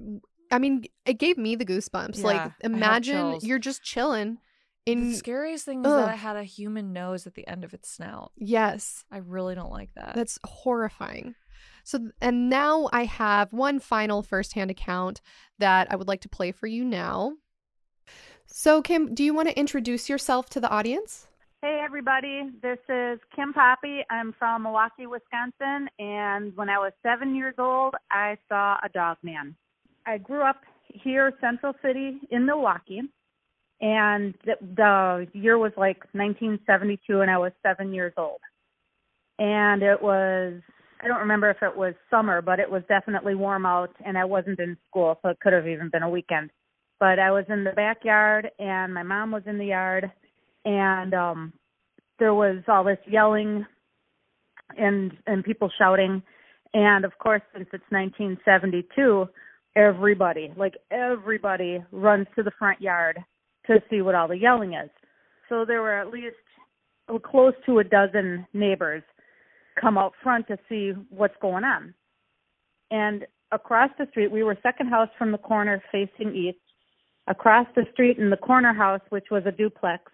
I 0.50 0.58
mean, 0.58 0.84
it 1.06 1.14
gave 1.14 1.38
me 1.38 1.56
the 1.56 1.64
goosebumps. 1.64 2.18
Yeah, 2.18 2.24
like 2.24 2.52
imagine 2.60 3.38
you're 3.42 3.58
just 3.58 3.82
chilling 3.82 4.38
In 4.86 5.10
the 5.10 5.16
scariest 5.16 5.64
thing 5.64 5.80
is 5.80 5.90
Ugh. 5.90 6.04
that 6.06 6.14
it 6.14 6.18
had 6.18 6.36
a 6.36 6.44
human 6.44 6.92
nose 6.92 7.26
at 7.26 7.34
the 7.34 7.46
end 7.48 7.64
of 7.64 7.72
its 7.74 7.88
snout. 7.90 8.32
yes, 8.36 9.04
I 9.10 9.18
really 9.18 9.54
don't 9.54 9.72
like 9.72 9.90
that. 9.94 10.14
That's 10.14 10.38
horrifying. 10.44 11.34
So, 11.84 11.98
and 12.20 12.48
now 12.48 12.88
I 12.92 13.04
have 13.04 13.52
one 13.52 13.80
final 13.80 14.22
firsthand 14.22 14.70
account 14.70 15.20
that 15.58 15.90
I 15.90 15.96
would 15.96 16.06
like 16.06 16.20
to 16.20 16.28
play 16.28 16.52
for 16.52 16.68
you 16.68 16.84
now. 16.84 17.32
So, 18.46 18.82
Kim, 18.82 19.14
do 19.14 19.24
you 19.24 19.34
want 19.34 19.48
to 19.48 19.58
introduce 19.58 20.08
yourself 20.08 20.48
to 20.50 20.60
the 20.60 20.68
audience? 20.70 21.26
Hey 21.64 21.80
everybody, 21.80 22.50
this 22.60 22.80
is 22.88 23.20
Kim 23.36 23.52
Poppy. 23.52 24.00
I'm 24.10 24.34
from 24.36 24.64
Milwaukee, 24.64 25.06
Wisconsin, 25.06 25.88
and 26.00 26.56
when 26.56 26.68
I 26.68 26.76
was 26.76 26.90
seven 27.04 27.36
years 27.36 27.54
old, 27.56 27.94
I 28.10 28.36
saw 28.48 28.78
a 28.84 28.88
dog 28.88 29.18
man. 29.22 29.54
I 30.04 30.18
grew 30.18 30.42
up 30.42 30.62
here, 30.88 31.32
Central 31.40 31.72
City 31.80 32.18
in 32.32 32.44
Milwaukee, 32.44 33.02
and 33.80 34.34
the, 34.44 34.56
the 34.74 35.38
year 35.38 35.56
was 35.56 35.70
like 35.76 35.98
1972, 36.14 37.20
and 37.20 37.30
I 37.30 37.38
was 37.38 37.52
seven 37.64 37.94
years 37.94 38.14
old. 38.16 38.40
And 39.38 39.84
it 39.84 40.02
was, 40.02 40.54
I 41.00 41.06
don't 41.06 41.20
remember 41.20 41.48
if 41.48 41.62
it 41.62 41.76
was 41.76 41.94
summer, 42.10 42.42
but 42.42 42.58
it 42.58 42.68
was 42.68 42.82
definitely 42.88 43.36
warm 43.36 43.66
out, 43.66 43.94
and 44.04 44.18
I 44.18 44.24
wasn't 44.24 44.58
in 44.58 44.76
school, 44.90 45.16
so 45.22 45.28
it 45.28 45.38
could 45.38 45.52
have 45.52 45.68
even 45.68 45.90
been 45.90 46.02
a 46.02 46.10
weekend. 46.10 46.50
But 46.98 47.20
I 47.20 47.30
was 47.30 47.44
in 47.48 47.62
the 47.62 47.70
backyard, 47.70 48.50
and 48.58 48.92
my 48.92 49.04
mom 49.04 49.30
was 49.30 49.44
in 49.46 49.58
the 49.58 49.66
yard 49.66 50.10
and 50.64 51.14
um 51.14 51.52
there 52.18 52.34
was 52.34 52.62
all 52.68 52.84
this 52.84 52.98
yelling 53.06 53.66
and 54.76 55.12
and 55.26 55.44
people 55.44 55.70
shouting. 55.78 56.22
And 56.74 57.04
of 57.04 57.18
course 57.18 57.42
since 57.52 57.68
it's 57.72 57.84
1972 57.90 59.28
everybody 59.74 60.52
like 60.56 60.74
everybody 60.90 61.82
runs 61.90 62.26
to 62.36 62.42
the 62.42 62.52
front 62.58 62.80
yard 62.80 63.18
to 63.66 63.82
see 63.90 64.02
what 64.02 64.14
all 64.14 64.28
the 64.28 64.36
yelling 64.36 64.74
is. 64.74 64.90
So 65.48 65.64
there 65.64 65.82
were 65.82 65.98
at 65.98 66.10
least 66.10 66.36
oh, 67.08 67.18
close 67.18 67.54
to 67.66 67.78
a 67.78 67.84
dozen 67.84 68.46
neighbors 68.52 69.02
come 69.80 69.96
out 69.96 70.12
front 70.22 70.46
to 70.48 70.58
see 70.68 70.92
what's 71.08 71.36
going 71.40 71.64
on. 71.64 71.94
And 72.90 73.26
across 73.50 73.90
the 73.98 74.06
street 74.10 74.30
we 74.30 74.42
were 74.42 74.56
second 74.62 74.88
house 74.88 75.10
from 75.18 75.32
the 75.32 75.38
corner 75.38 75.82
facing 75.90 76.34
east. 76.34 76.58
Across 77.28 77.68
the 77.74 77.86
street 77.92 78.18
in 78.18 78.30
the 78.30 78.36
corner 78.36 78.74
house 78.74 79.02
which 79.10 79.26
was 79.30 79.42
a 79.46 79.52
duplex 79.52 80.04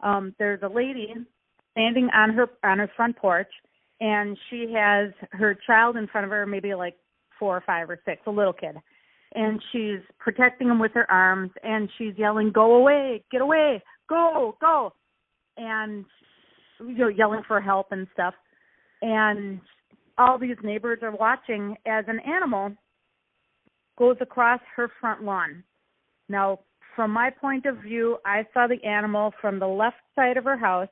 um 0.00 0.34
there's 0.38 0.62
a 0.62 0.68
lady 0.68 1.14
standing 1.72 2.08
on 2.14 2.30
her 2.30 2.48
on 2.64 2.78
her 2.78 2.90
front 2.96 3.16
porch 3.16 3.50
and 4.00 4.36
she 4.48 4.72
has 4.74 5.12
her 5.32 5.56
child 5.66 5.96
in 5.96 6.06
front 6.06 6.24
of 6.24 6.30
her 6.30 6.46
maybe 6.46 6.74
like 6.74 6.96
four 7.38 7.56
or 7.56 7.62
five 7.66 7.88
or 7.90 7.98
six 8.04 8.20
a 8.26 8.30
little 8.30 8.52
kid. 8.52 8.76
And 9.34 9.62
she's 9.72 10.00
protecting 10.18 10.68
him 10.68 10.78
with 10.78 10.92
her 10.94 11.10
arms 11.10 11.50
and 11.62 11.88
she's 11.98 12.14
yelling 12.16 12.50
go 12.52 12.76
away 12.76 13.22
get 13.30 13.40
away 13.40 13.82
go 14.08 14.56
go! 14.60 14.92
And 15.56 16.04
you 16.80 16.98
know 16.98 17.08
yelling 17.08 17.42
for 17.46 17.60
help 17.60 17.88
and 17.90 18.06
stuff. 18.12 18.34
And 19.02 19.60
all 20.16 20.38
these 20.38 20.56
neighbors 20.62 20.98
are 21.02 21.14
watching 21.14 21.76
as 21.86 22.04
an 22.08 22.20
animal 22.20 22.72
goes 23.98 24.16
across 24.20 24.60
her 24.76 24.90
front 25.00 25.22
lawn. 25.22 25.62
Now 26.28 26.60
from 26.98 27.12
my 27.12 27.30
point 27.30 27.64
of 27.64 27.76
view, 27.76 28.18
I 28.26 28.44
saw 28.52 28.66
the 28.66 28.84
animal 28.84 29.32
from 29.40 29.60
the 29.60 29.68
left 29.68 29.98
side 30.16 30.36
of 30.36 30.42
her 30.42 30.56
house 30.56 30.88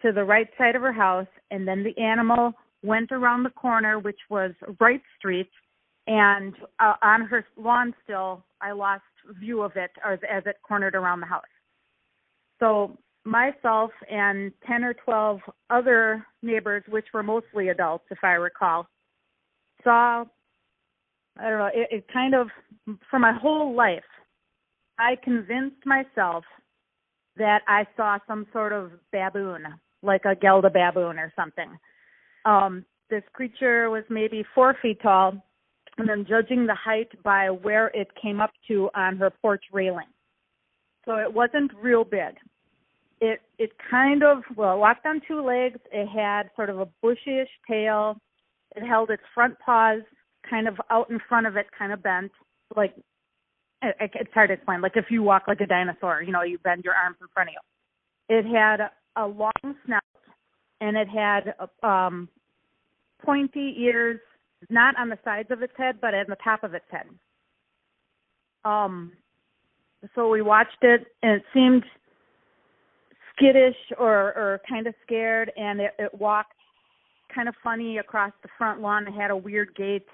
to 0.00 0.10
the 0.10 0.24
right 0.24 0.48
side 0.56 0.74
of 0.74 0.80
her 0.80 0.90
house, 0.90 1.26
and 1.50 1.68
then 1.68 1.84
the 1.84 1.94
animal 2.02 2.54
went 2.82 3.12
around 3.12 3.42
the 3.42 3.50
corner, 3.50 3.98
which 3.98 4.20
was 4.30 4.52
Wright 4.80 5.02
Street, 5.18 5.50
and 6.06 6.54
uh, 6.80 6.94
on 7.02 7.26
her 7.26 7.44
lawn 7.58 7.92
still, 8.04 8.42
I 8.62 8.72
lost 8.72 9.02
view 9.38 9.60
of 9.60 9.72
it 9.76 9.90
as, 10.02 10.18
as 10.34 10.44
it 10.46 10.56
cornered 10.66 10.94
around 10.94 11.20
the 11.20 11.26
house. 11.26 11.42
So 12.58 12.96
myself 13.26 13.90
and 14.10 14.50
10 14.66 14.82
or 14.82 14.94
12 14.94 15.40
other 15.68 16.24
neighbors, 16.42 16.84
which 16.88 17.08
were 17.12 17.22
mostly 17.22 17.68
adults, 17.68 18.06
if 18.10 18.18
I 18.22 18.32
recall, 18.32 18.86
saw, 19.82 20.24
I 21.38 21.50
don't 21.50 21.58
know, 21.58 21.70
it, 21.74 21.88
it 21.90 22.04
kind 22.10 22.34
of, 22.34 22.48
for 23.10 23.18
my 23.18 23.34
whole 23.34 23.76
life, 23.76 24.04
I 24.98 25.16
convinced 25.22 25.84
myself 25.84 26.44
that 27.36 27.62
I 27.66 27.86
saw 27.96 28.18
some 28.26 28.46
sort 28.52 28.72
of 28.72 28.92
baboon, 29.12 29.64
like 30.02 30.24
a 30.24 30.36
Gelda 30.36 30.72
baboon 30.72 31.18
or 31.18 31.32
something. 31.34 31.76
Um, 32.44 32.84
this 33.10 33.22
creature 33.32 33.90
was 33.90 34.04
maybe 34.08 34.44
four 34.54 34.76
feet 34.80 35.00
tall, 35.02 35.42
and 35.98 36.10
I'm 36.10 36.24
judging 36.24 36.66
the 36.66 36.74
height 36.74 37.10
by 37.22 37.50
where 37.50 37.88
it 37.88 38.08
came 38.20 38.40
up 38.40 38.52
to 38.68 38.88
on 38.94 39.16
her 39.16 39.30
porch 39.30 39.64
railing. 39.72 40.06
So 41.04 41.16
it 41.16 41.32
wasn't 41.32 41.72
real 41.80 42.04
big. 42.04 42.36
It 43.20 43.40
it 43.58 43.70
kind 43.90 44.22
of 44.22 44.42
well 44.56 44.74
it 44.74 44.78
walked 44.78 45.06
on 45.06 45.20
two 45.26 45.44
legs. 45.44 45.78
It 45.92 46.08
had 46.08 46.50
sort 46.56 46.70
of 46.70 46.80
a 46.80 46.88
bushish 47.02 47.48
tail. 47.68 48.16
It 48.74 48.84
held 48.84 49.10
its 49.10 49.22
front 49.34 49.58
paws 49.64 50.00
kind 50.48 50.66
of 50.66 50.80
out 50.90 51.10
in 51.10 51.18
front 51.28 51.46
of 51.46 51.56
it, 51.56 51.66
kind 51.76 51.92
of 51.92 52.02
bent, 52.02 52.32
like 52.76 52.94
it's 54.00 54.32
hard 54.32 54.48
to 54.48 54.54
explain. 54.54 54.80
Like 54.80 54.96
if 54.96 55.06
you 55.10 55.22
walk 55.22 55.44
like 55.48 55.60
a 55.60 55.66
dinosaur, 55.66 56.22
you 56.22 56.32
know, 56.32 56.42
you 56.42 56.58
bend 56.58 56.84
your 56.84 56.94
arms 56.94 57.16
in 57.20 57.26
front 57.32 57.50
of 57.50 57.54
you. 57.54 58.38
It 58.38 58.46
had 58.46 58.90
a 59.16 59.26
long 59.26 59.52
snout 59.84 60.02
and 60.80 60.96
it 60.96 61.08
had 61.08 61.54
um 61.82 62.28
pointy 63.24 63.74
ears, 63.78 64.20
not 64.70 64.96
on 64.98 65.08
the 65.08 65.18
sides 65.24 65.50
of 65.50 65.62
its 65.62 65.72
head, 65.76 65.96
but 66.00 66.14
on 66.14 66.26
the 66.28 66.36
top 66.42 66.62
of 66.62 66.74
its 66.74 66.84
head. 66.90 67.06
Um, 68.64 69.12
so 70.14 70.28
we 70.28 70.42
watched 70.42 70.82
it, 70.82 71.06
and 71.22 71.32
it 71.32 71.42
seemed 71.52 71.84
skittish 73.34 73.76
or 73.98 74.34
or 74.36 74.60
kind 74.68 74.86
of 74.86 74.94
scared, 75.02 75.52
and 75.56 75.80
it, 75.80 75.92
it 75.98 76.14
walked 76.14 76.52
kind 77.34 77.48
of 77.48 77.54
funny 77.62 77.98
across 77.98 78.32
the 78.42 78.48
front 78.56 78.80
lawn. 78.80 79.06
It 79.06 79.14
had 79.14 79.30
a 79.30 79.36
weird 79.36 79.74
gait 79.74 80.06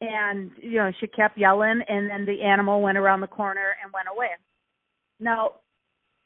and 0.00 0.50
you 0.60 0.76
know 0.76 0.92
she 1.00 1.06
kept 1.06 1.38
yelling 1.38 1.82
and 1.88 2.10
then 2.10 2.24
the 2.26 2.42
animal 2.42 2.82
went 2.82 2.98
around 2.98 3.20
the 3.20 3.26
corner 3.26 3.76
and 3.82 3.92
went 3.92 4.08
away. 4.12 4.30
Now 5.20 5.52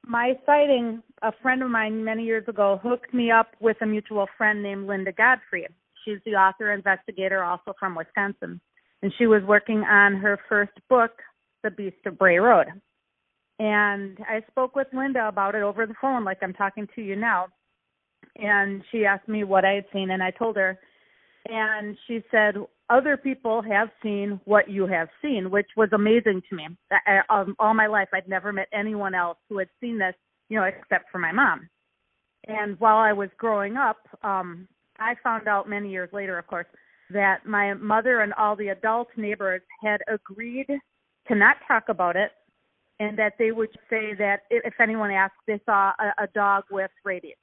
my 0.06 0.38
sighting 0.46 1.02
a 1.22 1.32
friend 1.42 1.62
of 1.62 1.70
mine 1.70 2.04
many 2.04 2.24
years 2.24 2.46
ago 2.48 2.80
hooked 2.82 3.12
me 3.12 3.30
up 3.30 3.48
with 3.60 3.76
a 3.82 3.86
mutual 3.86 4.26
friend 4.36 4.62
named 4.62 4.86
linda 4.86 5.12
godfrey. 5.12 5.66
She's 6.04 6.18
the 6.24 6.32
author 6.32 6.72
investigator 6.72 7.42
also 7.44 7.74
from 7.78 7.94
wisconsin. 7.94 8.60
And 9.02 9.12
she 9.18 9.26
was 9.26 9.42
working 9.44 9.80
on 9.80 10.16
her 10.16 10.40
first 10.48 10.72
book 10.88 11.12
the 11.62 11.70
beast 11.70 11.96
of 12.06 12.18
bray 12.18 12.38
road. 12.38 12.66
And 13.58 14.18
i 14.28 14.42
spoke 14.50 14.74
with 14.74 14.88
linda 14.92 15.28
about 15.28 15.54
it 15.54 15.62
over 15.62 15.86
the 15.86 15.94
phone 16.00 16.24
like 16.24 16.38
i'm 16.42 16.54
talking 16.54 16.88
to 16.94 17.02
you 17.02 17.16
now. 17.16 17.48
And 18.36 18.82
she 18.90 19.04
asked 19.04 19.28
me 19.28 19.44
what 19.44 19.64
i 19.64 19.72
had 19.72 19.84
seen 19.92 20.10
and 20.10 20.22
i 20.22 20.30
told 20.30 20.56
her. 20.56 20.78
And 21.46 21.96
she 22.06 22.22
said 22.30 22.56
other 22.90 23.16
people 23.16 23.62
have 23.62 23.88
seen 24.02 24.40
what 24.44 24.70
you 24.70 24.86
have 24.86 25.08
seen, 25.20 25.50
which 25.50 25.68
was 25.76 25.88
amazing 25.92 26.42
to 26.48 26.56
me. 26.56 26.68
I, 26.90 27.20
um, 27.28 27.54
all 27.58 27.74
my 27.74 27.86
life, 27.86 28.08
I'd 28.14 28.28
never 28.28 28.52
met 28.52 28.68
anyone 28.72 29.14
else 29.14 29.38
who 29.48 29.58
had 29.58 29.68
seen 29.80 29.98
this, 29.98 30.14
you 30.48 30.58
know, 30.58 30.64
except 30.64 31.10
for 31.10 31.18
my 31.18 31.32
mom. 31.32 31.68
And 32.46 32.78
while 32.80 32.96
I 32.96 33.12
was 33.12 33.28
growing 33.36 33.76
up, 33.76 33.98
um, 34.22 34.66
I 34.98 35.14
found 35.22 35.48
out 35.48 35.68
many 35.68 35.90
years 35.90 36.08
later, 36.12 36.38
of 36.38 36.46
course, 36.46 36.66
that 37.10 37.46
my 37.46 37.74
mother 37.74 38.20
and 38.20 38.32
all 38.34 38.56
the 38.56 38.68
adult 38.68 39.08
neighbors 39.16 39.62
had 39.82 40.00
agreed 40.08 40.66
to 41.28 41.34
not 41.34 41.56
talk 41.66 41.84
about 41.88 42.16
it, 42.16 42.30
and 43.00 43.18
that 43.18 43.34
they 43.38 43.52
would 43.52 43.70
say 43.90 44.14
that 44.18 44.40
if 44.50 44.74
anyone 44.80 45.10
asked, 45.10 45.34
they 45.46 45.60
saw 45.64 45.92
a, 45.98 46.24
a 46.24 46.26
dog 46.34 46.64
with 46.70 46.90
rabies. 47.04 47.36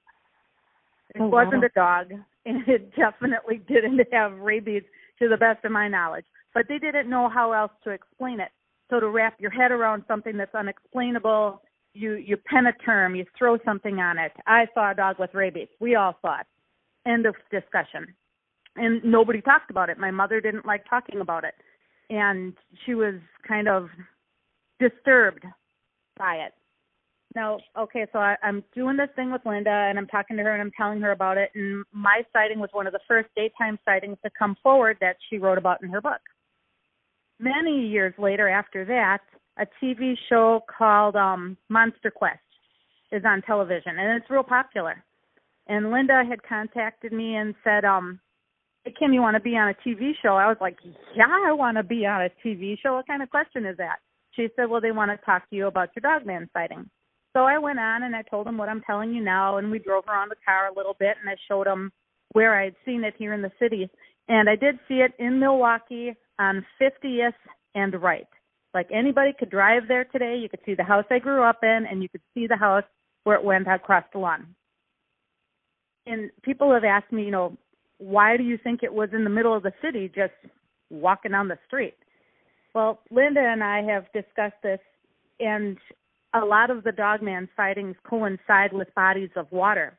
It 1.13 1.21
Oh, 1.21 1.27
wasn't 1.27 1.61
wow. 1.61 1.67
a 1.67 1.69
dog, 1.75 2.11
and 2.45 2.67
it 2.67 2.95
definitely 2.95 3.61
didn't 3.67 4.01
have 4.11 4.37
rabies 4.39 4.83
to 5.19 5.29
the 5.29 5.37
best 5.37 5.63
of 5.65 5.71
my 5.71 5.87
knowledge. 5.87 6.25
But 6.53 6.65
they 6.67 6.79
didn't 6.79 7.09
know 7.09 7.29
how 7.29 7.51
else 7.51 7.71
to 7.83 7.91
explain 7.91 8.39
it. 8.39 8.49
So 8.89 8.99
to 8.99 9.09
wrap 9.09 9.39
your 9.39 9.51
head 9.51 9.71
around 9.71 10.03
something 10.07 10.37
that's 10.37 10.53
unexplainable, 10.53 11.61
you 11.93 12.13
you 12.15 12.37
pen 12.37 12.67
a 12.67 12.73
term, 12.83 13.15
you 13.15 13.25
throw 13.37 13.57
something 13.65 13.99
on 13.99 14.17
it. 14.17 14.31
I 14.45 14.67
saw 14.73 14.91
a 14.91 14.95
dog 14.95 15.17
with 15.17 15.33
rabies. 15.33 15.69
We 15.79 15.95
all 15.95 16.15
saw 16.21 16.41
it. 16.41 16.47
End 17.07 17.25
of 17.25 17.35
discussion. 17.51 18.13
And 18.75 19.03
nobody 19.03 19.41
talked 19.41 19.71
about 19.71 19.89
it. 19.89 19.97
My 19.97 20.11
mother 20.11 20.41
didn't 20.41 20.65
like 20.65 20.83
talking 20.89 21.21
about 21.21 21.45
it. 21.45 21.53
And 22.09 22.53
she 22.85 22.93
was 22.93 23.15
kind 23.47 23.67
of 23.67 23.89
disturbed 24.79 25.45
by 26.17 26.35
it. 26.35 26.53
Now, 27.35 27.59
okay, 27.77 28.05
so 28.13 28.19
I, 28.19 28.37
I'm 28.41 28.63
doing 28.73 28.95
this 28.95 29.09
thing 29.15 29.31
with 29.31 29.41
Linda 29.45 29.69
and 29.69 29.99
I'm 29.99 30.07
talking 30.07 30.37
to 30.37 30.43
her 30.43 30.53
and 30.53 30.61
I'm 30.61 30.71
telling 30.71 31.01
her 31.01 31.11
about 31.11 31.37
it. 31.37 31.49
And 31.53 31.83
my 31.91 32.21
sighting 32.31 32.59
was 32.59 32.69
one 32.71 32.87
of 32.87 32.93
the 32.93 32.99
first 33.07 33.27
daytime 33.35 33.77
sightings 33.83 34.17
to 34.23 34.31
come 34.39 34.55
forward 34.63 34.97
that 35.01 35.17
she 35.29 35.37
wrote 35.37 35.57
about 35.57 35.83
in 35.83 35.89
her 35.89 35.99
book. 35.99 36.21
Many 37.37 37.87
years 37.87 38.13
later, 38.17 38.47
after 38.47 38.85
that, 38.85 39.19
a 39.57 39.65
TV 39.83 40.15
show 40.29 40.61
called 40.77 41.17
um, 41.17 41.57
Monster 41.67 42.09
Quest 42.09 42.39
is 43.11 43.23
on 43.25 43.41
television 43.41 43.99
and 43.99 44.21
it's 44.21 44.29
real 44.29 44.43
popular. 44.43 45.03
And 45.67 45.91
Linda 45.91 46.23
had 46.27 46.41
contacted 46.43 47.11
me 47.11 47.35
and 47.35 47.53
said, 47.63 47.83
um, 47.83 48.19
Hey, 48.85 48.93
Kim, 48.97 49.13
you 49.13 49.21
want 49.21 49.35
to 49.35 49.41
be 49.41 49.57
on 49.57 49.69
a 49.69 49.87
TV 49.87 50.11
show? 50.21 50.35
I 50.35 50.47
was 50.47 50.57
like, 50.61 50.77
Yeah, 51.15 51.25
I 51.27 51.51
want 51.51 51.75
to 51.77 51.83
be 51.83 52.05
on 52.05 52.21
a 52.21 52.29
TV 52.45 52.77
show. 52.81 52.93
What 52.95 53.07
kind 53.07 53.21
of 53.21 53.29
question 53.29 53.65
is 53.65 53.75
that? 53.77 53.97
She 54.35 54.47
said, 54.55 54.69
Well, 54.69 54.79
they 54.79 54.91
want 54.91 55.11
to 55.11 55.25
talk 55.25 55.49
to 55.49 55.55
you 55.55 55.67
about 55.67 55.89
your 55.95 56.01
dogman 56.01 56.49
sighting. 56.53 56.89
So 57.35 57.43
I 57.43 57.57
went 57.57 57.79
on 57.79 58.03
and 58.03 58.15
I 58.15 58.21
told 58.21 58.47
him 58.47 58.57
what 58.57 58.69
I'm 58.69 58.81
telling 58.81 59.13
you 59.13 59.21
now, 59.21 59.57
and 59.57 59.69
we 59.69 59.77
drove 59.79 60.05
around 60.07 60.29
the 60.29 60.37
car 60.45 60.69
a 60.69 60.73
little 60.75 60.95
bit, 60.97 61.17
and 61.19 61.29
I 61.29 61.35
showed 61.49 61.67
him 61.67 61.91
where 62.31 62.57
I 62.57 62.65
had 62.65 62.75
seen 62.85 63.03
it 63.03 63.13
here 63.17 63.33
in 63.33 63.41
the 63.41 63.51
city. 63.59 63.89
And 64.29 64.49
I 64.49 64.55
did 64.55 64.79
see 64.87 64.95
it 64.95 65.11
in 65.19 65.39
Milwaukee 65.39 66.13
on 66.39 66.65
50th 66.81 67.33
and 67.75 68.01
Wright. 68.01 68.27
Like 68.73 68.87
anybody 68.93 69.31
could 69.37 69.49
drive 69.49 69.83
there 69.89 70.05
today. 70.05 70.37
You 70.41 70.47
could 70.47 70.61
see 70.65 70.75
the 70.75 70.83
house 70.83 71.03
I 71.11 71.19
grew 71.19 71.43
up 71.43 71.59
in, 71.61 71.85
and 71.89 72.01
you 72.01 72.07
could 72.07 72.21
see 72.33 72.47
the 72.47 72.55
house 72.55 72.83
where 73.25 73.35
it 73.35 73.43
went 73.43 73.67
across 73.67 74.05
the 74.13 74.19
lawn. 74.19 74.55
And 76.07 76.31
people 76.41 76.73
have 76.73 76.85
asked 76.85 77.11
me, 77.11 77.25
you 77.25 77.31
know, 77.31 77.57
why 77.97 78.37
do 78.37 78.43
you 78.43 78.57
think 78.57 78.81
it 78.81 78.93
was 78.93 79.09
in 79.11 79.25
the 79.25 79.29
middle 79.29 79.55
of 79.55 79.63
the 79.63 79.73
city, 79.83 80.09
just 80.13 80.33
walking 80.89 81.31
down 81.31 81.49
the 81.49 81.57
street? 81.67 81.95
Well, 82.73 83.01
Linda 83.11 83.41
and 83.41 83.63
I 83.63 83.81
have 83.83 84.05
discussed 84.13 84.61
this, 84.63 84.79
and 85.39 85.77
a 86.35 86.45
lot 86.45 86.69
of 86.69 86.83
the 86.83 86.91
dogman 86.91 87.47
sightings 87.55 87.95
coincide 88.07 88.73
with 88.73 88.93
bodies 88.95 89.29
of 89.35 89.51
water. 89.51 89.97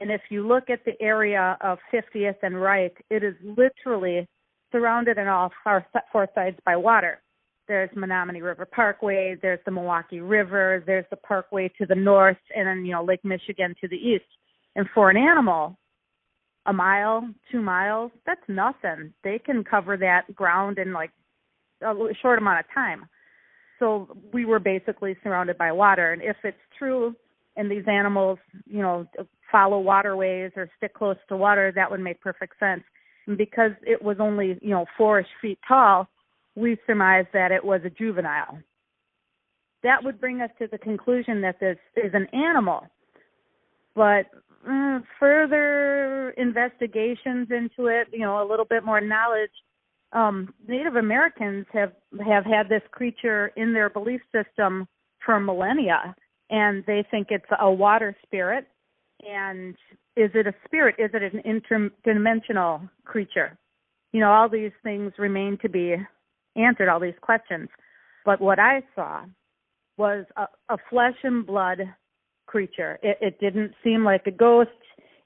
And 0.00 0.10
if 0.10 0.22
you 0.30 0.46
look 0.46 0.70
at 0.70 0.84
the 0.84 1.00
area 1.00 1.56
of 1.60 1.78
50th 1.92 2.36
and 2.42 2.60
Wright, 2.60 2.92
it 3.10 3.22
is 3.22 3.34
literally 3.42 4.26
surrounded 4.72 5.18
on 5.18 5.28
all 5.28 5.50
four, 5.62 5.86
four 6.12 6.28
sides 6.34 6.56
by 6.64 6.76
water. 6.76 7.22
There's 7.68 7.90
Menomonee 7.90 8.42
River 8.42 8.66
Parkway, 8.66 9.36
there's 9.40 9.58
the 9.64 9.70
Milwaukee 9.70 10.20
River, 10.20 10.82
there's 10.86 11.06
the 11.10 11.16
Parkway 11.16 11.70
to 11.78 11.86
the 11.86 11.94
north, 11.94 12.36
and 12.54 12.66
then, 12.66 12.84
you 12.84 12.92
know, 12.92 13.04
Lake 13.04 13.24
Michigan 13.24 13.74
to 13.80 13.88
the 13.88 13.96
east. 13.96 14.24
And 14.76 14.86
for 14.94 15.10
an 15.10 15.16
animal, 15.16 15.76
a 16.66 16.72
mile, 16.72 17.28
two 17.50 17.60
miles, 17.60 18.12
that's 18.24 18.40
nothing. 18.48 19.12
They 19.24 19.38
can 19.38 19.64
cover 19.64 19.96
that 19.96 20.34
ground 20.34 20.78
in 20.78 20.92
like 20.92 21.10
a 21.82 21.94
short 22.20 22.38
amount 22.38 22.60
of 22.60 22.66
time. 22.72 23.06
So 23.78 24.16
we 24.32 24.44
were 24.44 24.58
basically 24.58 25.16
surrounded 25.22 25.58
by 25.58 25.72
water. 25.72 26.12
And 26.12 26.22
if 26.22 26.36
it's 26.44 26.56
true 26.78 27.14
and 27.56 27.70
these 27.70 27.84
animals, 27.86 28.38
you 28.66 28.80
know, 28.80 29.06
follow 29.50 29.78
waterways 29.80 30.52
or 30.56 30.68
stick 30.76 30.94
close 30.94 31.16
to 31.28 31.36
water, 31.36 31.72
that 31.74 31.90
would 31.90 32.00
make 32.00 32.20
perfect 32.20 32.58
sense. 32.58 32.82
And 33.26 33.36
because 33.36 33.72
it 33.82 34.02
was 34.02 34.16
only, 34.20 34.58
you 34.62 34.70
know, 34.70 34.86
four-ish 34.96 35.26
feet 35.40 35.58
tall, 35.66 36.08
we 36.54 36.78
surmised 36.86 37.28
that 37.32 37.52
it 37.52 37.64
was 37.64 37.80
a 37.84 37.90
juvenile. 37.90 38.58
That 39.82 40.02
would 40.02 40.20
bring 40.20 40.40
us 40.40 40.50
to 40.58 40.66
the 40.66 40.78
conclusion 40.78 41.40
that 41.42 41.60
this 41.60 41.76
is 41.96 42.12
an 42.14 42.26
animal. 42.34 42.86
But 43.94 44.26
uh, 44.68 45.00
further 45.20 46.30
investigations 46.30 47.48
into 47.50 47.88
it, 47.88 48.08
you 48.12 48.20
know, 48.20 48.42
a 48.42 48.48
little 48.48 48.64
bit 48.64 48.84
more 48.84 49.00
knowledge, 49.00 49.50
um, 50.12 50.54
Native 50.66 50.96
Americans 50.96 51.66
have 51.72 51.92
have 52.24 52.44
had 52.44 52.68
this 52.68 52.82
creature 52.90 53.52
in 53.56 53.72
their 53.72 53.90
belief 53.90 54.20
system 54.32 54.86
for 55.24 55.40
millennia, 55.40 56.14
and 56.50 56.84
they 56.86 57.04
think 57.10 57.28
it's 57.30 57.44
a 57.60 57.70
water 57.70 58.16
spirit. 58.24 58.66
And 59.26 59.74
is 60.16 60.30
it 60.34 60.46
a 60.46 60.54
spirit? 60.64 60.96
Is 60.98 61.10
it 61.12 61.22
an 61.22 61.42
interdimensional 61.44 62.88
creature? 63.04 63.58
You 64.12 64.20
know, 64.20 64.30
all 64.30 64.48
these 64.48 64.72
things 64.82 65.12
remain 65.18 65.58
to 65.62 65.68
be 65.68 65.96
answered. 66.54 66.88
All 66.88 67.00
these 67.00 67.14
questions, 67.20 67.68
but 68.24 68.40
what 68.40 68.58
I 68.58 68.82
saw 68.94 69.24
was 69.98 70.24
a, 70.36 70.46
a 70.68 70.76
flesh 70.90 71.16
and 71.22 71.46
blood 71.46 71.80
creature. 72.46 72.98
It, 73.02 73.18
it 73.20 73.40
didn't 73.40 73.72
seem 73.82 74.04
like 74.04 74.26
a 74.26 74.30
ghost. 74.30 74.70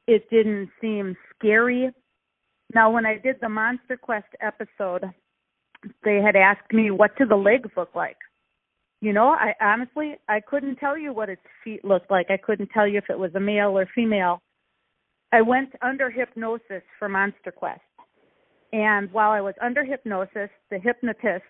It 0.06 0.28
didn't 0.30 0.70
seem 0.80 1.16
scary. 1.36 1.90
Now, 2.74 2.90
when 2.90 3.06
I 3.06 3.18
did 3.18 3.36
the 3.40 3.48
Monster 3.48 3.96
Quest 3.96 4.28
episode, 4.40 5.04
they 6.04 6.20
had 6.24 6.36
asked 6.36 6.72
me 6.72 6.90
what 6.90 7.16
do 7.16 7.26
the 7.26 7.36
legs 7.36 7.70
look 7.76 7.94
like. 7.94 8.16
You 9.00 9.12
know, 9.12 9.28
I 9.28 9.54
honestly 9.60 10.16
I 10.28 10.40
couldn't 10.40 10.76
tell 10.76 10.96
you 10.96 11.12
what 11.12 11.30
its 11.30 11.42
feet 11.64 11.84
looked 11.84 12.10
like. 12.10 12.26
I 12.30 12.36
couldn't 12.36 12.68
tell 12.68 12.86
you 12.86 12.98
if 12.98 13.08
it 13.08 13.18
was 13.18 13.34
a 13.34 13.40
male 13.40 13.76
or 13.78 13.88
female. 13.94 14.42
I 15.32 15.40
went 15.42 15.70
under 15.80 16.10
hypnosis 16.10 16.82
for 16.98 17.08
Monster 17.08 17.50
Quest. 17.50 17.80
And 18.72 19.10
while 19.12 19.30
I 19.30 19.40
was 19.40 19.54
under 19.60 19.84
hypnosis, 19.84 20.50
the 20.70 20.78
hypnotist, 20.78 21.44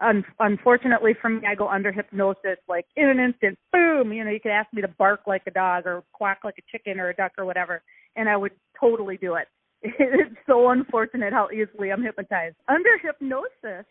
un- 0.00 0.24
unfortunately 0.38 1.14
for 1.20 1.30
me, 1.30 1.46
I 1.46 1.54
go 1.54 1.68
under 1.68 1.92
hypnosis 1.92 2.58
like 2.68 2.84
in 2.96 3.08
an 3.08 3.20
instant, 3.20 3.58
boom. 3.72 4.12
You 4.12 4.24
know, 4.24 4.30
you 4.30 4.40
could 4.40 4.50
ask 4.52 4.70
me 4.72 4.82
to 4.82 4.88
bark 4.88 5.20
like 5.26 5.42
a 5.46 5.50
dog 5.50 5.86
or 5.86 6.02
quack 6.12 6.40
like 6.44 6.56
a 6.58 6.76
chicken 6.76 7.00
or 7.00 7.10
a 7.10 7.14
duck 7.14 7.32
or 7.38 7.44
whatever, 7.44 7.80
and 8.16 8.28
I 8.28 8.36
would 8.36 8.52
totally 8.78 9.16
do 9.16 9.36
it. 9.36 9.46
It's 9.82 10.36
so 10.46 10.70
unfortunate 10.70 11.32
how 11.32 11.48
easily 11.50 11.90
I'm 11.92 12.02
hypnotized. 12.02 12.56
Under 12.68 12.98
hypnosis, 13.00 13.86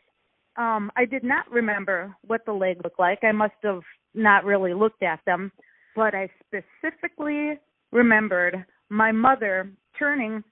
um, 0.57 0.91
I 0.97 1.05
did 1.05 1.23
not 1.23 1.49
remember 1.49 2.13
what 2.25 2.45
the 2.45 2.51
leg 2.51 2.77
looked 2.83 2.99
like. 2.99 3.23
I 3.23 3.31
must 3.31 3.53
have 3.63 3.81
not 4.13 4.43
really 4.43 4.73
looked 4.73 5.03
at 5.03 5.19
them, 5.25 5.51
but 5.95 6.13
I 6.13 6.29
specifically 6.45 7.53
remembered 7.91 8.65
my 8.89 9.11
mother 9.11 9.71
turning 9.97 10.43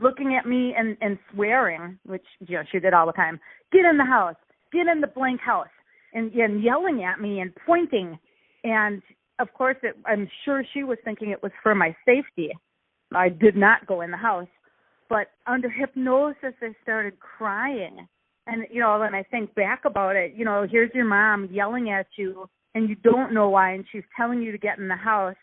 looking 0.00 0.36
at 0.36 0.46
me 0.46 0.74
and 0.76 0.96
and 1.00 1.18
swearing, 1.32 1.98
which 2.04 2.24
you 2.40 2.56
know 2.56 2.64
she 2.70 2.80
did 2.80 2.94
all 2.94 3.06
the 3.06 3.12
time. 3.12 3.38
Get 3.72 3.84
in 3.84 3.96
the 3.96 4.04
house. 4.04 4.36
Get 4.72 4.86
in 4.88 5.00
the 5.00 5.06
blank 5.06 5.40
house, 5.40 5.68
and 6.12 6.32
and 6.32 6.62
yelling 6.62 7.04
at 7.04 7.20
me 7.20 7.40
and 7.40 7.52
pointing, 7.66 8.18
and 8.64 9.02
of 9.38 9.52
course 9.54 9.76
it, 9.82 9.96
I'm 10.06 10.28
sure 10.44 10.64
she 10.72 10.82
was 10.82 10.98
thinking 11.04 11.30
it 11.30 11.42
was 11.42 11.52
for 11.62 11.74
my 11.74 11.94
safety. 12.04 12.50
I 13.14 13.28
did 13.28 13.56
not 13.56 13.86
go 13.86 14.00
in 14.00 14.10
the 14.10 14.16
house, 14.16 14.48
but 15.08 15.28
under 15.46 15.68
hypnosis 15.68 16.54
I 16.60 16.74
started 16.82 17.18
crying, 17.20 18.06
and 18.46 18.66
you 18.70 18.80
know 18.80 18.98
when 18.98 19.14
I 19.14 19.22
think 19.24 19.54
back 19.54 19.84
about 19.84 20.16
it, 20.16 20.34
you 20.34 20.44
know 20.44 20.66
here's 20.70 20.94
your 20.94 21.04
mom 21.04 21.48
yelling 21.50 21.90
at 21.90 22.06
you, 22.16 22.48
and 22.74 22.88
you 22.88 22.96
don't 22.96 23.34
know 23.34 23.48
why, 23.48 23.72
and 23.72 23.84
she's 23.90 24.04
telling 24.16 24.42
you 24.42 24.52
to 24.52 24.58
get 24.58 24.78
in 24.78 24.88
the 24.88 24.96
house 24.96 25.36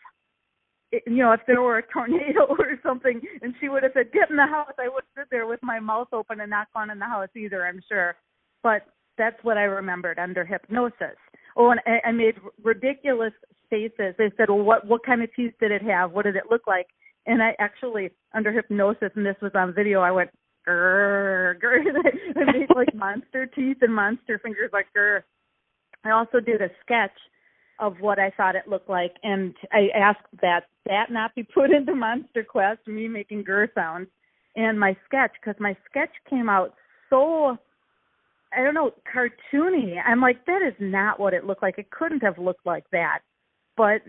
you 1.06 1.22
know, 1.22 1.32
if 1.32 1.40
there 1.46 1.62
were 1.62 1.78
a 1.78 1.82
tornado 1.92 2.46
or 2.48 2.78
something, 2.82 3.20
and 3.40 3.54
she 3.60 3.68
would 3.68 3.82
have 3.82 3.92
said, 3.94 4.12
"Get 4.12 4.30
in 4.30 4.36
the 4.36 4.46
house," 4.46 4.72
I 4.78 4.88
would 4.88 5.04
sit 5.16 5.28
there 5.30 5.46
with 5.46 5.60
my 5.62 5.80
mouth 5.80 6.08
open 6.12 6.40
and 6.40 6.50
not 6.50 6.68
gone 6.74 6.90
in 6.90 6.98
the 6.98 7.06
house 7.06 7.28
either. 7.36 7.66
I'm 7.66 7.80
sure, 7.88 8.16
but 8.62 8.82
that's 9.18 9.42
what 9.42 9.56
I 9.56 9.62
remembered 9.62 10.18
under 10.18 10.44
hypnosis. 10.44 11.16
Oh, 11.56 11.70
and 11.70 11.80
I, 11.86 12.08
I 12.08 12.12
made 12.12 12.34
ridiculous 12.62 13.32
faces. 13.70 14.14
They 14.18 14.30
said, 14.36 14.48
"Well, 14.48 14.62
what 14.62 14.86
what 14.86 15.04
kind 15.04 15.22
of 15.22 15.34
teeth 15.34 15.54
did 15.60 15.70
it 15.70 15.82
have? 15.82 16.12
What 16.12 16.24
did 16.24 16.36
it 16.36 16.44
look 16.50 16.66
like?" 16.66 16.86
And 17.26 17.42
I 17.42 17.54
actually, 17.58 18.10
under 18.34 18.52
hypnosis, 18.52 19.10
and 19.14 19.24
this 19.24 19.36
was 19.40 19.52
on 19.54 19.74
video, 19.74 20.00
I 20.00 20.10
went, 20.10 20.30
grr, 20.66 21.54
grr. 21.60 21.80
I 22.36 22.52
made 22.52 22.68
like 22.74 22.94
monster 22.94 23.46
teeth 23.46 23.78
and 23.80 23.94
monster 23.94 24.38
fingers, 24.38 24.70
like 24.72 24.86
grr. 24.96 25.22
I 26.04 26.10
also 26.10 26.40
did 26.40 26.60
a 26.60 26.68
sketch 26.84 27.16
of 27.78 27.96
what 28.00 28.18
I 28.18 28.30
thought 28.36 28.56
it 28.56 28.68
looked 28.68 28.88
like, 28.88 29.14
and 29.22 29.54
I 29.72 29.88
asked 29.94 30.26
that 30.40 30.64
that 30.86 31.10
not 31.10 31.34
be 31.34 31.42
put 31.42 31.70
into 31.70 31.94
Monster 31.94 32.44
Quest, 32.44 32.86
me 32.86 33.08
making 33.08 33.44
grr 33.44 33.68
sounds, 33.74 34.08
and 34.56 34.78
my 34.78 34.96
sketch 35.06 35.32
because 35.40 35.58
my 35.60 35.76
sketch 35.88 36.10
came 36.28 36.48
out 36.48 36.74
so 37.08 37.56
I 38.56 38.62
don't 38.62 38.74
know 38.74 38.92
cartoony. 39.14 39.96
I'm 40.04 40.20
like 40.20 40.44
that 40.46 40.60
is 40.62 40.74
not 40.80 41.18
what 41.18 41.34
it 41.34 41.44
looked 41.44 41.62
like. 41.62 41.78
It 41.78 41.90
couldn't 41.90 42.22
have 42.22 42.38
looked 42.38 42.66
like 42.66 42.84
that. 42.92 43.20
But 43.76 44.02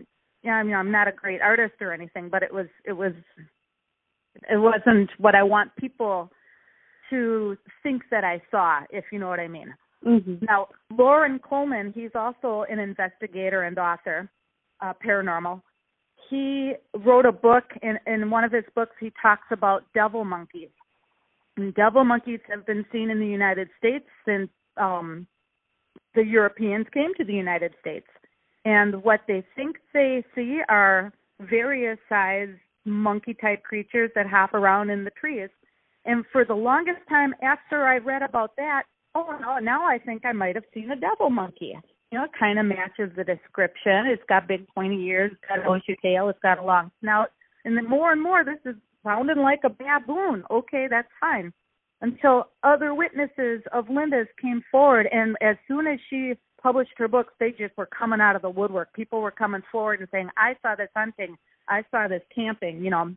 yeah, 0.44 0.54
I 0.54 0.64
mean 0.64 0.76
I'm 0.76 0.92
not 0.92 1.08
a 1.08 1.12
great 1.12 1.42
artist 1.42 1.76
or 1.82 1.94
anything, 1.94 2.30
but 2.30 2.44
it 2.44 2.54
was 2.54 2.68
it 2.86 2.94
was 2.94 3.14
it 4.50 4.58
wasn't 4.58 5.10
what 5.18 5.36
I 5.36 5.44
want 5.44 5.76
people 5.76 6.32
to 7.10 7.58
think 7.84 8.04
that 8.12 8.24
I 8.24 8.42
saw, 8.50 8.82
if 8.90 9.06
you 9.12 9.20
know 9.20 9.28
what 9.28 9.40
I 9.40 9.48
mean. 9.48 9.74
Mm-hmm. 10.06 10.46
Now, 10.46 10.68
Loren 10.92 11.40
Coleman, 11.40 11.94
he's 11.96 12.12
also 12.16 12.66
an 12.70 12.80
investigator 12.80 13.64
and 13.64 13.78
author, 13.78 14.30
uh, 14.82 14.94
paranormal. 15.06 15.62
He 16.30 16.74
wrote 17.06 17.26
a 17.26 17.32
book. 17.32 17.66
In, 17.82 17.98
in 18.08 18.30
one 18.30 18.44
of 18.44 18.52
his 18.52 18.64
books, 18.76 18.96
he 19.00 19.14
talks 19.22 19.48
about 19.52 19.84
devil 19.94 20.26
monkeys. 20.26 20.70
And 21.56 21.74
devil 21.76 22.04
monkeys 22.04 22.40
have 22.50 22.66
been 22.66 22.86
seen 22.92 23.12
in 23.12 23.20
the 23.20 23.28
United 23.28 23.70
States 23.78 24.06
since 24.26 24.50
um, 24.78 25.28
the 26.16 26.26
Europeans 26.26 26.88
came 26.94 27.14
to 27.18 27.24
the 27.24 27.34
United 27.34 27.74
States. 27.80 28.08
And 28.66 29.04
what 29.04 29.22
they 29.28 29.44
think 29.56 29.78
they 29.94 30.24
see 30.36 30.62
are 30.70 31.12
various 31.40 31.98
size 32.08 32.50
monkey 32.86 33.34
type 33.34 33.64
creatures 33.64 34.12
that 34.16 34.28
hop 34.28 34.54
around 34.54 34.90
in 34.90 35.04
the 35.04 35.12
trees. 35.12 35.50
And 36.06 36.26
for 36.32 36.46
the 36.46 36.54
longest 36.54 37.00
time 37.10 37.34
after 37.42 37.88
I 37.88 37.98
read 37.98 38.22
about 38.22 38.56
that, 38.58 38.84
oh 39.16 39.38
no, 39.42 39.60
now 39.60 39.86
I 39.86 39.98
think 39.98 40.26
I 40.26 40.32
might 40.32 40.56
have 40.56 40.66
seen 40.74 40.92
a 40.92 40.96
devil 40.96 41.30
monkey. 41.30 41.78
You 42.12 42.20
know, 42.20 42.26
it 42.26 42.32
kind 42.38 42.60
of 42.60 42.66
matches 42.66 43.12
the 43.16 43.24
description. 43.24 44.08
It's 44.08 44.24
got 44.30 44.48
big 44.48 44.68
pointy 44.68 45.02
ears, 45.06 45.32
it's 45.34 45.42
got 45.48 45.60
a 45.60 45.68
bushy 45.68 45.98
tail, 46.02 46.30
it's 46.30 46.40
got 46.42 46.60
a 46.60 46.64
long 46.64 46.92
snout, 47.02 47.32
and 47.66 47.76
then 47.76 47.90
more 47.90 48.12
and 48.12 48.22
more 48.22 48.44
this 48.44 48.60
is 48.66 48.76
sounding 49.04 49.40
like 49.40 49.62
a 49.64 49.70
baboon. 49.70 50.44
Okay, 50.52 50.88
that's 50.90 51.08
fine. 51.20 51.52
Until 52.02 52.50
other 52.64 52.94
witnesses 52.94 53.62
of 53.72 53.90
Linda's 53.90 54.28
came 54.42 54.62
forward, 54.70 55.08
and 55.12 55.38
as 55.42 55.56
soon 55.68 55.88
as 55.88 56.00
she 56.10 56.34
published 56.64 56.94
her 56.98 57.08
books, 57.08 57.34
they 57.40 57.52
just 57.52 57.78
were 57.78 57.86
coming 57.86 58.22
out 58.22 58.36
of 58.36 58.42
the 58.42 58.50
woodwork. 58.50 58.94
People 58.94 59.22
were 59.22 59.32
coming 59.32 59.62
forward 59.72 60.00
and 60.00 60.10
saying, 60.12 60.30
"I 60.38 60.56
saw 60.62 60.76
this 60.76 60.90
hunting, 60.96 61.38
I 61.68 61.84
saw 61.92 62.08
this 62.08 62.24
camping." 62.34 62.84
You 62.84 62.90
know, 62.90 63.16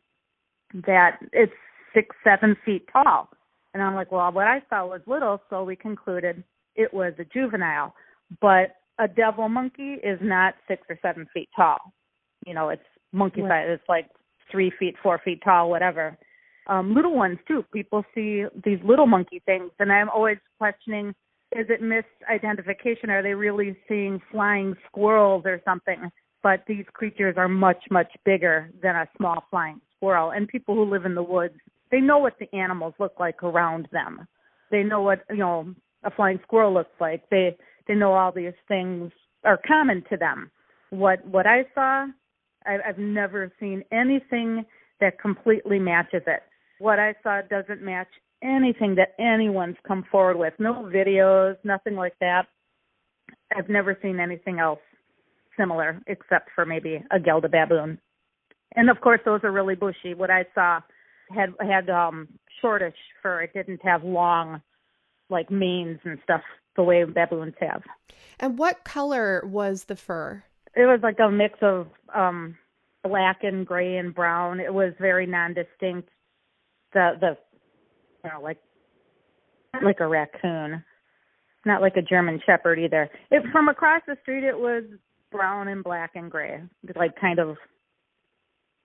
that 0.86 1.18
it's 1.32 1.52
six, 1.94 2.14
seven 2.22 2.56
feet 2.64 2.86
tall. 2.92 3.30
And 3.74 3.82
I'm 3.82 3.94
like, 3.94 4.10
well, 4.10 4.30
what 4.32 4.46
I 4.46 4.62
saw 4.70 4.86
was 4.86 5.00
little, 5.06 5.40
so 5.50 5.64
we 5.64 5.76
concluded 5.76 6.42
it 6.74 6.92
was 6.92 7.12
a 7.18 7.24
juvenile. 7.24 7.94
But 8.40 8.76
a 8.98 9.08
devil 9.08 9.48
monkey 9.48 9.96
is 10.02 10.18
not 10.22 10.54
six 10.68 10.82
or 10.88 10.98
seven 11.02 11.26
feet 11.32 11.48
tall. 11.54 11.78
You 12.46 12.54
know, 12.54 12.70
it's 12.70 12.82
monkey 13.12 13.42
size. 13.42 13.66
It's 13.68 13.88
like 13.88 14.08
three 14.50 14.72
feet, 14.78 14.94
four 15.02 15.20
feet 15.24 15.42
tall, 15.44 15.70
whatever. 15.70 16.16
Um, 16.68 16.94
little 16.94 17.14
ones 17.14 17.38
too. 17.46 17.64
People 17.72 18.04
see 18.14 18.44
these 18.64 18.78
little 18.84 19.06
monkey 19.06 19.40
things, 19.46 19.70
and 19.78 19.92
I'm 19.92 20.08
always 20.08 20.38
questioning: 20.58 21.14
Is 21.52 21.66
it 21.68 21.80
misidentification? 21.80 23.08
Are 23.08 23.22
they 23.22 23.34
really 23.34 23.76
seeing 23.88 24.20
flying 24.30 24.74
squirrels 24.86 25.44
or 25.46 25.60
something? 25.64 26.10
But 26.42 26.64
these 26.66 26.84
creatures 26.92 27.36
are 27.36 27.48
much, 27.48 27.84
much 27.90 28.12
bigger 28.24 28.70
than 28.82 28.96
a 28.96 29.08
small 29.16 29.44
flying 29.50 29.80
squirrel. 29.96 30.30
And 30.30 30.48
people 30.48 30.74
who 30.74 30.84
live 30.84 31.04
in 31.04 31.14
the 31.14 31.22
woods, 31.22 31.54
they 31.90 32.00
know 32.00 32.18
what 32.18 32.34
the 32.38 32.52
animals 32.56 32.94
look 32.98 33.14
like 33.18 33.42
around 33.42 33.88
them. 33.92 34.26
They 34.70 34.82
know 34.82 35.02
what 35.02 35.24
you 35.30 35.36
know 35.36 35.74
a 36.04 36.10
flying 36.10 36.40
squirrel 36.42 36.74
looks 36.74 37.00
like. 37.00 37.28
They 37.30 37.56
they 37.86 37.94
know 37.94 38.12
all 38.12 38.32
these 38.32 38.52
things 38.68 39.12
are 39.44 39.60
common 39.66 40.02
to 40.10 40.16
them. 40.16 40.50
What 40.90 41.24
what 41.26 41.46
I 41.46 41.64
saw, 41.74 42.06
I, 42.66 42.78
I've 42.86 42.98
never 42.98 43.52
seen 43.60 43.84
anything 43.92 44.64
that 45.00 45.20
completely 45.20 45.78
matches 45.78 46.22
it. 46.26 46.42
What 46.78 46.98
I 46.98 47.14
saw 47.22 47.40
doesn't 47.42 47.82
match 47.82 48.08
anything 48.46 48.94
that 48.96 49.14
anyone's 49.18 49.76
come 49.86 50.04
forward 50.10 50.38
with. 50.38 50.54
No 50.58 50.88
videos, 50.94 51.56
nothing 51.64 51.96
like 51.96 52.14
that. 52.20 52.46
I've 53.56 53.68
never 53.68 53.98
seen 54.00 54.20
anything 54.20 54.58
else 54.58 54.80
similar 55.58 56.00
except 56.06 56.50
for 56.54 56.64
maybe 56.66 57.02
a 57.10 57.18
Gelder 57.18 57.48
baboon. 57.48 57.98
And 58.74 58.90
of 58.90 59.00
course 59.00 59.20
those 59.24 59.40
are 59.42 59.52
really 59.52 59.74
bushy. 59.74 60.14
What 60.14 60.30
I 60.30 60.44
saw 60.54 60.80
had 61.34 61.54
had 61.60 61.90
um 61.90 62.28
shortish 62.60 62.94
fur. 63.22 63.42
It 63.42 63.52
didn't 63.54 63.80
have 63.82 64.04
long 64.04 64.62
like 65.28 65.50
manes 65.50 65.98
and 66.04 66.18
stuff 66.22 66.42
the 66.76 66.82
way 66.82 67.04
baboons 67.04 67.54
have. 67.60 67.82
And 68.38 68.58
what 68.58 68.84
color 68.84 69.42
was 69.44 69.84
the 69.84 69.96
fur? 69.96 70.44
It 70.74 70.86
was 70.86 71.00
like 71.02 71.18
a 71.18 71.30
mix 71.30 71.58
of 71.62 71.88
um 72.14 72.56
black 73.02 73.38
and 73.42 73.66
gray 73.66 73.96
and 73.96 74.14
brown. 74.14 74.60
It 74.60 74.74
was 74.74 74.92
very 75.00 75.26
non-distinct. 75.26 76.08
The 76.92 77.12
the 77.20 77.36
know 78.26 78.40
like 78.42 78.58
like 79.82 80.00
a 80.00 80.06
raccoon, 80.06 80.82
not 81.64 81.82
like 81.82 81.96
a 81.96 82.02
German 82.02 82.40
Shepherd 82.46 82.78
either. 82.78 83.10
It 83.30 83.42
from 83.52 83.68
across 83.68 84.02
the 84.06 84.16
street 84.22 84.44
it 84.44 84.56
was 84.56 84.84
brown 85.30 85.68
and 85.68 85.84
black 85.84 86.12
and 86.14 86.30
gray, 86.30 86.60
like 86.94 87.18
kind 87.20 87.38
of. 87.38 87.56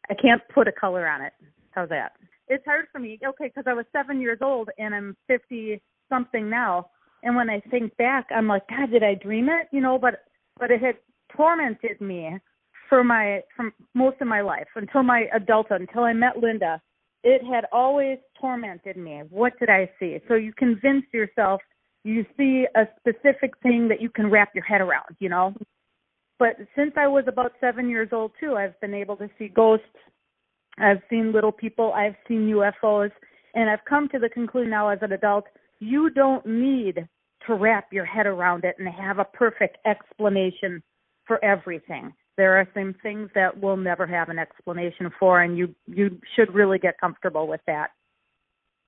I 0.10 0.16
can't 0.16 0.42
put 0.54 0.68
a 0.68 0.72
color 0.72 1.08
on 1.08 1.22
it. 1.22 1.32
How's 1.72 1.90
that? 1.90 2.14
It's 2.48 2.66
hard 2.66 2.88
for 2.92 3.00
me. 3.00 3.18
Okay, 3.26 3.46
because 3.48 3.64
I 3.66 3.74
was 3.74 3.86
seven 3.94 4.20
years 4.20 4.40
old 4.42 4.70
and 4.78 4.94
I'm 4.94 5.16
fifty 5.28 5.82
something 6.10 6.50
now. 6.50 6.90
And 7.24 7.36
when 7.36 7.50
I 7.50 7.62
think 7.72 7.96
back, 7.98 8.28
I'm 8.36 8.48
like, 8.48 8.68
God, 8.68 8.92
did 8.92 9.04
I 9.04 9.14
dream 9.16 9.48
it? 9.48 9.68
You 9.72 9.82
know, 9.82 9.98
but 9.98 10.26
but 10.60 10.72
it 10.72 10.82
had 10.82 10.96
tormented 11.36 12.02
me 12.02 12.38
for 12.90 13.04
my 13.04 13.42
from 13.56 13.72
most 13.96 14.18
of 14.22 14.28
my 14.28 14.42
life 14.42 14.68
until 14.76 15.04
my 15.04 15.28
adulthood, 15.34 15.82
until 15.82 16.04
I 16.04 16.14
met 16.14 16.38
Linda. 16.38 16.82
It 17.24 17.44
had 17.44 17.66
always 17.72 18.18
tormented 18.40 18.98
me. 18.98 19.22
What 19.30 19.58
did 19.60 19.70
I 19.70 19.90
see? 20.00 20.20
So 20.28 20.36
you 20.36 20.54
convince 20.54 21.06
yourself 21.14 21.62
you 22.04 22.26
see 22.36 22.66
a 22.76 22.88
specific 23.00 23.52
thing 23.62 23.88
that 23.90 24.02
you 24.02 24.10
can 24.10 24.30
wrap 24.30 24.56
your 24.56 24.64
head 24.64 24.82
around, 24.82 25.16
you 25.20 25.30
know. 25.30 25.54
But 26.40 26.56
since 26.76 26.94
I 26.98 27.08
was 27.08 27.26
about 27.28 27.52
seven 27.62 27.90
years 27.90 28.10
old 28.12 28.32
too, 28.40 28.56
I've 28.56 28.80
been 28.82 28.96
able 28.96 29.16
to 29.18 29.30
see 29.38 29.48
ghosts. 29.48 29.86
I've 30.80 31.02
seen 31.10 31.32
little 31.32 31.52
people. 31.52 31.94
I've 31.94 32.16
seen 32.28 32.48
UFOs, 32.48 33.12
and 33.54 33.70
I've 33.70 33.86
come 33.88 34.10
to 34.10 34.20
the 34.20 34.30
conclusion 34.30 34.72
now 34.72 34.90
as 34.90 35.00
an 35.02 35.12
adult 35.12 35.46
you 35.82 36.12
don't 36.12 36.46
need 36.46 37.08
to 37.48 37.56
wrap 37.56 37.88
your 37.92 38.06
head 38.06 38.28
around 38.28 38.64
it 38.64 38.76
and 38.78 38.88
have 38.88 39.20
a 39.20 39.26
perfect 39.26 39.80
explanation 39.86 40.82
for 41.26 41.44
everything. 41.44 42.14
There 42.38 42.58
are 42.58 42.68
some 42.74 42.96
things 43.04 43.30
that 43.36 43.60
we'll 43.60 43.78
never 43.78 44.08
have 44.08 44.30
an 44.30 44.40
explanation 44.40 45.12
for, 45.20 45.42
and 45.42 45.58
you 45.58 45.76
you 45.86 46.20
should 46.36 46.54
really 46.54 46.80
get 46.80 47.00
comfortable 47.00 47.48
with 47.48 47.62
that. 47.68 47.92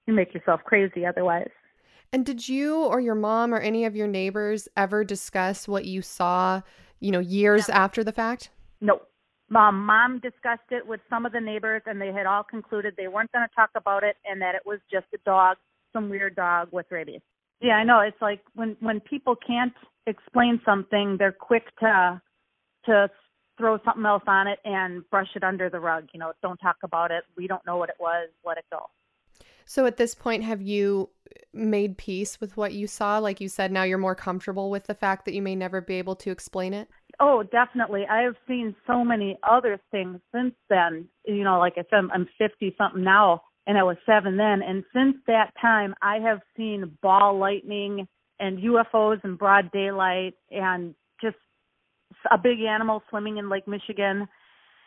You 0.08 0.14
make 0.14 0.34
yourself 0.34 0.62
crazy 0.66 1.06
otherwise. 1.06 1.52
And 2.12 2.26
did 2.26 2.48
you 2.48 2.84
or 2.84 3.00
your 3.00 3.16
mom 3.16 3.54
or 3.54 3.58
any 3.60 3.86
of 3.86 3.96
your 3.96 4.08
neighbors 4.08 4.68
ever 4.78 5.04
discuss 5.04 5.68
what 5.68 5.86
you 5.86 6.02
saw, 6.02 6.62
you 7.00 7.12
know, 7.12 7.20
years 7.20 7.68
No. 7.68 7.74
after 7.74 8.04
the 8.04 8.12
fact? 8.12 8.50
No. 8.82 9.02
Mom, 9.50 9.86
mom 9.86 10.20
discussed 10.20 10.72
it 10.72 10.86
with 10.86 11.02
some 11.10 11.26
of 11.26 11.32
the 11.32 11.40
neighbors, 11.42 11.82
and 11.86 12.00
they 12.02 12.12
had 12.14 12.26
all 12.26 12.44
concluded 12.44 12.96
they 12.98 13.08
weren't 13.08 13.32
going 13.32 13.48
to 13.48 13.56
talk 13.56 13.70
about 13.76 14.04
it, 14.04 14.16
and 14.26 14.42
that 14.42 14.56
it 14.56 14.62
was 14.66 14.80
just 14.92 15.06
a 15.14 15.18
dog, 15.26 15.58
some 15.92 16.10
weird 16.10 16.36
dog 16.36 16.70
with 16.72 16.86
rabies. 16.92 17.22
Yeah, 17.62 17.74
I 17.74 17.84
know. 17.84 18.00
It's 18.00 18.22
like 18.22 18.42
when 18.56 18.78
when 18.80 19.00
people 19.00 19.36
can't 19.36 19.74
explain 20.08 20.62
something, 20.66 21.18
they're 21.18 21.32
quick 21.32 21.64
to 21.80 22.22
to 22.86 23.10
throw 23.58 23.78
something 23.86 24.06
else 24.06 24.24
on 24.28 24.48
it 24.48 24.60
and 24.66 25.08
brush 25.10 25.30
it 25.36 25.44
under 25.44 25.70
the 25.70 25.80
rug. 25.80 26.08
You 26.14 26.20
know, 26.20 26.34
don't 26.42 26.58
talk 26.58 26.78
about 26.84 27.12
it. 27.12 27.24
We 27.38 27.48
don't 27.48 27.66
know 27.66 27.78
what 27.78 27.90
it 27.90 27.96
was. 28.00 28.30
Let 28.46 28.58
it 28.58 28.66
go. 28.72 28.90
So 29.66 29.86
at 29.86 29.98
this 29.98 30.14
point, 30.14 30.44
have 30.44 30.62
you 30.62 31.10
made 31.54 31.98
peace 31.98 32.40
with 32.42 32.58
what 32.58 32.74
you 32.74 32.88
saw? 32.88 33.18
Like 33.20 33.40
you 33.40 33.48
said, 33.48 33.72
now 33.72 33.84
you're 33.84 33.98
more 33.98 34.16
comfortable 34.16 34.70
with 34.70 34.88
the 34.88 34.94
fact 34.94 35.26
that 35.26 35.34
you 35.34 35.42
may 35.42 35.56
never 35.56 35.82
be 35.82 35.96
able 35.96 36.16
to 36.18 36.32
explain 36.32 36.74
it? 36.74 36.90
Oh, 37.20 37.44
definitely. 37.44 38.06
I 38.10 38.24
have 38.24 38.36
seen 38.48 38.76
so 38.88 39.04
many 39.04 39.38
other 39.50 39.80
things 39.92 40.20
since 40.34 40.54
then. 40.70 41.08
You 41.26 41.44
know, 41.44 41.60
like 41.60 41.74
I 41.78 41.84
said, 41.90 42.10
I'm 42.14 42.28
50 42.38 42.76
something 42.78 43.04
now, 43.04 43.44
and 43.68 43.78
I 43.78 43.84
was 43.84 43.98
seven 44.06 44.38
then. 44.38 44.62
And 44.62 44.84
since 44.94 45.16
that 45.28 45.52
time, 45.62 45.94
I 46.02 46.18
have 46.20 46.40
seen 46.58 46.98
ball 47.02 47.38
lightning 47.38 48.08
and 48.40 48.58
UFOs 48.58 49.24
in 49.24 49.36
broad 49.36 49.72
daylight 49.72 50.34
and 50.52 50.96
a 52.32 52.38
big 52.38 52.62
animal 52.62 53.04
swimming 53.10 53.38
in 53.38 53.50
Lake 53.50 53.68
Michigan. 53.68 54.28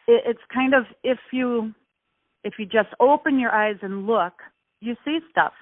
It, 0.06 0.22
it's 0.26 0.40
kind 0.52 0.74
of 0.74 0.84
if 1.02 1.18
you 1.32 1.74
if 2.44 2.54
you 2.58 2.66
just 2.66 2.88
open 3.00 3.38
your 3.38 3.50
eyes 3.50 3.76
and 3.82 4.06
look, 4.06 4.34
you 4.80 4.94
see 5.04 5.18
stuff. 5.30 5.52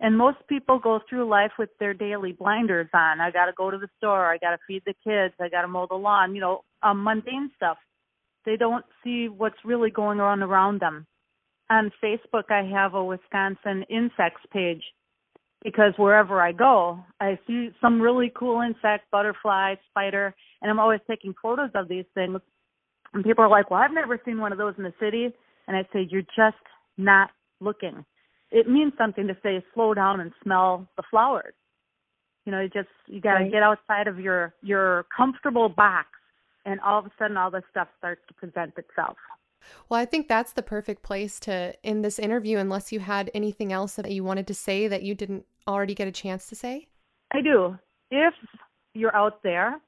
And 0.00 0.18
most 0.18 0.38
people 0.48 0.78
go 0.78 1.00
through 1.08 1.28
life 1.28 1.52
with 1.58 1.70
their 1.78 1.94
daily 1.94 2.32
blinders 2.32 2.88
on. 2.92 3.20
I 3.20 3.30
got 3.30 3.46
to 3.46 3.52
go 3.56 3.70
to 3.70 3.78
the 3.78 3.88
store. 3.96 4.26
I 4.26 4.38
got 4.38 4.50
to 4.50 4.58
feed 4.66 4.82
the 4.84 4.94
kids. 5.04 5.34
I 5.40 5.48
got 5.48 5.62
to 5.62 5.68
mow 5.68 5.86
the 5.88 5.94
lawn. 5.94 6.34
You 6.34 6.40
know, 6.40 6.64
um, 6.82 7.02
mundane 7.02 7.50
stuff. 7.56 7.78
They 8.44 8.56
don't 8.56 8.84
see 9.02 9.28
what's 9.28 9.56
really 9.64 9.90
going 9.90 10.20
on 10.20 10.42
around 10.42 10.80
them. 10.80 11.06
On 11.70 11.90
Facebook, 12.02 12.50
I 12.50 12.62
have 12.70 12.94
a 12.94 13.02
Wisconsin 13.02 13.84
insects 13.88 14.42
page 14.52 14.82
because 15.64 15.94
wherever 15.96 16.40
I 16.40 16.52
go, 16.52 17.02
I 17.20 17.38
see 17.46 17.70
some 17.80 18.00
really 18.00 18.30
cool 18.36 18.60
insect, 18.60 19.10
butterfly, 19.10 19.74
spider, 19.88 20.34
and 20.60 20.70
I'm 20.70 20.78
always 20.78 21.00
taking 21.10 21.34
photos 21.42 21.70
of 21.74 21.88
these 21.88 22.04
things. 22.14 22.38
And 23.14 23.24
people 23.24 23.42
are 23.42 23.48
like, 23.48 23.70
"Well, 23.70 23.80
I've 23.80 23.92
never 23.92 24.20
seen 24.24 24.38
one 24.38 24.52
of 24.52 24.58
those 24.58 24.74
in 24.76 24.84
the 24.84 24.92
city." 25.00 25.32
And 25.66 25.76
I 25.76 25.82
say, 25.92 26.02
"You're 26.02 26.22
just 26.36 26.62
not 26.98 27.30
looking." 27.60 28.04
It 28.50 28.68
means 28.68 28.92
something 28.98 29.26
to 29.26 29.36
say, 29.42 29.64
"Slow 29.72 29.94
down 29.94 30.20
and 30.20 30.32
smell 30.42 30.86
the 30.96 31.02
flowers." 31.10 31.54
You 32.44 32.52
know, 32.52 32.60
you 32.60 32.68
just 32.68 32.90
you 33.06 33.20
got 33.20 33.38
to 33.38 33.44
Right. 33.44 33.50
get 33.50 33.62
outside 33.62 34.06
of 34.06 34.20
your 34.20 34.54
your 34.62 35.04
comfortable 35.16 35.70
box, 35.70 36.08
and 36.66 36.78
all 36.80 36.98
of 36.98 37.06
a 37.06 37.10
sudden, 37.18 37.38
all 37.38 37.50
this 37.50 37.64
stuff 37.70 37.88
starts 37.96 38.20
to 38.28 38.34
present 38.34 38.76
itself. 38.76 39.16
Well, 39.88 39.98
I 39.98 40.04
think 40.04 40.28
that's 40.28 40.52
the 40.52 40.62
perfect 40.62 41.02
place 41.02 41.40
to 41.40 41.74
end 41.82 42.04
this 42.04 42.18
interview, 42.18 42.58
unless 42.58 42.92
you 42.92 43.00
had 43.00 43.30
anything 43.32 43.72
else 43.72 43.94
that 43.96 44.10
you 44.10 44.22
wanted 44.22 44.46
to 44.48 44.54
say 44.54 44.88
that 44.88 45.02
you 45.02 45.14
didn't 45.14 45.46
already 45.66 45.94
get 45.94 46.08
a 46.08 46.12
chance 46.12 46.48
to 46.48 46.54
say. 46.54 46.86
I 47.32 47.40
do. 47.40 47.78
If 48.10 48.34
you're 48.94 49.14
out 49.14 49.42
there 49.42 49.80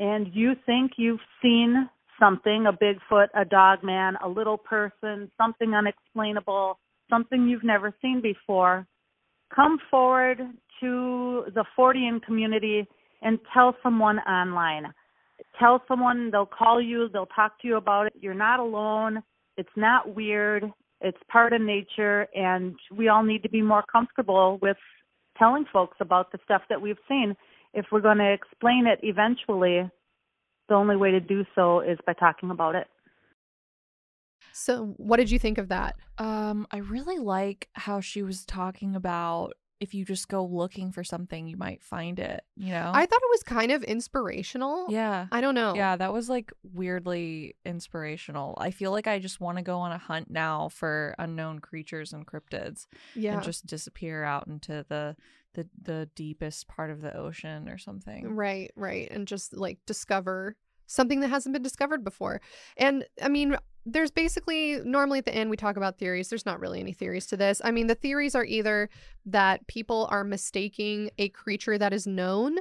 and 0.00 0.28
you 0.32 0.52
think 0.66 0.92
you've 0.96 1.20
seen 1.42 1.88
something, 2.18 2.66
a 2.66 2.72
Bigfoot, 2.72 3.26
a 3.34 3.44
dog 3.44 3.82
man, 3.82 4.16
a 4.24 4.28
little 4.28 4.58
person, 4.58 5.30
something 5.36 5.74
unexplainable, 5.74 6.78
something 7.10 7.48
you've 7.48 7.64
never 7.64 7.92
seen 8.00 8.20
before, 8.22 8.86
come 9.54 9.78
forward 9.90 10.38
to 10.80 11.44
the 11.54 11.64
Fortean 11.78 12.22
community 12.22 12.86
and 13.22 13.38
tell 13.52 13.76
someone 13.82 14.18
online. 14.20 14.92
Tell 15.58 15.82
someone, 15.88 16.30
they'll 16.30 16.46
call 16.46 16.80
you, 16.80 17.08
they'll 17.12 17.26
talk 17.26 17.60
to 17.62 17.68
you 17.68 17.76
about 17.76 18.06
it. 18.06 18.12
You're 18.20 18.34
not 18.34 18.60
alone. 18.60 19.22
It's 19.56 19.68
not 19.76 20.14
weird. 20.14 20.64
It's 21.00 21.18
part 21.30 21.52
of 21.52 21.60
nature, 21.60 22.26
and 22.34 22.74
we 22.96 23.08
all 23.08 23.22
need 23.22 23.42
to 23.42 23.48
be 23.48 23.62
more 23.62 23.84
comfortable 23.90 24.58
with 24.62 24.76
telling 25.38 25.64
folks 25.72 25.96
about 26.00 26.32
the 26.32 26.38
stuff 26.44 26.62
that 26.68 26.80
we've 26.80 26.98
seen. 27.08 27.34
If 27.72 27.86
we're 27.90 28.00
going 28.00 28.18
to 28.18 28.32
explain 28.32 28.86
it 28.86 29.00
eventually, 29.02 29.90
the 30.68 30.74
only 30.74 30.96
way 30.96 31.10
to 31.10 31.20
do 31.20 31.44
so 31.54 31.80
is 31.80 31.98
by 32.06 32.12
talking 32.14 32.50
about 32.50 32.74
it. 32.74 32.86
So, 34.52 34.94
what 34.98 35.16
did 35.16 35.30
you 35.30 35.38
think 35.38 35.58
of 35.58 35.68
that? 35.68 35.96
Um, 36.18 36.66
I 36.70 36.78
really 36.78 37.18
like 37.18 37.68
how 37.72 38.00
she 38.00 38.22
was 38.22 38.44
talking 38.44 38.94
about 38.94 39.54
if 39.80 39.92
you 39.92 40.04
just 40.04 40.28
go 40.28 40.44
looking 40.44 40.92
for 40.92 41.02
something, 41.04 41.46
you 41.46 41.56
might 41.56 41.82
find 41.82 42.18
it. 42.18 42.42
You 42.56 42.70
know? 42.70 42.90
I 42.94 43.06
thought 43.06 43.20
it 43.22 43.30
was 43.30 43.42
kind 43.42 43.72
of 43.72 43.82
inspirational. 43.84 44.86
yeah. 44.88 45.26
I 45.32 45.40
don't 45.40 45.54
know. 45.54 45.74
Yeah, 45.74 45.96
that 45.96 46.12
was 46.12 46.28
like 46.28 46.52
weirdly 46.62 47.56
inspirational. 47.64 48.54
I 48.58 48.70
feel 48.70 48.92
like 48.92 49.06
I 49.06 49.18
just 49.18 49.40
want 49.40 49.58
to 49.58 49.62
go 49.62 49.78
on 49.78 49.92
a 49.92 49.98
hunt 49.98 50.30
now 50.30 50.68
for 50.68 51.14
unknown 51.18 51.58
creatures 51.58 52.12
and 52.12 52.26
cryptids 52.26 52.86
Yeah. 53.14 53.34
and 53.34 53.42
just 53.42 53.66
disappear 53.66 54.24
out 54.24 54.46
into 54.46 54.84
the 54.88 55.16
the 55.54 55.68
the 55.80 56.08
deepest 56.16 56.66
part 56.66 56.90
of 56.90 57.00
the 57.00 57.16
ocean 57.16 57.68
or 57.68 57.78
something. 57.78 58.34
Right, 58.34 58.72
right. 58.76 59.08
And 59.10 59.26
just 59.28 59.56
like 59.56 59.78
discover 59.86 60.56
something 60.86 61.20
that 61.20 61.28
hasn't 61.28 61.52
been 61.52 61.62
discovered 61.62 62.02
before. 62.04 62.40
And 62.76 63.04
I 63.22 63.28
mean, 63.28 63.56
there's 63.86 64.10
basically 64.10 64.80
normally 64.84 65.18
at 65.18 65.24
the 65.24 65.34
end 65.34 65.50
we 65.50 65.56
talk 65.56 65.76
about 65.76 65.98
theories. 65.98 66.28
There's 66.28 66.46
not 66.46 66.60
really 66.60 66.80
any 66.80 66.92
theories 66.92 67.26
to 67.26 67.36
this. 67.36 67.60
I 67.64 67.70
mean, 67.70 67.86
the 67.86 67.94
theories 67.94 68.34
are 68.34 68.44
either 68.44 68.88
that 69.26 69.66
people 69.66 70.08
are 70.10 70.24
mistaking 70.24 71.10
a 71.18 71.28
creature 71.28 71.76
that 71.78 71.92
is 71.92 72.06
known. 72.06 72.58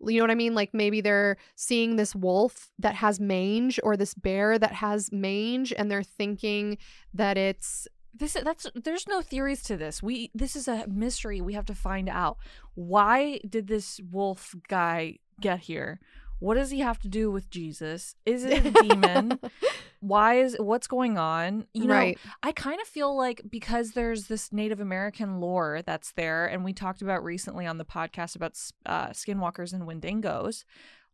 You 0.00 0.18
know 0.18 0.24
what 0.24 0.30
I 0.30 0.34
mean? 0.34 0.54
Like 0.54 0.74
maybe 0.74 1.00
they're 1.00 1.36
seeing 1.54 1.96
this 1.96 2.14
wolf 2.14 2.70
that 2.78 2.96
has 2.96 3.18
mange 3.18 3.80
or 3.82 3.96
this 3.96 4.14
bear 4.14 4.58
that 4.58 4.72
has 4.72 5.10
mange 5.10 5.72
and 5.76 5.90
they're 5.90 6.02
thinking 6.02 6.78
that 7.14 7.38
it's 7.38 7.88
This 8.18 8.32
that's 8.32 8.66
there's 8.74 9.06
no 9.06 9.20
theories 9.22 9.62
to 9.64 9.76
this. 9.76 10.02
We 10.02 10.30
this 10.34 10.56
is 10.56 10.68
a 10.68 10.86
mystery. 10.86 11.40
We 11.40 11.54
have 11.54 11.66
to 11.66 11.74
find 11.74 12.08
out 12.08 12.38
why 12.74 13.40
did 13.48 13.66
this 13.66 14.00
wolf 14.10 14.54
guy 14.68 15.18
get 15.40 15.60
here? 15.60 16.00
What 16.38 16.54
does 16.54 16.70
he 16.70 16.80
have 16.80 16.98
to 17.00 17.08
do 17.08 17.30
with 17.30 17.50
Jesus? 17.50 18.14
Is 18.24 18.44
it 18.44 18.66
a 18.66 18.70
demon? 18.82 19.38
Why 20.00 20.34
is 20.40 20.56
what's 20.58 20.86
going 20.86 21.16
on? 21.18 21.66
You 21.72 21.86
know, 21.86 21.94
right. 21.94 22.18
I 22.42 22.52
kind 22.52 22.80
of 22.80 22.86
feel 22.86 23.16
like 23.16 23.42
because 23.48 23.92
there's 23.92 24.26
this 24.26 24.52
Native 24.52 24.80
American 24.80 25.40
lore 25.40 25.82
that's 25.84 26.12
there, 26.12 26.46
and 26.46 26.64
we 26.64 26.72
talked 26.72 27.02
about 27.02 27.24
recently 27.24 27.66
on 27.66 27.78
the 27.78 27.84
podcast 27.84 28.36
about 28.36 28.52
uh, 28.84 29.08
skinwalkers 29.08 29.72
and 29.72 29.84
Wendigos. 29.84 30.64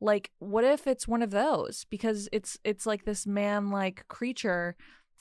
Like, 0.00 0.32
what 0.40 0.64
if 0.64 0.86
it's 0.88 1.06
one 1.06 1.22
of 1.22 1.30
those? 1.30 1.86
Because 1.88 2.28
it's 2.32 2.58
it's 2.64 2.86
like 2.86 3.04
this 3.04 3.24
man-like 3.26 4.06
creature 4.08 4.76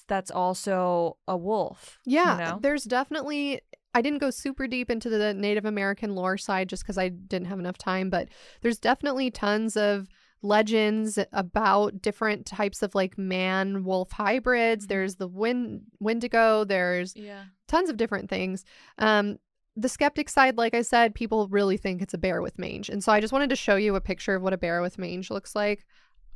that's 0.07 0.31
also 0.31 1.17
a 1.27 1.37
wolf. 1.37 1.99
you 2.05 2.17
Yeah, 2.17 2.37
know? 2.37 2.59
there's 2.61 2.83
definitely. 2.83 3.61
I 3.93 4.01
didn't 4.01 4.19
go 4.19 4.29
super 4.29 4.67
deep 4.67 4.89
into 4.89 5.09
the 5.09 5.33
Native 5.33 5.65
American 5.65 6.15
lore 6.15 6.37
side 6.37 6.69
just 6.69 6.83
because 6.83 6.97
I 6.97 7.09
didn't 7.09 7.47
have 7.47 7.59
enough 7.59 7.77
time, 7.77 8.09
but 8.09 8.29
there's 8.61 8.79
definitely 8.79 9.31
tons 9.31 9.75
of 9.75 10.07
legends 10.41 11.19
about 11.33 12.01
different 12.01 12.45
types 12.45 12.81
of 12.81 12.95
like 12.95 13.17
man 13.17 13.83
wolf 13.83 14.11
hybrids. 14.11 14.87
There's 14.87 15.15
the 15.15 15.27
win- 15.27 15.83
Wendigo. 15.99 16.63
There's 16.63 17.15
yeah. 17.15 17.43
tons 17.67 17.89
of 17.89 17.97
different 17.97 18.29
things. 18.29 18.63
Um, 18.97 19.37
the 19.75 19.89
skeptic 19.89 20.29
side, 20.29 20.57
like 20.57 20.73
I 20.73 20.81
said, 20.81 21.15
people 21.15 21.47
really 21.47 21.77
think 21.77 22.01
it's 22.01 22.13
a 22.13 22.17
bear 22.17 22.41
with 22.41 22.59
mange, 22.59 22.89
and 22.89 23.03
so 23.03 23.11
I 23.11 23.21
just 23.21 23.31
wanted 23.33 23.49
to 23.51 23.55
show 23.55 23.75
you 23.75 23.95
a 23.95 24.01
picture 24.01 24.35
of 24.35 24.41
what 24.41 24.53
a 24.53 24.57
bear 24.57 24.81
with 24.81 24.97
mange 24.97 25.29
looks 25.29 25.55
like. 25.55 25.85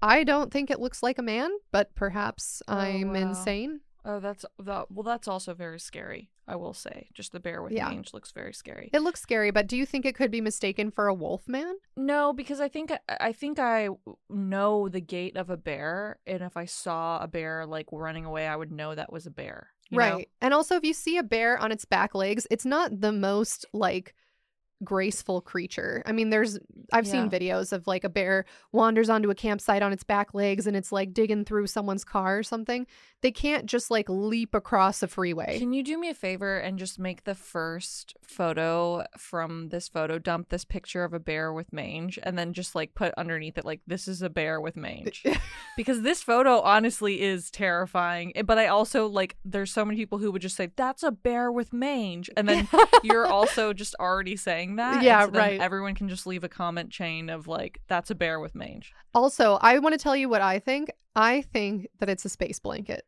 I 0.01 0.23
don't 0.23 0.51
think 0.51 0.69
it 0.69 0.79
looks 0.79 1.01
like 1.01 1.17
a 1.17 1.23
man, 1.23 1.49
but 1.71 1.93
perhaps 1.95 2.61
Oh, 2.67 2.75
I'm 2.75 3.09
wow. 3.09 3.15
insane. 3.15 3.81
Oh, 4.07 4.19
that's 4.19 4.45
that. 4.59 4.91
Well, 4.91 5.03
that's 5.03 5.27
also 5.27 5.53
very 5.55 5.79
scary. 5.79 6.29
I 6.47 6.55
will 6.57 6.73
say, 6.75 7.09
just 7.13 7.31
the 7.31 7.39
bear 7.39 7.63
with 7.63 7.73
Yeah. 7.73 7.89
mange 7.89 8.13
looks 8.13 8.31
very 8.31 8.53
scary. 8.53 8.91
It 8.93 8.99
looks 9.01 9.19
scary, 9.19 9.49
but 9.49 9.65
do 9.65 9.75
you 9.75 9.83
think 9.85 10.05
it 10.05 10.13
could 10.13 10.29
be 10.29 10.41
mistaken 10.41 10.91
for 10.91 11.07
a 11.07 11.13
wolf 11.13 11.47
man? 11.47 11.73
No, 11.97 12.31
because 12.33 12.59
I 12.59 12.69
think 12.69 12.91
I 13.09 13.31
think 13.31 13.57
I 13.57 13.89
know 14.29 14.87
the 14.89 15.01
gait 15.01 15.35
of 15.37 15.49
a 15.49 15.57
bear, 15.57 16.19
and 16.27 16.43
if 16.43 16.55
I 16.55 16.65
saw 16.65 17.17
a 17.19 17.27
bear 17.27 17.65
like 17.65 17.87
running 17.91 18.25
away, 18.25 18.45
I 18.47 18.55
would 18.55 18.71
know 18.71 18.93
that 18.93 19.11
was 19.11 19.25
a 19.25 19.31
bear. 19.31 19.69
you 19.89 19.97
know? 19.97 20.03
right. 20.15 20.29
And 20.41 20.53
also, 20.53 20.75
if 20.75 20.83
you 20.83 20.93
see 20.93 21.17
a 21.17 21.23
bear 21.23 21.57
on 21.57 21.71
its 21.71 21.85
back 21.85 22.13
legs, 22.15 22.45
it's 22.51 22.65
not 22.65 23.01
the 23.01 23.11
most 23.11 23.65
like 23.73 24.13
graceful 24.83 25.41
creature. 25.41 26.03
I 26.05 26.11
mean, 26.11 26.29
there's 26.29 26.59
I've 26.91 27.07
seen 27.07 27.29
videos 27.29 27.71
of 27.71 27.87
like 27.87 28.03
a 28.03 28.09
bear 28.09 28.45
wanders 28.71 29.09
onto 29.09 29.29
a 29.29 29.35
campsite 29.35 29.81
on 29.81 29.93
its 29.93 30.03
back 30.03 30.33
legs 30.33 30.67
and 30.67 30.75
it's 30.75 30.91
like 30.91 31.13
digging 31.13 31.45
through 31.45 31.67
someone's 31.67 32.03
car 32.03 32.37
or 32.39 32.43
something. 32.43 32.85
They 33.21 33.31
can't 33.31 33.65
just 33.65 33.89
like 33.89 34.07
leap 34.09 34.53
across 34.53 35.01
a 35.01 35.07
freeway. 35.07 35.57
Can 35.57 35.73
you 35.73 35.83
do 35.83 35.97
me 35.97 36.09
a 36.09 36.13
favor 36.13 36.57
and 36.57 36.77
just 36.77 36.99
make 36.99 37.23
the 37.23 37.33
first 37.35 38.15
photo 38.21 39.03
from 39.17 39.69
this 39.69 39.87
photo 39.87 40.19
dump 40.19 40.49
this 40.49 40.65
picture 40.65 41.03
of 41.03 41.13
a 41.13 41.19
bear 41.19 41.51
with 41.53 41.71
mange, 41.73 42.19
and 42.21 42.37
then 42.37 42.53
just 42.53 42.75
like 42.75 42.93
put 42.93 43.13
underneath 43.17 43.57
it 43.57 43.65
like 43.65 43.81
this 43.87 44.07
is 44.07 44.21
a 44.21 44.29
bear 44.29 44.59
with 44.61 44.75
mange. 44.75 45.23
because 45.77 46.01
this 46.01 46.21
photo 46.21 46.59
honestly 46.61 47.21
is 47.21 47.49
terrifying. 47.49 48.31
Eh, 48.35 48.41
But 48.43 48.57
I 48.57 48.67
also 48.67 49.07
like 49.07 49.37
there's 49.43 49.71
so 49.71 49.85
many 49.85 49.97
people 49.97 50.19
who 50.19 50.31
would 50.31 50.41
just 50.41 50.55
say 50.55 50.69
that's 50.75 51.01
a 51.03 51.11
bear 51.11 51.51
with 51.51 51.73
mange, 51.73 52.29
and 52.37 52.47
then 52.47 52.67
you're 53.03 53.25
also 53.27 53.73
just 53.73 53.95
already 53.99 54.35
saying 54.35 54.64
that. 54.77 55.03
Yeah, 55.03 55.25
so 55.25 55.31
right. 55.31 55.59
Everyone 55.59 55.93
can 55.95 56.09
just 56.09 56.25
leave 56.25 56.43
a 56.43 56.49
comment 56.49 56.89
chain 56.89 57.29
of 57.29 57.47
like 57.47 57.79
that's 57.87 58.09
a 58.09 58.15
bear 58.15 58.39
with 58.39 58.55
mange. 58.55 58.93
also, 59.13 59.59
I 59.61 59.77
want 59.79 59.93
to 59.93 59.99
tell 59.99 60.15
you 60.15 60.27
what 60.27 60.41
I 60.41 60.59
think. 60.59 60.91
I 61.15 61.43
think 61.43 61.87
that 61.99 62.09
it's 62.09 62.25
a 62.25 62.29
space 62.29 62.59
blanket. 62.59 63.05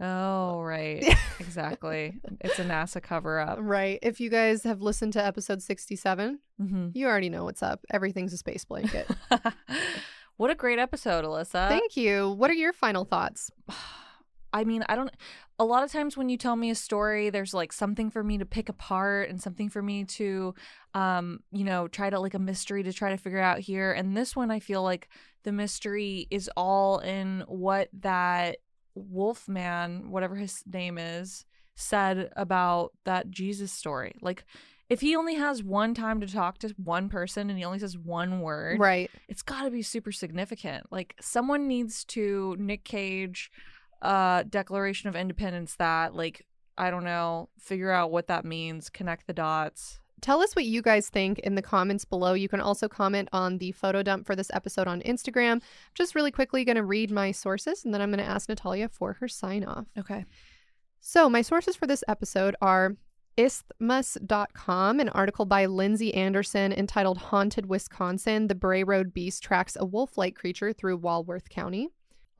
Oh 0.00 0.60
right, 0.60 1.02
exactly. 1.40 2.20
It's 2.42 2.58
a 2.58 2.64
NASA 2.64 3.02
cover 3.02 3.40
up. 3.40 3.58
Right. 3.60 3.98
If 4.02 4.20
you 4.20 4.30
guys 4.30 4.62
have 4.64 4.80
listened 4.82 5.14
to 5.14 5.24
episode 5.24 5.62
67, 5.62 6.38
hmm 6.60 6.88
you 6.92 7.06
already 7.06 7.30
know 7.30 7.44
what's 7.44 7.62
up. 7.62 7.84
Everything's 7.90 8.32
a 8.32 8.38
space 8.38 8.64
blanket. 8.64 9.08
what 10.36 10.50
a 10.50 10.54
great 10.54 10.78
episode, 10.78 11.24
Alyssa. 11.24 11.68
Thank 11.68 11.96
you. 11.96 12.30
What 12.32 12.50
are 12.50 12.54
your 12.54 12.72
final 12.72 13.04
thoughts? 13.04 13.50
I 14.52 14.64
mean, 14.64 14.84
I 14.88 14.96
don't. 14.96 15.10
A 15.58 15.64
lot 15.64 15.82
of 15.82 15.90
times 15.90 16.16
when 16.16 16.28
you 16.28 16.36
tell 16.36 16.56
me 16.56 16.70
a 16.70 16.74
story, 16.74 17.30
there's 17.30 17.52
like 17.52 17.72
something 17.72 18.10
for 18.10 18.22
me 18.22 18.38
to 18.38 18.46
pick 18.46 18.68
apart 18.68 19.28
and 19.28 19.40
something 19.40 19.68
for 19.68 19.82
me 19.82 20.04
to, 20.04 20.54
um, 20.94 21.40
you 21.52 21.64
know, 21.64 21.88
try 21.88 22.10
to 22.10 22.20
like 22.20 22.34
a 22.34 22.38
mystery 22.38 22.82
to 22.84 22.92
try 22.92 23.10
to 23.10 23.16
figure 23.16 23.40
out 23.40 23.58
here. 23.58 23.92
And 23.92 24.16
this 24.16 24.36
one, 24.36 24.50
I 24.50 24.60
feel 24.60 24.82
like 24.82 25.08
the 25.42 25.52
mystery 25.52 26.26
is 26.30 26.48
all 26.56 26.98
in 27.00 27.44
what 27.48 27.88
that 28.00 28.58
wolf 28.94 29.48
man, 29.48 30.10
whatever 30.10 30.34
his 30.36 30.62
name 30.66 30.96
is, 30.98 31.44
said 31.74 32.30
about 32.36 32.92
that 33.04 33.30
Jesus 33.30 33.72
story. 33.72 34.14
Like, 34.20 34.44
if 34.88 35.00
he 35.02 35.14
only 35.16 35.34
has 35.34 35.62
one 35.62 35.92
time 35.92 36.20
to 36.20 36.26
talk 36.26 36.58
to 36.58 36.74
one 36.82 37.08
person 37.10 37.50
and 37.50 37.58
he 37.58 37.64
only 37.64 37.78
says 37.78 37.98
one 37.98 38.40
word, 38.40 38.80
Right. 38.80 39.10
it's 39.28 39.42
got 39.42 39.64
to 39.64 39.70
be 39.70 39.82
super 39.82 40.12
significant. 40.12 40.86
Like 40.90 41.14
someone 41.20 41.68
needs 41.68 42.04
to 42.06 42.56
Nick 42.58 42.84
Cage 42.84 43.50
uh 44.02 44.44
Declaration 44.44 45.08
of 45.08 45.16
Independence 45.16 45.74
that 45.76 46.14
like 46.14 46.46
I 46.76 46.90
don't 46.90 47.04
know, 47.04 47.48
figure 47.58 47.90
out 47.90 48.12
what 48.12 48.28
that 48.28 48.44
means, 48.44 48.88
connect 48.88 49.26
the 49.26 49.32
dots. 49.32 49.98
Tell 50.20 50.40
us 50.40 50.54
what 50.54 50.64
you 50.64 50.82
guys 50.82 51.08
think 51.08 51.38
in 51.40 51.54
the 51.54 51.62
comments 51.62 52.04
below. 52.04 52.34
You 52.34 52.48
can 52.48 52.60
also 52.60 52.88
comment 52.88 53.28
on 53.32 53.58
the 53.58 53.72
photo 53.72 54.02
dump 54.02 54.26
for 54.26 54.34
this 54.34 54.50
episode 54.52 54.88
on 54.88 55.00
Instagram. 55.02 55.60
Just 55.94 56.14
really 56.14 56.30
quickly 56.30 56.64
going 56.64 56.76
to 56.76 56.84
read 56.84 57.10
my 57.10 57.30
sources 57.30 57.84
and 57.84 57.92
then 57.94 58.00
I'm 58.00 58.10
going 58.10 58.24
to 58.24 58.30
ask 58.30 58.48
Natalia 58.48 58.88
for 58.88 59.14
her 59.14 59.28
sign 59.28 59.64
off. 59.64 59.86
Okay. 59.96 60.24
So, 61.00 61.30
my 61.30 61.42
sources 61.42 61.76
for 61.76 61.86
this 61.86 62.02
episode 62.08 62.56
are 62.60 62.96
isthmus.com, 63.36 64.98
an 64.98 65.08
article 65.10 65.44
by 65.44 65.66
Lindsay 65.66 66.12
Anderson 66.12 66.72
entitled 66.72 67.18
Haunted 67.18 67.66
Wisconsin 67.66 68.48
The 68.48 68.56
Bray 68.56 68.82
Road 68.82 69.14
Beast 69.14 69.44
Tracks 69.44 69.76
a 69.78 69.84
Wolf 69.84 70.18
like 70.18 70.34
Creature 70.34 70.72
Through 70.72 70.96
Walworth 70.96 71.48
County. 71.48 71.88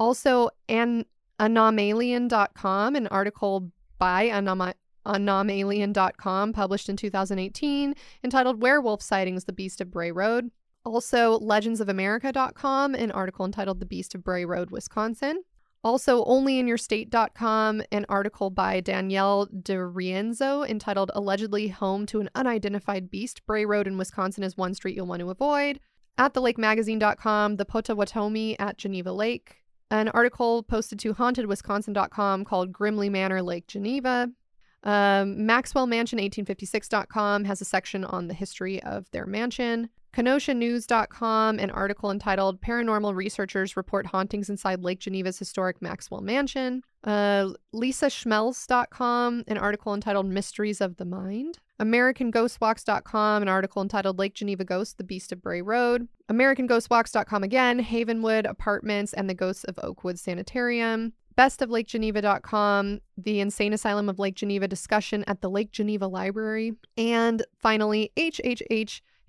Also, 0.00 0.50
an 0.68 1.04
anomalien.com, 1.40 2.96
an 2.96 3.06
article 3.08 3.70
by 3.98 4.28
Anoma- 4.28 4.74
anomalien.com 5.06 6.52
published 6.52 6.88
in 6.88 6.96
2018 6.96 7.94
entitled 8.22 8.62
Werewolf 8.62 9.02
Sightings 9.02 9.44
The 9.44 9.52
Beast 9.52 9.80
of 9.80 9.90
Bray 9.90 10.12
Road. 10.12 10.50
Also, 10.84 11.38
legendsofamerica.com, 11.40 12.94
an 12.94 13.10
article 13.10 13.44
entitled 13.44 13.80
The 13.80 13.86
Beast 13.86 14.14
of 14.14 14.22
Bray 14.22 14.44
Road, 14.44 14.70
Wisconsin. 14.70 15.42
Also, 15.84 16.24
onlyinyourstate.com, 16.24 17.82
an 17.92 18.06
article 18.08 18.50
by 18.50 18.80
Danielle 18.80 19.46
DeRienzo 19.46 20.68
entitled 20.68 21.10
Allegedly 21.14 21.68
Home 21.68 22.04
to 22.06 22.20
an 22.20 22.30
Unidentified 22.34 23.10
Beast. 23.10 23.46
Bray 23.46 23.64
Road 23.64 23.86
in 23.86 23.96
Wisconsin 23.96 24.42
is 24.42 24.56
one 24.56 24.74
street 24.74 24.96
you'll 24.96 25.06
want 25.06 25.20
to 25.20 25.30
avoid. 25.30 25.78
At 26.16 26.34
thelakemagazine.com, 26.34 27.56
the 27.56 27.64
Potawatomi 27.64 28.58
at 28.58 28.76
Geneva 28.76 29.12
Lake. 29.12 29.62
An 29.90 30.08
article 30.08 30.62
posted 30.62 30.98
to 31.00 31.14
hauntedwisconsin.com 31.14 32.44
called 32.44 32.72
Grimley 32.72 33.10
Manor, 33.10 33.42
Lake 33.42 33.66
Geneva. 33.66 34.30
Um, 34.82 35.46
Maxwell 35.46 35.86
Mansion 35.86 36.18
1856.com 36.18 37.44
has 37.44 37.60
a 37.60 37.64
section 37.64 38.04
on 38.04 38.28
the 38.28 38.34
history 38.34 38.82
of 38.82 39.10
their 39.10 39.26
mansion. 39.26 39.88
KenoshaNews.com, 40.18 41.60
an 41.60 41.70
article 41.70 42.10
entitled 42.10 42.60
Paranormal 42.60 43.14
Researchers 43.14 43.76
Report 43.76 44.04
Hauntings 44.04 44.50
Inside 44.50 44.82
Lake 44.82 44.98
Geneva's 44.98 45.38
Historic 45.38 45.80
Maxwell 45.80 46.22
Mansion. 46.22 46.82
Uh, 47.04 47.50
LisaSchmelz.com, 47.72 49.44
an 49.46 49.58
article 49.58 49.94
entitled 49.94 50.26
Mysteries 50.26 50.80
of 50.80 50.96
the 50.96 51.04
Mind. 51.04 51.58
AmericanGhostWalks.com, 51.80 53.42
an 53.42 53.48
article 53.48 53.80
entitled 53.80 54.18
Lake 54.18 54.34
Geneva 54.34 54.64
Ghost, 54.64 54.98
The 54.98 55.04
Beast 55.04 55.30
of 55.30 55.40
Bray 55.40 55.62
Road. 55.62 56.08
AmericanGhostWalks.com 56.28 57.44
again, 57.44 57.80
Havenwood 57.80 58.50
Apartments 58.50 59.12
and 59.12 59.30
the 59.30 59.34
Ghosts 59.34 59.62
of 59.62 59.78
Oakwood 59.84 60.18
Sanitarium. 60.18 61.12
bestoflakegeneva.com, 61.36 62.98
the 63.16 63.38
Insane 63.38 63.72
Asylum 63.72 64.08
of 64.08 64.18
Lake 64.18 64.34
Geneva 64.34 64.66
discussion 64.66 65.22
at 65.28 65.42
the 65.42 65.48
Lake 65.48 65.70
Geneva 65.70 66.08
Library, 66.08 66.72
and 66.96 67.44
finally 67.60 68.10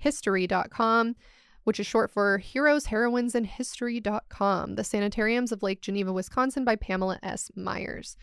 hhhistory.com, 0.03 1.15
which 1.63 1.79
is 1.79 1.87
short 1.87 2.11
for 2.11 2.37
Heroes, 2.37 2.87
Heroines, 2.87 3.35
and 3.35 3.45
History.com, 3.45 4.75
the 4.75 4.83
Sanitariums 4.83 5.51
of 5.51 5.63
Lake 5.63 5.81
Geneva, 5.81 6.13
Wisconsin 6.13 6.63
by 6.65 6.75
Pamela 6.75 7.19
S. 7.21 7.51
Meyers. 7.55 8.17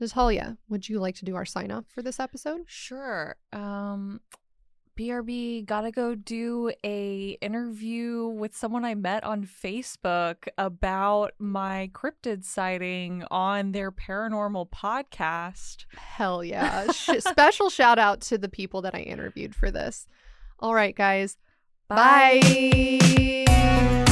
Natalia, 0.00 0.58
would 0.68 0.88
you 0.88 1.00
like 1.00 1.16
to 1.16 1.24
do 1.24 1.36
our 1.36 1.44
sign 1.44 1.70
off 1.70 1.84
for 1.88 2.02
this 2.02 2.20
episode? 2.20 2.62
Sure. 2.66 3.36
Um 3.52 4.20
BRB 4.98 5.64
gotta 5.64 5.92
go 5.92 6.16
do 6.16 6.72
a 6.84 7.38
interview 7.40 8.26
with 8.26 8.56
someone 8.56 8.84
I 8.84 8.96
met 8.96 9.22
on 9.22 9.44
Facebook 9.44 10.48
about 10.58 11.34
my 11.38 11.88
cryptid 11.94 12.44
sighting 12.44 13.22
on 13.30 13.70
their 13.70 13.92
paranormal 13.92 14.70
podcast. 14.70 15.86
Hell 15.96 16.42
yeah. 16.42 16.90
Special 16.90 17.70
shout 17.70 18.00
out 18.00 18.20
to 18.22 18.38
the 18.38 18.48
people 18.48 18.82
that 18.82 18.96
I 18.96 19.00
interviewed 19.00 19.54
for 19.54 19.70
this. 19.70 20.08
All 20.60 20.74
right, 20.74 20.94
guys. 20.94 21.36
Bye. 21.88 22.40
Bye. 22.42 24.04